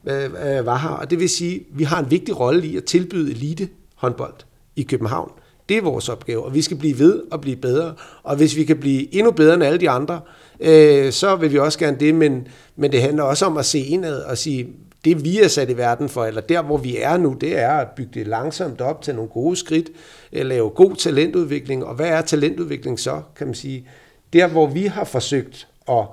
Øh, 0.05 0.23
øh, 0.23 0.65
var 0.65 0.77
her. 0.77 0.89
Og 0.89 1.09
det 1.09 1.19
vil 1.19 1.29
sige, 1.29 1.55
at 1.55 1.61
vi 1.71 1.83
har 1.83 1.99
en 1.99 2.11
vigtig 2.11 2.39
rolle 2.39 2.67
i 2.67 2.77
at 2.77 2.83
tilbyde 2.83 3.31
elite 3.31 3.69
håndbold 3.95 4.33
i 4.75 4.83
København. 4.83 5.31
Det 5.69 5.77
er 5.77 5.81
vores 5.81 6.09
opgave, 6.09 6.45
og 6.45 6.53
vi 6.53 6.61
skal 6.61 6.77
blive 6.77 6.99
ved 6.99 7.21
og 7.31 7.41
blive 7.41 7.55
bedre. 7.55 7.93
Og 8.23 8.35
hvis 8.35 8.55
vi 8.55 8.63
kan 8.63 8.77
blive 8.77 9.15
endnu 9.15 9.31
bedre 9.31 9.53
end 9.53 9.63
alle 9.63 9.79
de 9.79 9.89
andre, 9.89 10.21
øh, 10.59 11.11
så 11.11 11.35
vil 11.35 11.51
vi 11.51 11.59
også 11.59 11.79
gerne 11.79 11.97
det, 11.99 12.15
men, 12.15 12.47
men 12.75 12.91
det 12.91 13.01
handler 13.01 13.23
også 13.23 13.45
om 13.45 13.57
at 13.57 13.65
se 13.65 13.79
indad 13.79 14.23
og 14.23 14.37
sige, 14.37 14.67
det 15.05 15.23
vi 15.23 15.41
er 15.41 15.47
sat 15.47 15.69
i 15.69 15.77
verden 15.77 16.09
for, 16.09 16.25
eller 16.25 16.41
der 16.41 16.61
hvor 16.61 16.77
vi 16.77 16.97
er 16.97 17.17
nu, 17.17 17.37
det 17.41 17.57
er 17.57 17.71
at 17.71 17.87
bygge 17.95 18.11
det 18.13 18.27
langsomt 18.27 18.81
op 18.81 19.01
til 19.01 19.15
nogle 19.15 19.29
gode 19.29 19.55
skridt, 19.55 19.89
øh, 20.33 20.45
lave 20.45 20.69
god 20.69 20.95
talentudvikling, 20.95 21.85
og 21.85 21.95
hvad 21.95 22.07
er 22.07 22.21
talentudvikling 22.21 22.99
så, 22.99 23.21
kan 23.35 23.47
man 23.47 23.53
sige? 23.53 23.87
Der 24.33 24.47
hvor 24.47 24.67
vi 24.67 24.85
har 24.85 25.03
forsøgt 25.03 25.67
at 25.89 26.05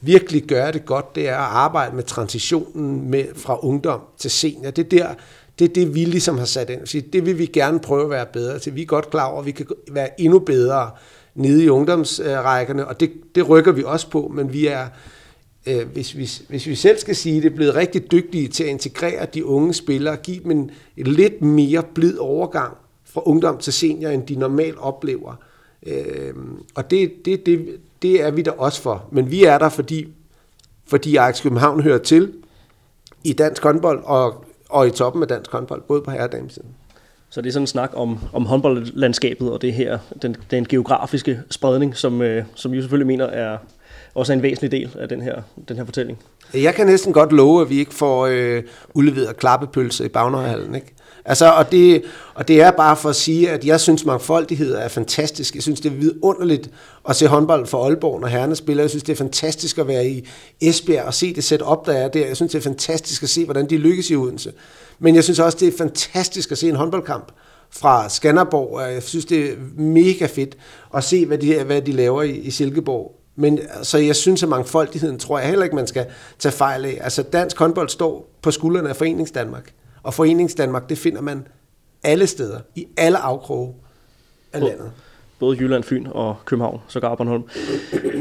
virkelig 0.00 0.42
gøre 0.42 0.72
det 0.72 0.84
godt, 0.86 1.14
det 1.14 1.28
er 1.28 1.36
at 1.36 1.50
arbejde 1.52 1.96
med 1.96 2.02
transitionen 2.02 3.10
med, 3.10 3.24
fra 3.36 3.58
ungdom 3.64 4.00
til 4.18 4.30
senior. 4.30 4.70
Det 4.70 4.84
er 4.84 4.88
der, 4.98 5.14
det 5.58 5.64
er 5.64 5.74
det, 5.74 5.94
vi 5.94 6.04
ligesom 6.04 6.38
har 6.38 6.44
sat 6.44 6.70
ind. 6.70 7.02
Det 7.12 7.26
vil 7.26 7.38
vi 7.38 7.46
gerne 7.46 7.80
prøve 7.80 8.04
at 8.04 8.10
være 8.10 8.26
bedre 8.26 8.58
til. 8.58 8.74
Vi 8.74 8.82
er 8.82 8.86
godt 8.86 9.10
klar 9.10 9.26
over, 9.26 9.40
at 9.40 9.46
vi 9.46 9.50
kan 9.50 9.66
være 9.90 10.20
endnu 10.20 10.38
bedre 10.38 10.90
nede 11.34 11.64
i 11.64 11.68
ungdomsrækkerne, 11.68 12.86
og 12.86 13.00
det, 13.00 13.10
det 13.34 13.48
rykker 13.48 13.72
vi 13.72 13.82
også 13.84 14.10
på, 14.10 14.32
men 14.34 14.52
vi 14.52 14.66
er, 14.66 14.86
øh, 15.66 15.88
hvis, 15.92 16.16
vi, 16.16 16.30
hvis 16.48 16.66
vi 16.66 16.74
selv 16.74 16.98
skal 16.98 17.16
sige 17.16 17.42
det, 17.42 17.54
blevet 17.54 17.74
rigtig 17.74 18.12
dygtige 18.12 18.48
til 18.48 18.64
at 18.64 18.70
integrere 18.70 19.26
de 19.34 19.44
unge 19.44 19.74
spillere, 19.74 20.16
give 20.16 20.42
dem 20.42 20.50
en, 20.50 20.70
en 20.96 21.06
lidt 21.06 21.42
mere 21.42 21.82
blid 21.94 22.18
overgang 22.18 22.76
fra 23.04 23.22
ungdom 23.24 23.58
til 23.58 23.72
senior, 23.72 24.10
end 24.10 24.26
de 24.26 24.34
normalt 24.34 24.78
oplever. 24.78 25.34
Øh, 25.86 26.34
og 26.74 26.90
det, 26.90 27.12
det, 27.24 27.46
det, 27.46 27.76
det 28.02 28.22
er 28.22 28.30
vi 28.30 28.42
der 28.42 28.50
også 28.50 28.82
for. 28.82 29.04
Men 29.10 29.30
vi 29.30 29.44
er 29.44 29.58
der, 29.58 29.68
fordi, 29.68 30.08
fordi 30.86 31.16
Ajax 31.16 31.42
København 31.42 31.82
hører 31.82 31.98
til 31.98 32.32
i 33.24 33.32
dansk 33.32 33.62
håndbold 33.62 34.02
og, 34.04 34.44
og 34.68 34.86
i 34.86 34.90
toppen 34.90 35.22
af 35.22 35.28
dansk 35.28 35.52
håndbold, 35.52 35.82
både 35.82 36.02
på 36.02 36.10
herre- 36.10 36.24
og 36.24 36.32
damesiden. 36.32 36.68
Så 37.30 37.40
det 37.40 37.48
er 37.48 37.52
sådan 37.52 37.62
en 37.62 37.66
snak 37.66 37.90
om, 37.94 38.18
om 38.32 38.46
håndboldlandskabet 38.46 39.52
og 39.52 39.62
det 39.62 39.72
her, 39.72 39.98
den, 40.22 40.36
den 40.50 40.64
geografiske 40.64 41.40
spredning, 41.50 41.96
som, 41.96 42.22
øh, 42.22 42.44
som 42.54 42.74
jeg 42.74 42.82
selvfølgelig 42.82 43.06
mener 43.06 43.24
er, 43.24 43.58
også 44.14 44.32
er 44.32 44.36
en 44.36 44.42
væsentlig 44.42 44.70
del 44.72 44.96
af 44.98 45.08
den 45.08 45.20
her, 45.20 45.42
den 45.68 45.76
her 45.76 45.84
fortælling. 45.84 46.18
Jeg 46.54 46.74
kan 46.74 46.86
næsten 46.86 47.12
godt 47.12 47.32
love, 47.32 47.62
at 47.62 47.70
vi 47.70 47.78
ikke 47.78 47.94
får 47.94 48.26
øh, 48.26 48.62
udleveret 48.94 49.36
klappepølse 49.36 50.04
i 50.04 50.08
Bagnøjehallen, 50.08 50.74
ikke? 50.74 50.94
Altså, 51.28 51.50
og, 51.50 51.72
det, 51.72 52.02
og 52.34 52.48
det 52.48 52.60
er 52.60 52.70
bare 52.70 52.96
for 52.96 53.08
at 53.08 53.16
sige, 53.16 53.50
at 53.50 53.64
jeg 53.64 53.80
synes, 53.80 54.04
mangfoldighed 54.04 54.74
er 54.74 54.88
fantastisk. 54.88 55.54
Jeg 55.54 55.62
synes, 55.62 55.80
det 55.80 55.92
er 55.92 55.96
vidunderligt 55.96 56.70
at 57.08 57.16
se 57.16 57.26
håndbold 57.26 57.66
for 57.66 57.84
Aalborg, 57.84 58.20
når 58.20 58.28
herrerne 58.28 58.56
spiller. 58.56 58.82
Jeg 58.82 58.90
synes, 58.90 59.02
det 59.02 59.12
er 59.12 59.16
fantastisk 59.16 59.78
at 59.78 59.88
være 59.88 60.08
i 60.08 60.28
Esbjerg 60.60 61.04
og 61.04 61.14
se 61.14 61.34
det 61.34 61.44
sæt 61.44 61.62
op, 61.62 61.86
der 61.86 61.92
er 61.92 62.08
der. 62.08 62.26
Jeg 62.26 62.36
synes, 62.36 62.52
det 62.52 62.58
er 62.58 62.62
fantastisk 62.62 63.22
at 63.22 63.28
se, 63.28 63.44
hvordan 63.44 63.70
de 63.70 63.76
lykkes 63.76 64.10
i 64.10 64.16
Odense. 64.16 64.52
Men 64.98 65.14
jeg 65.14 65.24
synes 65.24 65.38
også, 65.38 65.58
det 65.60 65.68
er 65.68 65.78
fantastisk 65.78 66.52
at 66.52 66.58
se 66.58 66.68
en 66.68 66.76
håndboldkamp 66.76 67.32
fra 67.70 68.08
Skanderborg. 68.08 68.92
Jeg 68.92 69.02
synes, 69.02 69.24
det 69.24 69.44
er 69.44 69.54
mega 69.76 70.26
fedt 70.26 70.56
at 70.94 71.04
se, 71.04 71.26
hvad 71.26 71.38
de, 71.38 71.62
hvad 71.64 71.82
de 71.82 71.92
laver 71.92 72.22
i, 72.22 72.30
i 72.30 72.50
Silkeborg. 72.50 73.14
Men 73.36 73.60
så 73.82 73.98
jeg 73.98 74.16
synes, 74.16 74.42
at 74.42 74.48
mangfoldigheden 74.48 75.18
tror 75.18 75.38
jeg 75.38 75.48
heller 75.48 75.64
ikke, 75.64 75.76
man 75.76 75.86
skal 75.86 76.06
tage 76.38 76.52
fejl 76.52 76.84
af. 76.84 76.98
Altså 77.00 77.22
dansk 77.22 77.58
håndbold 77.58 77.88
står 77.88 78.30
på 78.42 78.50
skuldrene 78.50 78.88
af 78.88 78.96
Forenings 78.96 79.30
Danmark. 79.30 79.72
Og 80.02 80.14
Forenings 80.14 80.54
Danmark, 80.54 80.88
det 80.88 80.98
finder 80.98 81.20
man 81.20 81.46
alle 82.02 82.26
steder, 82.26 82.58
i 82.74 82.86
alle 82.96 83.18
afkroge 83.18 83.74
af 84.52 84.60
landet. 84.60 84.90
Både 85.38 85.56
Jylland, 85.56 85.84
Fyn 85.84 86.06
og 86.10 86.36
København, 86.44 86.80
så 86.88 87.00
Bornholm. 87.00 87.42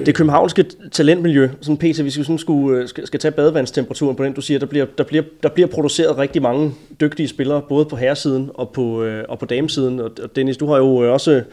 Det 0.05 0.15
københavnske 0.15 0.65
talentmiljø, 0.91 1.49
som 1.61 1.77
PT, 1.77 1.83
hvis 2.01 2.17
vi 2.17 2.23
sådan 2.23 2.37
skulle, 2.37 2.81
øh, 2.81 2.87
skal, 2.87 3.07
skal 3.07 3.19
tage 3.19 3.31
badevandstemperaturen 3.31 4.15
på 4.15 4.23
den, 4.23 4.33
du 4.33 4.41
siger, 4.41 4.59
der 4.59 4.65
bliver, 4.65 4.85
der, 4.97 5.03
bliver, 5.03 5.23
der 5.43 5.49
bliver 5.49 5.67
produceret 5.67 6.17
rigtig 6.17 6.41
mange 6.41 6.73
dygtige 7.01 7.27
spillere, 7.27 7.61
både 7.69 7.85
på 7.85 7.95
herresiden 7.95 8.51
og 8.53 8.69
på, 8.69 9.03
øh, 9.03 9.25
og 9.29 9.39
på 9.39 9.45
damesiden. 9.45 9.99
Og 9.99 10.11
Dennis, 10.35 10.57
du 10.57 10.67
har 10.67 10.77
jo 10.77 11.03
øh, 11.03 11.13
også 11.13 11.43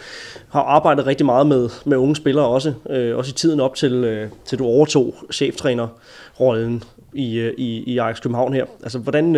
har 0.48 0.60
arbejdet 0.60 1.06
rigtig 1.06 1.26
meget 1.26 1.46
med, 1.46 1.68
med 1.84 1.96
unge 1.96 2.16
spillere 2.16 2.46
også, 2.46 2.72
også 3.14 3.30
i 3.30 3.34
tiden 3.34 3.60
op 3.60 3.74
til, 3.74 4.28
til 4.44 4.58
du 4.58 4.64
overtog 4.64 5.14
cheftrænerrollen 5.32 6.82
i, 7.14 7.50
i, 7.58 7.84
i 7.86 7.98
Ajax 7.98 8.22
København 8.22 8.54
her. 8.54 8.64
Altså, 8.82 8.98
hvordan, 8.98 9.36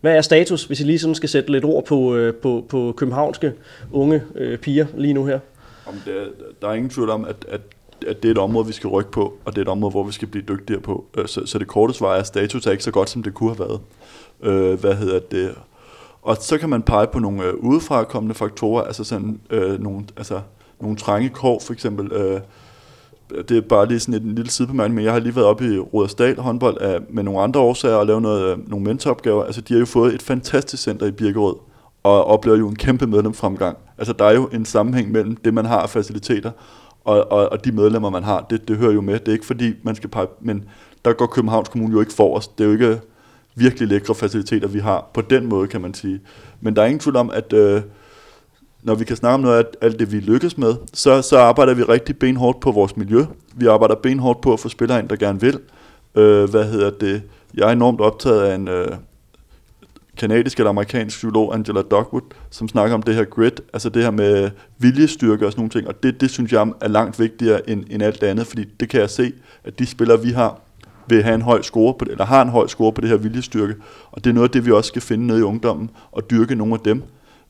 hvad 0.00 0.16
er 0.16 0.20
status, 0.20 0.64
hvis 0.64 0.80
I 0.80 0.84
lige 0.84 0.98
sådan 0.98 1.14
skal 1.14 1.28
sætte 1.28 1.52
lidt 1.52 1.64
ord 1.64 1.84
på, 1.84 2.14
øh, 2.14 2.34
på, 2.34 2.64
på 2.68 2.94
københavnske 2.96 3.52
unge 3.92 4.22
øh, 4.34 4.58
piger 4.58 4.86
lige 4.96 5.14
nu 5.14 5.24
her? 5.24 5.38
Om 5.86 5.94
det, 6.04 6.14
der 6.62 6.68
er 6.68 6.74
ingen 6.74 6.90
tvivl 6.90 7.10
om, 7.10 7.24
at, 7.24 7.36
at, 7.48 7.60
at 8.06 8.22
det 8.22 8.28
er 8.28 8.32
et 8.32 8.38
område, 8.38 8.66
vi 8.66 8.72
skal 8.72 8.88
rykke 8.88 9.10
på, 9.10 9.34
og 9.44 9.52
det 9.52 9.58
er 9.58 9.62
et 9.62 9.68
område, 9.68 9.90
hvor 9.90 10.02
vi 10.02 10.12
skal 10.12 10.28
blive 10.28 10.44
dygtigere 10.48 10.80
på. 10.80 11.04
Øh, 11.16 11.26
så, 11.26 11.46
så 11.46 11.58
det 11.58 11.66
korte 11.66 11.94
svar 11.94 12.14
er, 12.14 12.18
at 12.18 12.26
status 12.26 12.66
er 12.66 12.70
ikke 12.70 12.84
så 12.84 12.90
godt, 12.90 13.10
som 13.10 13.22
det 13.22 13.34
kunne 13.34 13.54
have 13.56 13.68
været. 13.68 13.80
Øh, 14.42 14.80
hvad 14.80 14.94
hedder 14.94 15.18
det? 15.18 15.54
Og 16.22 16.36
så 16.36 16.58
kan 16.58 16.68
man 16.68 16.82
pege 16.82 17.06
på 17.06 17.18
nogle 17.18 17.44
øh, 17.44 17.54
udefrakommende 17.54 18.34
faktorer, 18.34 18.82
altså 18.82 19.04
sådan 19.04 19.40
øh, 19.50 19.82
nogle, 19.82 20.04
altså, 20.16 20.40
nogle 20.80 20.96
trange 20.96 21.28
kår, 21.28 21.60
for 21.66 21.72
eksempel 21.72 22.12
øh, 22.12 22.40
det 23.48 23.56
er 23.56 23.60
bare 23.60 23.86
lige 23.86 24.00
sådan 24.00 24.22
en 24.22 24.34
lille 24.34 24.50
sidebemærkning, 24.50 24.94
men 24.94 25.04
jeg 25.04 25.12
har 25.12 25.20
lige 25.20 25.36
været 25.36 25.46
oppe 25.46 25.74
i 25.74 25.78
Rudersdal 25.78 26.38
håndbold 26.38 26.78
af, 26.80 26.98
med 27.10 27.22
nogle 27.22 27.40
andre 27.40 27.60
årsager 27.60 27.94
og 27.94 28.06
lavet 28.06 28.22
noget, 28.22 28.52
øh, 28.52 28.70
nogle 28.70 28.84
mentoropgaver. 28.84 29.44
Altså, 29.44 29.60
de 29.60 29.74
har 29.74 29.78
jo 29.78 29.86
fået 29.86 30.14
et 30.14 30.22
fantastisk 30.22 30.82
center 30.82 31.06
i 31.06 31.10
Birkerød, 31.10 31.54
og 32.02 32.24
oplever 32.24 32.58
jo 32.58 32.68
en 32.68 32.76
kæmpe 32.76 33.06
medlemsfremgang. 33.06 33.76
Altså, 33.98 34.12
der 34.12 34.24
er 34.24 34.34
jo 34.34 34.48
en 34.52 34.64
sammenhæng 34.64 35.12
mellem 35.12 35.36
det, 35.36 35.54
man 35.54 35.64
har 35.64 35.78
af 35.78 35.90
faciliteter, 35.90 36.50
og, 37.04 37.32
og, 37.32 37.52
og 37.52 37.64
de 37.64 37.72
medlemmer, 37.72 38.10
man 38.10 38.22
har. 38.22 38.46
Det, 38.50 38.68
det 38.68 38.76
hører 38.76 38.92
jo 38.92 39.00
med. 39.00 39.18
Det 39.18 39.28
er 39.28 39.32
ikke 39.32 39.46
fordi, 39.46 39.72
man 39.82 39.94
skal 39.94 40.10
pege, 40.10 40.26
men 40.40 40.64
der 41.04 41.12
går 41.12 41.26
Københavns 41.26 41.68
Kommune 41.68 41.92
jo 41.92 42.00
ikke 42.00 42.12
for 42.12 42.36
os. 42.36 42.48
Det 42.48 42.64
er 42.64 42.68
jo 42.68 42.72
ikke 42.72 43.00
virkelig 43.54 43.88
lækre 43.88 44.14
faciliteter, 44.14 44.68
vi 44.68 44.78
har 44.78 45.10
på 45.14 45.20
den 45.20 45.46
måde, 45.46 45.68
kan 45.68 45.80
man 45.80 45.94
sige. 45.94 46.20
Men 46.60 46.76
der 46.76 46.82
er 46.82 46.86
ingen 46.86 47.00
tvivl 47.00 47.16
om, 47.16 47.30
at 47.34 47.52
øh, 47.52 47.82
når 48.82 48.94
vi 48.94 49.04
kan 49.04 49.16
snakke 49.16 49.34
om 49.34 49.40
noget 49.40 49.58
af 49.58 49.64
alt 49.80 49.98
det, 49.98 50.12
vi 50.12 50.20
lykkes 50.20 50.58
med, 50.58 50.74
så, 50.94 51.22
så 51.22 51.38
arbejder 51.38 51.74
vi 51.74 51.82
rigtig 51.82 52.18
benhårdt 52.18 52.60
på 52.60 52.72
vores 52.72 52.96
miljø. 52.96 53.24
Vi 53.54 53.66
arbejder 53.66 53.94
benhårdt 53.94 54.40
på 54.40 54.52
at 54.52 54.60
få 54.60 54.68
spillere 54.68 54.98
ind, 54.98 55.08
der 55.08 55.16
gerne 55.16 55.40
vil. 55.40 55.58
Øh, 56.14 56.50
hvad 56.50 56.64
hedder 56.64 56.90
det? 56.90 57.22
Jeg 57.54 57.68
er 57.68 57.72
enormt 57.72 58.00
optaget 58.00 58.42
af 58.42 58.54
en 58.54 58.68
øh, 58.68 58.88
kanadisk 60.16 60.58
eller 60.58 60.70
amerikansk 60.70 61.16
psykolog, 61.16 61.54
Angela 61.54 61.82
Dogwood, 61.82 62.22
som 62.50 62.68
snakker 62.68 62.94
om 62.94 63.02
det 63.02 63.14
her 63.14 63.24
grit, 63.24 63.60
altså 63.72 63.88
det 63.88 64.02
her 64.02 64.10
med 64.10 64.50
viljestyrke 64.78 65.46
og 65.46 65.52
sådan 65.52 65.60
nogle 65.60 65.70
ting, 65.70 65.88
og 65.88 66.02
det, 66.02 66.20
det 66.20 66.30
synes 66.30 66.52
jeg 66.52 66.72
er 66.80 66.88
langt 66.88 67.20
vigtigere 67.20 67.70
end, 67.70 67.84
end 67.90 68.02
alt 68.02 68.20
det 68.20 68.26
andet, 68.26 68.46
fordi 68.46 68.64
det 68.80 68.88
kan 68.88 69.00
jeg 69.00 69.10
se, 69.10 69.32
at 69.64 69.78
de 69.78 69.86
spillere, 69.86 70.22
vi 70.22 70.30
har, 70.30 70.60
vil 71.06 71.22
have 71.22 71.34
en 71.34 71.42
høj 71.42 71.62
score 71.62 71.94
på 71.94 72.04
det, 72.04 72.12
eller 72.12 72.24
har 72.24 72.42
en 72.42 72.48
høj 72.48 72.66
score 72.66 72.92
på 72.92 73.00
det 73.00 73.10
her 73.10 73.16
viljestyrke, 73.16 73.74
og 74.10 74.24
det 74.24 74.30
er 74.30 74.34
noget 74.34 74.48
af 74.48 74.52
det, 74.52 74.66
vi 74.66 74.70
også 74.70 74.88
skal 74.88 75.02
finde 75.02 75.26
nede 75.26 75.38
i 75.38 75.42
ungdommen, 75.42 75.90
og 76.12 76.30
dyrke 76.30 76.54
nogle 76.54 76.74
af 76.74 76.80
dem. 76.80 77.02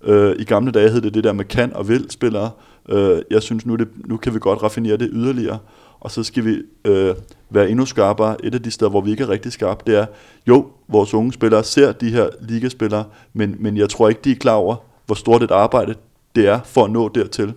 Øh, 0.04 0.36
I 0.38 0.44
gamle 0.44 0.72
dage 0.72 0.90
hed 0.90 1.00
det 1.00 1.14
det 1.14 1.24
der 1.24 1.32
med 1.32 1.44
kan 1.44 1.72
og 1.72 1.88
vil 1.88 2.10
spillere. 2.10 2.50
Øh, 2.88 3.22
jeg 3.30 3.42
synes 3.42 3.66
nu, 3.66 3.76
det, 3.76 3.88
nu 4.04 4.16
kan 4.16 4.34
vi 4.34 4.38
godt 4.38 4.62
raffinere 4.62 4.96
det 4.96 5.08
yderligere, 5.12 5.58
og 6.00 6.10
så 6.10 6.22
skal 6.22 6.44
vi 6.44 6.62
øh, 6.84 7.14
være 7.50 7.70
endnu 7.70 7.86
skarpere. 7.86 8.44
Et 8.44 8.54
af 8.54 8.62
de 8.62 8.70
steder, 8.70 8.90
hvor 8.90 9.00
vi 9.00 9.10
ikke 9.10 9.22
er 9.22 9.28
rigtig 9.28 9.52
skarpe, 9.52 9.82
det 9.86 9.98
er, 9.98 10.06
jo, 10.46 10.66
vores 10.88 11.14
unge 11.14 11.32
spillere 11.32 11.64
ser 11.64 11.92
de 11.92 12.10
her 12.10 12.28
ligaspillere, 12.40 13.04
men, 13.32 13.56
men 13.58 13.76
jeg 13.76 13.88
tror 13.88 14.08
ikke, 14.08 14.20
de 14.24 14.30
er 14.30 14.36
klar 14.36 14.54
over, 14.54 14.76
hvor 15.06 15.14
stort 15.14 15.42
et 15.42 15.50
arbejde 15.50 15.94
det 16.36 16.48
er 16.48 16.60
for 16.64 16.84
at 16.84 16.90
nå 16.90 17.08
dertil. 17.08 17.54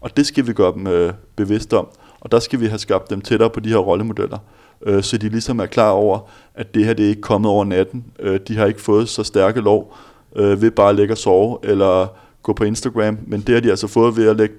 Og 0.00 0.16
det 0.16 0.26
skal 0.26 0.46
vi 0.46 0.52
gøre 0.52 0.74
dem 0.74 0.86
øh, 0.86 1.12
bevidste 1.36 1.78
om, 1.78 1.88
og 2.20 2.32
der 2.32 2.38
skal 2.38 2.60
vi 2.60 2.66
have 2.66 2.78
skabt 2.78 3.10
dem 3.10 3.20
tættere 3.20 3.50
på 3.50 3.60
de 3.60 3.68
her 3.68 3.76
rollemodeller, 3.76 4.38
øh, 4.82 5.02
så 5.02 5.18
de 5.18 5.28
ligesom 5.28 5.58
er 5.58 5.66
klar 5.66 5.90
over, 5.90 6.18
at 6.54 6.74
det 6.74 6.84
her 6.84 6.94
det 6.94 7.04
er 7.04 7.08
ikke 7.08 7.20
kommet 7.20 7.50
over 7.50 7.64
natten. 7.64 8.04
Øh, 8.20 8.40
de 8.48 8.56
har 8.56 8.66
ikke 8.66 8.80
fået 8.80 9.08
så 9.08 9.22
stærke 9.22 9.60
lov 9.60 9.96
øh, 10.36 10.62
ved 10.62 10.70
bare 10.70 10.90
at 10.90 10.96
ligge 10.96 11.14
og 11.14 11.18
sove, 11.18 11.58
eller 11.62 12.06
gå 12.42 12.52
på 12.52 12.64
Instagram, 12.64 13.18
men 13.26 13.40
det 13.40 13.54
har 13.54 13.60
de 13.60 13.70
altså 13.70 13.86
fået 13.86 14.16
ved 14.16 14.28
at 14.28 14.36
lægge 14.36 14.54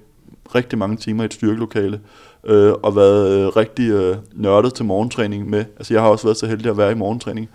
rigtig 0.54 0.78
mange 0.78 0.96
timer 0.96 1.22
i 1.22 1.26
et 1.26 1.34
styrkelokale, 1.34 2.00
øh, 2.46 2.72
og 2.72 2.96
været 2.96 3.30
øh, 3.30 3.46
rigtig 3.48 3.90
øh, 3.90 4.16
nørdet 4.32 4.74
til 4.74 4.84
morgentræning 4.84 5.50
med. 5.50 5.64
Altså 5.76 5.94
jeg 5.94 6.02
har 6.02 6.08
også 6.08 6.26
været 6.26 6.36
så 6.36 6.46
heldig 6.46 6.70
at 6.70 6.78
være 6.78 6.92
i 6.92 6.94
morgentræning, 6.94 7.48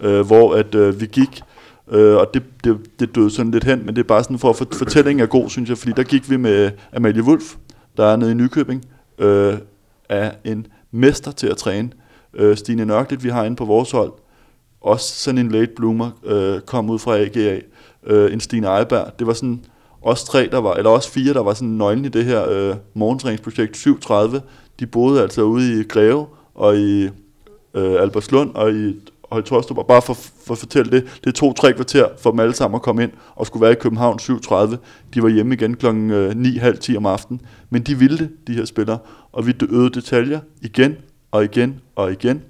øh, 0.00 0.26
hvor 0.26 0.54
at 0.54 0.74
øh, 0.74 1.00
vi 1.00 1.06
gik, 1.06 1.42
øh, 1.90 2.16
og 2.16 2.34
det, 2.34 2.42
det, 2.64 2.78
det 3.00 3.14
døde 3.14 3.30
sådan 3.30 3.52
lidt 3.52 3.64
hen, 3.64 3.86
men 3.86 3.96
det 3.96 4.02
er 4.02 4.08
bare 4.08 4.22
sådan 4.22 4.38
for 4.38 4.50
at 4.50 4.56
for, 4.56 4.66
fortællingen 4.72 5.22
er 5.22 5.26
god, 5.26 5.48
synes 5.48 5.68
jeg, 5.68 5.78
fordi 5.78 5.92
der 5.96 6.02
gik 6.02 6.30
vi 6.30 6.36
med 6.36 6.70
Amalie 6.96 7.22
Wulf, 7.22 7.54
der 7.96 8.04
er 8.04 8.16
nede 8.16 8.30
i 8.30 8.34
Nykøbing, 8.34 8.84
øh, 9.18 9.54
er 10.08 10.30
en 10.44 10.66
mester 10.90 11.30
til 11.30 11.46
at 11.46 11.56
træne. 11.56 11.90
Øh, 12.34 12.56
Stine 12.56 12.84
Nørklit, 12.84 13.24
vi 13.24 13.28
har 13.28 13.44
inde 13.44 13.56
på 13.56 13.64
vores 13.64 13.90
hold, 13.90 14.12
også 14.80 15.14
sådan 15.14 15.38
en 15.38 15.50
late 15.50 15.72
bloomer, 15.76 16.10
øh, 16.24 16.60
kom 16.60 16.90
ud 16.90 16.98
fra 16.98 17.18
AGA. 17.18 17.60
Øh, 18.06 18.32
en 18.32 18.40
Stine 18.40 18.78
Eiberg, 18.78 19.18
det 19.18 19.26
var 19.26 19.32
sådan 19.32 19.64
os 20.02 20.24
tre, 20.24 20.48
der 20.52 20.58
var, 20.58 20.74
eller 20.74 20.90
også 20.90 21.10
fire, 21.10 21.34
der 21.34 21.42
var 21.42 21.54
sådan 21.54 21.68
nøglen 21.68 22.04
i 22.04 22.08
det 22.08 22.24
her 22.24 22.48
øh, 22.50 22.76
morgentræningsprojekt 22.94 23.76
730. 23.76 24.42
De 24.80 24.86
boede 24.86 25.22
altså 25.22 25.42
ude 25.42 25.80
i 25.80 25.84
Greve 25.84 26.26
og 26.54 26.76
i 26.76 27.04
øh, 27.74 28.02
Albertslund 28.02 28.54
og 28.54 28.72
i 28.72 28.94
Høje 29.30 29.42
Torstrup, 29.42 29.78
og 29.78 29.86
bare 29.86 30.02
for, 30.02 30.14
for 30.14 30.52
at 30.52 30.58
fortælle 30.58 30.92
det, 30.92 31.20
det 31.24 31.34
tog 31.34 31.56
tre 31.56 31.72
kvarter 31.72 32.08
for 32.18 32.30
dem 32.30 32.40
alle 32.40 32.54
sammen 32.54 32.76
at 32.76 32.82
komme 32.82 33.02
ind 33.02 33.10
og 33.34 33.46
skulle 33.46 33.60
være 33.60 33.72
i 33.72 33.80
København 33.80 34.18
7.30. 34.22 34.76
De 35.14 35.22
var 35.22 35.28
hjemme 35.28 35.54
igen 35.54 35.76
klokken 35.76 36.10
øh, 36.10 36.30
9.30 36.30 36.96
om 36.96 37.06
aftenen, 37.06 37.40
men 37.70 37.82
de 37.82 37.98
ville 37.98 38.18
det, 38.18 38.30
de 38.46 38.54
her 38.54 38.64
spillere, 38.64 38.98
og 39.32 39.46
vi 39.46 39.54
øvede 39.68 39.90
detaljer 39.90 40.40
igen 40.62 40.96
og 41.30 41.44
igen 41.44 41.80
og 41.96 42.12
igen, 42.12 42.42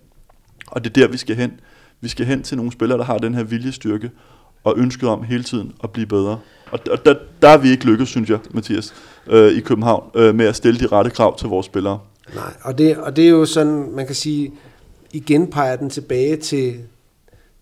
og 0.66 0.84
det 0.84 0.96
er 0.96 1.06
der, 1.06 1.12
vi 1.12 1.16
skal 1.16 1.36
hen. 1.36 1.52
Vi 2.01 2.09
skal 2.09 2.26
hen 2.26 2.42
til 2.42 2.57
nogle 2.57 2.72
spillere, 2.72 2.98
der 2.98 3.05
har 3.05 3.18
den 3.18 3.34
her 3.34 3.42
viljestyrke, 3.42 4.11
og 4.64 4.74
ønsket 4.76 5.09
om 5.09 5.22
hele 5.22 5.42
tiden 5.42 5.72
at 5.84 5.90
blive 5.90 6.07
bedre. 6.07 6.38
Og 6.70 6.86
der, 6.86 6.96
der, 6.96 7.14
der 7.42 7.48
er 7.48 7.59
vi 7.59 7.70
ikke 7.70 7.84
lykkedes, 7.84 8.09
synes 8.09 8.30
jeg, 8.30 8.38
Mathias, 8.51 8.94
øh, 9.26 9.53
i 9.53 9.61
København, 9.61 10.11
øh, 10.14 10.34
med 10.34 10.46
at 10.46 10.57
stille 10.57 10.80
de 10.80 10.86
rette 10.86 11.11
krav 11.11 11.38
til 11.38 11.48
vores 11.48 11.66
spillere. 11.66 11.98
Nej, 12.34 12.55
og 12.62 12.78
det, 12.78 12.96
og 12.96 13.16
det 13.16 13.24
er 13.24 13.30
jo 13.30 13.44
sådan, 13.44 13.92
man 13.92 14.07
kan 14.07 14.14
sige, 14.14 14.53
igen 15.12 15.46
peger 15.46 15.76
den 15.76 15.90
tilbage 15.90 16.36
til, 16.36 16.74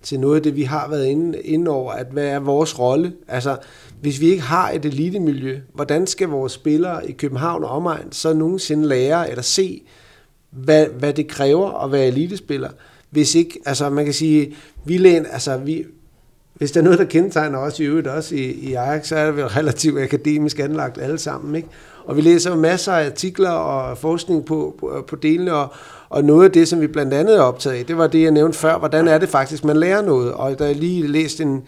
til 0.03 0.21
noget 0.21 0.37
af 0.37 0.43
det, 0.43 0.57
vi 0.57 0.63
har 0.63 0.89
været 0.89 1.07
inde, 1.07 1.41
inde 1.41 1.71
over, 1.71 1.93
at 1.93 2.07
hvad 2.13 2.27
er 2.27 2.39
vores 2.39 2.79
rolle? 2.79 3.13
Altså, 3.29 3.57
hvis 4.01 4.21
vi 4.21 4.27
ikke 4.27 4.43
har 4.43 4.71
et 4.71 4.85
elitemiljø, 4.85 5.61
hvordan 5.75 6.07
skal 6.07 6.29
vores 6.29 6.53
spillere 6.53 7.11
i 7.11 7.13
København 7.13 7.65
og 7.65 7.71
omegn 7.71 8.13
så 8.13 8.35
nogensinde 8.35 8.89
lære 8.89 9.31
eller 9.31 9.43
se, 9.43 9.83
hvad, 10.51 10.87
hvad 10.87 11.13
det 11.13 11.29
kræver 11.29 11.85
at 11.85 11.93
være 11.93 12.07
elitespiller? 12.07 12.71
Hvis 13.11 13.35
ikke, 13.35 13.59
altså 13.65 13.91
man 13.91 14.05
kan 14.05 14.15
sige, 14.15 14.57
vi 14.85 14.97
læn, 14.97 15.27
altså 15.33 15.57
vi, 15.57 15.85
hvis 16.55 16.73
der 16.73 16.81
er 16.81 16.85
noget, 16.85 16.99
der 16.99 17.05
kendetegner 17.05 17.59
os 17.59 17.81
i 17.81 17.85
øvrigt 17.85 18.07
også 18.07 18.35
i, 18.35 18.51
i 18.51 18.75
Ajax, 18.75 19.09
så 19.09 19.17
er 19.17 19.27
det 19.27 19.37
vel 19.37 19.47
relativt 19.47 20.01
akademisk 20.01 20.59
anlagt 20.59 20.99
alle 20.99 21.19
sammen. 21.19 21.55
Ikke? 21.55 21.69
Og 22.05 22.17
vi 22.17 22.21
læser 22.21 22.57
masser 22.57 22.93
af 22.93 23.07
artikler 23.07 23.51
og 23.51 23.99
forskning 23.99 24.45
på, 24.45 24.75
på, 24.81 25.05
på 25.09 25.17
delene, 25.17 25.55
og, 25.55 25.73
og 26.09 26.25
noget 26.25 26.45
af 26.45 26.53
det, 26.53 26.69
som 26.69 26.81
vi 26.81 26.87
blandt 26.87 27.15
andet 27.15 27.37
er 27.37 27.41
optaget 27.41 27.77
af, 27.77 27.87
det 27.87 27.99
var 27.99 28.07
det, 28.07 28.23
jeg 28.23 28.31
nævnte 28.31 28.59
før, 28.59 28.79
hvordan 28.79 29.09
er 29.09 29.19
det 29.19 29.29
faktisk, 29.29 29.65
man 29.65 29.77
lærer 29.77 30.03
noget. 30.03 30.33
Og 30.33 30.59
der 30.59 30.67
er 30.67 30.75
lige 30.75 31.07
læst 31.07 31.41
en, 31.41 31.63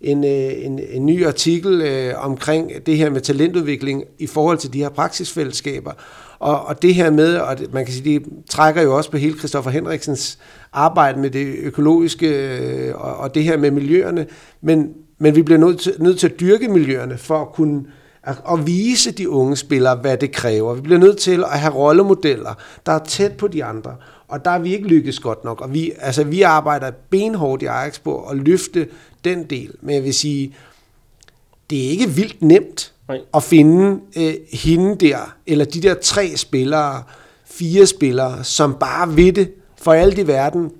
en, 0.00 0.24
øh, 0.24 0.64
en, 0.64 0.80
en 0.90 1.06
ny 1.06 1.26
artikel 1.26 1.80
øh, 1.82 2.24
omkring 2.24 2.70
det 2.86 2.96
her 2.96 3.10
med 3.10 3.20
talentudvikling 3.20 4.04
i 4.18 4.26
forhold 4.26 4.58
til 4.58 4.72
de 4.72 4.78
her 4.78 4.88
praksisfællesskaber. 4.88 5.92
Og, 6.40 6.66
og 6.66 6.82
det 6.82 6.94
her 6.94 7.10
med, 7.10 7.36
og 7.36 7.56
man 7.72 7.84
kan 7.84 7.94
sige, 7.94 8.18
det 8.18 8.28
trækker 8.50 8.82
jo 8.82 8.96
også 8.96 9.10
på 9.10 9.16
hele 9.16 9.38
Christoffer 9.38 9.70
Henriksens 9.70 10.38
arbejde 10.72 11.20
med 11.20 11.30
det 11.30 11.54
økologiske 11.58 12.56
øh, 12.58 12.94
og, 12.94 13.16
og 13.16 13.34
det 13.34 13.44
her 13.44 13.56
med 13.56 13.70
miljøerne, 13.70 14.26
men, 14.60 14.94
men 15.18 15.36
vi 15.36 15.42
bliver 15.42 15.58
nødt 15.58 15.80
til, 15.80 15.94
nødt 15.98 16.18
til 16.18 16.28
at 16.28 16.40
dyrke 16.40 16.68
miljøerne 16.68 17.18
for 17.18 17.40
at 17.40 17.52
kunne 17.52 17.84
at, 18.22 18.42
at 18.52 18.66
vise 18.66 19.10
de 19.10 19.30
unge 19.30 19.56
spillere, 19.56 19.96
hvad 19.96 20.16
det 20.16 20.32
kræver. 20.32 20.74
Vi 20.74 20.80
bliver 20.80 20.98
nødt 20.98 21.18
til 21.18 21.44
at 21.44 21.60
have 21.60 21.74
rollemodeller, 21.74 22.54
der 22.86 22.92
er 22.92 23.04
tæt 23.04 23.32
på 23.32 23.48
de 23.48 23.64
andre, 23.64 23.96
og 24.28 24.44
der 24.44 24.50
er 24.50 24.58
vi 24.58 24.72
ikke 24.74 24.88
lykkes 24.88 25.20
godt 25.20 25.44
nok. 25.44 25.60
Og 25.60 25.74
vi, 25.74 25.92
altså, 25.98 26.24
vi 26.24 26.42
arbejder 26.42 26.90
benhårdt 27.10 27.62
i 27.62 27.66
Ajax 27.66 28.00
på 28.00 28.22
at 28.22 28.36
løfte 28.36 28.88
den 29.24 29.44
del, 29.44 29.74
men 29.80 29.94
jeg 29.94 30.04
vil 30.04 30.14
sige, 30.14 30.54
det 31.70 31.86
er 31.86 31.90
ikke 31.90 32.08
vildt 32.08 32.42
nemt 32.42 32.92
Nej. 33.10 33.20
at 33.34 33.42
finde 33.42 34.00
øh, 34.16 34.34
hende 34.52 34.96
der, 34.96 35.36
eller 35.46 35.64
de 35.64 35.82
der 35.82 35.94
tre 35.94 36.36
spillere, 36.36 37.02
fire 37.44 37.86
spillere, 37.86 38.44
som 38.44 38.74
bare 38.74 39.16
ved 39.16 39.32
det 39.32 39.50
for 39.82 39.92
alt 39.92 40.18
i 40.18 40.26
verden, 40.26 40.72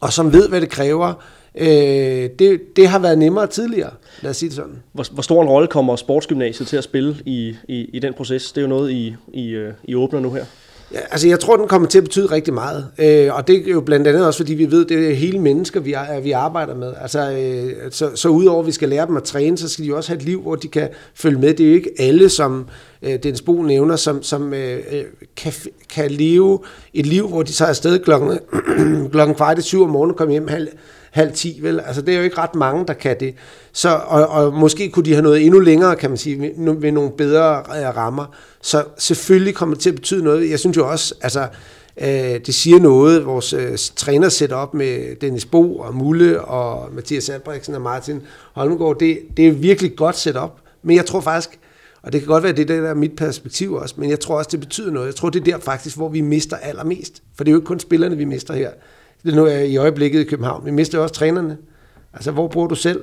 og 0.00 0.12
som 0.12 0.32
ved, 0.32 0.48
hvad 0.48 0.60
det 0.60 0.70
kræver. 0.70 1.14
Øh, 1.54 2.30
det, 2.38 2.76
det 2.76 2.88
har 2.88 2.98
været 2.98 3.18
nemmere 3.18 3.46
tidligere, 3.46 3.90
lad 4.22 4.30
os 4.30 4.36
sige 4.36 4.48
det 4.48 4.56
sådan. 4.56 4.82
Hvor, 4.92 5.04
hvor 5.12 5.22
stor 5.22 5.42
en 5.42 5.48
rolle 5.48 5.68
kommer 5.68 5.96
sportsgymnasiet 5.96 6.68
til 6.68 6.76
at 6.76 6.84
spille 6.84 7.16
i, 7.24 7.56
i, 7.68 7.90
i 7.92 7.98
den 7.98 8.14
proces? 8.14 8.52
Det 8.52 8.60
er 8.60 8.62
jo 8.62 8.68
noget, 8.68 8.90
I, 8.90 9.14
I, 9.32 9.48
øh, 9.48 9.72
I 9.84 9.94
åbner 9.94 10.20
nu 10.20 10.32
her. 10.32 10.44
Ja, 10.92 10.98
altså 11.10 11.28
jeg 11.28 11.40
tror, 11.40 11.56
den 11.56 11.68
kommer 11.68 11.88
til 11.88 11.98
at 11.98 12.04
betyde 12.04 12.26
rigtig 12.26 12.54
meget. 12.54 12.86
Øh, 12.98 13.34
og 13.34 13.48
det 13.48 13.68
er 13.68 13.72
jo 13.72 13.80
blandt 13.80 14.06
andet 14.06 14.26
også, 14.26 14.38
fordi 14.38 14.54
vi 14.54 14.70
ved, 14.70 14.84
det 14.84 15.10
er 15.10 15.14
hele 15.14 15.38
mennesker, 15.38 15.80
vi, 15.80 15.92
er, 15.92 16.20
vi 16.20 16.32
arbejder 16.32 16.74
med. 16.74 16.92
Altså, 17.00 17.30
øh, 17.30 17.72
så, 17.90 18.10
så 18.14 18.28
udover 18.28 18.60
at 18.60 18.66
vi 18.66 18.72
skal 18.72 18.88
lære 18.88 19.06
dem 19.06 19.16
at 19.16 19.22
træne, 19.22 19.58
så 19.58 19.68
skal 19.68 19.84
de 19.84 19.94
også 19.94 20.10
have 20.10 20.16
et 20.16 20.24
liv, 20.24 20.40
hvor 20.42 20.54
de 20.54 20.68
kan 20.68 20.88
følge 21.14 21.38
med. 21.38 21.54
Det 21.54 21.66
er 21.66 21.70
jo 21.70 21.74
ikke 21.74 21.90
alle, 21.98 22.28
som 22.28 22.68
øh, 23.02 23.22
Dens 23.22 23.42
Bo 23.42 23.62
nævner, 23.62 23.96
som, 23.96 24.22
som 24.22 24.54
øh, 24.54 24.78
øh 24.90 25.04
kan, 25.36 25.52
kan 25.94 26.10
leve 26.10 26.58
et 26.94 27.06
liv, 27.06 27.28
hvor 27.28 27.42
de 27.42 27.52
tager 27.52 27.68
afsted 27.68 27.98
klokken, 27.98 28.38
klokken 29.12 29.34
kvart 29.34 29.58
i 29.58 29.62
syv 29.62 29.82
om 29.82 29.90
morgenen 29.90 30.10
og 30.10 30.16
kommer 30.16 30.32
hjem 30.32 30.48
halv, 30.48 30.68
halv 31.16 31.32
ti, 31.32 31.58
vel? 31.62 31.80
Altså, 31.80 32.02
det 32.02 32.14
er 32.14 32.18
jo 32.18 32.24
ikke 32.24 32.38
ret 32.38 32.54
mange, 32.54 32.86
der 32.86 32.92
kan 32.92 33.16
det. 33.20 33.34
Så, 33.72 34.00
og, 34.06 34.28
og 34.28 34.54
måske 34.54 34.90
kunne 34.90 35.04
de 35.04 35.12
have 35.12 35.22
noget 35.22 35.44
endnu 35.44 35.60
længere, 35.60 35.96
kan 35.96 36.10
man 36.10 36.16
sige, 36.16 36.40
ved, 36.40 36.80
ved 36.80 36.92
nogle 36.92 37.10
bedre 37.10 37.58
øh, 37.58 37.96
rammer. 37.96 38.36
Så 38.62 38.84
selvfølgelig 38.98 39.54
kommer 39.54 39.74
det 39.74 39.82
til 39.82 39.90
at 39.90 39.94
betyde 39.96 40.24
noget. 40.24 40.50
Jeg 40.50 40.58
synes 40.58 40.76
jo 40.76 40.90
også, 40.90 41.14
altså, 41.20 41.48
øh, 42.00 42.40
det 42.46 42.54
siger 42.54 42.78
noget, 42.78 43.26
vores 43.26 43.52
øh, 43.52 43.78
træner 43.96 44.28
sætter 44.28 44.56
op 44.56 44.74
med 44.74 45.16
Dennis 45.20 45.44
Bo 45.44 45.78
og 45.78 45.94
Mulle 45.94 46.40
og 46.40 46.94
Mathias 46.94 47.28
Albrechtsen 47.28 47.74
og 47.74 47.82
Martin 47.82 48.22
Holmgaard. 48.52 48.98
Det, 48.98 49.18
det 49.36 49.48
er 49.48 49.52
virkelig 49.52 49.96
godt 49.96 50.16
set 50.16 50.36
op. 50.36 50.60
Men 50.82 50.96
jeg 50.96 51.06
tror 51.06 51.20
faktisk, 51.20 51.58
og 52.02 52.12
det 52.12 52.20
kan 52.20 52.28
godt 52.28 52.42
være, 52.42 52.52
det 52.52 52.68
det 52.68 52.76
er 52.76 52.94
mit 52.94 53.16
perspektiv 53.16 53.72
også, 53.72 53.94
men 53.98 54.10
jeg 54.10 54.20
tror 54.20 54.38
også, 54.38 54.48
det 54.52 54.60
betyder 54.60 54.90
noget. 54.90 55.06
Jeg 55.06 55.14
tror, 55.14 55.30
det 55.30 55.40
er 55.40 55.44
der 55.44 55.58
faktisk, 55.64 55.96
hvor 55.96 56.08
vi 56.08 56.20
mister 56.20 56.56
allermest. 56.56 57.22
For 57.36 57.44
det 57.44 57.50
er 57.50 57.52
jo 57.52 57.58
ikke 57.58 57.66
kun 57.66 57.80
spillerne, 57.80 58.16
vi 58.16 58.24
mister 58.24 58.54
her. 58.54 58.70
Det 59.26 59.32
er 59.32 59.36
nu 59.36 59.46
i 59.46 59.76
øjeblikket 59.76 60.20
i 60.20 60.24
København. 60.24 60.66
Vi 60.66 60.70
mister 60.70 60.98
også 60.98 61.14
trænerne. 61.14 61.56
Altså, 62.14 62.30
hvor 62.30 62.48
bor 62.48 62.66
du 62.66 62.74
selv? 62.74 63.00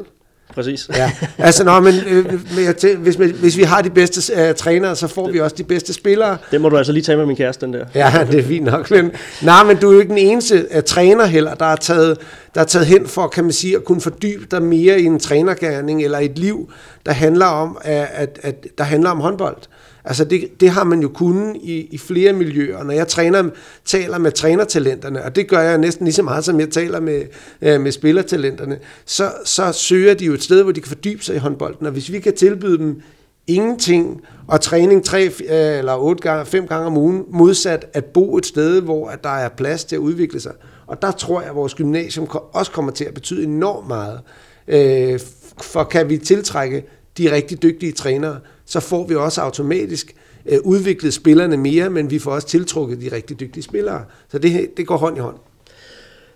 præcis. 0.54 0.90
Ja, 0.96 1.12
altså 1.38 1.64
nå, 1.64 1.80
men, 1.80 1.94
øh, 2.08 2.26
men 2.26 2.98
hvis, 2.98 3.16
hvis 3.16 3.58
vi 3.58 3.64
har 3.64 3.82
de 3.82 3.90
bedste 3.90 4.34
øh, 4.34 4.56
trænere, 4.56 4.96
så 4.96 5.08
får 5.08 5.32
vi 5.32 5.40
også 5.40 5.56
de 5.56 5.64
bedste 5.64 5.94
spillere. 5.94 6.38
Det 6.52 6.62
må 6.62 6.70
du 6.70 6.78
altså 6.78 6.92
lige 6.94 7.04
tage 7.04 7.18
med 7.18 7.26
min 7.26 7.36
kæreste, 7.36 7.66
den 7.66 7.74
der. 7.74 7.86
Ja, 7.96 8.28
det 8.32 8.40
er 8.40 8.44
fint 8.44 8.66
nok. 8.66 8.92
Men, 8.92 9.12
nej, 9.42 9.64
men 9.64 9.78
du 9.78 9.90
er 9.90 9.94
jo 9.94 10.00
ikke 10.00 10.10
den 10.10 10.18
eneste 10.18 10.66
uh, 10.76 10.84
træner 10.84 11.26
heller, 11.26 11.54
der 11.54 11.66
er, 11.66 11.76
taget, 11.76 12.18
der 12.56 12.62
er 12.62 12.66
taget 12.66 12.88
hen 12.88 13.08
for, 13.08 13.28
kan 13.28 13.44
man 13.44 13.54
sige, 13.54 13.76
at 13.76 13.84
kunne 13.84 14.02
fordybe 14.02 14.46
dig 14.52 14.62
mere 14.62 15.02
i 15.02 15.06
en 15.06 15.20
trænergærning 15.20 16.04
eller 16.04 16.20
et 16.20 16.40
liv, 16.40 16.72
der 17.06 17.12
handler 17.12 17.46
om, 17.46 17.78
at, 17.82 18.08
at, 18.14 18.40
at 18.42 18.66
der 18.78 18.84
handler 18.84 19.10
om 19.10 19.20
håndbold. 19.20 19.58
Altså 20.06 20.26
det, 20.26 20.60
det 20.60 20.70
har 20.70 20.84
man 20.84 21.00
jo 21.00 21.08
kunnet 21.08 21.56
i, 21.56 21.88
i 21.92 21.98
flere 21.98 22.34
miljøer. 22.34 22.84
Når 22.84 22.94
jeg 22.94 23.08
træner, 23.08 23.50
taler 23.86 24.18
med 24.18 24.32
trænertalenterne, 24.32 25.24
og 25.24 25.36
det 25.36 25.48
gør 25.48 25.60
jeg 25.60 25.78
næsten 25.78 26.06
lige 26.06 26.14
så 26.14 26.24
meget, 26.24 26.46
som 26.46 26.60
jeg 26.60 26.70
taler 26.70 27.00
med, 27.00 27.24
øh, 27.62 27.82
med 27.82 27.92
spillertalenterne, 27.92 28.80
så, 29.06 29.32
så 29.46 29.72
søger 29.72 30.14
de 30.14 30.26
jo 30.26 30.34
et 30.34 30.44
sted, 30.44 30.64
hvor 30.64 30.72
de 30.72 30.82
kan 30.82 30.88
fordybe 30.88 31.24
sig 31.24 31.36
i 31.36 31.40
håndbolden. 31.40 31.86
Og 31.86 31.92
hvis 31.92 32.12
vi 32.12 32.20
kan 32.20 32.36
tilbyde 32.36 32.78
dem 32.78 33.02
ingenting 33.48 34.22
og 34.48 34.62
træning 34.62 35.06
tre 35.06 35.26
øh, 35.26 35.78
eller 35.78 35.96
otte 35.96 36.22
gange, 36.22 36.46
fem 36.46 36.68
gange 36.68 36.86
om 36.86 36.98
ugen, 36.98 37.24
modsat 37.30 37.86
at 37.94 38.06
bo 38.06 38.38
et 38.38 38.46
sted, 38.46 38.82
hvor 38.82 39.08
at 39.08 39.24
der 39.24 39.30
er 39.30 39.50
plads 39.50 39.84
til 39.84 39.96
at 39.96 40.00
udvikle 40.00 40.40
sig. 40.40 40.52
Og 40.88 41.02
der 41.02 41.12
tror 41.12 41.42
jeg, 41.42 41.50
at 41.50 41.56
vores 41.56 41.74
gymnasium 41.74 42.28
også 42.54 42.72
kommer 42.72 42.92
til 42.92 43.06
at 43.06 43.14
betyde 43.14 43.44
enormt 43.44 43.88
meget. 43.88 44.20
Øh, 44.68 45.20
for 45.62 45.84
kan 45.84 46.10
vi 46.10 46.18
tiltrække 46.18 46.84
de 47.18 47.32
rigtig 47.32 47.64
dygtige 47.64 47.92
trænere, 47.92 48.40
så 48.66 48.80
får 48.80 49.08
vi 49.08 49.16
også 49.16 49.42
automatisk 49.42 50.16
øh, 50.46 50.60
udviklet 50.64 51.14
spillerne 51.14 51.58
mere, 51.58 51.90
men 51.90 52.12
vi 52.12 52.20
får 52.20 52.32
også 52.32 52.48
tiltrukket 52.48 53.02
de 53.02 53.16
rigtig 53.16 53.40
dygtige 53.40 53.64
spillere. 53.64 54.06
Så 54.28 54.38
det, 54.38 54.78
det 54.78 54.88
går 54.88 54.98
hånd 54.98 55.18
i 55.18 55.20
hånd. 55.20 55.36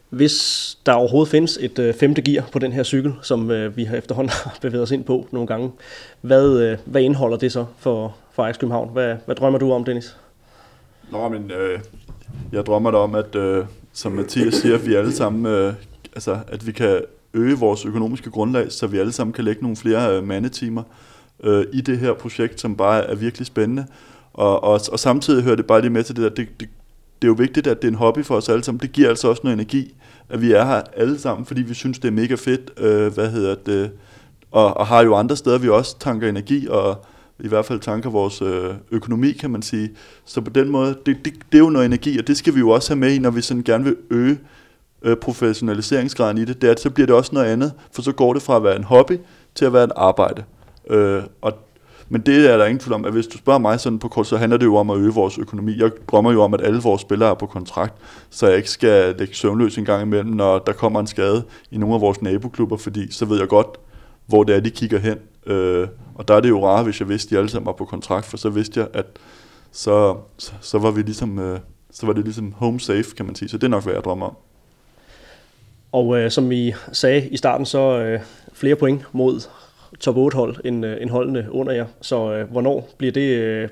Hvis 0.10 0.78
der 0.86 0.94
overhovedet 0.94 1.32
findes 1.32 1.58
et 1.62 1.80
øh, 1.80 1.94
femte 1.94 2.22
gear 2.22 2.50
på 2.52 2.60
den 2.60 2.72
her 2.72 2.84
cykel, 2.84 3.14
som 3.22 3.52
øh, 3.52 3.78
vi 3.78 3.84
har 3.84 3.98
efterhånden 3.98 4.30
har 4.44 4.58
bevæget 4.62 4.84
os 4.84 4.92
ind 4.92 5.04
på 5.04 5.28
nogle 5.32 5.48
gange, 5.48 5.72
hvad, 6.22 6.60
øh, 6.60 6.78
hvad 6.86 7.02
indeholder 7.02 7.38
det 7.38 7.52
så 7.52 7.66
for, 7.80 8.16
for 8.34 8.44
Ajax 8.44 8.60
København? 8.60 8.90
Hvad, 8.94 9.16
hvad 9.26 9.36
drømmer 9.36 9.60
du 9.60 9.72
om, 9.72 9.84
Dennis? 9.84 10.16
Nå, 11.12 11.30
men 11.30 11.52
øh, 11.52 11.80
jeg 12.52 12.66
drømmer 12.66 12.92
da 12.92 12.98
om, 12.98 13.16
at 13.16 13.36
øh, 13.36 13.66
som 13.94 14.12
Mathias 14.12 14.54
siger, 14.54 14.76
at 14.76 14.88
vi 14.88 14.96
alle 14.96 15.14
sammen, 15.14 15.46
øh, 15.46 15.74
altså, 16.16 16.40
at 16.48 16.68
vi 16.68 16.72
kan 16.72 17.02
øge 17.34 17.58
vores 17.58 17.86
økonomiske 17.86 18.30
grundlag, 18.30 18.72
så 18.72 18.88
vi 18.88 18.98
alle 18.98 19.12
sammen 19.12 19.34
kan 19.34 19.44
lægge 19.44 19.62
nogle 19.62 19.78
flere 19.78 20.18
øh, 20.18 20.24
mandetimer 20.24 20.84
øh, 21.44 21.66
i 21.74 21.82
det 21.82 22.00
her 22.00 22.14
projekt, 22.14 22.62
som 22.62 22.76
bare 22.76 23.04
er 23.04 23.16
virkelig 23.16 23.48
spændende. 23.48 23.86
Og, 24.34 24.64
og, 24.64 24.82
og 24.92 25.00
samtidig 25.00 25.44
hører 25.44 25.56
det 25.56 25.66
bare 25.66 25.82
lige 25.82 25.92
med 25.92 26.04
til 26.04 26.16
det 26.16 26.24
der, 26.24 26.30
det, 26.30 26.60
det, 26.60 26.70
det 27.22 27.28
er 27.28 27.32
jo 27.32 27.36
vigtigt, 27.38 27.68
at 27.68 27.82
det 27.82 27.88
er 27.88 27.92
en 27.92 27.98
hobby 27.98 28.24
for 28.24 28.36
os 28.36 28.50
alle 28.50 28.64
sammen. 28.64 28.80
Det 28.80 28.92
giver 28.92 29.10
altså 29.10 29.28
også 29.28 29.42
noget 29.44 29.54
energi, 29.54 29.96
at 30.30 30.42
vi 30.42 30.52
er 30.52 30.66
her 30.66 30.82
alle 30.96 31.20
sammen, 31.20 31.46
fordi 31.46 31.62
vi 31.62 31.74
synes, 31.74 32.00
det 32.00 32.08
er 32.08 32.12
mega 32.12 32.36
fedt, 32.36 32.72
øh, 32.78 33.14
hvad 33.14 33.30
hedder 33.32 33.56
det, 33.56 33.92
og, 34.52 34.78
og 34.78 34.88
har 34.88 35.04
jo 35.04 35.16
andre 35.16 35.36
steder, 35.36 35.58
vi 35.58 35.70
også 35.70 36.00
tanker 36.00 36.30
energi, 36.30 36.68
og 36.68 37.06
i 37.40 37.48
hvert 37.48 37.66
fald 37.66 37.80
tanker 37.80 38.10
vores 38.10 38.42
øh, 38.42 38.74
økonomi, 38.92 39.32
kan 39.32 39.52
man 39.52 39.62
sige. 39.62 39.90
Så 40.26 40.42
på 40.42 40.50
den 40.50 40.70
måde, 40.70 40.98
det, 41.06 41.18
det, 41.26 41.34
det 41.52 41.58
er 41.58 41.64
jo 41.64 41.70
noget 41.70 41.86
energi, 41.86 42.18
og 42.18 42.28
det 42.28 42.38
skal 42.38 42.56
vi 42.56 42.60
jo 42.60 42.70
også 42.70 42.90
have 42.90 43.00
med 43.00 43.14
i, 43.14 43.20
når 43.20 43.30
vi 43.30 43.42
sådan 43.42 43.64
gerne 43.64 43.84
vil 43.84 43.96
øge 44.10 44.38
øh, 45.08 45.18
professionaliseringsgraden 45.18 46.38
i 46.38 46.46
det. 46.46 46.62
Det 46.62 46.68
er, 46.68 46.72
at 46.72 46.80
så 46.80 46.90
bliver 46.90 47.08
det 47.08 47.16
også 47.16 47.32
noget 47.34 47.48
andet, 47.48 47.74
for 47.92 48.02
så 48.02 48.12
går 48.12 48.34
det 48.34 48.42
fra 48.42 48.56
at 48.56 48.64
være 48.64 48.76
en 48.76 48.84
hobby 48.84 49.20
til 49.56 49.66
at 49.66 49.74
være 49.74 49.84
et 49.84 49.92
arbejde. 49.96 50.44
Øh, 50.90 51.24
og, 51.42 51.54
men 52.10 52.22
det 52.22 52.52
er 52.52 52.58
der 52.58 52.66
ingen 52.66 52.80
tvivl 52.80 52.94
om, 52.94 53.06
at 53.06 53.12
hvis 53.12 53.28
du 53.28 53.38
spørger 53.38 53.60
mig 53.60 53.80
sådan 53.80 54.00
på 54.00 54.08
kort, 54.08 54.28
så 54.28 54.38
handler 54.38 54.58
det 54.58 54.66
jo 54.66 54.76
om 54.76 54.90
at 54.90 54.98
øge 54.98 55.14
vores 55.14 55.38
økonomi. 55.38 55.80
Jeg 55.80 55.92
drømmer 56.08 56.32
jo 56.32 56.44
om, 56.44 56.54
at 56.54 56.62
alle 56.62 56.82
vores 56.82 57.02
spillere 57.02 57.30
er 57.30 57.34
på 57.34 57.46
kontrakt, 57.46 57.94
så 58.30 58.48
jeg 58.48 58.58
ikke 58.58 58.70
skal 58.70 59.16
lægge 59.20 59.36
søvnløs 59.36 59.78
en 59.78 59.86
gang 59.86 60.02
imellem, 60.02 60.30
når 60.30 60.60
der 60.60 60.74
kommer 60.74 61.00
en 61.00 61.08
skade 61.08 61.44
i 61.72 61.78
nogle 61.78 61.96
af 61.96 62.02
vores 62.02 62.22
naboklubber, 62.22 62.78
fordi 62.78 63.12
så 63.12 63.26
ved 63.26 63.40
jeg 63.40 63.48
godt, 63.48 63.68
hvor 64.26 64.44
det 64.44 64.56
er, 64.56 64.60
de 64.60 64.70
kigger 64.70 65.00
hen. 65.00 65.18
Øh, 65.46 65.88
og 66.16 66.28
der 66.28 66.34
er 66.34 66.40
det 66.40 66.50
jo 66.50 66.68
rart, 66.68 66.86
hvis 66.86 67.00
jeg 67.00 67.10
vidste, 67.10 67.28
at 67.28 67.32
de 67.32 67.38
alle 67.38 67.50
sammen 67.50 67.66
var 67.66 67.74
på 67.74 67.86
kontrakt, 67.86 68.26
for 68.26 68.38
så 68.38 68.50
vidste 68.50 68.80
jeg, 68.80 68.88
at 68.94 69.06
så, 69.72 70.16
så, 70.38 70.52
så 70.62 70.78
var 70.80 70.92
vi 70.92 71.02
ligesom, 71.02 71.40
øh, 71.40 71.60
så 71.92 72.06
var 72.06 72.14
det 72.14 72.24
ligesom 72.24 72.54
home 72.58 72.80
safe, 72.80 73.16
kan 73.18 73.26
man 73.26 73.36
sige. 73.36 73.50
Så 73.50 73.58
det 73.58 73.64
er 73.64 73.70
nok, 73.70 73.84
hvad 73.84 73.94
jeg 73.94 74.04
drømmer 74.04 74.26
om. 74.26 74.36
Og 75.92 76.18
øh, 76.18 76.32
som 76.32 76.50
vi 76.50 76.74
sagde 76.92 77.28
i 77.28 77.38
starten, 77.38 77.66
så 77.66 78.00
øh, 78.00 78.20
flere 78.54 78.76
point 78.76 79.02
mod 79.12 79.42
top 80.00 80.18
8 80.18 80.36
hold 80.36 80.56
end, 80.66 80.86
øh, 80.86 81.02
end 81.02 81.10
holdene 81.10 81.48
under 81.52 81.74
jer. 81.74 81.86
Så 82.02 82.34
øh, 82.34 82.52
hvornår 82.52 82.90
bliver 82.98 83.12
det... 83.12 83.30
Øh, 83.30 83.70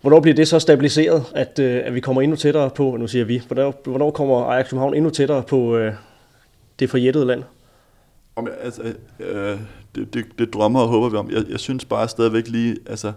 Hvornår 0.00 0.20
bliver 0.20 0.34
det 0.34 0.48
så 0.48 0.58
stabiliseret, 0.58 1.24
at, 1.34 1.58
øh, 1.58 1.82
at 1.84 1.94
vi 1.94 2.00
kommer 2.00 2.22
endnu 2.22 2.36
tættere 2.36 2.70
på, 2.70 2.96
nu 2.96 3.06
siger 3.06 3.24
vi, 3.24 3.42
hvornår, 3.46 3.80
hvornår 3.84 4.10
kommer 4.10 4.44
Ajax 4.44 4.68
København 4.68 4.94
endnu 4.94 5.10
tættere 5.10 5.42
på 5.42 5.76
øh, 5.76 5.94
det 6.78 6.90
forjættede 6.90 7.24
land? 7.24 7.42
Om, 8.36 8.48
altså, 8.62 8.82
øh, 9.20 9.58
det, 9.94 10.14
det, 10.14 10.24
det 10.38 10.54
drømmer 10.54 10.80
og 10.80 10.88
håber 10.88 11.08
vi 11.08 11.16
om. 11.16 11.30
Jeg, 11.30 11.44
jeg 11.50 11.60
synes 11.60 11.84
bare 11.84 12.08
stadigvæk 12.08 12.48
lige, 12.48 12.76
altså, 12.86 13.08
øh, 13.08 13.14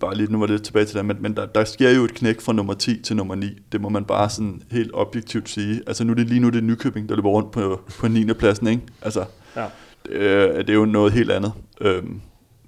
bare 0.00 0.16
lige, 0.16 0.32
nu 0.32 0.38
var 0.38 0.46
det 0.46 0.62
tilbage 0.62 0.84
til 0.84 0.96
det, 0.96 1.04
men, 1.04 1.16
men 1.20 1.36
der, 1.36 1.46
der 1.46 1.64
sker 1.64 1.90
jo 1.90 2.04
et 2.04 2.14
knæk 2.14 2.40
fra 2.40 2.52
nummer 2.52 2.74
10 2.74 3.02
til 3.02 3.16
nummer 3.16 3.34
9. 3.34 3.46
Det 3.72 3.80
må 3.80 3.88
man 3.88 4.04
bare 4.04 4.30
sådan 4.30 4.62
helt 4.70 4.90
objektivt 4.94 5.48
sige. 5.48 5.82
Altså 5.86 6.04
nu 6.04 6.10
er 6.10 6.16
det 6.16 6.26
lige 6.26 6.40
nu 6.40 6.48
det 6.48 6.58
er 6.58 6.62
Nykøbing, 6.62 7.08
der 7.08 7.16
løber 7.16 7.30
rundt 7.30 7.50
på, 7.50 7.80
på 7.98 8.08
9. 8.08 8.32
pladsen, 8.32 8.66
ikke? 8.66 8.82
Altså, 9.02 9.24
ja. 9.56 9.66
øh, 10.08 10.58
det 10.58 10.70
er 10.70 10.74
jo 10.74 10.84
noget 10.84 11.12
helt 11.12 11.30
andet. 11.30 11.52
Øhm, 11.80 12.20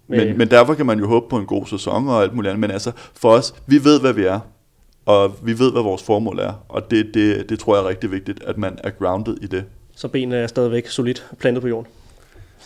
men, 0.08 0.38
men 0.38 0.50
derfor 0.50 0.74
kan 0.74 0.86
man 0.86 0.98
jo 0.98 1.06
håbe 1.06 1.26
på 1.30 1.38
en 1.38 1.46
god 1.46 1.66
sæson 1.66 2.08
og 2.08 2.22
alt 2.22 2.34
muligt 2.34 2.50
andet. 2.50 2.60
Men 2.60 2.70
altså, 2.70 2.92
for 3.14 3.30
os, 3.30 3.54
vi 3.66 3.84
ved, 3.84 4.00
hvad 4.00 4.12
vi 4.12 4.24
er. 4.24 4.40
Og 5.06 5.36
vi 5.42 5.58
ved, 5.58 5.72
hvad 5.72 5.82
vores 5.82 6.02
formål 6.02 6.38
er. 6.38 6.52
Og 6.68 6.90
det, 6.90 7.10
det, 7.14 7.48
det 7.48 7.58
tror 7.58 7.76
jeg 7.76 7.84
er 7.84 7.88
rigtig 7.88 8.10
vigtigt, 8.10 8.42
at 8.44 8.58
man 8.58 8.78
er 8.84 8.90
grounded 8.90 9.36
i 9.42 9.46
det. 9.46 9.64
Så 9.96 10.08
benene 10.08 10.36
er 10.36 10.46
stadigvæk 10.46 10.86
solidt 10.86 11.26
plantet 11.38 11.62
på 11.62 11.68
jorden? 11.68 11.92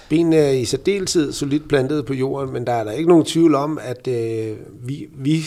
Benene 0.09 0.37
er 0.37 0.51
i 0.51 0.65
særdeleshed 0.65 1.33
solidt 1.33 1.69
plantet 1.69 2.07
på 2.07 2.15
jorden, 2.15 2.53
men 2.53 2.67
der 2.67 2.73
er 2.73 2.85
der 2.85 2.93
ikke 2.93 3.09
nogen 3.09 3.25
tvivl 3.25 3.55
om, 3.55 3.79
at 3.83 4.09
øh, 4.09 4.57
vi, 4.83 5.09
vi 5.15 5.45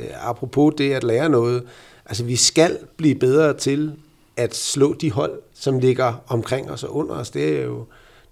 øh, 0.00 0.28
apropos 0.28 0.74
det 0.78 0.92
at 0.92 1.04
lære 1.04 1.28
noget, 1.28 1.62
altså 2.06 2.24
vi 2.24 2.36
skal 2.36 2.78
blive 2.96 3.14
bedre 3.14 3.54
til 3.54 3.92
at 4.36 4.54
slå 4.54 4.92
de 4.92 5.10
hold, 5.10 5.40
som 5.54 5.78
ligger 5.78 6.24
omkring 6.26 6.70
os 6.70 6.84
og 6.84 6.96
under 6.96 7.14
os. 7.14 7.30
Det 7.30 7.58
er 7.58 7.64
jo, 7.64 7.84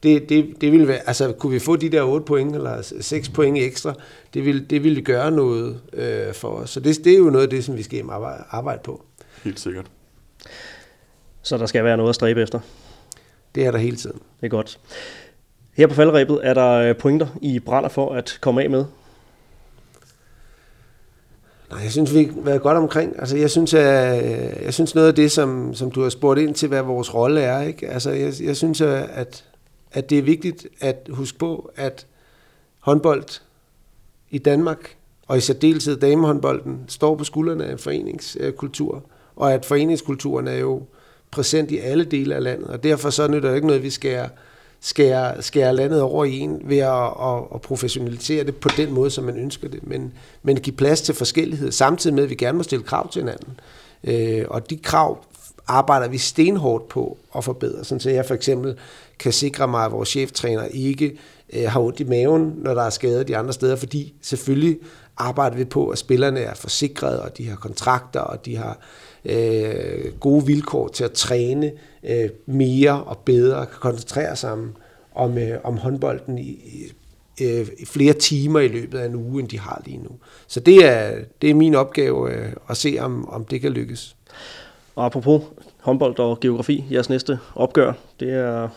det, 0.03 0.29
det, 0.29 0.55
det 0.61 0.73
ville 0.73 0.89
være, 0.89 1.09
altså 1.09 1.33
kunne 1.33 1.53
vi 1.53 1.59
få 1.59 1.77
de 1.77 1.89
der 1.89 2.03
8 2.03 2.25
point 2.25 2.55
eller 2.55 2.97
6 3.01 3.29
point 3.29 3.59
ekstra, 3.59 3.95
det 4.35 4.45
ville, 4.45 4.67
det 4.71 4.85
ville 4.85 5.03
gøre 5.03 5.31
noget 5.31 5.81
øh, 5.93 6.35
for 6.35 6.49
os. 6.49 6.71
Så 6.71 6.81
det, 6.81 7.05
det 7.05 7.13
er 7.13 7.19
jo 7.19 7.31
noget 7.31 7.45
af 7.45 7.51
det, 7.51 7.65
som 7.65 7.77
vi 7.77 7.83
skal 7.83 8.05
arbejde, 8.11 8.45
arbejde 8.51 8.81
på. 8.85 9.05
Helt 9.45 9.61
sikkert. 9.61 9.87
Så 11.43 11.59
der 11.59 11.67
skal 11.67 11.85
være 11.85 11.97
noget 11.97 12.09
at 12.09 12.15
stræbe 12.15 12.43
efter? 12.43 12.61
Det 13.55 13.67
er 13.67 13.71
der 13.71 13.79
hele 13.79 13.97
tiden. 13.97 14.17
Det 14.41 14.47
er 14.47 14.51
godt. 14.51 14.79
Her 15.73 15.87
på 15.87 15.95
faldrebet 15.95 16.41
er 16.43 16.55
der 16.55 16.71
øh, 16.71 16.97
pointer, 16.97 17.27
I 17.41 17.59
brænder 17.59 17.89
for 17.89 18.15
at 18.15 18.39
komme 18.41 18.63
af 18.63 18.71
med? 18.71 18.85
Nej, 21.71 21.81
jeg 21.81 21.93
synes, 21.93 22.15
vi 22.15 22.25
har 22.25 22.41
været 22.41 22.63
godt 22.63 22.77
omkring. 22.77 23.19
Altså, 23.19 23.37
jeg 23.37 23.51
synes, 23.51 23.75
at, 23.75 24.25
øh, 24.25 24.65
jeg 24.65 24.75
synes 24.75 24.95
noget 24.95 25.09
af 25.09 25.15
det, 25.15 25.33
som, 25.33 25.75
som 25.75 25.91
du 25.91 26.03
har 26.03 26.09
spurgt 26.09 26.41
ind 26.41 26.55
til, 26.55 26.69
hvad 26.69 26.83
vores 26.83 27.15
rolle 27.15 27.41
er, 27.41 27.63
ikke? 27.63 27.89
Altså, 27.89 28.11
jeg, 28.11 28.33
jeg 28.43 28.57
synes, 28.57 28.81
øh, 28.81 29.19
at, 29.19 29.45
at 29.93 30.11
det 30.11 30.19
er 30.19 30.23
vigtigt 30.23 30.67
at 30.81 31.09
huske 31.11 31.39
på, 31.39 31.71
at 31.77 32.07
håndbold 32.79 33.41
i 34.31 34.39
Danmark, 34.39 34.97
og 35.29 35.37
i 35.37 35.41
særdeleshed 35.41 35.97
damehåndbolden, 35.97 36.85
står 36.89 37.17
på 37.17 37.25
skuldrene 37.25 37.65
af 37.65 37.81
foreningskultur, 37.81 39.05
og 39.37 39.53
at 39.53 39.65
foreningskulturen 39.65 40.49
er 40.49 40.57
jo 40.57 40.83
præsent 41.31 41.71
i 41.71 41.79
alle 41.79 42.05
dele 42.05 42.35
af 42.35 42.43
landet, 42.43 42.69
og 42.69 42.83
derfor 42.83 43.11
så 43.11 43.29
nytter 43.29 43.49
det 43.49 43.57
ikke 43.57 43.67
noget, 43.67 43.83
vi 43.83 43.91
skærer 43.91 44.29
skære, 44.83 45.43
skære 45.43 45.77
landet 45.77 46.03
over 46.03 46.25
i 46.25 46.39
en 46.39 46.61
ved 46.65 46.79
at, 46.79 47.05
at, 47.05 47.43
at 47.55 47.61
professionalisere 47.61 48.45
det 48.45 48.57
på 48.57 48.69
den 48.77 48.93
måde, 48.93 49.11
som 49.11 49.25
man 49.25 49.37
ønsker 49.37 49.69
det, 49.69 49.87
men, 49.87 50.13
men 50.43 50.57
give 50.57 50.77
plads 50.77 51.01
til 51.01 51.15
forskellighed, 51.15 51.73
samtidig 51.73 52.15
med, 52.15 52.25
at 52.25 52.31
vi 52.31 52.35
gerne 52.35 52.57
må 52.57 52.63
stille 52.63 52.85
krav 52.85 53.11
til 53.11 53.23
hinanden. 53.23 53.61
Øh, 54.05 54.45
og 54.49 54.71
de 54.71 54.77
krav 54.77 55.25
arbejder 55.69 56.09
vi 56.09 56.19
stenhårdt 56.19 56.89
på 56.89 57.17
at 57.37 57.45
forbedre, 57.45 57.85
sådan 57.85 58.01
så 58.01 58.11
jeg 58.11 58.27
for 58.27 58.35
eksempel 58.35 58.77
kan 59.19 59.33
sikre 59.33 59.69
mig, 59.69 59.85
at 59.85 59.93
vores 59.93 60.09
cheftræner 60.09 60.65
ikke 60.65 61.19
øh, 61.53 61.71
har 61.71 61.81
ondt 61.81 62.01
i 62.01 62.05
maven, 62.05 62.55
når 62.57 62.75
der 62.75 62.83
er 62.83 62.91
skader 62.91 63.23
de 63.23 63.37
andre 63.37 63.53
steder, 63.53 63.77
fordi 63.77 64.15
selvfølgelig 64.23 64.79
arbejder 65.17 65.57
vi 65.57 65.65
på, 65.65 65.89
at 65.89 65.99
spillerne 65.99 66.41
er 66.41 66.55
forsikret, 66.55 67.21
og 67.21 67.39
de 67.39 67.49
har 67.49 67.57
kontrakter, 67.57 68.21
og 68.21 68.47
de 68.47 68.57
har 68.57 68.79
øh, 69.25 70.13
gode 70.21 70.47
vilkår 70.47 70.89
til 70.89 71.05
at 71.05 71.13
træne 71.13 71.73
øh, 72.05 72.31
mere 72.47 73.03
og 73.05 73.19
bedre, 73.19 73.67
kan 73.67 73.79
koncentrere 73.81 74.37
sig 74.37 74.53
om, 74.53 74.77
om, 75.15 75.39
øh, 75.39 75.59
om 75.65 75.77
håndbolden 75.77 76.39
i, 76.39 76.59
øh, 77.43 77.67
flere 77.87 78.13
timer 78.13 78.61
i 78.61 78.69
løbet 78.69 78.99
af 78.99 79.07
en 79.07 79.15
uge, 79.15 79.41
end 79.41 79.49
de 79.49 79.59
har 79.59 79.83
lige 79.85 79.99
nu. 79.99 80.11
Så 80.47 80.61
det 80.61 80.85
er, 80.85 81.19
det 81.43 81.51
er 81.51 81.55
min 81.55 81.75
opgave 81.75 82.33
øh, 82.33 82.53
at 82.69 82.77
se, 82.77 82.97
om, 83.01 83.29
om 83.29 83.45
det 83.45 83.61
kan 83.61 83.73
lykkes. 83.73 84.17
Og 84.97 85.05
apropos 85.05 85.43
håndbold 85.81 86.19
og 86.19 86.41
geografi, 86.41 86.85
jeres 86.91 87.09
næste 87.09 87.39
opgør, 87.55 87.93
det 88.21 88.33
er 88.33 88.69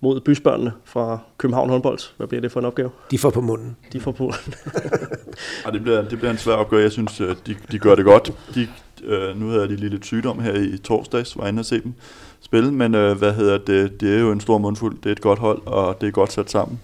mod 0.00 0.20
bysbørnene 0.20 0.72
fra 0.84 1.18
København 1.38 1.70
håndbold. 1.70 1.98
Hvad 2.16 2.26
bliver 2.26 2.40
det 2.40 2.52
for 2.52 2.60
en 2.60 2.66
opgave? 2.66 2.90
De 3.10 3.18
får 3.18 3.30
på 3.30 3.40
munden. 3.40 3.76
De 3.92 4.00
får 4.00 4.12
på 4.12 4.22
munden. 4.22 4.54
ja, 5.66 5.70
det, 5.70 5.82
bliver, 5.82 6.02
det 6.02 6.18
bliver 6.18 6.30
en 6.30 6.38
svær 6.38 6.54
opgave. 6.54 6.82
Jeg 6.82 6.92
synes, 6.92 7.16
de, 7.16 7.56
de 7.72 7.78
gør 7.78 7.94
det 7.94 8.04
godt. 8.04 8.32
De, 8.54 8.68
øh, 9.04 9.40
nu 9.40 9.48
havde 9.48 9.68
de 9.68 9.76
lige 9.76 9.88
lidt 9.88 10.04
sygdom 10.04 10.40
her 10.40 10.54
i 10.54 10.78
torsdags, 10.78 11.38
var 11.38 11.46
inde 11.46 11.60
og 11.60 11.64
se 11.64 11.80
dem. 11.82 11.94
spil, 12.40 12.72
men 12.72 12.94
øh, 12.94 13.18
hvad 13.18 13.32
hedder 13.32 13.58
det, 13.58 14.00
det 14.00 14.14
er 14.14 14.20
jo 14.20 14.32
en 14.32 14.40
stor 14.40 14.58
mundfuld, 14.58 14.96
det 14.96 15.06
er 15.06 15.12
et 15.12 15.20
godt 15.20 15.38
hold, 15.38 15.62
og 15.66 16.00
det 16.00 16.06
er 16.06 16.10
godt 16.10 16.32
sat 16.32 16.50
sammen. 16.50 16.80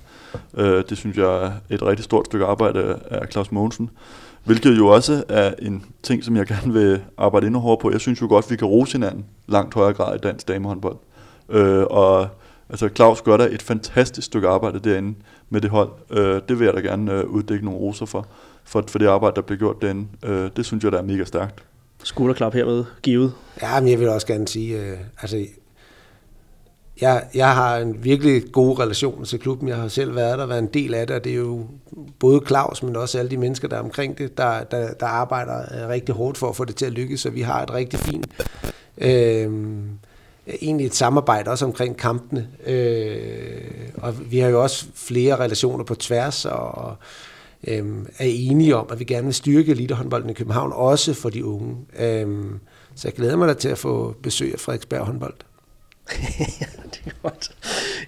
Øh, 0.56 0.84
det 0.88 0.98
synes 0.98 1.16
jeg 1.16 1.44
er 1.46 1.52
et 1.70 1.82
rigtig 1.82 2.04
stort 2.04 2.26
stykke 2.26 2.44
arbejde 2.44 2.98
af 3.10 3.28
Claus 3.32 3.52
Mogensen. 3.52 3.90
Hvilket 4.44 4.78
jo 4.78 4.86
også 4.86 5.24
er 5.28 5.54
en 5.58 5.84
ting, 6.02 6.24
som 6.24 6.36
jeg 6.36 6.46
gerne 6.46 6.72
vil 6.72 7.00
arbejde 7.18 7.46
endnu 7.46 7.60
hårdere 7.60 7.80
på. 7.82 7.90
Jeg 7.90 8.00
synes 8.00 8.20
jo 8.20 8.26
godt, 8.26 8.50
vi 8.50 8.56
kan 8.56 8.68
rose 8.68 8.92
hinanden 8.92 9.24
langt 9.48 9.74
højere 9.74 9.92
grad 9.92 10.14
i 10.16 10.18
dansk 10.18 10.48
damehåndbold. 10.48 10.96
Øh, 11.48 11.84
og 11.90 12.28
altså 12.70 12.88
Claus 12.88 13.22
gør 13.22 13.36
der 13.36 13.48
et 13.48 13.62
fantastisk 13.62 14.26
stykke 14.26 14.48
arbejde 14.48 14.78
derinde 14.78 15.14
med 15.50 15.60
det 15.60 15.70
hold. 15.70 15.90
Øh, 16.10 16.42
det 16.48 16.58
vil 16.58 16.64
jeg 16.64 16.74
da 16.74 16.80
gerne 16.80 17.12
øh, 17.12 17.24
uddække 17.24 17.64
nogle 17.64 17.80
roser 17.80 18.06
for, 18.06 18.26
for, 18.64 18.84
for 18.88 18.98
det 18.98 19.06
arbejde, 19.06 19.36
der 19.36 19.42
bliver 19.42 19.58
gjort 19.58 19.82
derinde. 19.82 20.06
Øh, 20.24 20.50
det 20.56 20.66
synes 20.66 20.84
jeg, 20.84 20.92
der 20.92 20.98
er 20.98 21.02
mega 21.02 21.24
stærkt. 21.24 21.64
Skulderklap 22.02 22.54
hermed 22.54 22.84
givet. 23.02 23.32
Ja, 23.62 23.80
men 23.80 23.88
jeg 23.88 24.00
vil 24.00 24.08
også 24.08 24.26
gerne 24.26 24.48
sige, 24.48 24.80
øh, 24.80 24.98
altså 25.22 25.46
jeg, 27.00 27.24
jeg 27.34 27.54
har 27.54 27.76
en 27.76 28.04
virkelig 28.04 28.52
god 28.52 28.78
relation 28.78 29.24
til 29.24 29.38
klubben. 29.38 29.68
Jeg 29.68 29.76
har 29.76 29.88
selv 29.88 30.16
været 30.16 30.38
der, 30.38 30.46
været 30.46 30.58
en 30.58 30.70
del 30.74 30.94
af 30.94 31.06
det, 31.06 31.16
og 31.16 31.24
det 31.24 31.32
er 31.32 31.36
jo 31.36 31.66
både 32.18 32.42
Claus, 32.46 32.82
men 32.82 32.96
også 32.96 33.18
alle 33.18 33.30
de 33.30 33.36
mennesker, 33.36 33.68
der 33.68 33.76
er 33.76 33.80
omkring 33.80 34.18
det, 34.18 34.38
der, 34.38 34.64
der, 34.64 34.92
der 34.92 35.06
arbejder 35.06 35.58
øh, 35.58 35.88
rigtig 35.88 36.14
hårdt 36.14 36.38
for 36.38 36.48
at 36.48 36.56
få 36.56 36.64
det 36.64 36.76
til 36.76 36.86
at 36.86 36.92
lykkes, 36.92 37.20
så 37.20 37.30
vi 37.30 37.40
har 37.40 37.62
et 37.62 37.74
rigtig 37.74 37.98
fint, 37.98 38.26
øh, 38.98 39.52
egentlig 40.47 40.86
et 40.86 40.95
samarbejde 40.95 41.51
også 41.51 41.64
omkring 41.64 41.97
kampene. 41.97 42.49
Øh, 42.66 43.61
og 43.97 44.32
vi 44.32 44.38
har 44.38 44.49
jo 44.49 44.62
også 44.62 44.86
flere 44.95 45.36
relationer 45.36 45.84
på 45.84 45.95
tværs, 45.95 46.45
og 46.45 46.97
øh, 47.66 47.84
er 48.18 48.24
enige 48.24 48.76
om, 48.76 48.88
at 48.90 48.99
vi 48.99 49.05
gerne 49.05 49.24
vil 49.24 49.34
styrke 49.34 49.72
elitehåndbolden 49.72 50.30
i 50.30 50.32
København, 50.32 50.72
også 50.74 51.14
for 51.14 51.28
de 51.28 51.45
unge. 51.45 51.76
Øh, 51.99 52.45
så 52.95 53.09
jeg 53.09 53.14
glæder 53.14 53.36
mig 53.36 53.49
da 53.49 53.55
til 53.55 53.68
at 53.68 53.78
få 53.78 54.14
besøg 54.22 54.53
af 54.53 54.61
Frederiksberg 54.61 55.01
håndbold. 55.01 55.34
det 56.92 57.03
er 57.07 57.11
godt. 57.22 57.51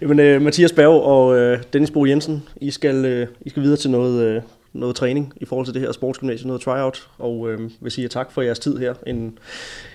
Jamen, 0.01 0.21
øh, 0.21 0.43
Mathias 0.43 0.73
Berg 0.73 1.03
og 1.03 1.37
øh, 1.37 1.63
Dennis 1.73 1.91
Bo 1.91 2.07
Jensen, 2.07 2.43
I 2.57 2.71
skal, 2.71 3.05
øh, 3.05 3.29
I 3.41 3.51
skal 3.51 3.63
videre 3.63 3.77
til 3.77 3.91
noget, 3.91 4.43
noget 4.77 4.97
træning 4.97 5.33
i 5.37 5.45
forhold 5.45 5.67
til 5.67 5.75
det 5.75 5.83
her 5.83 5.93
sportsgymnasium, 5.93 6.47
noget 6.47 6.63
tryout, 6.63 7.09
og 7.19 7.39
uh, 7.39 7.71
vil 7.81 7.93
sige 7.93 8.09
tak 8.09 8.33
for 8.33 8.43
jeres 8.43 8.59
tid 8.59 8.77
her 8.77 8.95
en, 9.07 9.39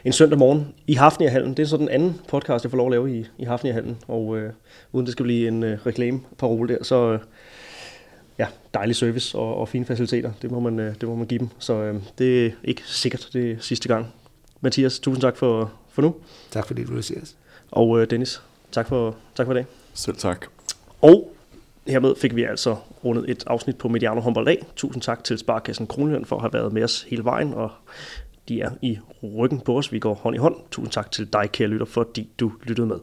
en 0.06 0.14
søndag 0.14 0.40
morgen 0.40 0.68
i 0.88 0.94
Hafnia-hallen. 0.94 1.54
Det 1.54 1.64
er 1.64 1.68
så 1.68 1.78
den 1.78 1.90
anden 1.90 2.22
podcast, 2.28 2.66
jeg 2.66 2.72
får 2.72 2.78
lov 2.78 2.88
at 2.88 2.92
lave 2.92 3.20
i, 3.20 3.26
i 3.38 3.44
Hafnia-hallen, 3.44 3.98
og 4.08 4.28
uh, 4.28 4.42
uden 4.92 5.06
det 5.06 5.12
skal 5.12 5.24
blive 5.24 5.48
en 5.48 5.64
uh, 5.64 5.70
reklameparole 5.86 6.74
der, 6.74 6.84
så 6.84 7.14
uh, 7.14 7.20
ja, 8.40 8.48
dejlig 8.74 8.96
service 8.96 9.38
og, 9.38 9.56
og 9.58 9.70
fine 9.70 9.86
faciliteter, 9.86 10.32
det 10.42 10.52
må 10.52 10.60
man, 10.60 10.80
uh, 10.80 10.86
det 10.86 11.04
må 11.04 11.16
man 11.16 11.28
give 11.28 11.40
dem. 11.40 11.50
Så 11.60 11.90
uh, 11.90 11.96
det 12.18 12.46
er 12.46 12.52
ikke 12.64 12.82
sikkert, 12.86 13.30
det 13.34 13.52
er 13.52 13.56
sidste 13.60 13.88
gang. 13.88 14.14
Mathias, 14.62 15.00
tusind 15.00 15.22
tak 15.22 15.38
for, 15.38 15.72
for 15.90 16.02
nu. 16.02 16.16
Tak 16.52 16.68
fordi 16.68 16.84
du 16.84 16.94
vil 16.94 17.04
se 17.04 17.16
os. 17.22 17.36
Og 17.72 18.02
øh, 18.02 18.10
Dennis, 18.10 18.42
tak 18.72 18.88
for, 18.88 19.16
tak 19.36 19.46
for 19.46 19.54
det. 19.54 19.66
Selv 19.94 20.16
tak. 20.16 20.46
Og 21.02 21.34
hermed 21.88 22.16
fik 22.16 22.36
vi 22.36 22.44
altså 22.44 22.76
rundet 23.04 23.30
et 23.30 23.44
afsnit 23.48 23.78
på 23.78 23.88
Mediano 23.88 24.22
Håndbold 24.22 24.48
A. 24.48 24.56
Tusind 24.76 25.02
tak 25.02 25.24
til 25.24 25.38
Sparkassen 25.38 25.88
Kronjylland 25.88 26.26
for 26.26 26.36
at 26.36 26.42
have 26.42 26.54
været 26.54 26.74
med 26.74 26.84
os 26.84 27.04
hele 27.04 27.24
vejen, 27.24 27.54
og 27.54 27.72
de 28.50 28.62
er 28.62 28.72
i 28.82 28.98
ryggen 29.24 29.60
på 29.60 29.78
os. 29.78 29.92
Vi 29.92 30.00
går 30.00 30.14
hånd 30.14 30.36
i 30.36 30.40
hånd. 30.40 30.56
Tusind 30.72 30.92
tak 30.92 31.12
til 31.12 31.34
dig, 31.34 31.50
kære 31.52 31.68
lytter, 31.68 31.86
fordi 31.86 32.30
du 32.40 32.52
lyttede 32.64 32.88
med. 32.88 32.98